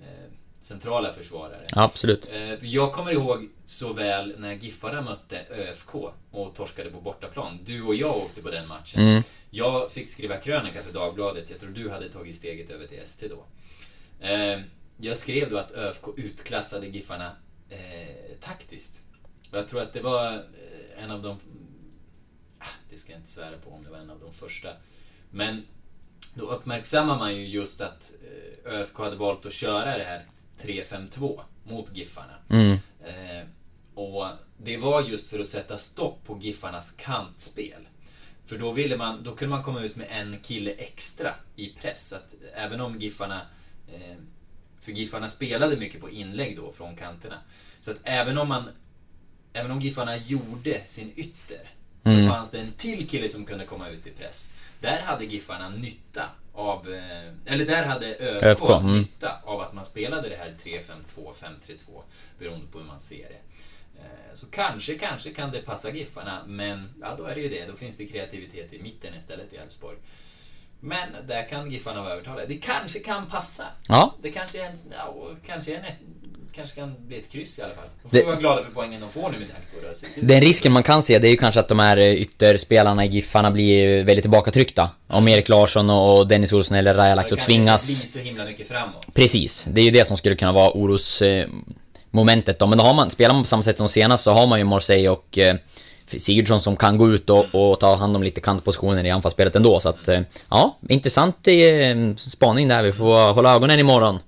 eh, 0.00 0.30
centrala 0.60 1.12
försvarare. 1.12 1.66
Absolut. 1.76 2.28
Eh, 2.32 2.52
Jag 2.66 2.92
kommer 2.92 3.12
ihåg 3.12 3.48
så 3.66 3.92
väl 3.92 4.34
när 4.38 4.52
Giffarna 4.52 5.02
mötte 5.02 5.46
ÖFK 5.50 5.94
och 6.30 6.54
torskade 6.54 6.90
på 6.90 7.00
bortaplan. 7.00 7.58
Du 7.64 7.82
och 7.82 7.94
jag 7.94 8.16
åkte 8.16 8.42
på 8.42 8.50
den 8.50 8.68
matchen. 8.68 9.00
Mm. 9.02 9.22
Jag 9.50 9.90
fick 9.92 10.08
skriva 10.08 10.36
krönika 10.36 10.82
för 10.82 10.92
Dagbladet. 10.92 11.50
Jag 11.50 11.60
tror 11.60 11.70
du 11.70 11.90
hade 11.90 12.08
tagit 12.08 12.36
steget 12.36 12.70
över 12.70 12.86
till 12.86 12.98
ST 12.98 13.28
då. 13.28 13.44
Eh, 14.26 14.60
Jag 14.96 15.16
skrev 15.16 15.50
då 15.50 15.58
att 15.58 15.72
ÖFK 15.72 16.04
utklassade 16.16 16.86
Giffarna 16.86 17.32
eh, 17.70 17.78
taktiskt. 18.40 19.06
Jag 19.50 19.68
tror 19.68 19.82
att 19.82 19.92
det 19.92 20.00
var 20.00 20.32
eh, 20.32 21.04
en 21.04 21.10
av 21.10 21.22
de... 21.22 21.38
Ah, 22.58 22.64
det 22.90 22.96
ska 22.96 23.12
jag 23.12 23.18
inte 23.18 23.30
svära 23.30 23.58
på 23.58 23.70
om 23.70 23.84
det 23.84 23.90
var 23.90 23.98
en 23.98 24.10
av 24.10 24.20
de 24.20 24.32
första. 24.32 24.68
Men 25.30 25.62
då 26.34 26.44
uppmärksammar 26.44 27.18
man 27.18 27.36
ju 27.36 27.46
just 27.46 27.80
att 27.80 28.12
eh, 28.64 28.72
ÖFK 28.72 28.98
hade 28.98 29.16
valt 29.16 29.46
att 29.46 29.52
köra 29.52 29.98
det 29.98 30.04
här 30.04 30.26
3-5-2 30.58 31.40
mot 31.64 31.96
Giffarna. 31.96 32.34
Mm. 32.48 32.72
Eh, 33.04 33.46
och 33.94 34.26
det 34.56 34.76
var 34.76 35.02
just 35.02 35.26
för 35.26 35.38
att 35.38 35.46
sätta 35.46 35.78
stopp 35.78 36.24
på 36.24 36.38
Giffarnas 36.38 36.92
kantspel. 36.92 37.88
För 38.46 38.58
då 38.58 38.70
ville 38.70 38.96
man, 38.96 39.22
då 39.22 39.36
kunde 39.36 39.54
man 39.54 39.64
komma 39.64 39.82
ut 39.82 39.96
med 39.96 40.06
en 40.10 40.38
kille 40.42 40.70
extra 40.70 41.34
i 41.56 41.68
press. 41.68 42.12
Att 42.12 42.34
även 42.54 42.80
om 42.80 42.98
Giffarna... 42.98 43.46
För 44.80 44.92
Giffarna 44.92 45.28
spelade 45.28 45.76
mycket 45.76 46.00
på 46.00 46.10
inlägg 46.10 46.56
då 46.56 46.72
från 46.72 46.96
kanterna. 46.96 47.38
Så 47.80 47.90
att 47.90 48.00
även 48.02 48.38
om 48.38 48.48
man... 48.48 48.68
Även 49.52 49.70
om 49.70 49.80
Giffarna 49.80 50.16
gjorde 50.16 50.80
sin 50.86 51.12
ytter 51.16 51.60
så 52.02 52.08
Mm. 52.10 52.28
fanns 52.28 52.50
det 52.50 52.60
en 52.60 52.72
till 52.72 53.08
kille 53.08 53.28
som 53.28 53.44
kunde 53.44 53.64
komma 53.66 53.88
ut 53.88 54.06
i 54.06 54.10
press. 54.10 54.50
Där 54.80 55.00
hade 55.00 55.24
Giffarna 55.24 55.68
nytta 55.68 56.22
av... 56.54 56.92
eh, 56.94 57.52
Eller 57.52 57.66
där 57.66 57.84
hade 57.86 58.06
ÖFK, 58.16 58.70
mm. 58.70 58.98
nytta 58.98 59.32
av 59.44 59.60
att 59.60 59.72
man 59.74 59.84
spelade 59.84 60.28
det 60.28 60.36
här 60.36 60.54
3-5-2, 60.64 61.32
5-3-2 61.66 62.02
beroende 62.38 62.66
på 62.66 62.78
hur 62.78 62.86
man 62.86 63.00
ser 63.00 63.28
det. 63.28 63.40
Eh, 64.02 64.34
Så 64.34 64.46
kanske, 64.50 64.94
kanske 64.98 65.30
kan 65.30 65.50
det 65.50 65.58
passa 65.62 65.90
Giffarna, 65.90 66.42
men 66.46 66.88
ja, 67.00 67.14
då 67.18 67.24
är 67.24 67.34
det 67.34 67.40
ju 67.40 67.48
det. 67.48 67.66
Då 67.66 67.76
finns 67.76 67.96
det 67.96 68.06
kreativitet 68.06 68.72
i 68.72 68.82
mitten 68.82 69.14
istället 69.14 69.52
i 69.52 69.56
Elfsborg. 69.56 69.96
Men 70.80 71.08
där 71.26 71.48
kan 71.48 71.70
Giffarna 71.70 72.02
vara 72.02 72.12
övertalade. 72.12 72.46
Det 72.46 72.56
kanske 72.58 72.98
kan 72.98 73.26
passa. 73.26 73.64
Ja. 73.88 74.14
Det 74.22 74.30
kanske 74.30 74.62
är 74.64 74.66
en, 74.70 74.76
ja, 74.90 75.28
kanske 75.46 75.74
är 75.74 75.78
en, 75.78 75.84
kanske 76.56 76.80
kan 76.80 76.94
bli 77.06 77.16
ett 77.18 77.28
kryss 77.32 77.58
i 77.58 77.62
alla 77.62 77.74
fall. 77.74 77.84
De 78.02 78.08
får 78.10 78.16
Det- 78.18 78.24
vara 78.24 78.36
glada 78.36 78.62
för 78.62 78.70
poängen 78.74 79.00
de 79.00 79.10
får 79.10 79.22
nu 79.22 79.38
med 79.38 79.48
tanke 79.48 79.66
på 79.74 80.20
det. 80.20 80.26
Den 80.34 80.40
risken 80.40 80.72
man 80.72 80.82
kan 80.82 81.02
se 81.02 81.18
det 81.18 81.28
är 81.28 81.30
ju 81.30 81.36
kanske 81.36 81.60
att 81.60 81.68
de 81.68 81.78
här 81.78 81.96
eh, 81.96 82.12
ytterspelarna 82.12 83.04
i 83.04 83.08
Giffarna 83.08 83.50
blir 83.50 84.04
väldigt 84.04 84.22
tillbakatryckta. 84.22 84.90
Om 85.08 85.28
Erik 85.28 85.48
Larsson 85.48 85.90
och 85.90 86.26
Dennis 86.28 86.52
Olsson 86.52 86.76
eller 86.76 86.94
Det 86.94 87.00
och 87.12 87.16
kanske 87.28 87.36
tvingas... 87.36 87.90
inte 87.90 88.02
blir 88.02 88.10
så 88.12 88.18
himla 88.28 88.44
mycket 88.44 88.68
framåt. 88.68 89.06
Precis, 89.14 89.66
det 89.70 89.80
är 89.80 89.84
ju 89.84 89.90
det 89.90 90.04
som 90.06 90.16
skulle 90.16 90.34
kunna 90.36 90.52
vara 90.52 90.70
orosmomentet 90.74 92.58
då. 92.58 92.66
Men 92.66 92.78
då 92.78 92.84
har 92.84 92.94
man, 92.94 93.10
spelar 93.10 93.34
man 93.34 93.42
på 93.42 93.46
samma 93.48 93.62
sätt 93.62 93.78
som 93.78 93.88
senast 93.88 94.24
så 94.24 94.30
har 94.32 94.46
man 94.46 94.58
ju 94.58 94.64
Morsey 94.64 95.08
och 95.08 95.38
eh, 95.38 95.56
Sigurdsson 96.18 96.60
som 96.60 96.76
kan 96.76 96.98
gå 96.98 97.08
ut 97.10 97.30
och, 97.30 97.44
och 97.54 97.80
ta 97.80 97.94
hand 97.96 98.16
om 98.16 98.22
lite 98.22 98.40
kantpositioner 98.40 99.04
i 99.06 99.10
anfallsspelet 99.10 99.56
ändå. 99.56 99.80
Så 99.80 99.88
att, 99.88 100.08
eh, 100.08 100.20
ja, 100.50 100.78
intressant 100.88 101.36
spaning 102.16 102.68
där. 102.68 102.82
Vi 102.82 102.92
får 102.92 103.32
hålla 103.32 103.54
ögonen 103.54 103.78
imorgon. 103.78 104.18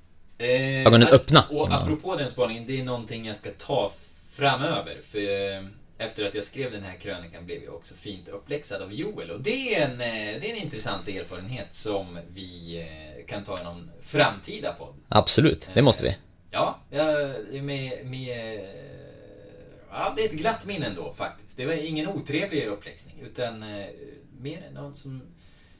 Eh, 0.42 0.86
Ögonen 0.86 1.08
öppna. 1.08 1.44
Och 1.50 1.72
apropå 1.72 2.16
den 2.16 2.30
spaningen, 2.30 2.66
det 2.66 2.80
är 2.80 2.84
någonting 2.84 3.26
jag 3.26 3.36
ska 3.36 3.50
ta 3.50 3.92
framöver. 4.32 5.00
För 5.02 5.18
eh, 5.18 5.64
efter 5.98 6.26
att 6.26 6.34
jag 6.34 6.44
skrev 6.44 6.72
den 6.72 6.82
här 6.82 6.96
krönikan 6.96 7.46
blev 7.46 7.64
jag 7.64 7.74
också 7.74 7.94
fint 7.94 8.28
uppläxad 8.28 8.82
av 8.82 8.92
Joel. 8.92 9.30
Och 9.30 9.40
det 9.40 9.74
är 9.74 9.84
en, 9.84 10.00
eh, 10.00 10.40
det 10.40 10.50
är 10.50 10.56
en 10.56 10.62
intressant 10.62 11.08
erfarenhet 11.08 11.74
som 11.74 12.18
vi 12.34 12.80
eh, 12.80 13.26
kan 13.26 13.44
ta 13.44 13.60
i 13.60 13.64
någon 13.64 13.90
framtida 14.02 14.72
podd. 14.72 14.94
Absolut, 15.08 15.70
det 15.74 15.82
måste 15.82 16.04
vi. 16.04 16.16
Ja, 16.50 16.78
med, 17.50 18.06
med... 18.06 18.60
Ja, 19.90 20.12
det 20.16 20.22
är 20.22 20.28
ett 20.28 20.34
glatt 20.34 20.66
minne 20.66 20.86
ändå 20.86 21.12
faktiskt. 21.12 21.56
Det 21.56 21.66
var 21.66 21.72
ingen 21.72 22.08
otrevlig 22.08 22.66
uppläxning, 22.66 23.16
utan 23.22 23.64
mer 24.40 24.70
någon 24.74 24.94
som 24.94 25.22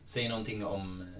säger 0.04 0.28
någonting 0.28 0.64
om, 0.64 1.14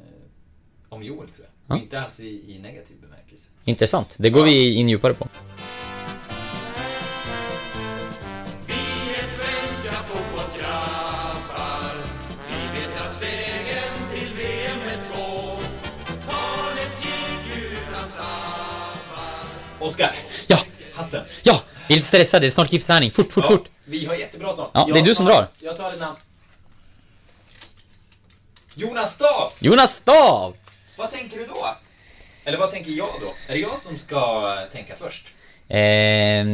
om 0.93 1.03
Joel, 1.03 1.29
tror 1.29 1.47
jag. 1.67 1.77
Ja. 1.77 1.83
inte 1.83 2.01
alls 2.03 2.21
i, 2.21 2.25
i 2.55 2.59
negativ 2.63 2.97
bemärkelse. 3.01 3.49
Intressant. 3.65 4.15
Det 4.19 4.31
går 4.31 4.41
Ja. 4.41 4.53
vi 4.53 4.75
in 4.75 4.89
djupare 4.89 5.15
på. 5.15 5.29
Oskar! 19.79 20.17
Ja! 20.47 20.59
Hatten! 20.95 21.25
Ja! 21.43 21.63
Jag 21.87 21.91
är 21.91 21.95
lite 21.95 22.07
stressad, 22.07 22.43
det 22.43 22.47
är 22.47 22.51
snart 22.51 22.73
giftträning. 22.73 23.11
Fort, 23.11 23.33
fort, 23.33 23.45
Ja, 23.45 23.51
fort! 23.57 23.69
Vi 23.85 24.07
har 24.07 24.15
jättebråttom. 24.15 24.67
Ja, 24.75 24.85
det 24.85 24.93
är 24.93 24.97
Jag 24.97 25.05
du 25.05 25.15
som 25.15 25.27
tar- 25.27 25.33
drar. 25.35 25.49
Jag 25.59 25.77
tar 25.77 25.93
ett 25.93 26.01
namn. 26.01 26.17
Jonas 28.75 29.15
Staaf! 29.15 29.55
Jonas 29.59 29.95
Stav! 29.95 30.57
Vad 31.03 31.11
tänker 31.11 31.39
du 31.39 31.47
då? 31.47 31.75
Eller 32.45 32.59
vad 32.59 32.71
tänker 32.71 32.91
jag 32.93 33.11
då? 33.21 33.35
Är 33.49 33.53
det 33.55 33.59
jag 33.61 33.79
som 33.79 33.99
ska 33.99 34.57
tänka 34.73 34.97
först? 34.97 35.27
Eh, 35.69 35.79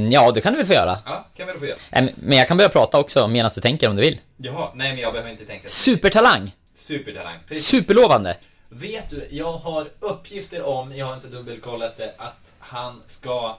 ja, 0.08 0.30
det 0.32 0.40
kan 0.40 0.52
du 0.52 0.56
väl 0.56 0.66
få 0.66 0.72
göra. 0.72 0.98
Ja, 1.06 1.26
kan 1.36 1.46
väl 1.46 1.58
få 1.58 1.66
göra. 1.66 1.78
Eh, 1.90 2.04
Men 2.14 2.38
jag 2.38 2.48
kan 2.48 2.56
börja 2.56 2.68
prata 2.68 2.98
också 2.98 3.28
medan 3.28 3.50
du 3.54 3.60
tänker 3.60 3.88
om 3.88 3.96
du 3.96 4.02
vill. 4.02 4.20
Jaha, 4.36 4.70
nej 4.74 4.92
men 4.92 5.00
jag 5.02 5.12
behöver 5.12 5.30
inte 5.30 5.44
tänka. 5.44 5.68
Supertalang! 5.68 6.52
Supertalang. 6.74 7.38
Precis. 7.48 7.66
Superlovande! 7.66 8.36
Vet 8.68 9.10
du, 9.10 9.28
jag 9.30 9.52
har 9.52 9.90
uppgifter 10.00 10.66
om, 10.66 10.96
jag 10.96 11.06
har 11.06 11.14
inte 11.14 11.28
dubbelkollat 11.28 11.96
det, 11.96 12.14
att 12.18 12.54
han 12.58 13.02
ska 13.06 13.58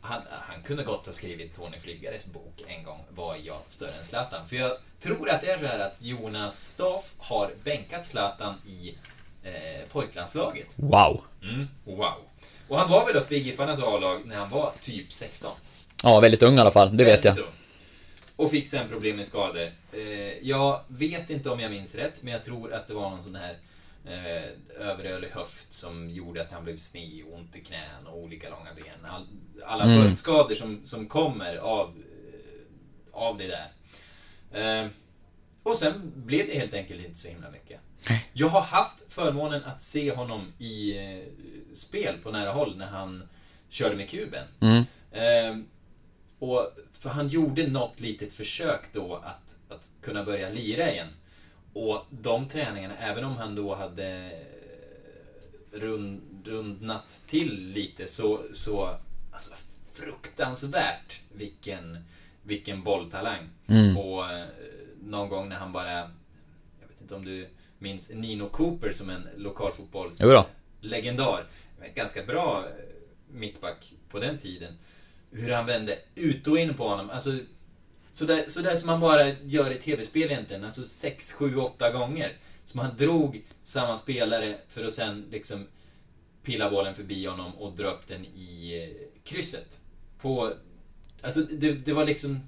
han, 0.00 0.22
han 0.30 0.62
kunde 0.62 0.82
gott 0.82 1.06
ha 1.06 1.12
skrivit 1.12 1.54
Tony 1.54 1.78
Flygares 1.78 2.32
bok 2.32 2.64
en 2.68 2.84
gång, 2.84 3.04
Var 3.14 3.36
jag 3.44 3.58
större 3.68 3.90
än 3.98 4.04
Zlatan? 4.04 4.48
För 4.48 4.56
jag 4.56 4.72
tror 5.00 5.30
att 5.30 5.40
det 5.40 5.50
är 5.50 5.58
så 5.58 5.66
här 5.66 5.78
att 5.78 6.02
Jonas 6.02 6.66
Staff 6.66 7.04
har 7.18 7.50
bänkat 7.64 8.04
Zlatan 8.06 8.54
i 8.66 8.94
eh, 9.44 9.88
pojklandslaget. 9.92 10.74
Wow. 10.76 11.22
Mm, 11.42 11.68
wow. 11.84 12.14
Och 12.68 12.78
han 12.78 12.90
var 12.90 13.06
väl 13.06 13.16
uppe 13.16 13.34
i 13.34 13.38
Giffarnas 13.38 13.78
A-lag 13.82 14.26
när 14.26 14.36
han 14.36 14.48
var 14.50 14.72
typ 14.82 15.12
16. 15.12 15.50
Ja, 16.02 16.20
väldigt 16.20 16.42
ung 16.42 16.56
i 16.56 16.60
alla 16.60 16.70
fall, 16.70 16.96
det 16.96 17.04
vet 17.04 17.24
jag. 17.24 17.38
Ung. 17.38 17.44
Och 18.36 18.50
fick 18.50 18.68
sen 18.68 18.88
problem 18.88 19.16
med 19.16 19.26
skador. 19.26 19.70
Eh, 19.92 20.38
jag 20.42 20.80
vet 20.88 21.30
inte 21.30 21.50
om 21.50 21.60
jag 21.60 21.70
minns 21.70 21.94
rätt, 21.94 22.22
men 22.22 22.32
jag 22.32 22.42
tror 22.44 22.72
att 22.72 22.86
det 22.86 22.94
var 22.94 23.10
någon 23.10 23.22
sån 23.22 23.34
här 23.34 23.56
eh, 24.06 24.44
överrörlig 24.88 25.28
höft 25.28 25.72
som 25.72 26.10
gjorde 26.10 26.42
att 26.42 26.52
han 26.52 26.64
blev 26.64 26.76
sned, 26.76 27.24
ont 27.32 27.56
i 27.56 27.60
knän 27.60 28.06
och 28.06 28.18
olika 28.18 28.50
långa 28.50 28.74
ben. 28.74 29.10
All, 29.10 29.26
alla 29.66 29.84
Mm. 29.84 30.02
följdskador 30.02 30.54
som, 30.54 30.80
som 30.84 31.06
kommer 31.08 31.56
av, 31.56 31.88
eh, 31.88 31.94
av 33.12 33.38
det 33.38 33.46
där. 33.46 33.72
Eh, 34.82 34.88
och 35.62 35.76
sen 35.76 36.12
blev 36.14 36.46
det 36.46 36.54
helt 36.58 36.74
enkelt 36.74 37.00
inte 37.06 37.18
så 37.18 37.28
himla 37.28 37.50
mycket. 37.50 37.80
Jag 38.32 38.48
har 38.48 38.60
haft 38.60 39.12
förmånen 39.12 39.64
att 39.64 39.82
se 39.82 40.12
honom 40.12 40.52
i 40.58 40.98
eh, 40.98 41.24
spel 41.74 42.18
på 42.22 42.30
nära 42.30 42.52
håll 42.52 42.76
när 42.76 42.86
han 42.86 43.28
körde 43.68 43.96
med 43.96 44.08
kuben. 44.08 44.46
Mm. 44.60 44.84
Eh, 45.10 45.64
och 46.38 46.72
för 46.92 47.10
han 47.10 47.28
gjorde 47.28 47.66
något 47.66 48.00
litet 48.00 48.32
försök 48.32 48.80
då 48.92 49.14
att, 49.14 49.56
att 49.68 49.90
kunna 50.00 50.24
börja 50.24 50.48
lira 50.48 50.90
igen. 50.90 51.08
Och 51.72 52.06
de 52.10 52.48
träningarna, 52.48 52.96
även 52.96 53.24
om 53.24 53.36
han 53.36 53.54
då 53.54 53.74
hade 53.74 54.30
rund, 55.72 56.20
rundnat 56.44 57.22
till 57.26 57.72
lite 57.72 58.06
så, 58.06 58.40
så 58.52 58.96
alltså, 59.32 59.54
fruktansvärt 59.92 61.20
vilken, 61.32 62.04
vilken 62.42 62.82
bolltalang. 62.82 63.48
Mm. 63.66 63.96
Och 63.96 64.32
eh, 64.32 64.46
någon 65.04 65.28
gång 65.28 65.48
när 65.48 65.56
han 65.56 65.72
bara, 65.72 65.92
jag 66.80 66.88
vet 66.88 67.00
inte 67.00 67.14
om 67.14 67.24
du 67.24 67.48
minns 67.78 68.10
Nino 68.14 68.48
Cooper 68.48 68.92
som 68.92 69.10
en 69.10 69.28
lokalfotbollslegendar. 69.36 71.46
Ganska 71.94 72.22
bra 72.22 72.64
eh, 72.66 72.72
mittback 73.32 73.92
på 74.08 74.18
den 74.18 74.38
tiden. 74.38 74.74
Hur 75.30 75.50
han 75.50 75.66
vände 75.66 75.98
ut 76.14 76.46
och 76.46 76.58
in 76.58 76.74
på 76.74 76.88
honom. 76.88 77.10
Alltså, 77.10 77.30
sådär, 78.10 78.44
sådär 78.48 78.76
som 78.76 78.86
man 78.86 79.00
bara 79.00 79.28
gör 79.28 79.70
i 79.70 79.74
tv-spel 79.74 80.30
egentligen. 80.30 80.64
Alltså 80.64 80.82
6, 80.82 81.32
7, 81.32 81.56
8 81.56 81.90
gånger. 81.90 82.32
Som 82.66 82.80
han 82.80 82.96
drog 82.96 83.44
samma 83.62 83.98
spelare 83.98 84.58
för 84.68 84.84
att 84.84 84.92
sen 84.92 85.24
liksom 85.30 85.66
pilla 86.42 86.70
bollen 86.70 86.94
förbi 86.94 87.26
honom 87.26 87.54
och 87.54 87.76
dra 87.76 87.88
upp 87.88 88.06
den 88.06 88.24
i 88.24 88.82
eh, 88.82 89.22
krysset. 89.24 89.80
På... 90.20 90.52
Alltså 91.22 91.40
det, 91.40 91.72
det 91.72 91.92
var 91.92 92.04
liksom... 92.04 92.40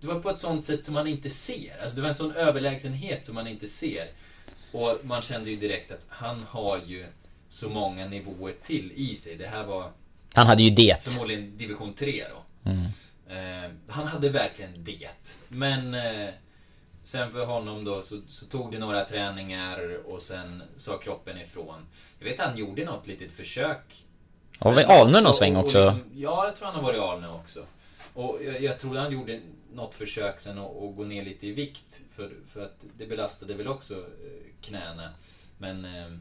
Det 0.00 0.06
var 0.06 0.20
på 0.20 0.30
ett 0.30 0.38
sånt 0.38 0.64
sätt 0.64 0.84
som 0.84 0.94
man 0.94 1.06
inte 1.06 1.30
ser. 1.30 1.82
Alltså 1.82 1.96
det 1.96 2.02
var 2.02 2.08
en 2.08 2.14
sån 2.14 2.32
överlägsenhet 2.32 3.24
som 3.24 3.34
man 3.34 3.46
inte 3.46 3.68
ser. 3.68 4.04
Och 4.72 4.98
man 5.02 5.22
kände 5.22 5.50
ju 5.50 5.56
direkt 5.56 5.90
att 5.90 6.06
han 6.08 6.42
har 6.48 6.80
ju 6.86 7.06
så 7.48 7.68
många 7.68 8.06
nivåer 8.06 8.54
till 8.62 8.92
i 8.96 9.16
sig. 9.16 9.36
Det 9.36 9.46
här 9.46 9.64
var 9.64 9.90
Han 10.34 10.46
hade 10.46 10.62
ju 10.62 10.70
det. 10.70 11.02
förmodligen 11.02 11.56
division 11.56 11.94
3 11.94 12.24
då. 12.30 12.70
Mm. 12.70 12.84
Eh, 13.64 13.70
han 13.88 14.06
hade 14.06 14.28
verkligen 14.28 14.84
det. 14.84 15.38
Men 15.48 15.94
eh, 15.94 16.30
sen 17.02 17.32
för 17.32 17.44
honom 17.46 17.84
då 17.84 18.02
så, 18.02 18.20
så 18.28 18.46
tog 18.46 18.72
det 18.72 18.78
några 18.78 19.04
träningar 19.04 19.96
och 20.06 20.22
sen 20.22 20.62
sa 20.76 20.98
kroppen 20.98 21.40
ifrån. 21.40 21.86
Jag 22.18 22.24
vet 22.24 22.40
att 22.40 22.46
han 22.46 22.58
gjorde 22.58 22.84
något 22.84 23.06
litet 23.06 23.32
försök. 23.32 24.04
Ja, 24.64 24.70
var 24.70 24.76
sen 24.82 24.90
Alnö 24.90 25.12
någon 25.12 25.26
också, 25.26 25.38
sväng 25.38 25.56
och 25.56 25.64
också. 25.64 25.78
liksom- 25.78 26.10
ja, 26.14 26.44
jag 26.44 26.56
tror 26.56 26.66
han 26.66 26.74
har 26.76 26.82
varit 26.82 26.96
i 26.96 27.00
Alnö 27.00 27.28
också. 27.28 27.60
Och 28.14 28.38
jag, 28.44 28.62
jag 28.62 28.78
tror 28.78 28.96
han 28.96 29.12
gjorde 29.12 29.40
något 29.74 29.94
försök 29.94 30.40
sen 30.40 30.58
att, 30.58 30.82
att 30.82 30.96
gå 30.96 31.04
ner 31.04 31.24
lite 31.24 31.46
i 31.46 31.52
vikt. 31.52 32.00
För, 32.14 32.30
för 32.52 32.64
att 32.64 32.84
det 32.98 33.06
belastade 33.06 33.54
väl 33.54 33.68
också 33.68 33.94
eh, 33.94 34.52
knäna. 34.60 35.10
Men 35.58 35.84
eh, 35.84 36.18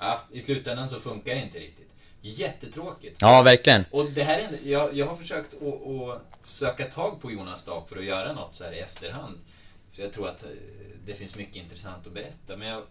ja, 0.00 0.20
i 0.32 0.40
slutändan 0.40 0.90
så 0.90 1.00
funkar 1.00 1.34
det 1.34 1.42
inte 1.42 1.58
riktigt. 1.58 1.90
Jättetråkigt. 2.20 3.18
Ja, 3.20 3.42
verkligen. 3.42 3.84
Och 3.90 4.04
det 4.04 4.22
här 4.22 4.38
är, 4.38 4.68
jag, 4.70 4.94
jag 4.94 5.06
har 5.06 5.16
försökt 5.16 5.54
att, 5.54 5.88
att 5.88 6.46
söka 6.46 6.84
tag 6.84 7.20
på 7.20 7.32
Jonas 7.32 7.64
Dag 7.64 7.88
för 7.88 7.96
att 7.96 8.04
göra 8.04 8.32
något 8.32 8.54
så 8.54 8.64
här 8.64 8.72
i 8.72 8.78
efterhand. 8.78 9.38
Så 9.92 10.00
jag 10.00 10.12
tror 10.12 10.28
att 10.28 10.42
eh, 10.42 10.48
det 11.06 11.14
finns 11.14 11.36
mycket 11.36 11.56
intressant 11.56 12.06
att 12.06 12.12
berätta. 12.12 12.56
Men 12.56 12.68
jag, 12.68 12.82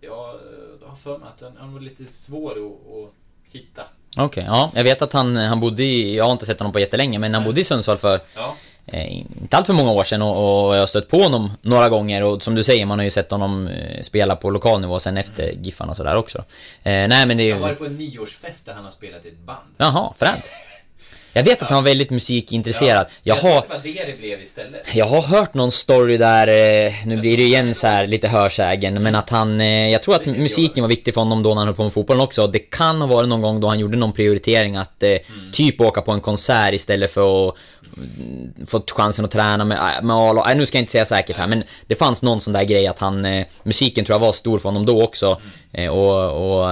jag 0.00 0.38
har 0.82 0.96
för 0.96 1.18
mig 1.18 1.28
att 1.34 1.40
han, 1.40 1.56
han 1.56 1.72
var 1.72 1.80
lite 1.80 2.06
svår 2.06 2.50
att, 2.50 2.94
att 2.96 3.14
hitta. 3.52 3.82
Okej, 4.18 4.44
ja. 4.46 4.72
Jag 4.74 4.84
vet 4.84 5.02
att 5.02 5.12
han, 5.12 5.36
han 5.36 5.60
bodde 5.60 5.84
i, 5.84 6.16
jag 6.16 6.24
har 6.24 6.32
inte 6.32 6.46
sett 6.46 6.58
honom 6.58 6.72
på 6.72 6.80
jättelänge, 6.80 7.18
men 7.18 7.34
han 7.34 7.44
bodde 7.44 7.60
i 7.60 7.64
Sundsvall 7.64 7.98
för 7.98 8.20
Ja, 8.34 8.56
inte 8.86 9.56
allt 9.56 9.66
för 9.66 9.72
många 9.72 9.92
år 9.92 10.04
sedan 10.04 10.22
och, 10.22 10.66
och 10.66 10.74
jag 10.74 10.80
har 10.80 10.86
stött 10.86 11.08
på 11.08 11.22
honom 11.22 11.50
några 11.62 11.88
gånger 11.88 12.22
och 12.22 12.42
som 12.42 12.54
du 12.54 12.64
säger, 12.64 12.86
man 12.86 12.98
har 12.98 13.04
ju 13.04 13.10
sett 13.10 13.30
honom 13.30 13.68
eh, 13.68 14.02
spela 14.02 14.36
på 14.36 14.50
lokal 14.50 14.80
nivå 14.80 14.98
sen 14.98 15.16
efter 15.16 15.52
Giffarna 15.62 15.90
och 15.90 15.96
sådär 15.96 16.16
också. 16.16 16.38
Eh, 16.38 16.44
nej 16.82 17.26
men 17.26 17.36
det 17.36 17.42
är 17.42 17.48
jag 17.48 17.56
har 17.56 17.60
ju... 17.60 17.66
varit 17.66 17.78
på 17.78 17.84
en 17.84 17.96
nyårsfest 17.96 18.66
där 18.66 18.74
han 18.74 18.84
har 18.84 18.90
spelat 18.90 19.24
i 19.24 19.28
ett 19.28 19.38
band. 19.38 19.74
Jaha, 19.76 20.12
fränt. 20.18 20.52
Jag 21.32 21.44
vet 21.44 21.62
att 21.62 21.70
han 21.70 21.84
var 21.84 21.90
väldigt 21.90 22.10
musikintresserad. 22.10 23.06
Jag 23.22 23.40
tror 23.40 23.50
har... 23.50 23.64
det 23.82 23.92
det 23.92 24.04
det 24.06 24.18
blev 24.18 24.42
istället. 24.42 24.94
Jag 24.94 25.04
har 25.04 25.22
hört 25.22 25.54
någon 25.54 25.72
story 25.72 26.16
där, 26.16 26.48
eh, 26.48 26.92
nu 27.06 27.20
blir 27.20 27.36
det 27.36 27.42
igen 27.42 27.74
så 27.74 27.86
här 27.86 28.06
lite 28.06 28.28
hörsägen, 28.28 29.02
men 29.02 29.14
att 29.14 29.30
han, 29.30 29.60
eh, 29.60 29.88
jag 29.90 30.02
tror 30.02 30.14
att 30.14 30.26
musiken 30.26 30.82
var 30.82 30.88
viktig 30.88 31.14
för 31.14 31.20
honom 31.20 31.42
då 31.42 31.48
när 31.48 31.56
han 31.56 31.66
höll 31.66 31.76
på 31.76 31.82
med 31.82 31.92
fotbollen 31.92 32.22
också. 32.22 32.46
Det 32.46 32.58
kan 32.58 33.00
ha 33.00 33.08
varit 33.08 33.28
någon 33.28 33.42
gång 33.42 33.60
då 33.60 33.68
han 33.68 33.78
gjorde 33.78 33.96
någon 33.96 34.12
prioritering 34.12 34.76
att 34.76 35.02
eh, 35.02 35.16
typ 35.52 35.80
åka 35.80 36.02
på 36.02 36.12
en 36.12 36.20
konsert 36.20 36.74
istället 36.74 37.14
för 37.14 37.48
att 37.48 37.56
mm, 37.96 38.66
fått 38.66 38.90
chansen 38.90 39.24
att 39.24 39.30
träna 39.30 39.64
med, 39.64 39.78
äh, 39.78 40.04
med 40.04 40.16
A-lag. 40.16 40.44
Nej, 40.46 40.56
nu 40.56 40.66
ska 40.66 40.78
jag 40.78 40.82
inte 40.82 40.92
säga 40.92 41.04
säkert 41.04 41.36
här, 41.36 41.46
men 41.46 41.62
det 41.86 41.94
fanns 41.94 42.22
någon 42.22 42.40
sån 42.40 42.52
där 42.52 42.64
grej 42.64 42.86
att 42.86 42.98
han, 42.98 43.44
musiken 43.62 44.04
tror 44.04 44.14
jag 44.14 44.20
var 44.20 44.32
stor 44.32 44.58
för 44.58 44.68
honom 44.68 44.86
då 44.86 45.02
också. 45.02 45.40
Eh, 45.72 45.88
och, 45.88 46.60
och 46.60 46.70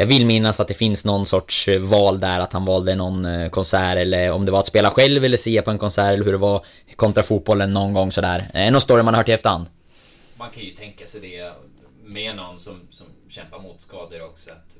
jag 0.00 0.06
vill 0.06 0.26
minnas 0.26 0.60
att 0.60 0.68
det 0.68 0.74
finns 0.74 1.04
någon 1.04 1.26
sorts 1.26 1.68
eh, 1.68 1.80
val 1.80 2.20
där, 2.20 2.40
att 2.40 2.52
han 2.52 2.64
valde 2.64 2.94
någon 2.94 3.24
eh, 3.24 3.48
konsert 3.48 3.96
eller 3.96 4.30
om 4.30 4.46
det 4.46 4.52
var 4.52 4.58
att 4.60 4.66
spela 4.66 4.90
själv 4.90 5.24
eller 5.24 5.36
se 5.36 5.62
på 5.62 5.70
en 5.70 5.78
konsert 5.78 6.12
eller 6.12 6.24
hur 6.24 6.32
det 6.32 6.38
var 6.38 6.64
kontra 6.96 7.22
fotbollen 7.22 7.74
någon 7.74 7.92
gång 7.92 8.12
sådär. 8.12 8.50
Eh, 8.54 8.72
någon 8.72 8.80
story 8.80 9.02
man 9.02 9.14
har 9.14 9.20
hört 9.20 9.28
i 9.28 9.32
efterhand. 9.32 9.66
Man 10.36 10.50
kan 10.50 10.62
ju 10.62 10.70
tänka 10.70 11.06
sig 11.06 11.20
det 11.20 11.52
med 12.04 12.36
någon 12.36 12.58
som, 12.58 12.80
som 12.90 13.06
kämpar 13.28 13.58
mot 13.58 13.80
skador 13.80 14.24
också. 14.24 14.50
Att 14.50 14.76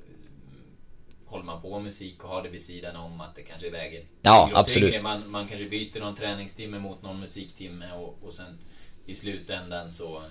håller 1.27 1.45
man 1.45 1.63
på 1.63 1.75
med 1.75 1.85
musik 1.85 2.25
och 2.25 2.31
har 2.31 2.43
det 2.43 2.49
vid 2.49 2.63
sidan 2.63 2.97
om 2.97 3.21
att 3.21 3.35
det 3.35 3.43
kanske 3.43 3.71
väger 3.71 4.05
Ja, 4.23 4.51
absolut. 4.55 5.03
Man, 5.03 5.31
man 5.31 5.49
kanske 5.49 5.67
byter 5.67 6.01
någon 6.01 6.15
träningstimme 6.15 6.79
mot 6.79 7.03
någon 7.03 7.21
musiktimme 7.21 7.93
och, 7.93 8.19
och 8.23 8.33
sen 8.33 8.59
i 9.07 9.15
slutändan 9.15 9.91
så, 9.91 10.23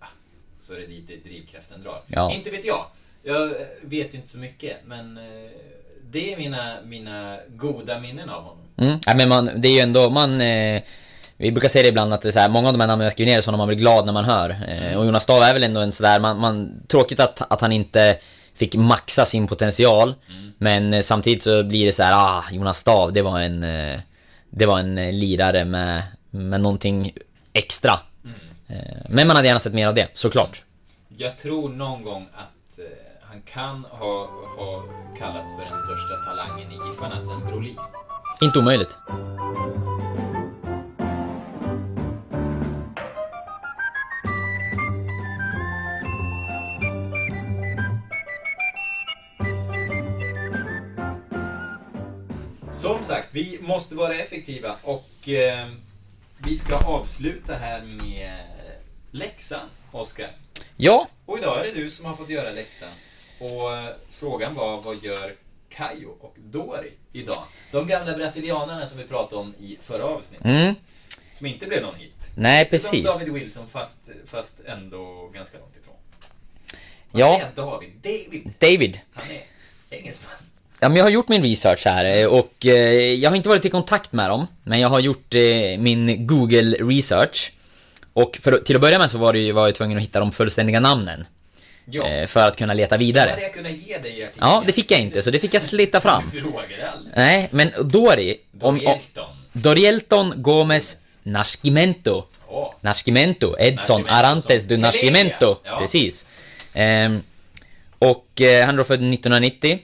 ah, 0.00 0.06
så 0.60 0.74
är 0.74 0.80
det 0.80 0.86
dit 0.86 1.24
drivkraften 1.24 1.82
drar. 1.82 2.02
Ja. 2.06 2.32
Inte 2.32 2.50
vet 2.50 2.64
jag. 2.64 2.86
Jag 3.26 3.50
vet 3.82 4.14
inte 4.14 4.28
så 4.28 4.38
mycket 4.38 4.76
men 4.84 5.18
eh, 5.18 5.50
det 6.10 6.32
är 6.32 6.36
mina, 6.36 6.76
mina 6.84 7.38
goda 7.48 8.00
minnen 8.00 8.28
av 8.30 8.42
honom. 8.42 8.64
Mm. 8.76 8.98
Ja, 9.06 9.14
men 9.14 9.28
man, 9.28 9.50
det 9.56 9.68
är 9.68 9.72
ju 9.72 9.80
ändå, 9.80 10.10
man... 10.10 10.40
Eh, 10.40 10.82
vi 11.36 11.52
brukar 11.52 11.68
säga 11.68 11.82
det 11.82 11.88
ibland 11.88 12.14
att 12.14 12.22
det 12.22 12.28
är 12.28 12.32
så 12.32 12.38
här, 12.38 12.48
många 12.48 12.68
av 12.68 12.74
de 12.74 12.80
här 12.80 12.88
namnen 12.88 13.04
jag 13.04 13.12
skriver 13.12 13.30
ner 13.30 13.38
är 13.38 13.42
sådana 13.42 13.58
man 13.58 13.68
blir 13.68 13.78
glad 13.78 14.06
när 14.06 14.12
man 14.12 14.24
hör. 14.24 14.50
Eh, 14.68 14.98
och 14.98 15.06
Jonas 15.06 15.22
Stav 15.22 15.42
är 15.42 15.52
väl 15.52 15.64
ändå 15.64 15.80
en 15.80 15.92
sådär, 15.92 16.20
man, 16.20 16.38
man, 16.38 16.82
tråkigt 16.86 17.20
att, 17.20 17.52
att 17.52 17.60
han 17.60 17.72
inte 17.72 18.18
fick 18.54 18.74
maxa 18.74 19.24
sin 19.24 19.46
potential. 19.46 20.14
Men 20.58 20.94
eh, 20.94 21.00
samtidigt 21.00 21.42
så 21.42 21.64
blir 21.64 21.86
det 21.86 21.92
så 21.92 22.02
här, 22.02 22.12
ah, 22.14 22.44
Jonas 22.52 22.78
Stav, 22.78 23.12
det 23.12 23.22
var 23.22 23.40
en... 23.40 23.62
Eh, 23.62 24.00
det 24.50 24.66
var 24.66 24.78
en 24.78 24.98
eh, 24.98 25.12
lirare 25.12 25.64
med, 25.64 26.02
med 26.30 26.60
någonting 26.60 27.12
extra. 27.52 27.92
Eh, 28.68 28.76
men 29.08 29.26
man 29.26 29.36
hade 29.36 29.48
gärna 29.48 29.60
sett 29.60 29.74
mer 29.74 29.86
av 29.86 29.94
det, 29.94 30.08
såklart. 30.14 30.62
Jag 31.16 31.38
tror 31.38 31.68
någon 31.68 32.02
gång 32.02 32.28
att 32.34 32.78
han 33.36 33.42
kan 33.42 33.84
ha, 33.84 34.26
ha 34.56 34.84
kallats 35.18 35.52
för 35.56 35.64
den 35.64 35.78
största 35.78 36.16
talangen 36.26 36.72
i 36.72 36.74
Giffarna 36.74 37.20
sen 37.20 37.46
Brolin. 37.46 37.78
Inte 38.40 38.58
omöjligt. 38.58 38.98
Som 52.70 53.04
sagt, 53.04 53.34
vi 53.34 53.58
måste 53.62 53.94
vara 53.94 54.14
effektiva 54.14 54.76
och 54.82 55.28
eh, 55.28 55.68
vi 56.38 56.56
ska 56.56 56.76
avsluta 56.76 57.54
här 57.54 57.82
med 57.82 58.40
läxan, 59.10 59.68
Oskar. 59.92 60.28
Ja, 60.76 61.08
Och 61.26 61.38
idag 61.38 61.60
är 61.60 61.64
det 61.64 61.80
du 61.80 61.90
som 61.90 62.04
har 62.04 62.14
fått 62.14 62.28
göra 62.30 62.50
läxan. 62.50 62.88
Och 63.38 63.76
eh, 63.76 63.94
frågan 64.10 64.54
var, 64.54 64.82
vad 64.82 65.04
gör 65.04 65.34
Kayo 65.68 66.16
och 66.20 66.34
Dori 66.38 66.92
idag? 67.12 67.42
De 67.72 67.86
gamla 67.86 68.12
brasilianarna 68.16 68.86
som 68.86 68.98
vi 68.98 69.04
pratade 69.04 69.36
om 69.40 69.54
i 69.60 69.78
förra 69.82 70.04
avsnittet. 70.04 70.46
mm. 70.46 70.74
Som 71.32 71.46
inte 71.46 71.66
blev 71.66 71.82
någon 71.82 71.94
hit. 71.94 72.28
Nej 72.36 72.58
Lite 72.64 72.70
precis. 72.70 72.90
Som 72.90 73.02
David 73.04 73.32
Wilson 73.32 73.66
fast, 73.68 73.98
fast 74.26 74.60
ändå 74.66 75.30
ganska 75.34 75.58
långt 75.58 75.76
ifrån. 75.82 75.94
Man 77.10 77.20
Ja. 77.20 77.38
säger 77.40 77.52
David. 77.56 77.90
David. 78.02 78.52
David. 78.58 79.00
Han 79.14 79.24
är 79.30 79.42
engelsman. 79.98 80.30
Ja, 80.80 80.88
men 80.88 80.96
jag 80.98 81.04
har 81.04 81.10
gjort 81.10 81.28
min 81.28 81.42
research 81.42 81.82
här 81.84 82.04
eh, 82.04 82.26
och 82.26 82.66
eh, 82.66 82.72
jag 83.14 83.30
har 83.30 83.36
inte 83.36 83.48
varit 83.48 83.64
i 83.64 83.70
kontakt 83.70 84.12
med 84.12 84.30
dem, 84.30 84.46
men 84.64 84.80
jag 84.80 84.88
har 84.88 85.00
gjort 85.00 85.34
min 85.78 86.26
Google 86.26 86.76
research. 86.76 87.52
Och 88.12 88.38
för, 88.42 88.58
till 88.58 88.76
att 88.76 88.82
börja 88.82 88.98
med 88.98 89.10
så 89.10 89.18
var, 89.18 89.32
det, 89.32 89.38
ju- 89.38 89.52
var 89.52 89.66
jag 89.66 89.74
tvungen 89.74 89.96
att 89.98 90.02
hitta 90.04 90.20
de 90.20 90.32
fullständiga 90.32 90.80
namnen. 90.80 91.26
Ja. 91.90 92.08
eh, 92.08 92.26
För 92.26 92.48
att 92.48 92.56
kunna 92.56 92.74
leta 92.74 92.88
Då 92.88 92.94
hade 92.94 93.04
vidare. 93.04 93.40
jag 93.40 93.54
kunnat 93.54 93.72
ge 93.72 93.98
dig 93.98 94.12
artikeln. 94.12 94.32
Ja, 94.38 94.64
det 94.66 94.72
fick 94.72 94.90
jag 94.90 95.00
inte, 95.00 95.22
så 95.22 95.30
det 95.30 95.38
fick 95.38 95.54
jag 95.54 95.62
slita 95.62 96.00
fram. 96.00 96.22
Du 96.32 96.40
frågade 96.40 96.90
aldrig. 96.90 97.12
Nej, 97.16 97.48
men 97.50 97.72
Dori... 97.84 98.36
Om, 98.60 98.74
Dorielton. 98.78 99.36
Dorielton 99.52 100.32
Gomez 100.36 100.96
Nascimento. 101.22 102.24
Åh. 102.48 102.72
Nascimento, 102.80 103.56
Edson 103.58 104.00
Nascimento 104.00 104.12
Arantes 104.28 104.62
som 104.62 104.68
du. 104.68 104.76
Nascimento. 104.76 105.56
Ja. 105.64 105.78
Precis. 105.78 106.26
Ehm, 106.74 107.22
och 107.98 108.40
eh, 108.40 108.66
han 108.66 108.74
är 108.74 108.78
då 108.78 108.84
född 108.84 108.94
1990. 109.14 109.78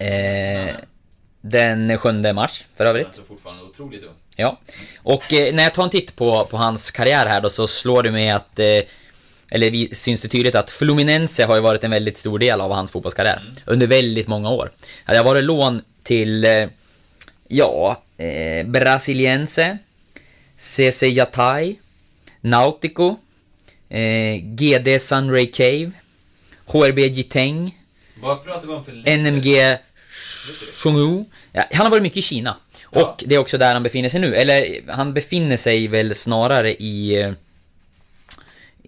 Eh, 0.00 0.74
den 1.40 1.98
7 1.98 2.12
mars, 2.32 2.64
för 2.76 2.86
övrigt. 2.86 3.06
Alltså 3.06 3.22
fortfarande 3.22 3.62
otroligt 3.62 4.02
ung. 4.02 4.10
Ja. 4.36 4.60
Och 4.98 5.32
eh, 5.32 5.54
när 5.54 5.62
jag 5.62 5.74
tar 5.74 5.84
en 5.84 5.90
titt 5.90 6.16
på, 6.16 6.44
på 6.44 6.56
hans 6.56 6.90
karriär 6.90 7.26
här 7.26 7.40
då 7.40 7.48
så 7.48 7.66
slår 7.66 8.02
det 8.02 8.10
mig 8.10 8.30
att 8.30 8.58
eh, 8.58 8.66
eller 9.50 9.70
vi, 9.70 9.94
syns 9.94 10.20
det 10.22 10.28
tydligt 10.28 10.54
att 10.54 10.70
Fluminense 10.70 11.44
har 11.44 11.54
ju 11.54 11.60
varit 11.60 11.84
en 11.84 11.90
väldigt 11.90 12.18
stor 12.18 12.38
del 12.38 12.60
av 12.60 12.72
hans 12.72 12.90
fotbollskarriär. 12.90 13.42
Under 13.64 13.86
väldigt 13.86 14.28
många 14.28 14.50
år. 14.50 14.70
Det 15.06 15.16
har 15.16 15.24
varit 15.24 15.44
lån 15.44 15.82
till, 16.02 16.44
eh, 16.44 16.68
ja, 17.48 18.02
eh, 18.16 18.66
Brasiliense, 18.66 19.78
CC 20.56 21.06
Yatai, 21.06 21.76
Nautico, 22.40 23.16
eh, 23.88 24.36
GD 24.36 24.98
Sunray 24.98 25.46
Cave, 25.46 25.90
HRB 26.66 27.06
Jiteng? 27.06 27.78
NMG 29.18 29.78
Chonghu. 30.82 31.24
Ja, 31.52 31.64
han 31.72 31.86
har 31.86 31.90
varit 31.90 32.02
mycket 32.02 32.18
i 32.18 32.22
Kina. 32.22 32.56
Ja. 32.92 33.06
Och 33.06 33.24
det 33.26 33.34
är 33.34 33.38
också 33.38 33.58
där 33.58 33.74
han 33.74 33.82
befinner 33.82 34.08
sig 34.08 34.20
nu. 34.20 34.34
Eller 34.34 34.82
han 34.88 35.14
befinner 35.14 35.56
sig 35.56 35.88
väl 35.88 36.14
snarare 36.14 36.72
i... 36.72 37.34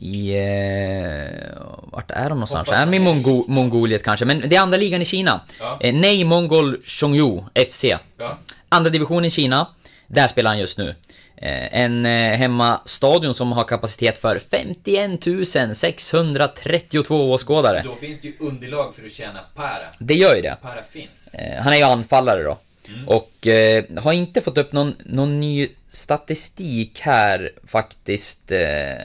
I... 0.00 0.30
Eh, 0.30 1.62
vart 1.92 2.10
är 2.10 2.22
de 2.28 2.28
någonstans? 2.28 2.68
Hoppas 2.68 2.80
Är 2.82 2.86
de 2.86 2.94
i 2.94 2.98
Mongo 2.98 3.44
Mongoliet 3.48 4.02
kanske? 4.02 4.24
Men 4.24 4.48
det 4.48 4.56
är 4.56 4.60
andra 4.60 4.76
ligan 4.78 5.02
i 5.02 5.04
Kina. 5.04 5.40
Ja. 5.60 5.78
Eh, 5.80 5.94
Nej 5.94 6.24
Mongol 6.24 6.78
Chongyu 6.84 7.42
FC. 7.70 7.84
Ja. 8.18 8.38
Andra 8.68 8.90
division 8.90 9.24
i 9.24 9.30
Kina. 9.30 9.66
Där 10.06 10.28
spelar 10.28 10.50
han 10.50 10.58
just 10.58 10.78
nu. 10.78 10.94
Eh, 11.36 11.74
En 11.80 12.06
eh, 12.06 12.36
hemmastadion 12.36 13.34
som 13.34 13.52
har 13.52 13.64
kapacitet 13.64 14.18
för 14.18 14.38
51 14.50 15.76
632 15.76 17.32
åskådare. 17.32 17.82
Då 17.84 17.94
finns 17.94 18.20
det 18.20 18.28
ju 18.28 18.34
underlag 18.40 18.94
för 18.94 19.06
att 19.06 19.12
tjäna 19.12 19.40
para. 19.54 19.82
Det 19.98 20.14
gör 20.14 20.36
ju 20.36 20.42
det. 20.42 20.56
Para 20.62 20.82
finns. 20.90 21.34
Eh, 21.34 21.62
Han 21.62 21.72
är 21.72 21.76
ju 21.76 21.82
anfallare 21.84 22.42
då. 22.42 22.58
Och 23.06 23.46
eh, 23.46 23.84
har 23.96 24.12
inte 24.12 24.40
fått 24.40 24.58
upp 24.58 24.72
någon, 24.72 24.94
någon 25.06 25.40
ny 25.40 25.68
statistik 25.90 27.00
här 27.00 27.52
faktiskt 27.66 28.52
eh, 28.52 28.96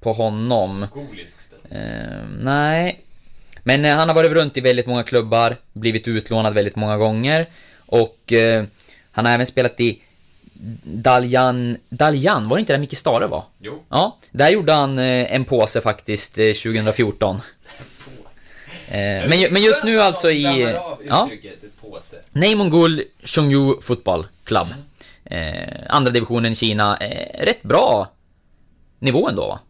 på 0.00 0.12
honom. 0.12 0.86
Golisk 0.94 1.40
statistik. 1.40 1.78
Eh, 1.78 2.24
nej. 2.40 3.00
Men 3.62 3.84
eh, 3.84 3.96
han 3.96 4.08
har 4.08 4.14
varit 4.14 4.32
runt 4.32 4.56
i 4.56 4.60
väldigt 4.60 4.86
många 4.86 5.02
klubbar, 5.02 5.56
blivit 5.72 6.08
utlånad 6.08 6.54
väldigt 6.54 6.76
många 6.76 6.96
gånger. 6.96 7.46
Och 7.86 8.32
eh, 8.32 8.64
han 9.12 9.24
har 9.24 9.32
även 9.32 9.46
spelat 9.46 9.80
i 9.80 9.98
Daljan, 10.82 11.76
Daljan, 11.88 12.48
var 12.48 12.56
det 12.56 12.60
inte 12.60 12.72
där 12.72 12.80
Micke 12.80 12.98
Stare 12.98 13.26
var? 13.26 13.44
Jo. 13.58 13.82
Ja, 13.88 14.18
där 14.30 14.48
gjorde 14.48 14.72
han 14.72 14.98
eh, 14.98 15.34
en 15.34 15.44
påse 15.44 15.80
faktiskt 15.80 16.38
eh, 16.38 16.52
2014. 16.52 17.40
Eh, 18.90 19.28
men, 19.28 19.52
men 19.52 19.62
just 19.62 19.84
nu 19.84 20.00
alltså 20.00 20.30
i... 20.30 20.42
Ja, 21.08 21.28
Mongol 22.56 23.02
Chongyu 23.22 23.80
Football 23.80 24.26
Club. 24.44 24.66
Eh, 25.24 25.68
andra 25.88 26.10
divisionen 26.10 26.52
i 26.52 26.54
Kina. 26.54 26.96
Eh, 26.96 27.44
rätt 27.44 27.62
bra 27.62 28.08
nivå 28.98 29.28
ändå 29.28 29.46
va? 29.46 29.60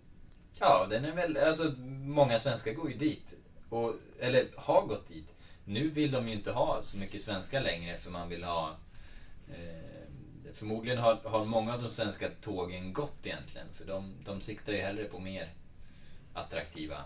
Ja, 0.59 0.87
den 0.91 1.05
är 1.05 1.13
väl, 1.13 1.37
alltså 1.37 1.73
många 2.05 2.39
svenskar 2.39 2.73
går 2.73 2.91
ju 2.91 2.97
dit. 2.97 3.35
Och, 3.69 3.95
eller 4.21 4.47
har 4.57 4.83
gått 4.83 5.09
dit. 5.09 5.35
Nu 5.65 5.91
vill 5.91 6.11
de 6.11 6.29
ju 6.29 6.35
inte 6.35 6.53
ha 6.53 6.79
så 6.83 6.99
mycket 6.99 7.23
svenskar 7.23 7.61
längre 7.61 7.97
för 7.97 8.11
man 8.11 8.29
vill 8.29 8.45
ha... 8.45 8.77
Eh, 9.49 10.53
förmodligen 10.55 10.99
har, 10.99 11.19
har 11.25 11.45
många 11.45 11.75
av 11.75 11.83
de 11.83 11.91
svenska 11.91 12.29
tågen 12.41 12.93
gått 12.93 13.27
egentligen. 13.27 13.67
För 13.73 13.85
de, 13.85 14.15
de 14.25 14.41
siktar 14.41 14.73
ju 14.73 14.79
hellre 14.79 15.05
på 15.05 15.19
mer 15.19 15.49
attraktiva 16.35 16.97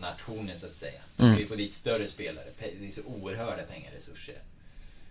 nationer 0.00 0.56
så 0.56 0.66
att 0.66 0.76
säga. 0.76 1.00
De 1.16 1.22
Mm. 1.22 1.36
vill 1.36 1.46
få 1.48 1.54
dit 1.54 1.72
större 1.72 2.08
spelare. 2.08 2.44
Pe- 2.60 2.74
Det 2.80 2.86
är 2.86 2.90
så 2.90 3.00
oerhörda 3.22 3.62
pengaresurser. 3.62 4.34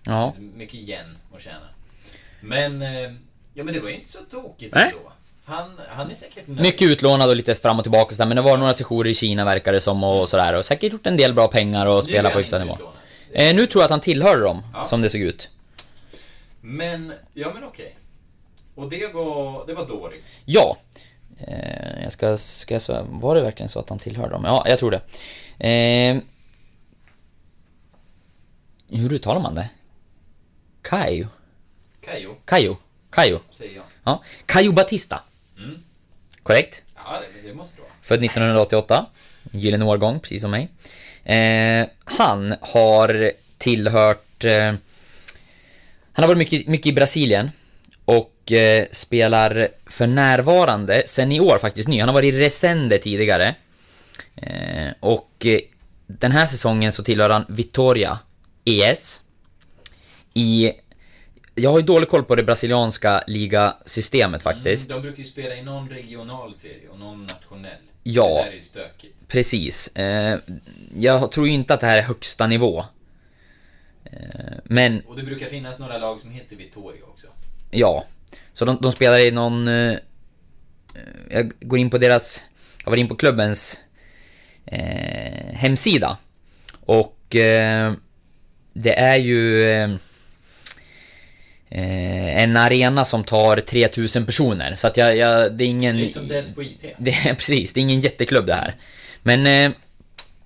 Det 0.04 0.12
Ja. 0.12 0.26
är 0.28 0.30
så 0.30 0.42
mycket 0.42 0.76
igen 0.76 1.18
att 1.36 1.42
tjäna. 1.42 1.68
Men, 2.42 2.82
eh, 2.82 3.14
ja 3.54 3.64
men 3.64 3.74
det 3.74 3.80
var 3.80 3.90
ju 3.90 3.96
inte 3.96 4.10
så 4.10 4.20
tokigt 4.30 4.76
Nej. 4.76 4.86
ändå. 4.86 5.12
Han, 5.46 5.80
han 5.90 6.12
är 6.12 6.16
säkert 6.16 6.48
nöjd. 6.48 6.62
Mycket 6.62 6.82
utlånad 6.88 7.30
och 7.30 7.36
lite 7.36 7.56
fram 7.56 7.78
och 7.80 7.84
tillbaka 7.86 8.06
och 8.10 8.14
sådär, 8.16 8.26
men 8.28 8.36
det 8.36 8.42
var 8.42 8.58
några 8.58 8.74
sessioner 8.74 9.10
i 9.10 9.14
Kina 9.14 9.46
verkar 9.46 9.74
det 9.74 9.82
som 9.82 10.04
och 10.04 10.30
sådär. 10.30 10.54
Och 10.54 10.66
säkert 10.66 10.92
gjort 10.92 11.08
en 11.08 11.18
del 11.18 11.34
bra 11.34 11.48
pengar 11.48 11.86
och 11.86 11.98
är 11.98 12.02
spelat 12.02 12.34
på 12.34 12.40
hyfsad 12.40 12.62
nivå. 12.62 12.78
Eh, 13.32 13.56
nu 13.56 13.66
tror 13.66 13.82
jag 13.82 13.86
att 13.86 13.92
han 13.92 14.00
tillhör 14.02 14.38
dem, 14.42 14.64
Ja. 14.74 14.86
som 14.86 15.02
det 15.02 15.10
såg 15.10 15.22
ut. 15.22 15.50
Men, 16.62 17.14
ja 17.34 17.52
men 17.54 17.64
okej. 17.64 17.98
Och 18.76 18.90
det 18.90 19.08
var, 19.14 19.64
det 19.68 19.74
var 19.74 19.88
Dori. 19.88 20.22
Ja. 20.46 20.78
Eh, 21.48 22.04
jag 22.04 22.12
ska, 22.12 22.38
ska 22.38 22.74
jag 22.74 22.82
svara, 22.82 23.04
var 23.10 23.36
det 23.36 23.42
verkligen 23.42 23.70
så 23.70 23.80
att 23.80 23.90
han 23.90 24.00
tillhör 24.00 24.30
dem? 24.30 24.44
Ja, 24.46 24.64
jag 24.68 24.80
tror 24.80 24.92
det. 24.92 25.02
Eh, 25.68 26.18
hur 29.00 29.14
uttalar 29.14 29.42
man 29.42 29.56
det? 29.56 29.70
Kaio? 30.82 31.28
Kajo, 32.06 32.36
Kaio? 32.46 32.78
Kaio? 33.10 33.40
säger 33.52 33.76
jag. 33.76 33.84
Ja. 34.04 34.24
Caio 34.46 34.72
Batista. 34.72 35.22
Mm. 35.58 35.78
Korrekt? 36.44 36.82
Ja, 36.96 37.22
det, 37.42 37.48
det 37.48 37.54
måste 37.54 37.78
det 37.78 37.82
vara. 37.82 37.92
Född 38.02 38.24
1988. 38.24 39.06
Gyllene 39.52 39.86
årgång, 39.86 40.20
precis 40.20 40.42
som 40.42 40.52
mig. 40.52 40.70
Eh, 41.24 41.88
han 42.04 42.56
har 42.62 43.32
tillhört... 43.58 44.44
Eh, 44.44 44.74
han 46.16 46.24
har 46.24 46.28
varit 46.28 46.38
mycket, 46.38 46.68
mycket 46.68 46.86
i 46.86 46.94
Brasilien. 46.94 47.52
Och 48.06 48.52
eh, 48.52 48.88
spelar 48.92 49.68
för 49.86 50.08
närvarande, 50.08 51.04
sen 51.06 51.32
i 51.32 51.40
år 51.40 51.58
faktiskt 51.58 51.90
ny. 51.90 52.00
Han 52.00 52.10
har 52.10 52.14
varit 52.14 52.34
i 52.34 52.40
Resende 52.40 52.98
tidigare. 52.98 53.56
Eh, 54.36 54.94
och 55.00 55.46
eh, 55.46 55.60
den 56.08 56.32
här 56.32 56.46
säsongen 56.46 56.92
så 56.92 57.04
tillhör 57.04 57.30
han 57.30 57.46
Vitória 57.50 58.20
ES. 58.66 59.22
I... 60.34 60.72
Jag 61.56 61.70
har 61.70 61.80
ju 61.80 61.86
dålig 61.86 62.10
koll 62.10 62.24
på 62.24 62.36
det 62.36 62.44
brasilianska 62.44 63.24
ligasystemet 63.28 64.44
faktiskt. 64.44 64.90
Mm, 64.90 65.02
de 65.02 65.08
brukar 65.08 65.20
ju 65.20 65.30
spela 65.30 65.56
i 65.56 65.62
någon 65.62 65.90
regional 65.90 66.54
serie 66.54 66.90
och 66.92 67.00
någon 67.00 67.22
nationell. 67.22 67.82
Ja. 68.04 68.44
Det 68.44 68.50
där 68.50 68.58
är 68.58 68.62
stökigt. 68.62 69.28
Precis. 69.28 69.88
Eh, 69.96 70.40
jag 70.96 71.32
tror 71.32 71.48
ju 71.48 71.54
inte 71.54 71.74
att 71.74 71.80
det 71.80 71.88
här 71.88 71.98
är 71.98 72.02
högsta 72.02 72.48
nivå. 72.48 72.86
Eh, 74.06 74.12
men, 74.64 75.02
Och 75.02 75.16
det 75.16 75.24
brukar 75.24 75.46
finnas 75.46 75.80
några 75.80 75.98
lag 75.98 76.20
som 76.20 76.32
heter 76.32 76.56
Vittoria 76.56 77.04
också. 77.04 77.28
Ja. 77.74 78.06
Så 78.54 78.66
de, 78.66 78.78
de 78.82 78.92
spelar 78.92 79.20
i 79.20 79.32
någon... 79.32 79.68
Eh, 79.68 79.98
jag 81.30 81.52
går 81.60 81.80
in 81.80 81.90
på 81.90 81.98
deras... 81.98 82.44
Jag 82.84 82.92
var 82.92 82.98
in 82.98 83.08
på 83.08 83.16
klubbens 83.16 83.80
eh, 84.66 85.54
hemsida. 85.54 86.18
Och 86.86 87.36
eh, 87.36 87.94
det 88.74 89.00
är 89.00 89.18
ju... 89.18 89.72
Eh, 89.72 89.90
eh, 91.70 92.44
en 92.44 92.58
arena 92.58 93.06
som 93.06 93.24
tar 93.24 93.58
3000 93.58 94.26
personer. 94.26 94.76
Så 94.76 94.88
att 94.88 94.98
jag... 94.98 95.18
jag 95.18 95.54
det 95.54 95.64
är 95.64 95.68
ingen... 95.68 95.98
Det 95.98 96.06
är 96.06 96.10
som 96.10 96.28
dels 96.28 96.56
på 96.56 96.64
IP. 96.64 96.82
Det 96.98 97.12
precis, 97.38 97.74
det 97.74 97.80
är 97.80 97.82
ingen 97.82 98.02
jätteklubb 98.02 98.46
det 98.46 98.54
här. 98.54 98.76
Men 99.24 99.48
eh, 99.48 99.78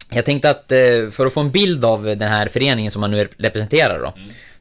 jag 0.10 0.26
tänkte 0.26 0.50
att 0.50 0.66
för 1.12 1.26
att 1.26 1.34
få 1.34 1.40
en 1.40 1.52
bild 1.52 1.86
av 1.86 2.04
den 2.04 2.30
här 2.30 2.48
föreningen 2.48 2.92
som 2.92 3.02
man 3.02 3.12
nu 3.12 3.28
representerar 3.38 4.00
då. 4.00 4.14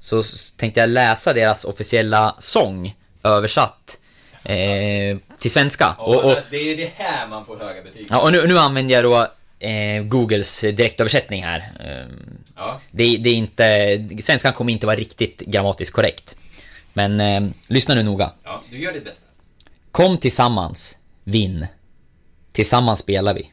Så 0.07 0.23
tänkte 0.57 0.81
jag 0.81 0.89
läsa 0.91 1.33
deras 1.33 1.65
officiella 1.65 2.37
sång 2.39 2.95
översatt 3.23 3.99
eh, 4.45 5.19
till 5.39 5.51
svenska. 5.51 5.95
Ja, 5.99 6.05
Och, 6.05 6.25
och, 6.25 6.39
det 6.51 6.57
är 6.57 6.77
det 6.77 6.93
här 6.97 7.29
man 7.29 7.45
får 7.47 7.57
höga 7.59 7.83
betyg. 7.83 8.07
ja, 8.11 8.21
och 8.21 8.33
nu, 8.33 8.47
nu 8.47 8.59
använder 8.59 8.95
jag 8.95 9.05
då 9.05 9.29
eh, 9.67 10.03
Googles 10.03 10.61
direktöversättning 10.61 11.45
här. 11.45 11.73
Eh, 11.81 12.17
Ja. 12.57 12.81
det, 12.91 13.17
det 13.17 13.31
är 13.31 13.35
inte, 13.35 14.23
svenskan 14.23 14.53
kommer 14.53 14.73
inte 14.73 14.87
vara 14.87 14.97
riktigt 14.97 15.41
grammatiskt 15.41 15.95
korrekt. 15.95 16.37
Men 16.93 17.21
eh, 17.21 17.49
lyssna 17.67 17.95
nu 17.95 18.03
noga. 18.03 18.33
ja, 18.45 18.63
du 18.71 18.79
gör 18.79 18.93
ditt 18.93 19.05
bästa. 19.05 19.27
Kom 19.91 20.19
tillsammans, 20.19 20.99
vinn. 21.25 21.67
Tillsammans 22.53 22.99
spelar 22.99 23.35
vi. 23.35 23.53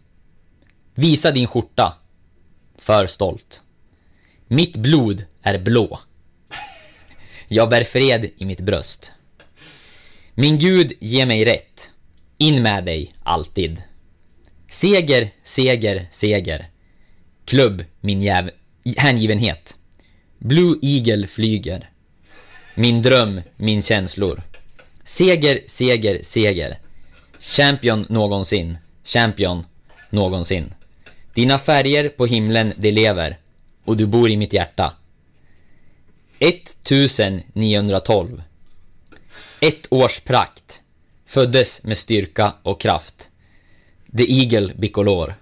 Visa 0.96 1.32
din 1.32 1.48
skjorta. 1.48 1.98
För 2.78 3.08
stolt. 3.08 3.62
Mitt 4.48 4.76
blod 4.78 5.26
är 5.42 5.58
blå. 5.58 6.00
Jag 7.54 7.70
bär 7.70 7.84
fred 7.84 8.30
i 8.38 8.46
mitt 8.46 8.62
bröst. 8.62 9.12
Min 10.36 10.58
Gud 10.58 10.94
ge 11.00 11.26
mig 11.26 11.46
rätt. 11.46 11.92
In 12.38 12.64
med 12.64 12.86
dig, 12.86 13.12
alltid. 13.24 13.82
Seger, 14.70 15.30
seger, 15.44 16.08
seger. 16.12 16.70
Klubb, 17.46 17.84
min 18.02 18.22
jäv... 18.22 18.50
hängivenhet. 18.98 19.76
Blue 20.38 20.80
Eagle 20.82 21.28
flyger. 21.28 21.90
Min 22.76 23.02
dröm, 23.02 23.42
min 23.56 23.82
känslor. 23.82 24.42
Seger, 25.04 25.60
seger, 25.68 26.20
seger. 26.24 26.80
Champion 27.40 28.06
någonsin. 28.10 28.78
Champion 29.04 29.66
någonsin. 30.10 30.74
Dina 31.34 31.60
färger 31.60 32.10
på 32.10 32.26
himlen, 32.26 32.74
de 32.78 32.92
lever. 32.92 33.38
Och 33.86 33.98
du 33.98 34.06
bor 34.06 34.30
i 34.30 34.38
mitt 34.38 34.54
hjärta. 34.54 34.94
1912. 36.44 38.44
Ett 39.60 39.88
års 39.90 40.20
prakt. 40.20 40.82
Föddes 41.26 41.84
med 41.84 41.98
styrka 41.98 42.54
och 42.64 42.82
kraft. 42.82 43.30
The 44.18 44.42
Eagle 44.42 44.74
Bicolor. 44.74 45.36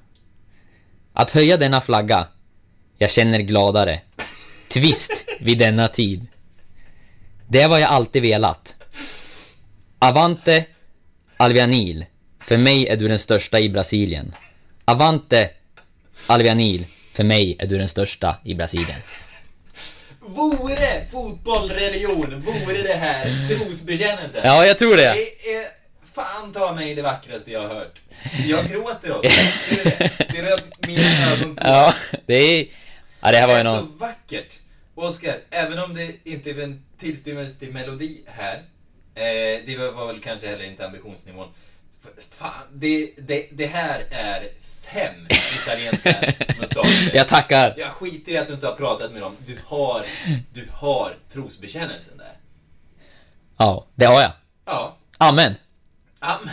Att 1.14 1.32
höja 1.32 1.58
denna 1.58 1.82
flagga. 1.82 2.28
Jag 2.98 3.10
känner 3.10 3.40
gladare. 3.40 4.02
Twist 4.68 5.26
vid 5.40 5.58
denna 5.58 5.88
tid. 5.88 6.28
Det 7.48 7.62
är 7.62 7.70
vad 7.70 7.80
jag 7.80 7.90
alltid 7.90 8.22
velat. 8.22 8.76
Avante 10.00 10.66
Alvianil. 11.38 12.06
För 12.40 12.58
mig 12.58 12.88
är 12.88 12.98
du 12.98 13.08
den 13.08 13.20
största 13.20 13.60
i 13.60 13.70
Brasilien. 13.70 14.36
Avante 14.86 15.50
Alvianil. 16.28 16.86
För 17.12 17.24
mig 17.24 17.56
är 17.60 17.68
du 17.68 17.78
den 17.78 17.90
största 17.90 18.36
i 18.44 18.56
Brasilien. 18.56 19.00
Vore 20.22 21.06
fotboll 21.12 21.70
religion, 21.70 22.42
vore 22.42 22.82
det 22.82 22.94
här 22.94 23.48
trosbekännelse? 23.48 24.42
Ja, 24.44 24.66
jag 24.66 24.78
tror 24.78 24.98
det. 24.98 25.14
Det 25.14 25.54
är 25.54 25.68
fan 26.14 26.54
ta 26.54 26.74
mig 26.74 26.96
det 26.96 27.02
vackraste 27.02 27.52
jag 27.52 27.62
har 27.62 27.76
hört. 27.76 28.02
Jag 28.46 28.70
gråter 28.70 29.12
åt 29.12 29.24
det. 29.24 29.30
Ser 29.30 29.76
du 29.76 29.84
det? 29.84 30.28
Ser 30.34 30.44
du 30.44 30.54
att 30.54 30.88
mina 30.88 31.32
ögon 31.32 31.56
tårar? 31.56 31.72
Ja, 31.72 31.94
det 32.26 32.36
är... 32.36 32.68
Ja, 33.22 33.32
det 33.32 33.38
här 33.38 33.48
var 33.48 33.58
ju 33.58 33.64
det 33.64 33.70
är 33.70 33.74
någon... 33.74 33.92
så 33.92 33.98
vackert. 33.98 34.54
Oskar, 34.96 35.36
även 35.50 35.80
om 35.80 35.96
det 35.96 36.12
inte 36.24 36.50
är 36.50 36.60
en 36.60 36.84
tillstymmelse 36.98 37.60
till 37.60 37.72
melodi 37.74 38.22
här, 38.26 38.56
eh, 39.16 39.66
det 39.66 39.92
var 39.94 40.08
väl 40.08 40.22
kanske 40.22 40.48
heller 40.48 40.66
inte 40.66 40.86
ambitionsnivån. 40.86 41.48
Fan, 42.32 42.52
det, 42.74 43.12
det, 43.18 43.48
det 43.52 43.66
här 43.68 44.04
är 44.12 44.50
fem 44.82 45.28
italienska 45.64 46.16
mustascher. 46.60 47.12
Jag 47.16 47.28
tackar. 47.28 47.74
Jag 47.78 47.90
skiter 47.92 48.32
i 48.32 48.38
att 48.38 48.48
du 48.48 48.54
inte 48.54 48.68
har 48.68 48.76
pratat 48.76 49.12
med 49.12 49.22
dem. 49.22 49.36
Du 49.46 49.58
har, 49.66 50.06
du 50.54 50.68
har 50.74 51.18
trosbekännelsen 51.34 52.18
där. 52.18 52.34
Ja, 53.58 53.86
det 53.96 54.06
har 54.06 54.22
jag. 54.22 54.32
Ja. 54.66 54.96
Amen. 55.18 55.56
Am. 56.20 56.50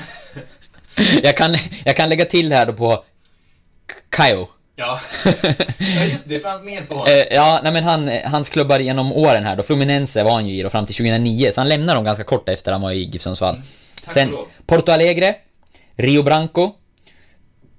Jag 1.23 1.37
kan, 1.37 1.57
jag 1.85 1.97
kan 1.97 2.09
lägga 2.09 2.25
till 2.25 2.53
här 2.53 2.67
då 2.67 2.73
på 2.73 2.97
K- 2.97 3.05
Kaio. 4.09 4.49
Ja. 4.77 5.01
ja, 5.79 6.05
just 6.05 6.29
det. 6.29 6.35
Det 6.35 6.41
fanns 6.41 6.63
mer 6.63 6.83
på 6.83 6.95
honom. 6.95 7.13
Eh, 7.13 7.35
ja, 7.37 7.61
nej 7.63 7.73
men 7.73 7.85
han, 7.85 8.09
hans 8.25 8.49
klubbar 8.49 8.79
genom 8.79 9.13
åren 9.13 9.45
här 9.45 9.57
då, 9.57 9.63
Fluminense 9.63 10.23
var 10.25 10.31
han 10.33 10.49
ju 10.49 10.55
i 10.59 10.63
då 10.63 10.71
fram 10.71 10.87
till 10.87 10.95
2009, 10.95 11.51
så 11.53 11.61
han 11.61 11.69
lämnade 11.69 11.97
dem 11.97 12.05
ganska 12.05 12.25
kort 12.25 12.49
efter 12.49 12.73
han 12.73 12.81
var 12.81 12.91
i 12.93 13.03
GIF 13.03 13.23
Sundsvall. 13.23 13.55
Mm. 13.55 13.67
Tack 14.05 14.15
Sen. 14.15 14.37
Porto 14.67 14.93
Alegre, 14.93 15.35
Rio 15.97 16.23
Branco, 16.23 16.73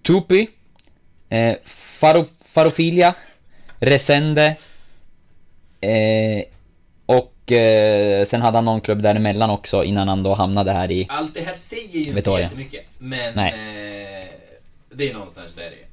Tupi, 0.01 0.47
eh, 1.29 1.55
Faro, 1.65 2.25
Farofilia, 2.45 3.13
Resende, 3.79 4.55
eh, 5.81 6.43
och 7.05 7.51
eh, 7.51 8.25
sen 8.25 8.41
hade 8.41 8.57
han 8.57 8.65
någon 8.65 8.81
klubb 8.81 9.01
däremellan 9.01 9.49
också 9.49 9.83
innan 9.83 10.07
han 10.07 10.23
då 10.23 10.33
hamnade 10.33 10.71
här 10.71 10.91
i... 10.91 11.07
Allt 11.09 11.33
det 11.33 11.41
här 11.41 11.55
säger 11.55 11.99
ju 11.99 12.17
inte 12.17 12.31
jättemycket. 12.31 12.85
Men 12.97 13.35
Nej. 13.35 13.51
eh, 13.51 14.25
det 14.89 15.09
är 15.09 15.13
någonstans 15.13 15.47
där 15.55 15.63
det 15.63 15.75
är. 15.75 15.87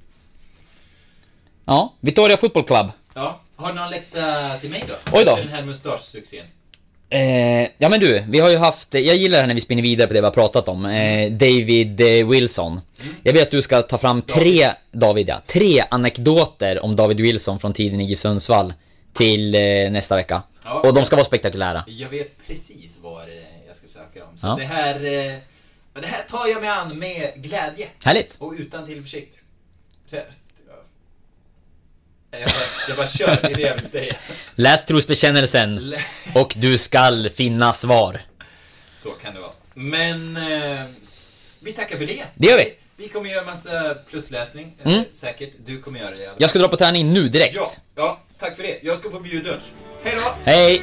Ja, 1.64 1.94
Vittoria 2.00 2.36
Football 2.36 2.64
Club. 2.64 2.86
Ja. 3.14 3.40
Har 3.56 3.68
du 3.68 3.74
någon 3.74 3.90
läxa 3.90 4.58
till 4.60 4.70
mig 4.70 4.84
då? 4.88 4.94
Oj 5.12 5.24
då. 5.24 5.30
Efter 5.30 5.44
den 5.44 5.54
här 5.54 5.62
mustaschsuccén. 5.62 6.46
Eh, 7.10 7.68
ja 7.78 7.88
men 7.88 8.00
du, 8.00 8.22
vi 8.28 8.38
har 8.40 8.50
ju 8.50 8.56
haft, 8.56 8.94
jag 8.94 9.16
gillar 9.16 9.40
det 9.40 9.46
när 9.46 9.54
vi 9.54 9.60
spinner 9.60 9.82
vidare 9.82 10.06
på 10.08 10.14
det 10.14 10.20
vi 10.20 10.24
har 10.26 10.32
pratat 10.32 10.68
om. 10.68 10.86
Eh, 10.86 11.30
David 11.32 12.00
eh, 12.00 12.28
Wilson. 12.28 12.80
Jag 13.22 13.32
vet 13.32 13.42
att 13.42 13.50
du 13.50 13.62
ska 13.62 13.82
ta 13.82 13.98
fram 13.98 14.22
tre, 14.22 14.70
David 14.92 15.28
ja, 15.28 15.42
tre 15.46 15.84
anekdoter 15.90 16.80
om 16.84 16.96
David 16.96 17.20
Wilson 17.20 17.58
från 17.60 17.72
tiden 17.72 18.00
i 18.00 18.04
GIF 18.04 18.18
Sundsvall 18.18 18.72
till 19.12 19.54
eh, 19.54 19.60
nästa 19.90 20.16
vecka. 20.16 20.42
Ja. 20.64 20.80
Och 20.80 20.94
de 20.94 21.04
ska 21.04 21.16
vara 21.16 21.24
spektakulära. 21.26 21.84
Jag 21.86 22.08
vet 22.08 22.46
precis 22.46 22.98
vad 23.02 23.22
eh, 23.22 23.34
jag 23.66 23.76
ska 23.76 23.86
söka 23.86 24.24
om. 24.24 24.38
Så 24.38 24.46
Ja. 24.46 24.56
det 24.58 24.64
här... 24.64 24.94
eh, 24.94 25.34
det 26.00 26.06
här 26.06 26.22
tar 26.30 26.46
jag 26.46 26.60
mig 26.60 26.70
an 26.70 26.98
med 26.98 27.30
glädje. 27.36 27.86
Härligt! 28.04 28.36
Och 28.40 28.54
utan 28.58 28.86
tillförsikt. 28.86 29.36
Ja. 30.10 30.18
Jag, 32.30 32.40
bara, 32.40 32.50
jag 32.88 32.96
bara 32.96 33.08
kör, 33.08 33.38
det 33.42 33.48
är 33.52 33.54
det 33.54 33.60
jag 33.62 33.74
vill 33.74 33.88
säga. 33.90 34.14
Läs 34.54 34.84
trosbekännelsen 34.84 35.94
och 36.34 36.54
du 36.56 36.78
skall 36.78 37.30
finna 37.30 37.72
svar. 37.72 38.20
Så 38.96 39.10
kan 39.10 39.34
det 39.34 39.40
vara. 39.40 39.52
Men 39.74 40.36
eh, 40.36 40.84
vi 41.60 41.72
tackar 41.72 41.96
för 41.98 42.06
det. 42.06 42.24
Det 42.34 42.46
gör 42.48 42.56
vi. 42.56 42.74
Vi 42.96 43.08
kommer 43.08 43.30
göra 43.30 43.44
massa 43.44 43.94
plusläsning, 44.10 44.72
eh, 44.84 44.92
Mm. 44.92 45.04
säkert. 45.12 45.50
Du 45.64 45.80
kommer 45.80 46.00
göra 46.00 46.10
det. 46.16 46.32
Jag 46.38 46.50
ska 46.50 46.58
dra 46.58 46.68
på 46.68 46.76
träning 46.76 47.12
nu 47.12 47.28
direkt. 47.28 47.54
Ja, 47.56 47.70
ja, 47.94 48.20
tack 48.38 48.56
för 48.56 48.62
det. 48.62 48.78
Jag 48.82 48.98
ska 48.98 49.08
på 49.10 49.20
bjudlunch. 49.20 49.62
Hej 50.04 50.14
då! 50.16 50.34
Hej! 50.44 50.82